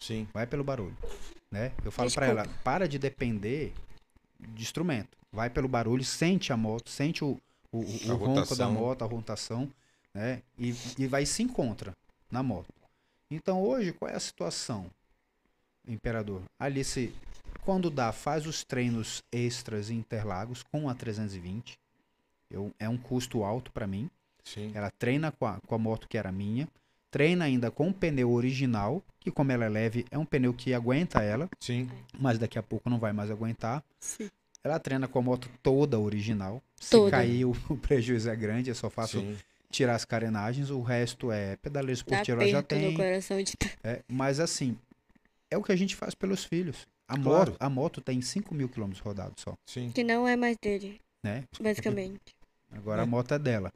Sim. 0.00 0.28
vai 0.32 0.46
pelo 0.46 0.62
barulho, 0.62 0.96
né? 1.50 1.72
Eu 1.84 1.90
falo 1.90 2.08
pra 2.12 2.26
ela, 2.26 2.46
para 2.62 2.86
de 2.88 2.98
depender 3.00 3.72
de 4.38 4.62
instrumento, 4.62 5.08
vai 5.32 5.50
pelo 5.50 5.66
barulho, 5.66 6.04
sente 6.04 6.52
a 6.52 6.56
moto, 6.56 6.88
sente 6.88 7.24
o, 7.24 7.36
o, 7.72 7.78
o- 7.80 8.12
o 8.12 8.14
ronco 8.16 8.54
da 8.54 8.68
moto, 8.68 9.02
a 9.02 9.06
rotação, 9.06 9.68
né? 10.18 10.42
E, 10.58 10.74
e 10.98 11.06
vai 11.06 11.22
e 11.22 11.26
se 11.26 11.42
encontra 11.42 11.96
na 12.30 12.42
moto. 12.42 12.74
Então 13.30 13.62
hoje, 13.62 13.92
qual 13.92 14.10
é 14.10 14.14
a 14.16 14.20
situação, 14.20 14.90
Imperador? 15.86 16.42
Alice, 16.58 17.14
quando 17.62 17.88
dá, 17.88 18.10
faz 18.12 18.46
os 18.46 18.64
treinos 18.64 19.22
extras 19.30 19.90
em 19.90 19.98
Interlagos 19.98 20.62
com 20.64 20.88
a 20.88 20.94
320. 20.94 21.78
Eu, 22.50 22.72
é 22.78 22.88
um 22.88 22.96
custo 22.96 23.44
alto 23.44 23.70
para 23.70 23.86
mim. 23.86 24.10
Sim. 24.42 24.72
Ela 24.74 24.90
treina 24.90 25.30
com 25.30 25.46
a, 25.46 25.60
com 25.66 25.74
a 25.74 25.78
moto 25.78 26.08
que 26.08 26.18
era 26.18 26.32
minha. 26.32 26.66
Treina 27.10 27.44
ainda 27.44 27.70
com 27.70 27.88
o 27.88 27.94
pneu 27.94 28.32
original, 28.32 29.02
que 29.20 29.30
como 29.30 29.52
ela 29.52 29.64
é 29.64 29.68
leve, 29.68 30.04
é 30.10 30.18
um 30.18 30.26
pneu 30.26 30.52
que 30.52 30.74
aguenta 30.74 31.22
ela, 31.22 31.48
Sim. 31.60 31.88
mas 32.18 32.38
daqui 32.38 32.58
a 32.58 32.62
pouco 32.62 32.90
não 32.90 32.98
vai 32.98 33.12
mais 33.12 33.30
aguentar. 33.30 33.82
Sim. 34.00 34.28
Ela 34.64 34.78
treina 34.78 35.06
com 35.06 35.18
a 35.18 35.22
moto 35.22 35.48
toda 35.62 35.98
original. 35.98 36.62
Se 36.76 36.90
Toda. 36.90 37.10
cair, 37.10 37.44
o, 37.44 37.52
o 37.70 37.76
prejuízo 37.76 38.28
é 38.28 38.36
grande, 38.36 38.70
eu 38.70 38.74
só 38.74 38.90
faço 38.90 39.20
Sim. 39.20 39.36
Tirar 39.70 39.94
as 39.94 40.04
carenagens. 40.04 40.70
O 40.70 40.80
resto 40.82 41.30
é 41.32 41.56
pedaleiro 41.56 41.92
esportivo, 41.98 42.40
ela 42.40 42.50
já 42.50 42.62
tem. 42.62 42.94
coração 42.94 43.42
de 43.42 43.52
é, 43.84 44.02
mas 44.08 44.40
assim, 44.40 44.76
é 45.50 45.56
o 45.56 45.62
que 45.62 45.72
a 45.72 45.76
gente 45.76 45.94
faz 45.96 46.14
pelos 46.14 46.44
filhos. 46.44 46.86
A, 47.06 47.14
Claro. 47.18 47.52
moto, 47.52 47.56
a 47.58 47.70
moto 47.70 48.00
tem 48.02 48.20
5 48.20 48.54
mil 48.54 48.68
quilômetros 48.68 49.02
rodados 49.02 49.42
só, 49.42 49.54
Sim. 49.66 49.90
que 49.90 50.04
não 50.04 50.28
é 50.28 50.36
mais 50.36 50.56
dele, 50.62 51.00
né? 51.24 51.44
basicamente. 51.60 52.34
Agora 52.70 53.00
É. 53.00 53.04
a 53.04 53.06
moto 53.06 53.32
é 53.32 53.38
dela. 53.38 53.72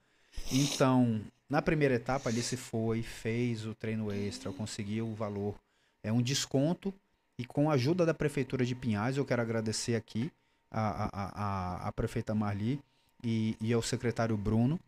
Então, 0.51 1.21
na 1.49 1.63
primeira 1.63 1.95
etapa, 1.95 2.29
ali 2.29 2.43
se 2.43 2.57
foi, 2.57 3.03
fez 3.03 3.65
o 3.65 3.75
treino 3.75 4.13
extra, 4.13 4.53
conseguiu 4.53 5.07
o 5.09 5.15
valor. 5.15 5.55
É 6.03 6.13
um 6.13 6.21
desconto. 6.21 6.93
E 7.39 7.45
com 7.47 7.71
a 7.71 7.75
ajuda 7.75 8.05
da 8.05 8.13
Prefeitura 8.13 8.65
de 8.65 8.75
Pinhais, 8.75 9.17
eu 9.17 9.25
quero 9.25 9.41
agradecer 9.41 9.95
aqui 9.95 10.31
a, 10.71 11.05
a, 11.05 11.05
a, 11.13 11.45
a- 11.85 11.89
a 11.89 11.93
prefeita 11.93 12.35
Marli 12.35 12.79
e, 13.25 13.57
e 13.61 13.73
ao 13.73 13.81
secretário 13.83 14.37
Bruno, 14.37 14.79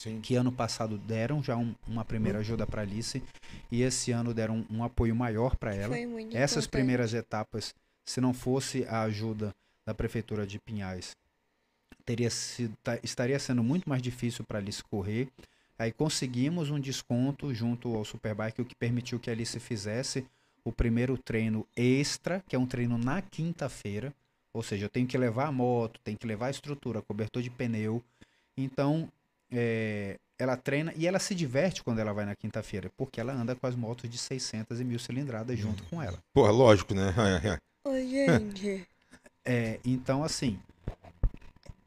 Sim. 0.00 0.18
que 0.22 0.34
ano 0.34 0.50
passado 0.50 0.96
deram 0.96 1.42
já 1.42 1.56
um- 1.58 1.74
uma 1.86 2.04
primeira 2.06 2.38
ajuda 2.38 2.66
para 2.66 2.80
Alice 2.80 3.22
e 3.70 3.82
esse 3.82 4.10
ano 4.12 4.32
deram 4.32 4.64
um 4.70 4.82
apoio 4.82 5.14
maior 5.14 5.56
para 5.56 5.74
ela. 5.74 5.94
Essas 6.34 6.64
importante. 6.64 6.68
primeiras 6.70 7.12
etapas, 7.12 7.74
se 8.04 8.18
não 8.18 8.32
fosse 8.32 8.84
a 8.86 9.02
ajuda 9.02 9.54
da 9.84 9.92
prefeitura 9.94 10.46
de 10.46 10.58
Pinhais, 10.58 11.14
teria 12.04 12.30
sido, 12.30 12.74
ta- 12.82 12.98
estaria 13.02 13.38
sendo 13.38 13.62
muito 13.62 13.88
mais 13.88 14.00
difícil 14.00 14.42
para 14.44 14.58
Alice 14.58 14.82
correr. 14.82 15.28
Aí 15.78 15.92
conseguimos 15.92 16.70
um 16.70 16.80
desconto 16.80 17.52
junto 17.54 17.94
ao 17.94 18.04
Superbike, 18.04 18.62
o 18.62 18.64
que 18.64 18.74
permitiu 18.74 19.20
que 19.20 19.28
a 19.28 19.32
Alice 19.34 19.58
fizesse 19.60 20.24
o 20.64 20.72
primeiro 20.72 21.16
treino 21.18 21.66
extra, 21.76 22.42
que 22.48 22.56
é 22.56 22.58
um 22.58 22.66
treino 22.66 22.96
na 22.96 23.20
quinta-feira. 23.22 24.14
Ou 24.52 24.62
seja, 24.62 24.86
eu 24.86 24.88
tenho 24.90 25.06
que 25.06 25.16
levar 25.18 25.46
a 25.46 25.52
moto, 25.52 26.00
tenho 26.02 26.16
que 26.18 26.26
levar 26.26 26.46
a 26.46 26.50
estrutura, 26.50 27.02
cobertor 27.02 27.42
de 27.42 27.50
pneu. 27.50 28.02
Então, 28.56 29.10
é, 29.50 30.16
ela 30.38 30.56
treina 30.56 30.92
e 30.96 31.06
ela 31.06 31.18
se 31.18 31.34
diverte 31.34 31.82
quando 31.82 31.98
ela 31.98 32.12
vai 32.12 32.24
na 32.24 32.34
quinta-feira, 32.34 32.90
porque 32.96 33.20
ela 33.20 33.32
anda 33.32 33.54
com 33.54 33.66
as 33.66 33.74
motos 33.74 34.08
de 34.08 34.18
600 34.18 34.80
e 34.80 34.84
mil 34.84 34.98
cilindradas 34.98 35.58
junto 35.58 35.82
com 35.84 36.02
ela. 36.02 36.18
Porra, 36.32 36.50
lógico, 36.50 36.94
né? 36.94 37.12
Ô, 37.86 37.92
gente. 37.94 38.86
É, 39.44 39.80
então, 39.84 40.22
assim, 40.22 40.58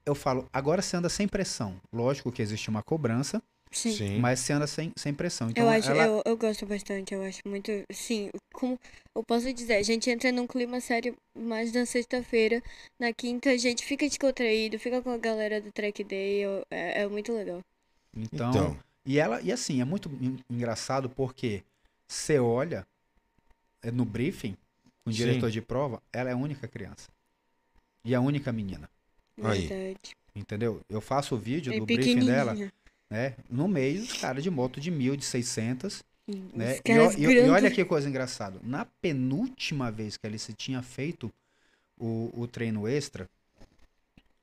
eu 0.06 0.16
falo, 0.16 0.48
agora 0.52 0.82
você 0.82 0.98
anda 0.98 1.10
sem 1.10 1.28
pressão. 1.28 1.80
Lógico 1.92 2.32
que 2.32 2.42
existe 2.42 2.70
uma 2.70 2.84
cobrança, 2.84 3.42
Sim. 3.74 3.92
Sim. 3.92 4.20
mas 4.20 4.40
você 4.40 4.54
anda 4.54 4.68
sem, 4.68 4.92
sem 4.96 5.14
pressão. 5.14 5.50
Então, 5.50 5.64
eu 5.64 5.70
acho, 5.70 5.90
ela, 5.90 6.04
eu, 6.06 6.22
eu 6.26 6.38
gosto 6.38 6.66
bastante, 6.66 7.14
eu 7.14 7.24
acho 7.24 7.40
muito, 7.46 7.72
sim, 7.92 8.30
como 8.54 8.80
eu 9.16 9.24
posso 9.24 9.52
dizer, 9.54 9.76
a 9.76 9.82
gente 9.84 10.10
entra 10.10 10.32
num 10.32 10.46
clima 10.48 10.80
sério 10.80 11.16
mais 11.38 11.74
na 11.74 11.86
sexta-feira, 11.86 12.62
na 13.00 13.12
quinta 13.14 13.50
a 13.50 13.58
gente 13.58 13.84
fica 13.84 14.08
descontraído, 14.08 14.78
fica 14.80 15.02
com 15.02 15.10
a 15.10 15.18
galera 15.18 15.60
do 15.60 15.72
track 15.72 16.04
day, 16.04 16.46
eu- 16.46 16.64
é, 16.72 17.02
é 17.02 17.08
muito 17.08 17.34
legal. 17.34 17.60
então, 18.16 18.50
Então, 18.52 18.80
E 19.06 19.20
ela, 19.20 19.42
e 19.42 19.52
assim, 19.52 19.82
é 19.82 19.86
muito 19.86 20.10
en- 20.22 20.40
engraçado 20.50 21.10
porque 21.10 21.62
você 22.08 22.40
olha 22.40 22.86
é, 23.82 23.92
no 23.92 24.06
briefing, 24.06 24.56
com 25.04 25.10
o 25.10 25.12
Sim. 25.12 25.18
diretor 25.18 25.52
de 25.52 25.62
prova, 25.62 26.02
ela 26.14 26.30
é 26.30 26.34
a 26.34 26.38
única 26.38 26.68
criança. 26.68 27.10
E 28.06 28.16
a 28.16 28.22
única 28.22 28.52
menina. 28.54 28.90
Aí. 29.42 29.68
Verdade. 29.68 30.16
Entendeu? 30.36 30.82
Eu 30.90 31.02
faço 31.02 31.36
o 31.36 31.38
vídeo 31.38 31.72
Bem 31.72 31.80
do 31.80 31.86
briefing 31.86 32.26
dela. 32.26 32.56
Né? 33.10 33.36
No 33.50 33.68
meio 33.68 34.02
dos 34.02 34.14
caras 34.14 34.44
de 34.44 34.50
moto 34.50 34.80
de 34.80 34.90
mil, 34.92 35.16
de 35.16 35.26
600, 35.26 36.04
Hum, 36.28 36.50
né? 36.56 36.80
E, 36.86 36.98
ó- 36.98 37.12
e- 37.12 37.46
e 37.46 37.50
olha 37.50 37.70
que 37.70 37.84
coisa 37.84 38.08
engraçada. 38.08 38.60
Na 38.64 38.86
penúltima 39.02 39.92
vez 39.92 40.18
que 40.18 40.26
a 40.26 40.30
Alice 40.30 40.54
tinha 40.54 40.82
feito 40.82 41.32
o, 42.00 42.32
o 42.34 42.48
treino 42.48 42.88
extra, 42.88 43.30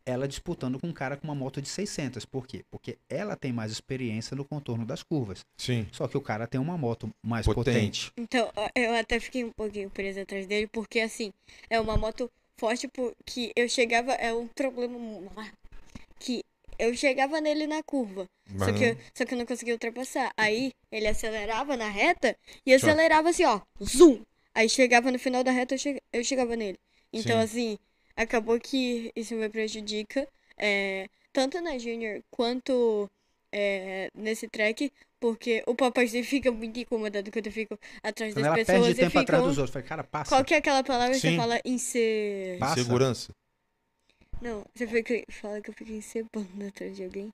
ela 0.05 0.27
disputando 0.27 0.79
com 0.79 0.89
um 0.89 0.93
cara 0.93 1.17
com 1.17 1.27
uma 1.27 1.35
moto 1.35 1.61
de 1.63 1.69
600. 1.69 2.25
Por 2.25 2.47
quê? 2.47 2.65
Porque 2.71 2.99
ela 3.09 3.37
tem 3.37 3.53
mais 3.53 3.71
experiência 3.71 4.37
no 4.37 4.45
contorno 4.45 4.85
das 4.85 5.03
curvas. 5.03 5.45
sim. 5.57 5.87
Só 5.93 6.09
que 6.09 6.17
o 6.17 6.21
cara 6.21 6.47
tem 6.47 6.61
uma 6.61 6.77
moto 6.77 7.11
mais 7.23 7.47
Potente. 7.47 8.11
potente. 8.11 8.13
Então, 8.17 8.51
eu 8.75 8.95
até 8.95 9.21
fiquei 9.21 9.45
um 9.45 9.53
pouquinho 9.53 9.91
presa 9.91 10.23
atrás 10.23 10.47
dele, 10.47 10.67
porque 10.67 11.01
assim, 11.01 11.33
é 11.69 11.81
uma 11.81 11.97
moto 11.97 12.31
forte 12.59 12.89
porque 12.89 13.53
eu 13.57 13.69
chegava, 13.69 14.13
é 14.13 14.35
um 14.35 14.49
problema 14.49 14.99
que 16.19 16.43
eu 16.81 16.95
chegava 16.97 17.41
nele 17.41 17.67
na 17.67 17.83
curva, 17.83 18.27
só 18.59 18.73
que, 18.73 18.85
eu, 18.85 18.97
só 19.15 19.25
que 19.25 19.35
eu 19.35 19.39
não 19.39 19.47
conseguia 19.47 19.75
ultrapassar. 19.75 20.33
Aí 20.37 20.73
ele 20.91 21.07
acelerava 21.07 21.77
na 21.77 21.89
reta 21.89 22.37
e 22.65 22.75
acelerava 22.75 23.31
assim, 23.31 23.45
ó, 23.45 23.61
zoom. 23.83 24.23
Aí 24.55 24.69
chegava 24.69 25.11
no 25.13 25.19
final 25.19 25.45
da 25.45 25.53
reta, 25.53 25.75
eu, 25.75 25.79
che- 25.79 26.03
eu 26.13 26.25
chegava 26.25 26.57
nele. 26.57 26.79
Então, 27.13 27.37
Sim. 27.39 27.45
assim, 27.45 27.79
acabou 28.17 28.59
que 28.59 29.13
isso 29.15 29.35
me 29.35 29.49
prejudica, 29.49 30.27
é, 30.57 31.07
tanto 31.33 31.61
na 31.61 31.79
Junior 31.79 32.21
quanto 32.31 33.09
é, 33.53 34.09
nesse 34.15 34.49
track, 34.49 34.93
porque 35.21 35.63
o 35.67 35.75
papaizinho 35.75 36.25
fica 36.25 36.51
muito 36.51 36.79
incomodado 36.81 37.31
quando 37.31 37.47
eu 37.47 37.53
fico 37.53 37.79
atrás 38.03 38.33
Quando 38.33 38.45
das 38.45 38.47
ela 38.47 38.57
pessoas 38.57 38.81
perde 38.87 38.91
e 38.91 39.05
tempo 39.05 39.19
atrás 39.19 39.41
ficam... 39.43 39.49
dos 39.49 39.59
outros. 39.59 39.73
Falei, 39.73 39.89
cara, 39.89 40.05
passa. 40.05 40.31
Qual 40.31 40.45
que 40.45 40.55
é 40.55 40.57
aquela 40.57 40.83
palavra 40.83 41.15
que 41.15 41.21
Sim. 41.21 41.31
você 41.33 41.37
fala 41.37 41.61
em 41.65 41.79
ser... 41.79 42.59
Passa. 42.59 42.81
Não, 44.41 44.65
você 44.75 44.87
fica, 44.87 45.15
fala 45.31 45.61
que 45.61 45.71
eu 45.71 45.75
fico 45.75 45.93
encebando 45.93 46.67
atrás 46.67 46.97
de 46.97 47.05
alguém. 47.05 47.29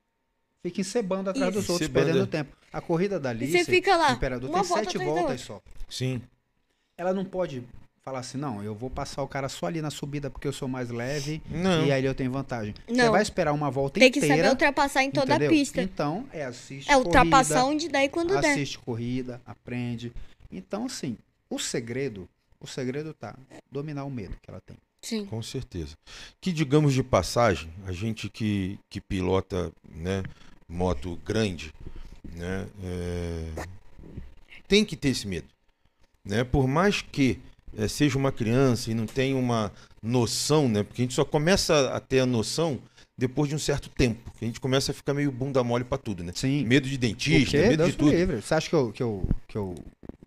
Fica 0.62 0.80
encebando 0.80 1.30
atrás 1.30 1.52
dos 1.54 1.62
Isso. 1.64 1.72
outros, 1.72 1.88
Encebando. 1.88 2.06
perdendo 2.12 2.26
tempo. 2.26 2.56
A 2.72 2.80
corrida 2.80 3.20
da 3.20 3.28
E 3.30 3.32
Alice, 3.32 3.52
você 3.58 3.64
fica 3.64 3.96
lá, 3.96 4.12
Imperador, 4.12 4.50
uma 4.50 4.60
tem 4.60 4.68
volta 4.68 4.84
sete 4.84 4.96
atrás 4.96 5.14
da 5.14 5.20
voltas 5.20 5.40
só. 5.40 5.62
Sim. 5.88 6.20
Ela 6.98 7.14
não 7.14 7.24
pode 7.24 7.62
falar 8.02 8.20
assim, 8.20 8.38
não, 8.38 8.62
eu 8.62 8.74
vou 8.74 8.88
passar 8.88 9.22
o 9.22 9.28
cara 9.28 9.48
só 9.48 9.66
ali 9.66 9.80
na 9.82 9.90
subida 9.90 10.30
porque 10.30 10.46
eu 10.46 10.52
sou 10.52 10.68
mais 10.68 10.90
leve 10.90 11.42
Não. 11.50 11.84
e 11.86 11.92
aí 11.92 12.04
eu 12.04 12.14
tenho 12.14 12.30
vantagem. 12.30 12.74
Você 12.86 12.94
Não. 12.94 13.10
vai 13.12 13.20
esperar 13.22 13.52
uma 13.52 13.70
volta 13.70 13.98
Tem 14.00 14.10
que 14.10 14.18
inteira. 14.20 14.36
saber 14.36 14.48
ultrapassar 14.50 15.02
em 15.02 15.10
toda 15.10 15.32
entendeu? 15.34 15.48
a 15.48 15.52
pista. 15.52 15.82
Então, 15.82 16.24
é 16.32 16.44
assiste 16.44 16.90
É 16.90 16.96
ultrapassar 16.96 17.62
corrida, 17.62 17.66
onde 17.74 17.88
der 17.88 18.04
e 18.04 18.08
quando 18.08 18.40
der. 18.40 18.50
assiste 18.52 18.78
corrida, 18.78 19.40
aprende. 19.44 20.12
Então, 20.50 20.86
assim, 20.86 21.16
o 21.50 21.58
segredo, 21.58 22.28
o 22.60 22.66
segredo 22.66 23.12
tá 23.12 23.36
dominar 23.70 24.04
o 24.04 24.10
medo 24.10 24.36
que 24.40 24.48
ela 24.50 24.60
tem. 24.60 24.76
Sim. 25.06 25.24
Com 25.24 25.40
certeza. 25.40 25.94
Que 26.40 26.52
digamos 26.52 26.92
de 26.92 27.00
passagem, 27.00 27.70
a 27.86 27.92
gente 27.92 28.28
que, 28.28 28.76
que 28.90 29.00
pilota 29.00 29.72
né, 29.88 30.24
moto 30.68 31.16
grande, 31.24 31.72
né, 32.34 32.66
é, 32.82 33.52
tem 34.66 34.84
que 34.84 34.96
ter 34.96 35.10
esse 35.10 35.28
medo. 35.28 35.46
Né? 36.24 36.42
Por 36.42 36.66
mais 36.66 37.02
que 37.02 37.38
é, 37.76 37.86
seja 37.86 38.18
uma 38.18 38.32
criança 38.32 38.90
e 38.90 38.94
não 38.94 39.06
tenha 39.06 39.36
uma 39.36 39.72
noção, 40.02 40.68
né? 40.68 40.82
Porque 40.82 41.02
a 41.02 41.04
gente 41.04 41.14
só 41.14 41.24
começa 41.24 41.94
a 41.94 42.00
ter 42.00 42.18
a 42.18 42.26
noção 42.26 42.80
depois 43.16 43.48
de 43.48 43.54
um 43.54 43.60
certo 43.60 43.88
tempo. 43.88 44.32
Que 44.36 44.44
a 44.44 44.48
gente 44.48 44.58
começa 44.58 44.90
a 44.90 44.94
ficar 44.94 45.14
meio 45.14 45.30
bunda 45.30 45.62
mole 45.62 45.84
pra 45.84 45.98
tudo, 45.98 46.24
né? 46.24 46.32
Sim. 46.34 46.64
Medo 46.64 46.88
de 46.88 46.98
dentista, 46.98 47.56
medo 47.58 47.76
Deus 47.76 47.90
de 47.92 47.96
tudo. 47.96 48.10
livre. 48.10 48.42
Você 48.42 48.54
acha 48.54 48.68
que 48.68 48.74
eu, 48.74 48.90
que 48.90 49.02
eu, 49.04 49.28
que 49.46 49.56
eu 49.56 49.74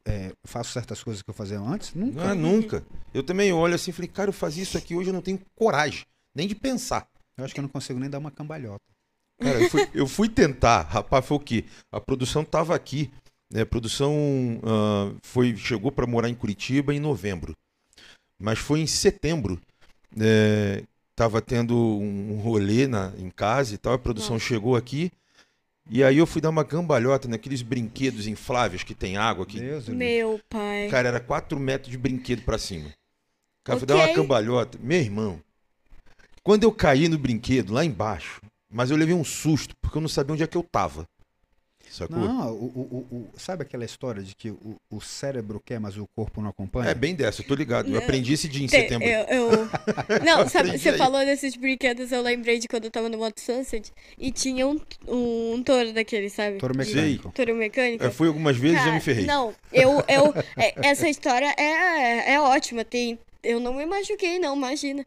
é, 0.06 0.32
faço 0.44 0.72
certas 0.72 1.04
coisas 1.04 1.22
que 1.22 1.30
eu 1.30 1.34
fazia 1.34 1.60
antes? 1.60 1.94
Nunca. 1.94 2.32
Ah, 2.32 2.36
nunca. 2.36 2.86
Eu 3.14 3.24
também 3.24 3.52
olho 3.52 3.76
assim 3.76 3.92
e 3.92 3.94
falei, 3.94 4.10
cara, 4.10 4.30
eu 4.30 4.34
fazia 4.34 4.64
isso 4.64 4.78
aqui 4.78 4.96
hoje, 4.96 5.10
eu 5.10 5.14
não 5.14 5.22
tenho 5.22 5.40
coragem, 5.56 6.06
nem 6.34 6.48
de 6.48 6.56
pensar. 6.56 7.08
Eu 7.38 7.46
acho 7.46 7.54
que 7.54 7.60
eu 7.60 7.64
não 7.64 7.70
consigo 7.70 8.00
nem 8.00 8.10
dar 8.10 8.20
uma 8.20 8.32
cambalhota. 8.32 8.84
Cara, 9.40 9.62
eu 9.62 9.70
fui, 9.70 9.90
eu 9.94 10.08
fui 10.08 10.30
tentar, 10.30 10.82
rapaz, 10.82 11.26
foi 11.26 11.38
o 11.38 11.40
quê? 11.40 11.66
A 11.92 12.02
produção 12.02 12.44
tava 12.44 12.76
aqui, 12.76 13.10
né? 13.52 13.62
A 13.62 13.66
produção 13.66 14.14
ah, 14.64 15.14
foi, 15.24 15.56
chegou 15.56 15.92
para 15.92 16.06
morar 16.06 16.30
em 16.30 16.36
Curitiba 16.36 16.94
em 16.94 17.00
novembro. 17.00 17.56
Mas 18.38 18.60
foi 18.60 18.80
em 18.80 18.88
setembro. 18.88 19.60
É, 20.20 20.84
tava 21.16 21.42
tendo 21.42 21.76
um 21.76 22.34
um 22.34 22.42
rolê 22.42 22.88
na, 22.88 23.14
em 23.18 23.30
casa 23.30 23.76
e 23.76 23.78
tal, 23.78 23.94
a 23.94 24.00
produção 24.00 24.36
Nossa. 24.36 24.46
chegou 24.46 24.76
aqui. 24.76 25.12
E 25.90 26.04
aí 26.04 26.18
eu 26.18 26.28
fui 26.28 26.40
dar 26.40 26.50
uma 26.50 26.64
cambalhota 26.64 27.28
naqueles 27.28 27.64
brinquedos 27.64 28.28
infláveis 28.28 28.84
que 28.84 28.94
tem 28.94 29.18
água 29.18 29.44
aqui. 29.44 29.60
Meu 29.88 30.40
pai. 30.48 30.88
Cara, 30.90 31.08
era 31.08 31.20
4 31.20 31.60
metros 31.60 31.90
de 31.90 31.98
brinquedo 31.98 32.44
pra 32.44 32.60
cima. 32.60 32.94
Cara, 33.64 33.76
eu 33.76 33.80
fui 33.80 33.88
dar 33.88 33.96
uma 33.96 34.14
cambalhota. 34.14 34.78
Meu 34.80 35.00
irmão, 35.00 35.42
quando 36.44 36.64
eu 36.64 36.72
caí 36.72 37.08
no 37.08 37.18
brinquedo, 37.18 37.74
lá 37.74 37.84
embaixo, 37.84 38.40
mas 38.72 38.92
eu 38.92 38.98
levei 38.98 39.16
um 39.16 39.24
susto, 39.24 39.76
porque 39.82 39.98
eu 39.98 40.02
não 40.02 40.08
sabia 40.08 40.34
onde 40.34 40.44
é 40.44 40.48
que 40.48 40.58
eu 40.58 40.64
tava. 40.64 41.08
Sacou? 41.90 42.18
Não, 42.20 42.52
o, 42.52 42.56
o, 42.56 43.06
o- 43.12 43.16
o- 43.16 43.30
sabe 43.40 43.64
aquela 43.64 43.84
história 43.84 44.22
de 44.22 44.36
que 44.36 44.52
o, 44.52 44.76
o 44.92 45.02
cérebro 45.02 45.60
quer, 45.64 45.80
mas 45.80 45.98
o 45.98 46.06
corpo 46.16 46.42
não 46.42 46.50
acompanha? 46.50 46.92
É 46.92 46.94
bem 46.94 47.16
dessa, 47.16 47.42
eu 47.42 47.48
tô 47.48 47.56
ligado. 47.56 47.90
Eu 47.92 47.98
aprendi 47.98 48.34
esse 48.34 48.48
dia 48.48 48.64
em 48.64 48.68
Tem- 48.70 48.82
setembro. 48.82 49.08
Eu, 49.08 49.26
eu- 49.26 49.50
Não, 50.24 50.48
sabe, 50.50 50.70
Aprendi 50.70 50.80
você 50.80 50.90
aí. 50.90 50.98
falou 50.98 51.26
desses 51.26 51.56
brinquedos, 51.56 52.12
eu 52.12 52.22
lembrei 52.22 52.60
de 52.60 52.68
quando 52.68 52.86
eu 52.86 52.92
tava 52.92 53.10
no 53.10 53.18
Moto 53.18 53.40
Sunset 53.40 53.92
e 54.18 54.32
tinha 54.32 54.68
um, 54.68 54.80
um, 55.08 55.54
um 55.56 55.64
touro 55.64 55.92
daquele, 55.92 56.30
sabe? 56.30 56.58
Touro 56.58 56.74
De- 56.78 56.80
mecânico. 56.86 57.32
Touro 57.32 57.56
mecânico. 57.56 58.04
Eu 58.04 58.12
fui 58.12 58.28
algumas 58.28 58.56
vezes 58.56 58.84
e 58.84 58.88
eu 58.88 58.94
me 58.94 59.00
ferrei. 59.02 59.26
Não, 59.26 59.54
eu, 59.74 60.04
eu, 60.08 60.34
é, 60.58 60.88
essa 60.88 61.10
história 61.10 61.54
é, 61.58 62.34
é 62.34 62.40
ótima. 62.40 62.86
Tem, 62.86 63.18
eu 63.44 63.60
não 63.60 63.74
me 63.74 63.86
machuquei, 63.86 64.38
não, 64.38 64.56
imagina. 64.56 65.06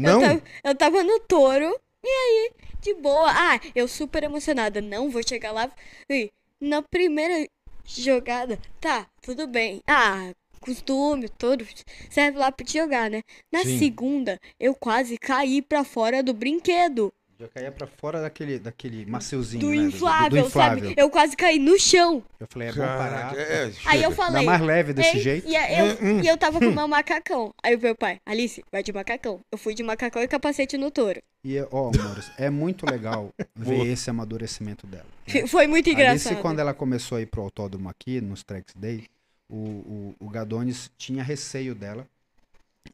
Não? 0.00 0.20
Eu 0.22 0.28
tava, 0.28 0.42
eu 0.64 0.74
tava 0.74 1.02
no 1.04 1.20
touro, 1.20 1.78
e 2.04 2.08
aí, 2.08 2.52
de 2.80 2.94
boa. 2.94 3.30
Ah, 3.30 3.60
eu 3.74 3.86
super 3.88 4.22
emocionada. 4.22 4.80
Não, 4.80 5.10
vou 5.10 5.26
chegar 5.26 5.52
lá. 5.52 5.70
E 6.08 6.30
na 6.60 6.82
primeira 6.82 7.46
jogada, 7.84 8.58
tá, 8.80 9.08
tudo 9.22 9.46
bem. 9.46 9.82
Ah, 9.86 10.32
costume, 10.60 11.28
tudo. 11.28 11.66
Serve 12.10 12.38
lá 12.38 12.52
pra 12.52 12.64
te 12.64 12.78
jogar, 12.78 13.10
né? 13.10 13.22
Na 13.52 13.62
Sim. 13.62 13.78
segunda, 13.78 14.38
eu 14.58 14.74
quase 14.74 15.18
caí 15.18 15.62
pra 15.62 15.84
fora 15.84 16.22
do 16.22 16.34
brinquedo. 16.34 17.12
Já 17.40 17.48
caía 17.48 17.72
pra 17.72 17.86
fora 17.86 18.20
daquele, 18.20 18.58
daquele 18.58 19.06
maceuzinho, 19.06 19.62
Do 19.62 19.70
né? 19.70 19.76
inflável, 19.76 20.42
do 20.42 20.46
inflável. 20.46 20.84
sabe? 20.90 20.94
Eu 21.00 21.08
quase 21.08 21.34
caí 21.34 21.58
no 21.58 21.78
chão. 21.78 22.22
Eu 22.38 22.46
falei, 22.46 22.68
é 22.68 22.72
bom 22.72 22.78
parar. 22.82 23.34
Caraca, 23.34 23.40
é, 23.40 23.72
Aí 23.86 24.02
eu 24.02 24.10
chega. 24.10 24.10
Dá 24.10 24.10
falei. 24.26 24.44
mais 24.46 24.60
leve 24.60 24.92
desse 24.92 25.16
Ei, 25.16 25.22
jeito. 25.22 25.48
E, 25.48 25.56
a- 25.56 25.72
eu, 25.72 25.86
Hum, 25.94 25.96
hum. 26.18 26.20
e 26.22 26.26
eu 26.28 26.36
tava 26.36 26.58
com 26.58 26.66
o 26.66 26.74
meu 26.74 26.86
macacão. 26.88 27.54
Aí 27.62 27.74
o 27.76 27.80
meu 27.80 27.94
pai, 27.94 28.20
Alice, 28.26 28.62
vai 28.70 28.82
de 28.82 28.92
macacão. 28.92 29.40
Eu 29.50 29.56
fui 29.56 29.72
de 29.74 29.82
macacão 29.82 30.20
e 30.22 30.28
capacete 30.28 30.76
no 30.76 30.90
touro. 30.90 31.22
E, 31.42 31.58
ó, 31.72 31.90
amores, 31.94 32.30
é 32.36 32.50
muito 32.50 32.84
legal 32.84 33.30
ver 33.56 33.86
esse 33.86 34.10
amadurecimento 34.10 34.86
dela. 34.86 35.06
F- 35.26 35.46
Foi 35.46 35.66
muito 35.66 35.88
Alice, 35.88 35.98
engraçado. 36.02 36.42
quando 36.42 36.58
ela 36.58 36.74
começou 36.74 37.16
a 37.16 37.22
ir 37.22 37.26
pro 37.26 37.40
autódromo 37.40 37.88
aqui, 37.88 38.20
nos 38.20 38.42
Tracks 38.42 38.74
Day, 38.76 39.06
o, 39.48 39.56
o, 39.56 40.14
o 40.20 40.28
Gadones 40.28 40.90
tinha 40.98 41.22
receio 41.22 41.74
dela 41.74 42.06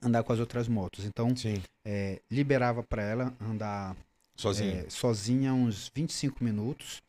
andar 0.00 0.22
com 0.22 0.32
as 0.32 0.38
outras 0.38 0.68
motos. 0.68 1.04
Então, 1.04 1.34
Sim, 1.34 1.60
é, 1.84 2.20
liberava 2.30 2.82
para 2.84 3.02
ela 3.02 3.34
andar 3.40 3.96
sozinho. 4.36 4.84
é, 4.86 4.90
sozinha 4.90 5.54
uns 5.54 5.90
25 5.94 6.42
minutos, 6.42 7.02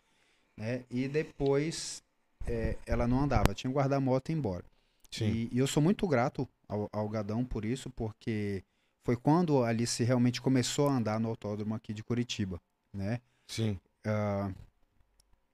né? 0.56 0.84
E 0.90 1.08
depois 1.08 2.02
é, 2.46 2.78
ela 2.86 3.08
não 3.08 3.22
andava, 3.22 3.54
tinha 3.54 3.70
que 3.70 3.74
guardar 3.74 3.98
a 3.98 4.02
moto 4.02 4.30
e 4.30 4.32
ir 4.32 4.36
embora. 4.36 4.64
Sim. 5.12 5.26
E, 5.26 5.50
e 5.52 5.58
eu 5.60 5.68
sou 5.68 5.82
muito 5.82 6.08
grato 6.08 6.48
ao, 6.68 6.90
ao 6.92 7.08
Gadão 7.10 7.44
por 7.46 7.66
isso, 7.66 7.90
porque 7.90 8.64
foi 9.04 9.16
quando 9.16 9.64
a 9.64 9.70
Alice 9.70 10.04
realmente 10.04 10.42
começou 10.42 10.90
a 10.90 10.94
andar 10.98 11.20
no 11.20 11.30
autódromo 11.30 11.74
aqui 11.76 11.94
de 11.94 12.04
Curitiba, 12.04 12.60
né? 12.94 13.22
Sim. 13.48 13.80
Ah, 14.06 14.52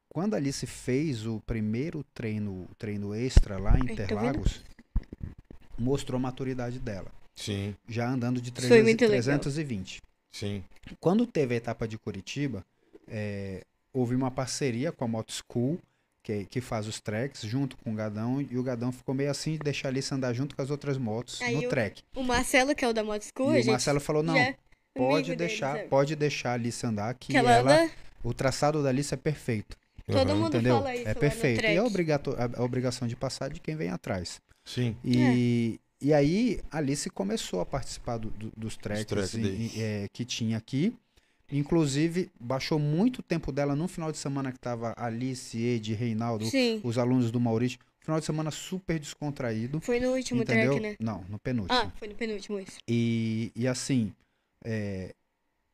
quando 0.10 0.36
a 0.36 0.38
Alice 0.38 0.66
fez 0.66 1.26
o 1.26 1.40
primeiro 1.42 2.04
treino, 2.14 2.68
treino 2.78 3.14
extra 3.14 3.60
lá 3.60 3.78
em? 3.78 3.92
Interlagos, 3.92 4.64
mostrou 5.78 6.18
a 6.18 6.22
maturidade 6.22 6.80
dela, 6.80 7.12
Sim. 7.36 7.76
já 7.88 8.10
andando 8.10 8.40
de 8.40 8.52
Foi 8.52 8.62
300, 8.70 8.84
muito 8.84 9.02
legal. 9.02 9.40
320. 9.40 10.02
Sim. 10.34 10.64
Quando 11.00 11.26
teve 11.26 11.54
a 11.54 11.58
etapa 11.58 11.88
de 11.88 11.98
Curitiba, 11.98 12.66
é, 13.08 13.64
houve 13.94 14.16
uma 14.16 14.30
parceria 14.32 14.92
com 14.92 15.06
a 15.06 15.08
Moto 15.08 15.32
School, 15.32 15.80
que, 16.24 16.46
que 16.46 16.60
faz 16.60 16.88
os 16.88 17.00
treks, 17.00 17.42
junto 17.44 17.78
com 17.78 17.92
o 17.92 17.96
Gadão, 17.96 18.42
e 18.42 18.58
o 18.58 18.64
Gadão 18.64 18.92
ficou 18.92 19.14
meio 19.14 19.30
assim 19.30 19.54
de 19.54 19.60
deixar 19.60 19.90
a 19.90 19.92
Alice 19.92 20.14
andar 20.14 20.34
junto 20.34 20.56
com 20.56 20.62
as 20.62 20.70
outras 20.72 20.98
motos 20.98 21.42
Aí 21.42 21.56
no 21.56 21.64
eu- 21.64 21.70
trek. 21.70 22.02
O 22.16 22.24
Marcelo, 22.24 22.74
que 22.74 22.84
é 22.84 22.88
o 22.90 22.94
da 22.94 23.04
Moto 23.04 23.24
School, 23.24 23.56
E 23.56 23.62
o 23.62 23.66
Marcelo 23.68 24.00
falou, 24.00 24.24
não, 24.24 24.36
é 24.36 24.56
pode 24.94 25.36
deixar, 25.36 25.78
sabe? 25.78 25.90
pode 25.90 26.16
deixar 26.16 26.52
a 26.52 26.54
Alice 26.54 26.86
andar, 26.86 27.14
que, 27.16 27.32
Que 27.34 27.38
ela 27.38 27.52
ela, 27.54 27.84
anda... 27.84 27.92
o 28.24 28.34
traçado 28.34 28.82
da 28.82 28.90
Alice 28.90 29.14
é 29.14 29.18
perfeito. 29.18 29.78
Todo 30.06 30.30
Aham. 30.32 30.36
mundo 30.36 30.48
Entendeu? 30.58 30.78
fala 30.78 30.94
isso 30.96 31.04
É 31.04 31.08
lá 31.10 31.14
no 31.14 31.20
perfeito. 31.20 31.62
E 31.64 31.66
é 31.68 31.78
a, 31.78 32.60
a 32.60 32.64
obrigação 32.64 33.08
de 33.08 33.16
passar 33.16 33.50
de 33.50 33.60
quem 33.62 33.76
vem 33.76 33.90
atrás. 33.90 34.42
Sim. 34.66 34.96
E, 35.04 35.80
e 36.04 36.14
aí 36.14 36.60
a 36.72 36.78
Alice 36.80 37.10
começou 37.10 37.62
a 37.62 37.66
participar 37.66 38.18
do- 38.18 38.30
do- 38.32 38.52
dos 38.56 38.76
treks 38.78 39.06
track 39.06 39.38
em- 39.38 39.42
days. 39.42 39.76
em- 39.76 39.82
é, 39.82 40.08
que 40.12 40.26
tinha 40.26 40.58
aqui. 40.58 40.94
Inclusive, 41.52 42.32
baixou 42.40 42.80
muito 42.80 43.22
tempo 43.22 43.52
dela 43.52 43.76
no 43.76 43.88
final 43.88 44.12
de 44.12 44.18
semana 44.18 44.52
que 44.52 44.60
tava 44.60 44.94
Alice, 44.98 45.58
Ed, 45.58 45.94
Reinaldo, 45.94 46.46
Sim, 46.46 46.82
os 46.84 46.98
alunos 46.98 47.32
do 47.32 47.40
Maurício. 47.40 47.78
Final 48.00 48.20
de 48.20 48.26
semana 48.26 48.52
super 48.52 49.00
descontraído. 49.00 49.80
foi 49.80 50.00
no 50.00 50.12
último 50.14 50.42
entendeu? 50.42 50.72
track, 50.72 50.82
né? 50.82 50.96
Não, 51.00 51.24
no 51.30 51.40
penúltimo. 51.40 51.78
Ah, 51.80 51.92
foi 51.98 52.08
no 52.10 52.16
penúltimo 52.16 52.60
isso. 52.60 52.78
E, 52.88 53.52
e 53.56 53.66
assim, 53.68 54.12
é, 54.66 55.14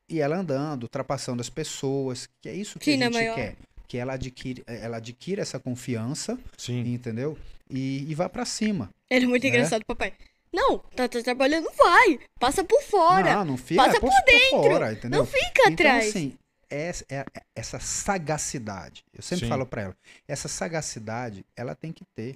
e 0.07 0.19
ela 0.19 0.38
andando, 0.38 0.84
ultrapassando 0.84 1.41
as 1.41 1.49
pessoas, 1.49 2.30
que 2.41 2.49
é 2.49 2.53
isso 2.53 2.77
que 2.77 2.85
Sim, 2.85 3.01
a 3.01 3.06
gente 3.06 3.14
maior- 3.14 3.35
quer. 3.35 3.56
Que 3.88 3.97
ela 3.97 4.14
adquire, 4.14 4.64
ela 4.68 4.97
adquire 4.97 5.41
essa 5.41 5.60
confiança, 5.60 6.38
Sim. 6.57 6.93
entendeu? 6.93 7.35
E, 7.69 8.09
e 8.09 8.15
vá 8.15 8.27
pra 8.27 8.45
cima. 8.45 8.89
Ele 9.09 9.25
é 9.25 9.27
muito 9.27 9.43
Né? 9.43 9.49
engraçado, 9.49 9.85
papai. 9.85 10.13
Não, 10.51 10.79
tá, 10.79 11.07
tá 11.07 11.21
trabalhando, 11.21 11.67
vai. 11.77 12.19
Passa 12.39 12.63
por 12.63 12.81
fora. 12.81 13.35
Não, 13.35 13.45
não 13.45 13.57
fica 13.57 13.83
Passa 13.83 13.97
é, 13.97 13.99
por, 13.99 14.09
por 14.09 14.25
dentro. 14.25 14.49
fora, 14.49 14.91
entendeu? 14.93 15.19
Não 15.19 15.25
fica 15.25 15.61
então, 15.67 15.73
atrás. 15.73 16.07
assim, 16.09 16.33
essa, 16.69 17.05
é- 17.07 17.25
é- 17.35 17.41
essa 17.55 17.79
sagacidade, 17.79 19.03
eu 19.13 19.21
sempre 19.21 19.45
Sim. 19.45 19.49
falo 19.49 19.65
pra 19.65 19.81
ela, 19.83 19.97
essa 20.27 20.47
sagacidade, 20.47 21.45
ela 21.55 21.75
tem 21.75 21.91
que 21.91 22.03
ter. 22.15 22.35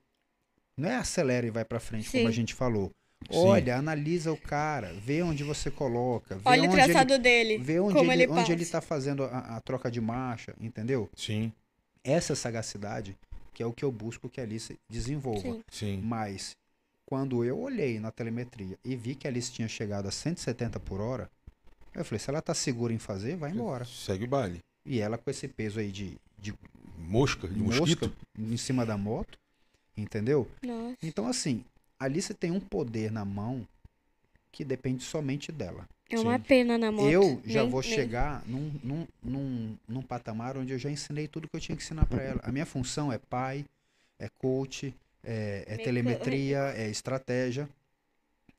Não 0.78 0.90
é 0.90 0.96
acelera 0.96 1.46
e 1.46 1.50
vai 1.52 1.66
pra 1.66 1.80
frente, 1.80 2.10
como 2.10 2.24
Sim. 2.24 2.28
a 2.28 2.32
gente 2.32 2.54
falou. 2.54 2.92
Sim. 3.32 3.38
Olha, 3.38 3.78
analisa 3.78 4.32
o 4.32 4.38
cara, 4.38 4.94
vê 5.02 5.24
onde 5.24 5.44
você 5.44 5.72
coloca, 5.72 6.36
vê 6.36 6.42
Olha 6.46 6.64
o 6.64 6.66
onde 6.66 6.76
ele 6.76 6.84
traçado 6.86 7.18
dele. 7.20 7.58
Vê 7.58 7.80
onde, 7.80 7.94
como 7.94 8.12
ele, 8.12 8.24
ele 8.24 8.32
onde 8.32 8.52
ele 8.52 8.66
tá 8.66 8.82
fazendo 8.82 9.24
a, 9.24 9.58
a 9.58 9.62
troca 9.62 9.90
de 9.90 10.02
marcha, 10.02 10.54
entendeu? 10.60 11.10
Sim. 11.16 11.52
Essa 12.04 12.36
sagacidade 12.36 13.16
que 13.54 13.62
é 13.62 13.66
o 13.66 13.74
que 13.74 13.86
eu 13.86 13.92
busco 13.92 14.30
que 14.30 14.42
a 14.42 14.44
Alice 14.44 14.78
desenvolva. 14.90 15.42
Sim. 15.42 15.64
Sim. 15.70 16.02
Mas 16.04 16.56
quando 17.06 17.44
eu 17.44 17.60
olhei 17.60 18.00
na 18.00 18.12
telemetria 18.12 18.78
e 18.84 18.96
vi 18.96 19.16
que 19.16 19.28
a 19.28 19.30
Alice 19.30 19.52
tinha 19.52 19.68
chegado 19.68 20.08
a 20.08 20.12
170 20.12 20.80
por 20.80 21.00
hora, 21.00 21.30
eu 21.94 22.04
falei, 22.04 22.20
se 22.20 22.30
ela 22.30 22.42
tá 22.42 22.54
segura 22.54 22.92
em 22.92 22.98
fazer, 22.98 23.36
vai 23.36 23.52
embora. 23.52 23.86
Segue 23.86 24.24
o 24.24 24.28
baile. 24.28 24.60
E 24.86 25.00
ela 25.00 25.18
com 25.18 25.30
esse 25.30 25.48
peso 25.48 25.80
aí 25.80 25.92
de, 25.92 26.18
de 26.38 26.54
Mosca, 26.98 27.48
de 27.48 27.60
mosca 27.60 27.82
mosquito. 27.82 28.14
em 28.38 28.58
cima 28.58 28.86
da 28.86 28.98
moto, 28.98 29.38
entendeu? 29.96 30.50
Nossa. 30.62 30.98
Então 31.04 31.28
assim, 31.28 31.64
a 32.00 32.06
Alice 32.06 32.34
tem 32.34 32.50
um 32.52 32.60
poder 32.60 33.12
na 33.12 33.24
mão 33.24 33.68
que 34.54 34.64
depende 34.64 35.04
somente 35.04 35.52
dela. 35.52 35.86
É 36.10 36.20
uma 36.20 36.38
Sim. 36.38 36.44
pena 36.44 36.78
na 36.78 36.92
moto. 36.92 37.10
Eu 37.10 37.42
já 37.44 37.64
Nem- 37.64 37.72
vou 37.72 37.82
nem- 37.82 37.90
chegar 37.92 38.44
num, 38.46 38.72
num, 38.84 39.08
num, 39.22 39.78
num 39.88 40.02
patamar 40.04 40.56
onde 40.56 40.72
eu 40.72 40.78
já 40.78 40.92
ensinei 40.92 41.28
tudo 41.28 41.50
que 41.50 41.56
eu 41.56 41.60
tinha 41.60 41.76
que 41.76 41.84
ensinar 41.84 42.06
para 42.06 42.22
ela. 42.22 42.40
A 42.44 42.52
minha 42.52 42.66
função 42.66 43.12
é 43.12 43.18
pai, 43.18 43.66
é 44.20 44.30
coach, 44.30 44.94
é, 45.24 45.64
é 45.68 45.78
telemetria, 45.78 46.72
é 46.78 46.88
estratégia. 46.88 47.68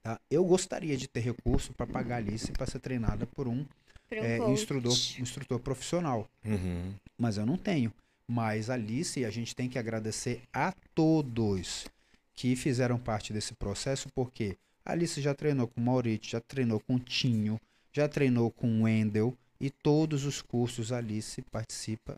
Tá? 0.02 0.18
Eu 0.28 0.44
gostaria 0.44 0.96
de 0.96 1.06
ter 1.06 1.20
recurso 1.20 1.72
para 1.72 1.86
pagar 1.86 2.16
a 2.16 2.18
Alice 2.18 2.50
para 2.50 2.66
ser 2.66 2.80
treinada 2.80 3.24
por 3.26 3.46
um, 3.46 3.64
pra 4.08 4.20
um 4.20 4.24
é, 4.24 4.50
instrutor, 4.50 4.92
instrutor 5.20 5.60
profissional, 5.60 6.28
Uhum. 6.44 6.92
mas 7.16 7.36
eu 7.38 7.46
não 7.46 7.56
tenho. 7.56 7.92
Mas 8.26 8.68
a 8.68 8.74
Alice, 8.74 9.24
a 9.24 9.30
gente 9.30 9.54
tem 9.54 9.68
que 9.68 9.78
agradecer 9.78 10.42
a 10.52 10.72
todos 10.94 11.86
que 12.34 12.56
fizeram 12.56 12.98
parte 12.98 13.32
desse 13.32 13.54
processo, 13.54 14.08
porque 14.12 14.56
Alice 14.84 15.20
já 15.20 15.34
treinou 15.34 15.66
com 15.68 15.80
o 15.80 15.84
Maurício, 15.84 16.30
já 16.30 16.40
treinou 16.40 16.80
com 16.80 16.96
o 16.96 17.00
Tinho, 17.00 17.60
já 17.92 18.08
treinou 18.08 18.50
com 18.50 18.80
o 18.80 18.82
Wendel 18.84 19.36
e 19.60 19.70
todos 19.70 20.24
os 20.24 20.42
cursos 20.42 20.92
a 20.92 20.98
Alice 20.98 21.40
participa, 21.42 22.16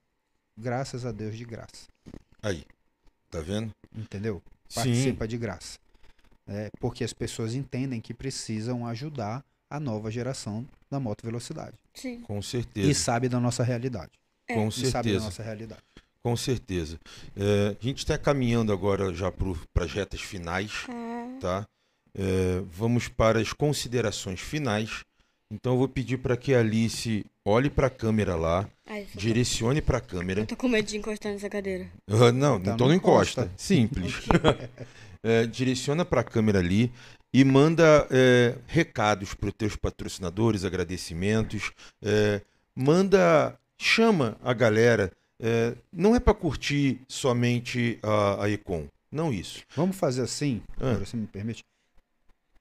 graças 0.57 1.05
a 1.07 1.13
Deus, 1.13 1.37
de 1.37 1.45
graça. 1.45 1.87
Aí. 2.43 2.65
Tá 3.31 3.41
vendo? 3.41 3.71
Entendeu? 3.95 4.43
Sim. 4.69 4.75
Participa 4.81 5.29
de 5.29 5.37
graça. 5.37 5.79
É, 6.47 6.71
porque 6.81 7.03
as 7.05 7.13
pessoas 7.13 7.55
entendem 7.55 8.01
que 8.01 8.15
precisam 8.15 8.87
ajudar 8.87 9.45
a 9.69 9.81
nova 9.81 10.11
geração 10.11 10.65
da 10.91 11.01
moto 11.01 11.25
velocidade. 11.25 11.77
Sim. 11.93 12.21
Com 12.21 12.41
certeza. 12.41 12.89
E 12.89 12.95
sabe 12.95 13.29
da 13.29 13.41
nossa 13.41 13.65
realidade. 13.65 14.13
Com 14.49 14.69
E 14.69 14.73
sabe 14.73 14.83
da 14.91 14.91
certeza. 14.91 15.25
nossa 15.25 15.43
realidade. 15.43 15.83
Com 16.23 16.37
certeza. 16.37 16.99
É, 17.37 17.77
a 17.81 17.85
gente 17.85 17.99
está 17.99 18.17
caminhando 18.17 18.73
agora 18.73 19.13
já 19.13 19.31
para 19.31 19.85
as 19.85 19.93
retas 19.93 20.21
finais, 20.21 20.87
Ah, 20.89 21.39
tá? 21.41 21.69
É, 22.19 22.63
vamos 22.73 23.09
para 23.09 23.41
as 23.41 23.53
considerações 23.53 24.41
finais. 24.41 25.01
Então 25.53 25.75
eu 25.75 25.79
vou 25.79 25.89
pedir 25.89 26.19
para 26.19 26.37
que 26.37 26.55
a 26.55 26.61
Alice 26.61 27.25
olhe 27.45 27.71
para 27.71 27.87
a 27.87 27.91
câmera 27.91 28.35
lá, 28.35 28.69
Ai, 28.87 29.07
tô- 29.13 29.19
direcione 29.19 29.81
para 29.81 29.99
a 29.99 30.01
câmera. 30.01 30.41
Eu 30.41 30.47
tô 30.47 30.57
com 30.57 30.67
medo 30.69 30.87
de 30.89 30.97
encostar 30.97 31.31
nessa 31.33 31.49
cadeira. 31.49 31.87
Ah, 32.09 32.33
não, 32.33 32.57
Então 32.57 32.75
então 32.75 32.89
não 32.89 32.95
encosta. 32.95 33.43
encosta. 33.43 33.53
Simples. 33.57 34.15
É, 35.23 35.45
direciona 35.47 36.05
para 36.05 36.21
a 36.21 36.25
câmera 36.25 36.59
ali 36.61 36.93
e 37.35 37.43
manda 37.45 38.07
é, 38.11 38.55
recados 38.67 39.35
para 39.35 39.49
os 39.49 39.55
teus 39.55 39.75
patrocinadores, 39.77 40.65
agradecimentos. 40.65 41.73
é, 42.03 42.41
manda, 42.75 43.59
chama 43.81 44.37
a 44.43 44.53
galera. 44.53 45.11
é, 45.43 45.75
não 45.93 46.15
é 46.15 46.21
para 46.21 46.33
curtir 46.35 47.01
somente 47.09 47.99
a, 48.03 48.45
a 48.45 48.51
Econ, 48.51 48.87
não 49.11 49.33
isso. 49.33 49.63
Vamos 49.75 49.97
fazer 49.97 50.23
assim, 50.23 50.63
Ah. 50.81 50.91
agora 50.91 51.05
você 51.07 51.17
me 51.17 51.27
permite? 51.27 51.63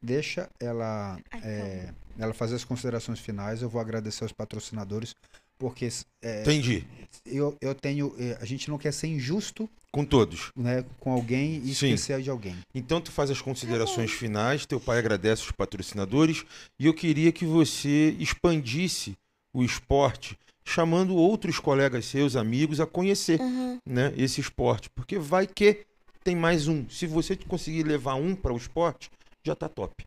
Deixa 0.09 0.47
ela, 0.59 1.19
é, 1.41 1.89
ela 2.19 2.31
fazer 2.31 2.53
as 2.55 2.63
considerações 2.63 3.19
finais. 3.19 3.63
Eu 3.63 3.69
vou 3.69 3.81
agradecer 3.81 4.23
aos 4.23 4.31
patrocinadores, 4.31 5.15
porque 5.57 5.89
é, 6.21 6.41
Entendi. 6.41 6.85
eu, 7.25 7.57
eu 7.59 7.73
tenho. 7.73 8.13
é, 8.19 8.37
A 8.39 8.45
gente 8.45 8.69
não 8.69 8.77
quer 8.77 8.93
ser 8.93 9.07
injusto 9.07 9.67
Com 9.91 10.05
todos. 10.05 10.51
né, 10.55 10.85
com 10.99 11.11
alguém 11.11 11.55
e 11.57 11.73
Sim. 11.73 11.87
esquecer 11.93 12.21
de 12.21 12.29
alguém. 12.29 12.55
Então 12.73 13.01
tu 13.01 13.11
faz 13.11 13.31
as 13.31 13.41
considerações 13.41 14.11
finais, 14.11 14.67
teu 14.67 14.79
pai 14.79 14.99
agradece 14.99 15.41
os 15.41 15.51
patrocinadores 15.51 16.45
e 16.79 16.85
eu 16.85 16.93
queria 16.93 17.31
que 17.31 17.45
você 17.45 18.15
expandisse 18.19 19.13
o 19.51 19.63
esporte, 19.63 20.37
chamando 20.63 21.15
outros 21.15 21.57
colegas 21.57 22.05
seus, 22.05 22.35
amigos, 22.35 22.79
a 22.79 22.85
conhecer 22.85 23.41
Aham. 23.41 23.79
né, 23.83 24.13
esse 24.15 24.39
esporte, 24.39 24.87
porque 24.91 25.17
vai 25.17 25.47
que 25.47 25.83
tem 26.23 26.35
mais 26.35 26.67
um. 26.67 26.87
Se 26.89 27.07
você 27.07 27.35
conseguir 27.35 27.83
levar 27.83 28.15
um 28.15 28.35
para 28.35 28.53
o 28.53 28.57
esporte, 28.57 29.09
já 29.45 29.55
tá 29.55 29.69
top. 29.69 30.03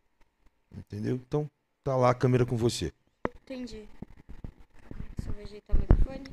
Entendeu? 0.76 1.14
Então 1.16 1.48
tá 1.84 1.96
lá 1.96 2.10
a 2.10 2.14
câmera 2.14 2.44
com 2.44 2.56
você. 2.56 2.92
Entendi. 3.42 3.84
Só 5.24 5.32
vou 5.32 5.42
ajeitar 5.42 5.76
o 5.76 5.80
microfone. 5.80 6.24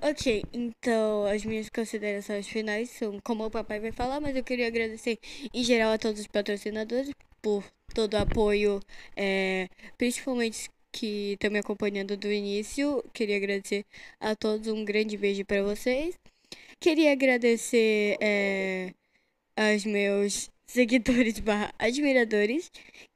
Ok, 0.00 0.44
então 0.52 1.26
as 1.26 1.44
minhas 1.44 1.68
considerações 1.68 2.48
finais 2.48 2.90
são 2.90 3.20
como 3.20 3.46
o 3.46 3.50
papai 3.50 3.78
vai 3.78 3.92
falar, 3.92 4.20
mas 4.20 4.34
eu 4.34 4.42
queria 4.42 4.66
agradecer 4.66 5.18
em 5.52 5.62
geral 5.62 5.92
a 5.92 5.98
todos 5.98 6.20
os 6.20 6.26
patrocinadores 6.26 7.10
por 7.40 7.64
todo 7.94 8.14
o 8.14 8.18
apoio, 8.18 8.80
é, 9.16 9.68
principalmente 9.96 10.68
que 10.90 11.32
estão 11.34 11.50
me 11.50 11.58
acompanhando 11.58 12.16
do 12.16 12.30
início. 12.32 13.04
Queria 13.12 13.36
agradecer 13.36 13.84
a 14.20 14.34
todos, 14.34 14.68
um 14.68 14.84
grande 14.84 15.16
beijo 15.16 15.44
para 15.44 15.62
vocês. 15.62 16.14
Queria 16.80 17.12
agradecer 17.12 18.16
é, 18.20 18.92
aos 19.56 19.84
meus 19.84 20.50
seguidores 20.72 21.38
barra 21.38 21.72
admiradores 21.78 22.70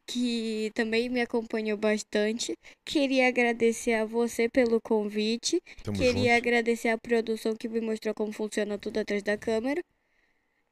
que 0.07 0.71
também 0.75 1.09
me 1.09 1.21
acompanhou 1.21 1.77
bastante. 1.77 2.55
Queria 2.85 3.27
agradecer 3.29 3.95
a 3.95 4.05
você 4.05 4.49
pelo 4.49 4.81
convite. 4.81 5.61
Tamo 5.83 5.99
Queria 5.99 6.35
junto. 6.35 6.47
agradecer 6.47 6.89
a 6.91 6.99
produção 6.99 7.57
que 7.57 7.69
me 7.69 7.81
mostrou 7.81 8.15
como 8.15 8.33
funciona 8.33 8.79
tudo 8.79 9.01
atrás 9.01 9.23
da 9.23 9.37
câmera. 9.37 9.83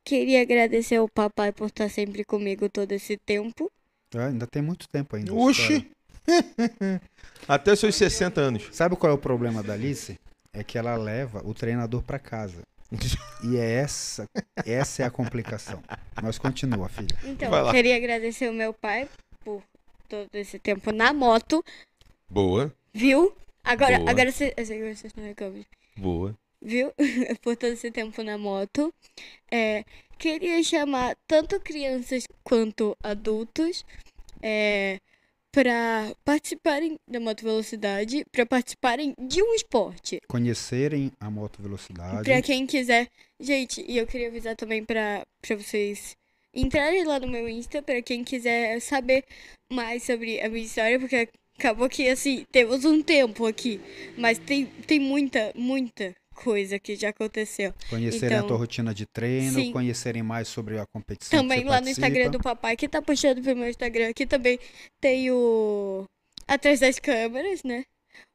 Queria 0.04 0.42
agradecer 0.42 0.96
ao 0.96 1.08
papai 1.08 1.50
por 1.50 1.66
estar 1.66 1.88
sempre 1.88 2.24
comigo 2.24 2.68
todo 2.68 2.92
esse 2.92 3.16
tempo. 3.16 3.70
Ah, 4.14 4.26
ainda 4.26 4.46
tem 4.46 4.62
muito 4.62 4.86
tempo 4.88 5.16
ainda. 5.16 5.34
Oxi! 5.34 5.90
Até 7.48 7.74
seus 7.74 7.96
60 7.96 8.40
anos. 8.40 8.68
Sabe 8.70 8.96
qual 8.96 9.12
é 9.12 9.14
o 9.14 9.18
problema 9.18 9.62
da 9.62 9.72
Alice? 9.72 10.14
É 10.52 10.62
que 10.62 10.78
ela 10.78 10.96
leva 10.96 11.42
o 11.44 11.52
treinador 11.52 12.02
para 12.02 12.18
casa. 12.18 12.62
E 13.42 13.56
é 13.56 13.72
essa, 13.74 14.28
essa 14.64 15.02
é 15.02 15.06
a 15.06 15.10
complicação. 15.10 15.82
Mas 16.22 16.38
continua, 16.38 16.88
filha. 16.88 17.16
Então, 17.24 17.50
Vai 17.50 17.62
lá. 17.62 17.72
queria 17.72 17.96
agradecer 17.96 18.48
o 18.48 18.52
meu 18.54 18.72
pai 18.72 19.08
por 19.44 19.62
todo 20.08 20.28
esse 20.34 20.58
tempo 20.58 20.90
na 20.92 21.12
moto, 21.12 21.64
Boa, 22.28 22.72
viu? 22.92 23.34
Agora, 23.62 23.98
Boa. 23.98 24.10
agora 24.10 24.32
você, 24.32 24.52
eu 24.56 24.66
sei 24.66 24.78
que 24.78 24.94
vocês 24.94 25.12
não 25.14 25.24
reclamam. 25.24 25.64
boa. 25.96 26.36
viu? 26.60 26.92
Por 27.42 27.56
todo 27.56 27.72
esse 27.72 27.90
tempo 27.90 28.22
na 28.22 28.36
moto. 28.36 28.92
É, 29.50 29.84
queria 30.18 30.62
chamar 30.62 31.16
tanto 31.26 31.58
crianças 31.60 32.24
quanto 32.42 32.96
adultos 33.02 33.84
é, 34.42 34.98
para 35.54 36.12
participarem 36.24 36.98
da 37.08 37.20
moto 37.20 37.42
velocidade, 37.42 38.24
para 38.32 38.44
participarem 38.44 39.14
de 39.16 39.40
um 39.40 39.54
esporte. 39.54 40.18
Conhecerem 40.26 41.12
a 41.20 41.30
moto 41.30 41.62
velocidade. 41.62 42.24
Para 42.24 42.42
quem 42.42 42.66
quiser. 42.66 43.08
Gente, 43.38 43.84
e 43.86 43.96
eu 43.96 44.06
queria 44.06 44.28
avisar 44.28 44.56
também 44.56 44.84
para 44.84 45.24
vocês 45.56 46.16
entrarem 46.52 47.04
lá 47.04 47.20
no 47.20 47.28
meu 47.28 47.48
Insta, 47.48 47.80
para 47.80 48.02
quem 48.02 48.24
quiser 48.24 48.80
saber 48.80 49.24
mais 49.72 50.02
sobre 50.02 50.40
a 50.40 50.48
minha 50.48 50.64
história, 50.64 50.98
porque 50.98 51.28
acabou 51.56 51.88
que 51.88 52.08
assim, 52.08 52.44
temos 52.50 52.84
um 52.84 53.00
tempo 53.00 53.46
aqui, 53.46 53.80
mas 54.18 54.38
tem, 54.38 54.66
tem 54.66 54.98
muita, 54.98 55.52
muita 55.54 56.14
coisa 56.34 56.78
que 56.78 56.96
já 56.96 57.08
aconteceu. 57.10 57.72
Conhecerem 57.88 58.36
a 58.36 58.38
Então, 58.38 58.48
tua 58.48 58.56
rotina 58.58 58.92
de 58.94 59.06
treino, 59.06 59.54
sim. 59.54 59.72
conhecerem 59.72 60.22
mais 60.22 60.48
sobre 60.48 60.78
a 60.78 60.86
competição. 60.86 61.40
Também 61.40 61.64
lá 61.64 61.80
no 61.80 61.88
Instagram 61.88 62.24
participa. 62.24 62.38
do 62.38 62.42
papai, 62.42 62.76
que 62.76 62.88
tá 62.88 63.00
puxando 63.00 63.42
pro 63.42 63.56
meu 63.56 63.68
Instagram, 63.68 64.12
que 64.12 64.26
também 64.26 64.58
tem 65.00 65.30
o 65.30 66.04
atrás 66.46 66.80
das 66.80 66.98
câmeras, 66.98 67.62
né? 67.62 67.84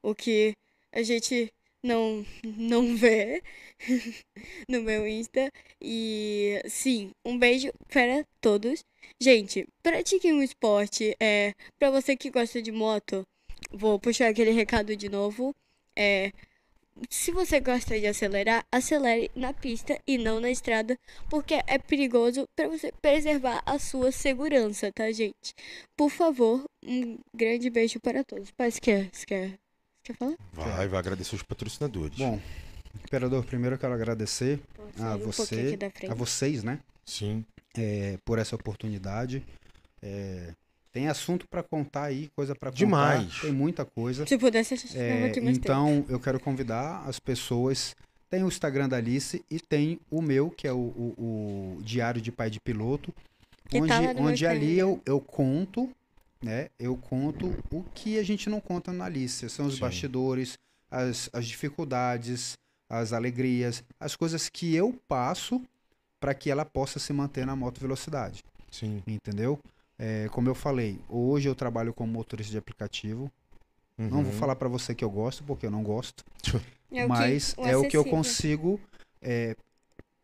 O 0.01 0.15
que 0.15 0.53
a 0.91 1.03
gente 1.03 1.51
não 1.84 2.26
não 2.43 2.95
vê 2.95 3.41
no 4.67 4.81
meu 4.81 5.07
Insta. 5.07 5.51
E 5.81 6.61
sim, 6.67 7.11
um 7.26 7.38
beijo 7.38 7.71
para 7.88 8.26
todos. 8.41 8.84
Gente, 9.19 9.67
pratiquem 9.84 10.34
um 10.34 10.43
esporte. 10.43 11.15
É, 11.19 11.53
para 11.77 11.89
você 11.91 12.15
que 12.15 12.30
gosta 12.30 12.61
de 12.61 12.71
moto, 12.71 13.26
vou 13.71 13.99
puxar 13.99 14.30
aquele 14.30 14.51
recado 14.51 14.95
de 14.95 15.09
novo. 15.09 15.55
É, 15.95 16.31
se 17.09 17.31
você 17.31 17.59
gosta 17.59 17.99
de 17.99 18.07
acelerar, 18.07 18.65
acelere 18.71 19.31
na 19.35 19.53
pista 19.53 19.99
e 20.07 20.17
não 20.17 20.39
na 20.39 20.49
estrada, 20.49 20.97
porque 21.30 21.61
é 21.67 21.77
perigoso 21.77 22.47
para 22.55 22.67
você 22.67 22.91
preservar 23.01 23.61
a 23.65 23.77
sua 23.80 24.11
segurança, 24.11 24.91
tá, 24.91 25.11
gente? 25.11 25.53
Por 25.95 26.09
favor, 26.09 26.63
um 26.84 27.17
grande 27.34 27.69
beijo 27.69 27.99
para 27.99 28.23
todos. 28.23 28.51
Pai, 28.51 28.71
você 28.71 28.80
quer, 28.80 29.09
você 29.11 29.26
quer, 29.26 29.59
quer 30.03 30.15
falar? 30.15 30.35
Vai, 30.53 30.88
vai 30.88 30.99
agradecer 30.99 31.35
os 31.35 31.43
patrocinadores. 31.43 32.17
Bom, 32.17 32.39
Imperador, 33.03 33.45
primeiro 33.45 33.76
eu 33.76 33.80
quero 33.80 33.93
agradecer 33.93 34.59
a 34.99 35.15
um 35.15 35.19
você, 35.19 35.55
aqui 35.55 35.77
da 35.77 35.89
frente. 35.89 36.11
a 36.11 36.15
vocês, 36.15 36.63
né? 36.63 36.80
Sim. 37.05 37.45
é, 37.77 38.17
por 38.26 38.39
essa 38.39 38.55
oportunidade. 38.55 39.43
É, 40.01 40.53
tem 40.99 41.07
assunto 41.07 41.47
para 41.47 41.63
contar 41.63 42.03
aí, 42.03 42.30
coisa 42.35 42.53
para 42.53 42.69
contar. 42.71 42.77
Demais. 42.77 43.39
Tem 43.39 43.53
muita 43.53 43.85
coisa. 43.85 44.27
Se 44.27 44.38
pudesse, 44.38 44.73
a 44.73 44.99
É, 44.99 45.31
então, 45.45 46.05
eu 46.09 46.19
quero 46.19 46.41
convidar 46.41 47.03
as 47.07 47.19
pessoas. 47.21 47.95
Tem 48.30 48.43
o 48.43 48.49
Instagram 48.49 48.89
da 48.89 48.97
Alice 48.97 49.41
e 49.49 49.61
tem 49.61 49.97
o 50.11 50.21
meu, 50.21 50.49
que 50.49 50.67
é 50.67 50.73
o, 50.73 50.77
o- 50.77 51.77
o 51.80 51.84
Diário 51.84 52.21
de 52.21 52.34
Pai 52.34 52.49
de 52.49 52.59
Piloto. 52.59 53.13
Que 53.69 53.77
onde 53.80 53.88
tá 53.88 54.01
onde 54.17 54.45
ali 54.45 54.77
eu, 54.77 55.01
eu 55.05 55.21
conto, 55.21 55.89
né? 56.43 56.67
Eu 56.77 56.97
conto 56.97 57.55
o 57.71 57.81
que 57.95 58.19
a 58.19 58.23
gente 58.23 58.49
não 58.49 58.59
conta 58.59 58.91
na 58.91 59.05
Alice. 59.05 59.49
São 59.49 59.67
os 59.67 59.76
Sim. 59.76 59.80
bastidores, 59.80 60.57
as, 60.91 61.30
as 61.31 61.47
dificuldades, 61.47 62.57
as 62.89 63.13
alegrias, 63.13 63.84
as 63.97 64.17
coisas 64.17 64.49
que 64.49 64.76
eu 64.76 64.93
passo 65.07 65.61
para 66.19 66.34
que 66.34 66.51
ela 66.51 66.65
possa 66.65 66.99
se 66.99 67.13
manter 67.13 67.45
na 67.45 67.55
moto 67.55 67.80
velocidade 67.80 68.43
Sim. 68.69 69.01
entendeu? 69.07 69.57
É, 69.99 70.30
como 70.30 70.49
eu 70.49 70.55
falei, 70.55 70.99
hoje 71.09 71.49
eu 71.49 71.55
trabalho 71.55 71.93
como 71.93 72.13
motorista 72.13 72.51
de 72.51 72.57
aplicativo. 72.57 73.31
Não 74.09 74.23
vou 74.23 74.31
Uhum. 74.31 74.39
falar 74.39 74.55
para 74.55 74.69
você 74.69 74.95
que 74.95 75.03
eu 75.03 75.09
gosto, 75.11 75.43
porque 75.43 75.65
eu 75.65 75.71
não 75.71 75.84
gosto, 75.84 76.26
É 76.91 77.05
o 77.05 77.07
mas 77.07 77.53
que, 77.53 77.69
é 77.69 77.77
o 77.77 77.85
que 77.85 77.97
eu 77.97 78.05
consigo 78.05 78.80
é, 79.21 79.55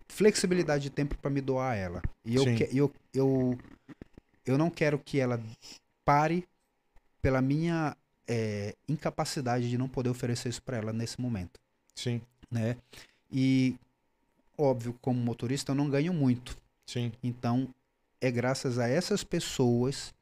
flexibilidade 0.10 0.84
de 0.85 0.89
tempo 0.89 1.18
para 1.18 1.31
me 1.31 1.41
doar 1.41 1.73
a 1.73 1.76
ela. 1.76 2.02
E 2.26 2.35
eu, 2.35 2.45
que- 2.45 2.69
eu, 2.73 2.91
eu, 3.14 3.57
eu 4.45 4.57
não 4.57 4.69
quero 4.69 4.99
que 4.99 5.19
ela 5.19 5.41
pare 6.06 6.47
pela 7.22 7.41
minha 7.41 7.95
é, 8.27 8.76
incapacidade 8.88 9.69
de 9.69 9.77
não 9.77 9.88
poder 9.89 10.10
oferecer 10.10 10.49
isso 10.49 10.61
para 10.64 10.77
ela 10.77 10.93
nesse 10.93 11.19
momento, 11.22 11.60
Sim, 11.95 12.22
né? 12.52 12.77
E 13.31 13.76
óbvio, 14.57 14.93
como 15.02 15.19
motorista 15.19 15.72
eu 15.72 15.76
não 15.76 15.89
ganho 15.89 16.14
muito. 16.14 16.57
sim. 16.85 17.11
Então, 17.23 17.69
é 18.26 18.31
graças 18.31 18.80
a 18.80 18.88
essas 18.88 19.23
pessoas 19.23 20.14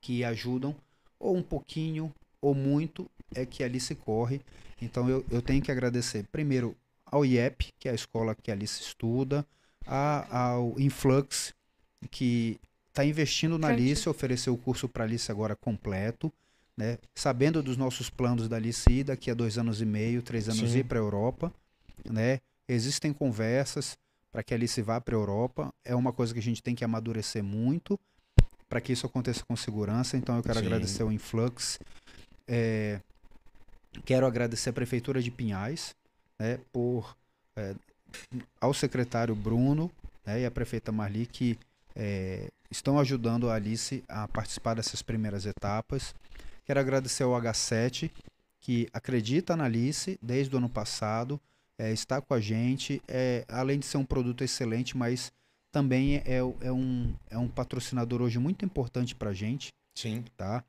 que 0.00 0.24
ajudam, 0.24 0.74
ou 1.18 1.36
um 1.36 1.42
pouquinho, 1.42 2.12
ou 2.40 2.54
muito, 2.54 3.10
é 3.34 3.46
que 3.46 3.62
ali 3.62 3.80
se 3.80 3.94
corre. 3.94 4.40
Então 4.80 5.08
eu, 5.08 5.24
eu 5.30 5.40
tenho 5.40 5.62
que 5.62 5.70
agradecer 5.70 6.26
primeiro 6.30 6.76
ao 7.04 7.24
IEP, 7.24 7.72
que 7.78 7.88
é 7.88 7.92
a 7.92 7.94
escola 7.94 8.34
que 8.34 8.50
a 8.50 8.54
Alice 8.54 8.80
estuda, 8.80 9.46
a, 9.86 10.50
ao 10.50 10.78
Influx, 10.78 11.54
que 12.10 12.58
está 12.88 13.04
investindo 13.04 13.58
na 13.58 13.68
Alice, 13.68 14.08
ofereceu 14.08 14.54
o 14.54 14.58
curso 14.58 14.88
para 14.88 15.04
a 15.04 15.06
Alice 15.06 15.30
agora 15.30 15.54
completo, 15.56 16.32
né? 16.76 16.98
sabendo 17.14 17.62
dos 17.62 17.76
nossos 17.76 18.10
planos 18.10 18.48
da 18.48 18.56
Alice 18.56 18.90
ir 18.90 19.04
daqui 19.04 19.30
a 19.30 19.34
dois 19.34 19.58
anos 19.58 19.80
e 19.80 19.84
meio, 19.84 20.22
três 20.22 20.48
anos 20.48 20.70
Sim. 20.70 20.78
ir 20.78 20.84
para 20.84 20.98
a 20.98 21.02
Europa. 21.02 21.52
Né? 22.10 22.40
Existem 22.68 23.12
conversas 23.12 23.96
para 24.32 24.42
que 24.42 24.54
a 24.54 24.56
Alice 24.56 24.80
vá 24.80 25.00
para 25.00 25.14
a 25.14 25.18
Europa. 25.18 25.72
É 25.84 25.94
uma 25.94 26.12
coisa 26.12 26.32
que 26.32 26.40
a 26.40 26.42
gente 26.42 26.62
tem 26.62 26.74
que 26.74 26.84
amadurecer 26.84 27.44
muito 27.44 28.00
para 28.68 28.80
que 28.80 28.92
isso 28.92 29.04
aconteça 29.04 29.44
com 29.44 29.54
segurança. 29.54 30.16
Então 30.16 30.36
eu 30.36 30.42
quero 30.42 30.58
Sim. 30.58 30.66
agradecer 30.66 31.02
ao 31.02 31.12
Influx. 31.12 31.78
É, 32.48 33.00
quero 34.06 34.26
agradecer 34.26 34.70
a 34.70 34.72
Prefeitura 34.72 35.20
de 35.20 35.30
Pinhais 35.30 35.94
né, 36.38 36.58
por 36.72 37.14
é, 37.54 37.74
ao 38.58 38.72
secretário 38.72 39.34
Bruno 39.34 39.90
né, 40.24 40.40
e 40.40 40.46
a 40.46 40.50
prefeita 40.50 40.90
Marli 40.90 41.26
que 41.26 41.58
é, 41.94 42.50
estão 42.70 42.98
ajudando 42.98 43.50
a 43.50 43.54
Alice 43.54 44.02
a 44.08 44.26
participar 44.26 44.74
dessas 44.74 45.02
primeiras 45.02 45.44
etapas. 45.44 46.14
Quero 46.64 46.80
agradecer 46.80 47.24
ao 47.24 47.32
H7 47.32 48.10
que 48.58 48.88
acredita 48.92 49.56
na 49.56 49.64
Alice 49.64 50.18
desde 50.22 50.54
o 50.54 50.58
ano 50.58 50.68
passado, 50.68 51.38
é, 51.78 51.92
está 51.92 52.20
com 52.20 52.34
a 52.34 52.40
gente, 52.40 53.02
é, 53.08 53.44
além 53.48 53.78
de 53.78 53.86
ser 53.86 53.96
um 53.96 54.04
produto 54.04 54.42
excelente, 54.44 54.96
mas 54.96 55.32
também 55.72 56.16
é, 56.16 56.38
é 56.60 56.72
um, 56.72 57.14
é 57.30 57.38
um 57.38 57.48
patrocinador 57.48 58.20
hoje 58.20 58.38
muito 58.38 58.64
importante 58.64 59.14
para 59.14 59.30
a 59.30 59.34
gente 59.34 59.72
Sim. 59.94 60.24
tá? 60.36 60.64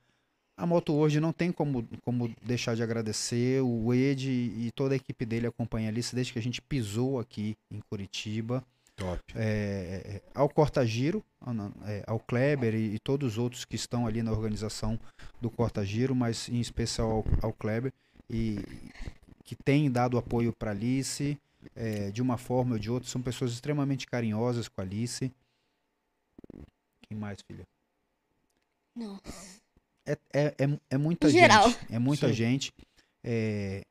A 0.55 0.67
Moto 0.67 0.93
hoje 0.93 1.19
não 1.19 1.33
tem 1.33 1.51
como, 1.51 1.87
como 2.03 2.33
deixar 2.41 2.75
de 2.75 2.83
agradecer. 2.83 3.61
O 3.61 3.93
Ed 3.93 4.29
e 4.29 4.69
toda 4.75 4.93
a 4.93 4.97
equipe 4.97 5.25
dele 5.25 5.47
acompanha 5.47 5.87
a 5.87 5.91
Alice 5.91 6.13
desde 6.13 6.31
que 6.31 6.39
a 6.39 6.41
gente 6.41 6.61
pisou 6.61 7.19
aqui 7.19 7.55
em 7.71 7.79
Curitiba. 7.89 8.63
Top. 8.95 9.19
É, 9.35 10.21
ao 10.35 10.47
Corta 10.47 10.85
Giro, 10.85 11.25
é, 11.87 12.03
ao 12.05 12.19
Kleber 12.19 12.75
e, 12.75 12.93
e 12.93 12.99
todos 12.99 13.33
os 13.33 13.37
outros 13.39 13.65
que 13.65 13.75
estão 13.75 14.05
ali 14.05 14.21
na 14.21 14.31
organização 14.31 14.99
do 15.41 15.49
Corta 15.49 15.83
Giro, 15.83 16.13
mas 16.13 16.47
em 16.47 16.59
especial 16.59 17.09
ao, 17.09 17.25
ao 17.41 17.53
Kleber, 17.53 17.91
e 18.29 18.59
que 19.43 19.55
tem 19.55 19.91
dado 19.91 20.17
apoio 20.17 20.53
para 20.53 20.71
Alice 20.71 21.37
é, 21.75 22.11
de 22.11 22.21
uma 22.21 22.37
forma 22.37 22.73
ou 22.73 22.79
de 22.79 22.89
outra. 22.89 23.09
São 23.09 23.21
pessoas 23.21 23.51
extremamente 23.51 24.07
carinhosas 24.07 24.67
com 24.67 24.81
a 24.81 24.83
Alice. 24.83 25.31
Quem 27.01 27.17
mais, 27.17 27.39
filha? 27.41 27.65
Não. 28.95 29.19
É, 30.05 30.17
é, 30.33 30.45
é, 30.57 30.79
é 30.91 30.97
muita 30.97 31.27
Em 31.27 31.31
geral. 31.31 31.69
gente. 31.69 31.93
É 31.93 31.99
muita 31.99 32.27
Sim. 32.27 32.33
gente. 32.33 32.73
É, 33.23 33.83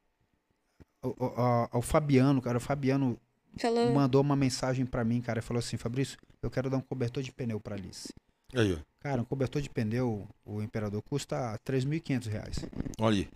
o, 1.02 1.08
o, 1.08 1.78
o 1.78 1.82
Fabiano, 1.82 2.40
cara, 2.40 2.58
o 2.58 2.60
Fabiano 2.60 3.18
Falou. 3.58 3.92
mandou 3.92 4.20
uma 4.20 4.36
mensagem 4.36 4.86
pra 4.86 5.04
mim, 5.04 5.20
cara, 5.20 5.38
e 5.40 5.42
falou 5.42 5.58
assim, 5.58 5.76
Fabrício, 5.76 6.18
eu 6.42 6.50
quero 6.50 6.70
dar 6.70 6.76
um 6.76 6.80
cobertor 6.82 7.22
de 7.22 7.32
pneu 7.32 7.58
pra 7.58 7.74
Alice. 7.74 8.08
Aí, 8.54 8.74
ó. 8.74 8.78
Cara, 9.00 9.22
um 9.22 9.24
cobertor 9.24 9.60
de 9.62 9.68
pneu, 9.70 10.28
o 10.44 10.62
Imperador, 10.62 11.02
custa 11.02 11.58
3.500 11.66 12.26
reais, 12.28 12.56
Olha 13.00 13.16
aí. 13.16 13.28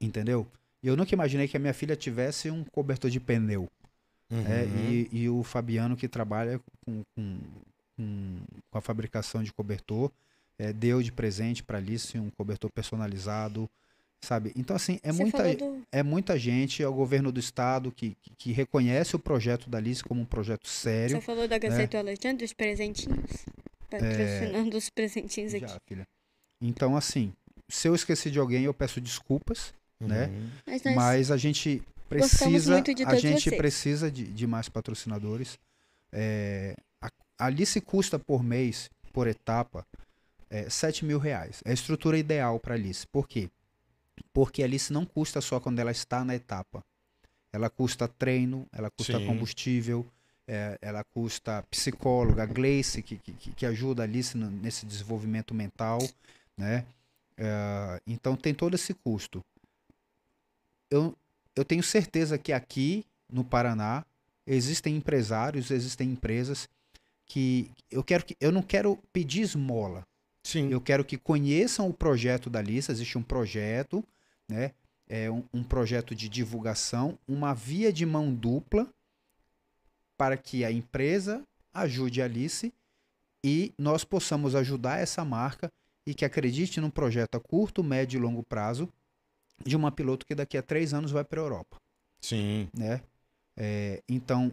entendeu? 0.00 0.46
E 0.82 0.88
eu 0.88 0.96
nunca 0.96 1.14
imaginei 1.14 1.46
que 1.46 1.56
a 1.56 1.60
minha 1.60 1.74
filha 1.74 1.94
tivesse 1.96 2.50
um 2.50 2.64
cobertor 2.64 3.10
de 3.10 3.20
pneu. 3.20 3.68
né? 4.28 4.64
Uhum. 4.64 4.90
E, 4.90 5.08
e 5.12 5.28
o 5.28 5.42
Fabiano, 5.42 5.96
que 5.96 6.08
trabalha 6.08 6.60
com, 6.84 7.02
com, 7.14 7.38
com- 7.96 8.40
com 8.70 8.78
a 8.78 8.80
fabricação 8.80 9.42
de 9.42 9.52
cobertor, 9.52 10.10
é, 10.58 10.72
deu 10.72 11.02
de 11.02 11.12
presente 11.12 11.62
para 11.62 11.78
Alice 11.78 12.18
um 12.18 12.30
cobertor 12.30 12.70
personalizado, 12.70 13.68
sabe? 14.20 14.52
Então, 14.56 14.74
assim, 14.74 14.98
é 15.02 15.12
Você 15.12 15.22
muita, 15.22 15.54
do- 15.54 15.82
é 15.92 16.02
muita 16.02 16.38
gente, 16.38 16.82
é 16.82 16.88
o 16.88 16.92
governo 16.94 17.30
do 17.30 17.38
estado 17.38 17.92
que, 17.92 18.16
que, 18.22 18.30
que 18.36 18.52
reconhece 18.52 19.14
o 19.14 19.18
projeto 19.18 19.68
da 19.68 19.78
Alice 19.78 20.02
como 20.02 20.20
um 20.22 20.24
projeto 20.26 20.66
sério. 20.66 21.16
Você 21.16 21.20
falou 21.22 21.46
da 21.46 21.58
Gaceta 21.58 21.98
Alexandre, 21.98 22.44
dos 22.44 22.52
presentinhos? 22.52 23.44
Patrocinando 23.90 24.76
os 24.76 24.88
presentinhos 24.88 25.52
aqui. 25.54 25.66
Já, 25.68 25.78
filha. 25.86 26.08
Então, 26.60 26.96
assim, 26.96 27.32
se 27.68 27.86
eu 27.88 27.94
esqueci 27.94 28.30
de 28.30 28.38
alguém, 28.38 28.64
eu 28.64 28.72
peço 28.72 29.00
desculpas, 29.00 29.74
né? 30.06 30.26
Uhum. 30.26 30.48
Mas 30.66 30.82
nós 30.82 30.94
Mas 30.94 31.30
a 31.30 31.36
gente 31.36 31.82
precisa, 32.08 32.72
muito 32.72 32.94
de 32.94 33.04
a 33.04 33.14
gente 33.16 33.44
vocês. 33.44 33.56
precisa 33.56 34.10
de, 34.10 34.24
de 34.24 34.46
mais 34.46 34.68
patrocinadores. 34.68 35.58
É, 36.12 36.74
a, 37.00 37.08
a 37.38 37.46
Alice 37.46 37.80
custa 37.80 38.18
por 38.18 38.42
mês, 38.42 38.90
por 39.12 39.26
etapa, 39.26 39.86
é, 40.50 40.68
7 40.68 41.04
mil 41.04 41.18
reais. 41.18 41.62
É 41.64 41.70
a 41.70 41.74
estrutura 41.74 42.18
ideal 42.18 42.60
para 42.60 42.74
Alice. 42.74 43.06
Por 43.06 43.26
quê? 43.26 43.48
Porque 44.32 44.62
a 44.62 44.66
Alice 44.66 44.92
não 44.92 45.04
custa 45.04 45.40
só 45.40 45.58
quando 45.58 45.78
ela 45.78 45.90
está 45.90 46.24
na 46.24 46.34
etapa. 46.34 46.84
Ela 47.52 47.68
custa 47.68 48.08
treino, 48.08 48.66
ela 48.72 48.90
custa 48.90 49.18
Sim. 49.18 49.26
combustível, 49.26 50.06
é, 50.48 50.78
ela 50.80 51.04
custa 51.04 51.62
psicóloga, 51.70 52.44
Gleice, 52.46 53.02
que, 53.02 53.16
que, 53.18 53.32
que 53.52 53.66
ajuda 53.66 54.02
a 54.02 54.04
Alice 54.04 54.36
no- 54.36 54.50
nesse 54.50 54.86
desenvolvimento 54.86 55.54
mental, 55.54 55.98
né? 56.56 56.84
É, 57.36 58.00
então 58.06 58.36
tem 58.36 58.54
todo 58.54 58.74
esse 58.74 58.94
custo. 58.94 59.42
Eu, 60.92 61.16
eu 61.56 61.64
tenho 61.64 61.82
certeza 61.82 62.36
que 62.36 62.52
aqui 62.52 63.06
no 63.32 63.42
Paraná 63.42 64.04
existem 64.46 64.94
empresários, 64.94 65.70
existem 65.70 66.10
empresas 66.10 66.68
que 67.24 67.70
eu 67.90 68.04
quero 68.04 68.24
que 68.26 68.36
eu 68.38 68.52
não 68.52 68.60
quero 68.60 68.98
pedir 69.10 69.40
esmola. 69.40 70.06
Sim. 70.44 70.70
Eu 70.70 70.82
quero 70.82 71.02
que 71.02 71.16
conheçam 71.16 71.88
o 71.88 71.94
projeto 71.94 72.50
da 72.50 72.60
lista. 72.60 72.92
Existe 72.92 73.16
um 73.16 73.22
projeto, 73.22 74.04
né? 74.46 74.72
É 75.08 75.30
um, 75.30 75.42
um 75.52 75.64
projeto 75.64 76.14
de 76.14 76.28
divulgação, 76.28 77.18
uma 77.26 77.54
via 77.54 77.90
de 77.90 78.04
mão 78.04 78.34
dupla 78.34 78.86
para 80.16 80.36
que 80.36 80.64
a 80.64 80.70
empresa 80.70 81.42
ajude 81.72 82.20
a 82.20 82.26
Alice 82.26 82.72
e 83.42 83.72
nós 83.78 84.04
possamos 84.04 84.54
ajudar 84.54 84.98
essa 84.98 85.24
marca 85.24 85.70
e 86.06 86.14
que 86.14 86.24
acredite 86.24 86.80
num 86.80 86.90
projeto 86.90 87.36
a 87.36 87.40
curto, 87.40 87.82
médio 87.82 88.18
e 88.18 88.20
longo 88.20 88.42
prazo 88.42 88.88
de 89.64 89.76
uma 89.76 89.90
piloto 89.92 90.26
que 90.26 90.34
daqui 90.34 90.56
a 90.56 90.62
três 90.62 90.92
anos 90.94 91.10
vai 91.10 91.24
para 91.24 91.40
a 91.40 91.44
Europa 91.44 91.76
Sim. 92.20 92.68
né? 92.76 93.00
É, 93.56 94.02
então, 94.08 94.50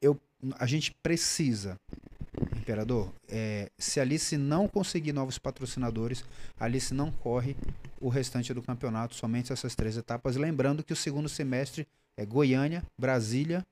eu, 0.00 0.20
a 0.58 0.66
gente 0.66 0.92
precisa, 1.02 1.76
Imperador, 2.56 3.12
é, 3.28 3.70
se 3.78 3.98
a 4.00 4.02
Alice 4.02 4.36
não 4.36 4.68
conseguir 4.68 5.12
novos 5.12 5.38
patrocinadores, 5.38 6.24
a 6.58 6.64
Alice 6.64 6.92
não 6.92 7.10
corre 7.10 7.56
o 8.00 8.08
restante 8.08 8.52
do 8.52 8.60
campeonato, 8.62 9.14
somente 9.14 9.52
essas 9.52 9.74
três 9.74 9.96
etapas. 9.96 10.36
Lembrando 10.36 10.82
que 10.84 10.92
o 10.92 10.96
segundo 10.96 11.28
semestre 11.28 11.86
é 12.16 12.26
Goiânia, 12.26 12.82
Brasília, 12.98 13.64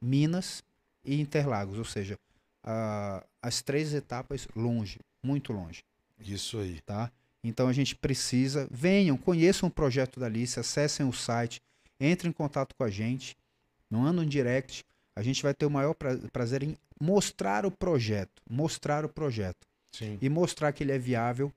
Minas 0.00 0.62
e 1.04 1.20
Interlagos, 1.20 1.78
ou 1.78 1.84
seja, 1.84 2.16
a- 2.62 3.24
as 3.40 3.62
três 3.62 3.92
etapas 3.92 4.46
longe, 4.54 5.00
muito 5.22 5.52
longe 5.52 5.82
Isso 6.20 6.58
aí. 6.58 6.80
tá? 6.82 7.10
Então 7.44 7.68
a 7.68 7.72
gente 7.72 7.96
precisa, 7.96 8.68
venham, 8.70 9.16
conheçam 9.16 9.68
o 9.68 9.72
projeto 9.72 10.20
da 10.20 10.26
Alice, 10.26 10.58
acessem 10.60 11.06
o 11.06 11.12
site, 11.12 11.60
entrem 12.00 12.30
em 12.30 12.32
contato 12.32 12.74
com 12.76 12.84
a 12.84 12.90
gente, 12.90 13.36
não 13.90 14.04
andam 14.06 14.24
direct, 14.24 14.84
a 15.16 15.22
gente 15.22 15.42
vai 15.42 15.52
ter 15.52 15.66
o 15.66 15.70
maior 15.70 15.94
pra- 15.94 16.16
prazer 16.32 16.62
em 16.62 16.76
mostrar 17.00 17.66
o 17.66 17.70
projeto, 17.70 18.40
mostrar 18.48 19.04
o 19.04 19.08
projeto 19.08 19.66
Sim. 19.92 20.18
e 20.22 20.28
mostrar 20.28 20.72
que 20.72 20.84
ele 20.84 20.92
é 20.92 20.98
viável, 20.98 21.52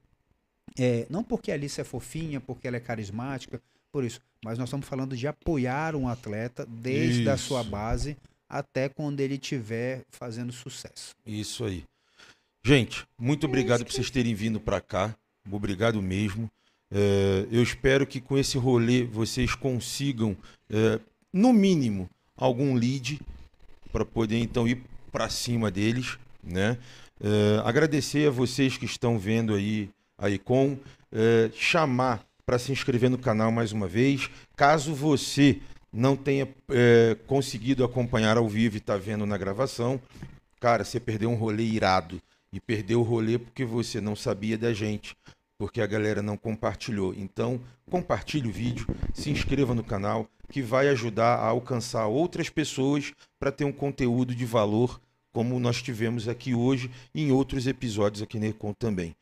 é, 0.77 1.05
não 1.09 1.23
porque 1.23 1.51
a 1.51 1.53
Alice 1.53 1.79
é 1.79 1.83
fofinha, 1.83 2.41
porque 2.41 2.67
ela 2.67 2.77
é 2.77 2.79
carismática, 2.79 3.61
por 3.91 4.03
isso, 4.03 4.19
mas 4.43 4.57
nós 4.57 4.67
estamos 4.67 4.87
falando 4.87 5.15
de 5.15 5.27
apoiar 5.27 5.95
um 5.95 6.07
atleta 6.09 6.65
desde 6.65 7.29
a 7.29 7.37
sua 7.37 7.61
Isso. 7.61 7.69
base 7.69 8.17
até 8.49 8.89
quando 8.89 9.19
ele 9.21 9.35
estiver 9.35 10.03
fazendo 10.09 10.51
sucesso. 10.51 11.15
Isso 11.25 11.63
aí. 11.63 11.83
Gente, 12.63 13.05
muito 13.17 13.45
obrigado 13.45 13.85
por 13.85 13.93
vocês 13.93 14.09
terem 14.09 14.33
vindo 14.35 14.59
para 14.59 14.81
cá. 14.81 15.15
Obrigado 15.49 16.01
mesmo. 16.01 16.49
É, 16.91 17.47
eu 17.51 17.61
espero 17.61 18.05
que 18.05 18.21
com 18.21 18.37
esse 18.37 18.57
rolê 18.57 19.03
vocês 19.03 19.55
consigam, 19.55 20.35
é, 20.69 20.99
no 21.33 21.51
mínimo, 21.51 22.09
algum 22.37 22.75
lead 22.75 23.19
para 23.91 24.05
poder 24.05 24.39
então 24.39 24.67
ir 24.67 24.81
para 25.11 25.29
cima 25.29 25.71
deles, 25.71 26.17
né? 26.43 26.77
É, 27.21 27.61
agradecer 27.63 28.27
a 28.27 28.31
vocês 28.31 28.77
que 28.77 28.85
estão 28.85 29.17
vendo 29.17 29.53
aí 29.55 29.89
a 30.17 30.29
Icon, 30.29 30.77
é, 31.11 31.49
chamar 31.53 32.25
para 32.45 32.59
se 32.59 32.71
inscrever 32.71 33.09
no 33.09 33.17
canal 33.17 33.51
mais 33.51 33.71
uma 33.71 33.87
vez. 33.87 34.29
Caso 34.55 34.93
você 34.93 35.59
não 35.91 36.15
tenha 36.15 36.47
é, 36.69 37.17
conseguido 37.25 37.83
acompanhar 37.83 38.37
ao 38.37 38.47
vivo 38.47 38.75
e 38.75 38.79
está 38.79 38.97
vendo 38.97 39.25
na 39.25 39.37
gravação, 39.37 39.99
cara, 40.59 40.83
você 40.83 40.99
perdeu 40.99 41.29
um 41.29 41.35
rolê 41.35 41.63
irado. 41.63 42.21
E 42.51 42.59
perdeu 42.59 43.01
o 43.01 43.03
rolê 43.03 43.37
porque 43.37 43.65
você 43.65 43.99
não 43.99 44.15
sabia 44.15 44.57
da 44.57 44.73
gente, 44.73 45.13
porque 45.57 45.81
a 45.81 45.87
galera 45.87 46.21
não 46.21 46.37
compartilhou. 46.37 47.13
Então, 47.15 47.59
compartilhe 47.89 48.47
o 48.47 48.51
vídeo, 48.51 48.87
se 49.13 49.29
inscreva 49.29 49.73
no 49.73 49.83
canal, 49.83 50.27
que 50.51 50.61
vai 50.61 50.87
ajudar 50.89 51.35
a 51.35 51.45
alcançar 51.47 52.05
outras 52.07 52.49
pessoas 52.49 53.11
para 53.39 53.51
ter 53.51 53.65
um 53.65 53.71
conteúdo 53.71 54.33
de 54.35 54.45
valor 54.45 54.99
como 55.33 55.59
nós 55.59 55.81
tivemos 55.81 56.29
aqui 56.29 56.55
hoje 56.55 56.89
e 57.13 57.23
em 57.23 57.31
outros 57.31 57.67
episódios 57.67 58.21
aqui 58.21 58.39
na 58.39 58.47
Econ 58.47 58.71
também. 58.73 59.13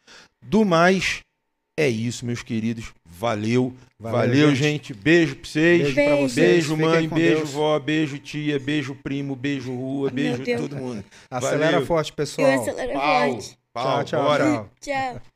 Do 0.41 0.63
mais, 0.63 1.21
é 1.75 1.87
isso, 1.89 2.23
meus 2.23 2.43
queridos. 2.43 2.93
Valeu. 3.03 3.73
Valeu, 3.99 4.19
Valeu, 4.19 4.49
gente. 4.55 4.89
gente. 4.89 4.93
Beijo 4.93 5.35
pra 5.37 5.45
vocês. 5.49 5.81
Beijo 5.81 5.93
pra 5.95 6.03
Beijo. 6.03 6.21
vocês. 6.29 6.47
Beijo, 6.67 6.77
mãe, 6.77 7.07
beijo, 7.09 7.35
Deus. 7.37 7.49
vó, 7.51 7.79
beijo, 7.79 8.19
tia, 8.19 8.59
beijo, 8.59 8.93
primo, 9.01 9.35
beijo, 9.35 9.73
rua, 9.73 10.11
beijo 10.11 10.43
todo 10.57 10.75
mundo. 10.75 11.03
Acelera 11.31 11.71
Valeu. 11.71 11.85
forte, 11.87 12.11
Eu 12.11 12.15
pessoal. 12.15 12.61
acelero 12.61 12.93
Pau, 12.93 13.31
forte. 13.31 13.57
pau, 13.73 13.83
Tchau, 13.83 14.03
tchau, 14.03 14.23
bora. 14.23 14.43
tchau. 14.43 14.69
Tchau. 14.81 15.32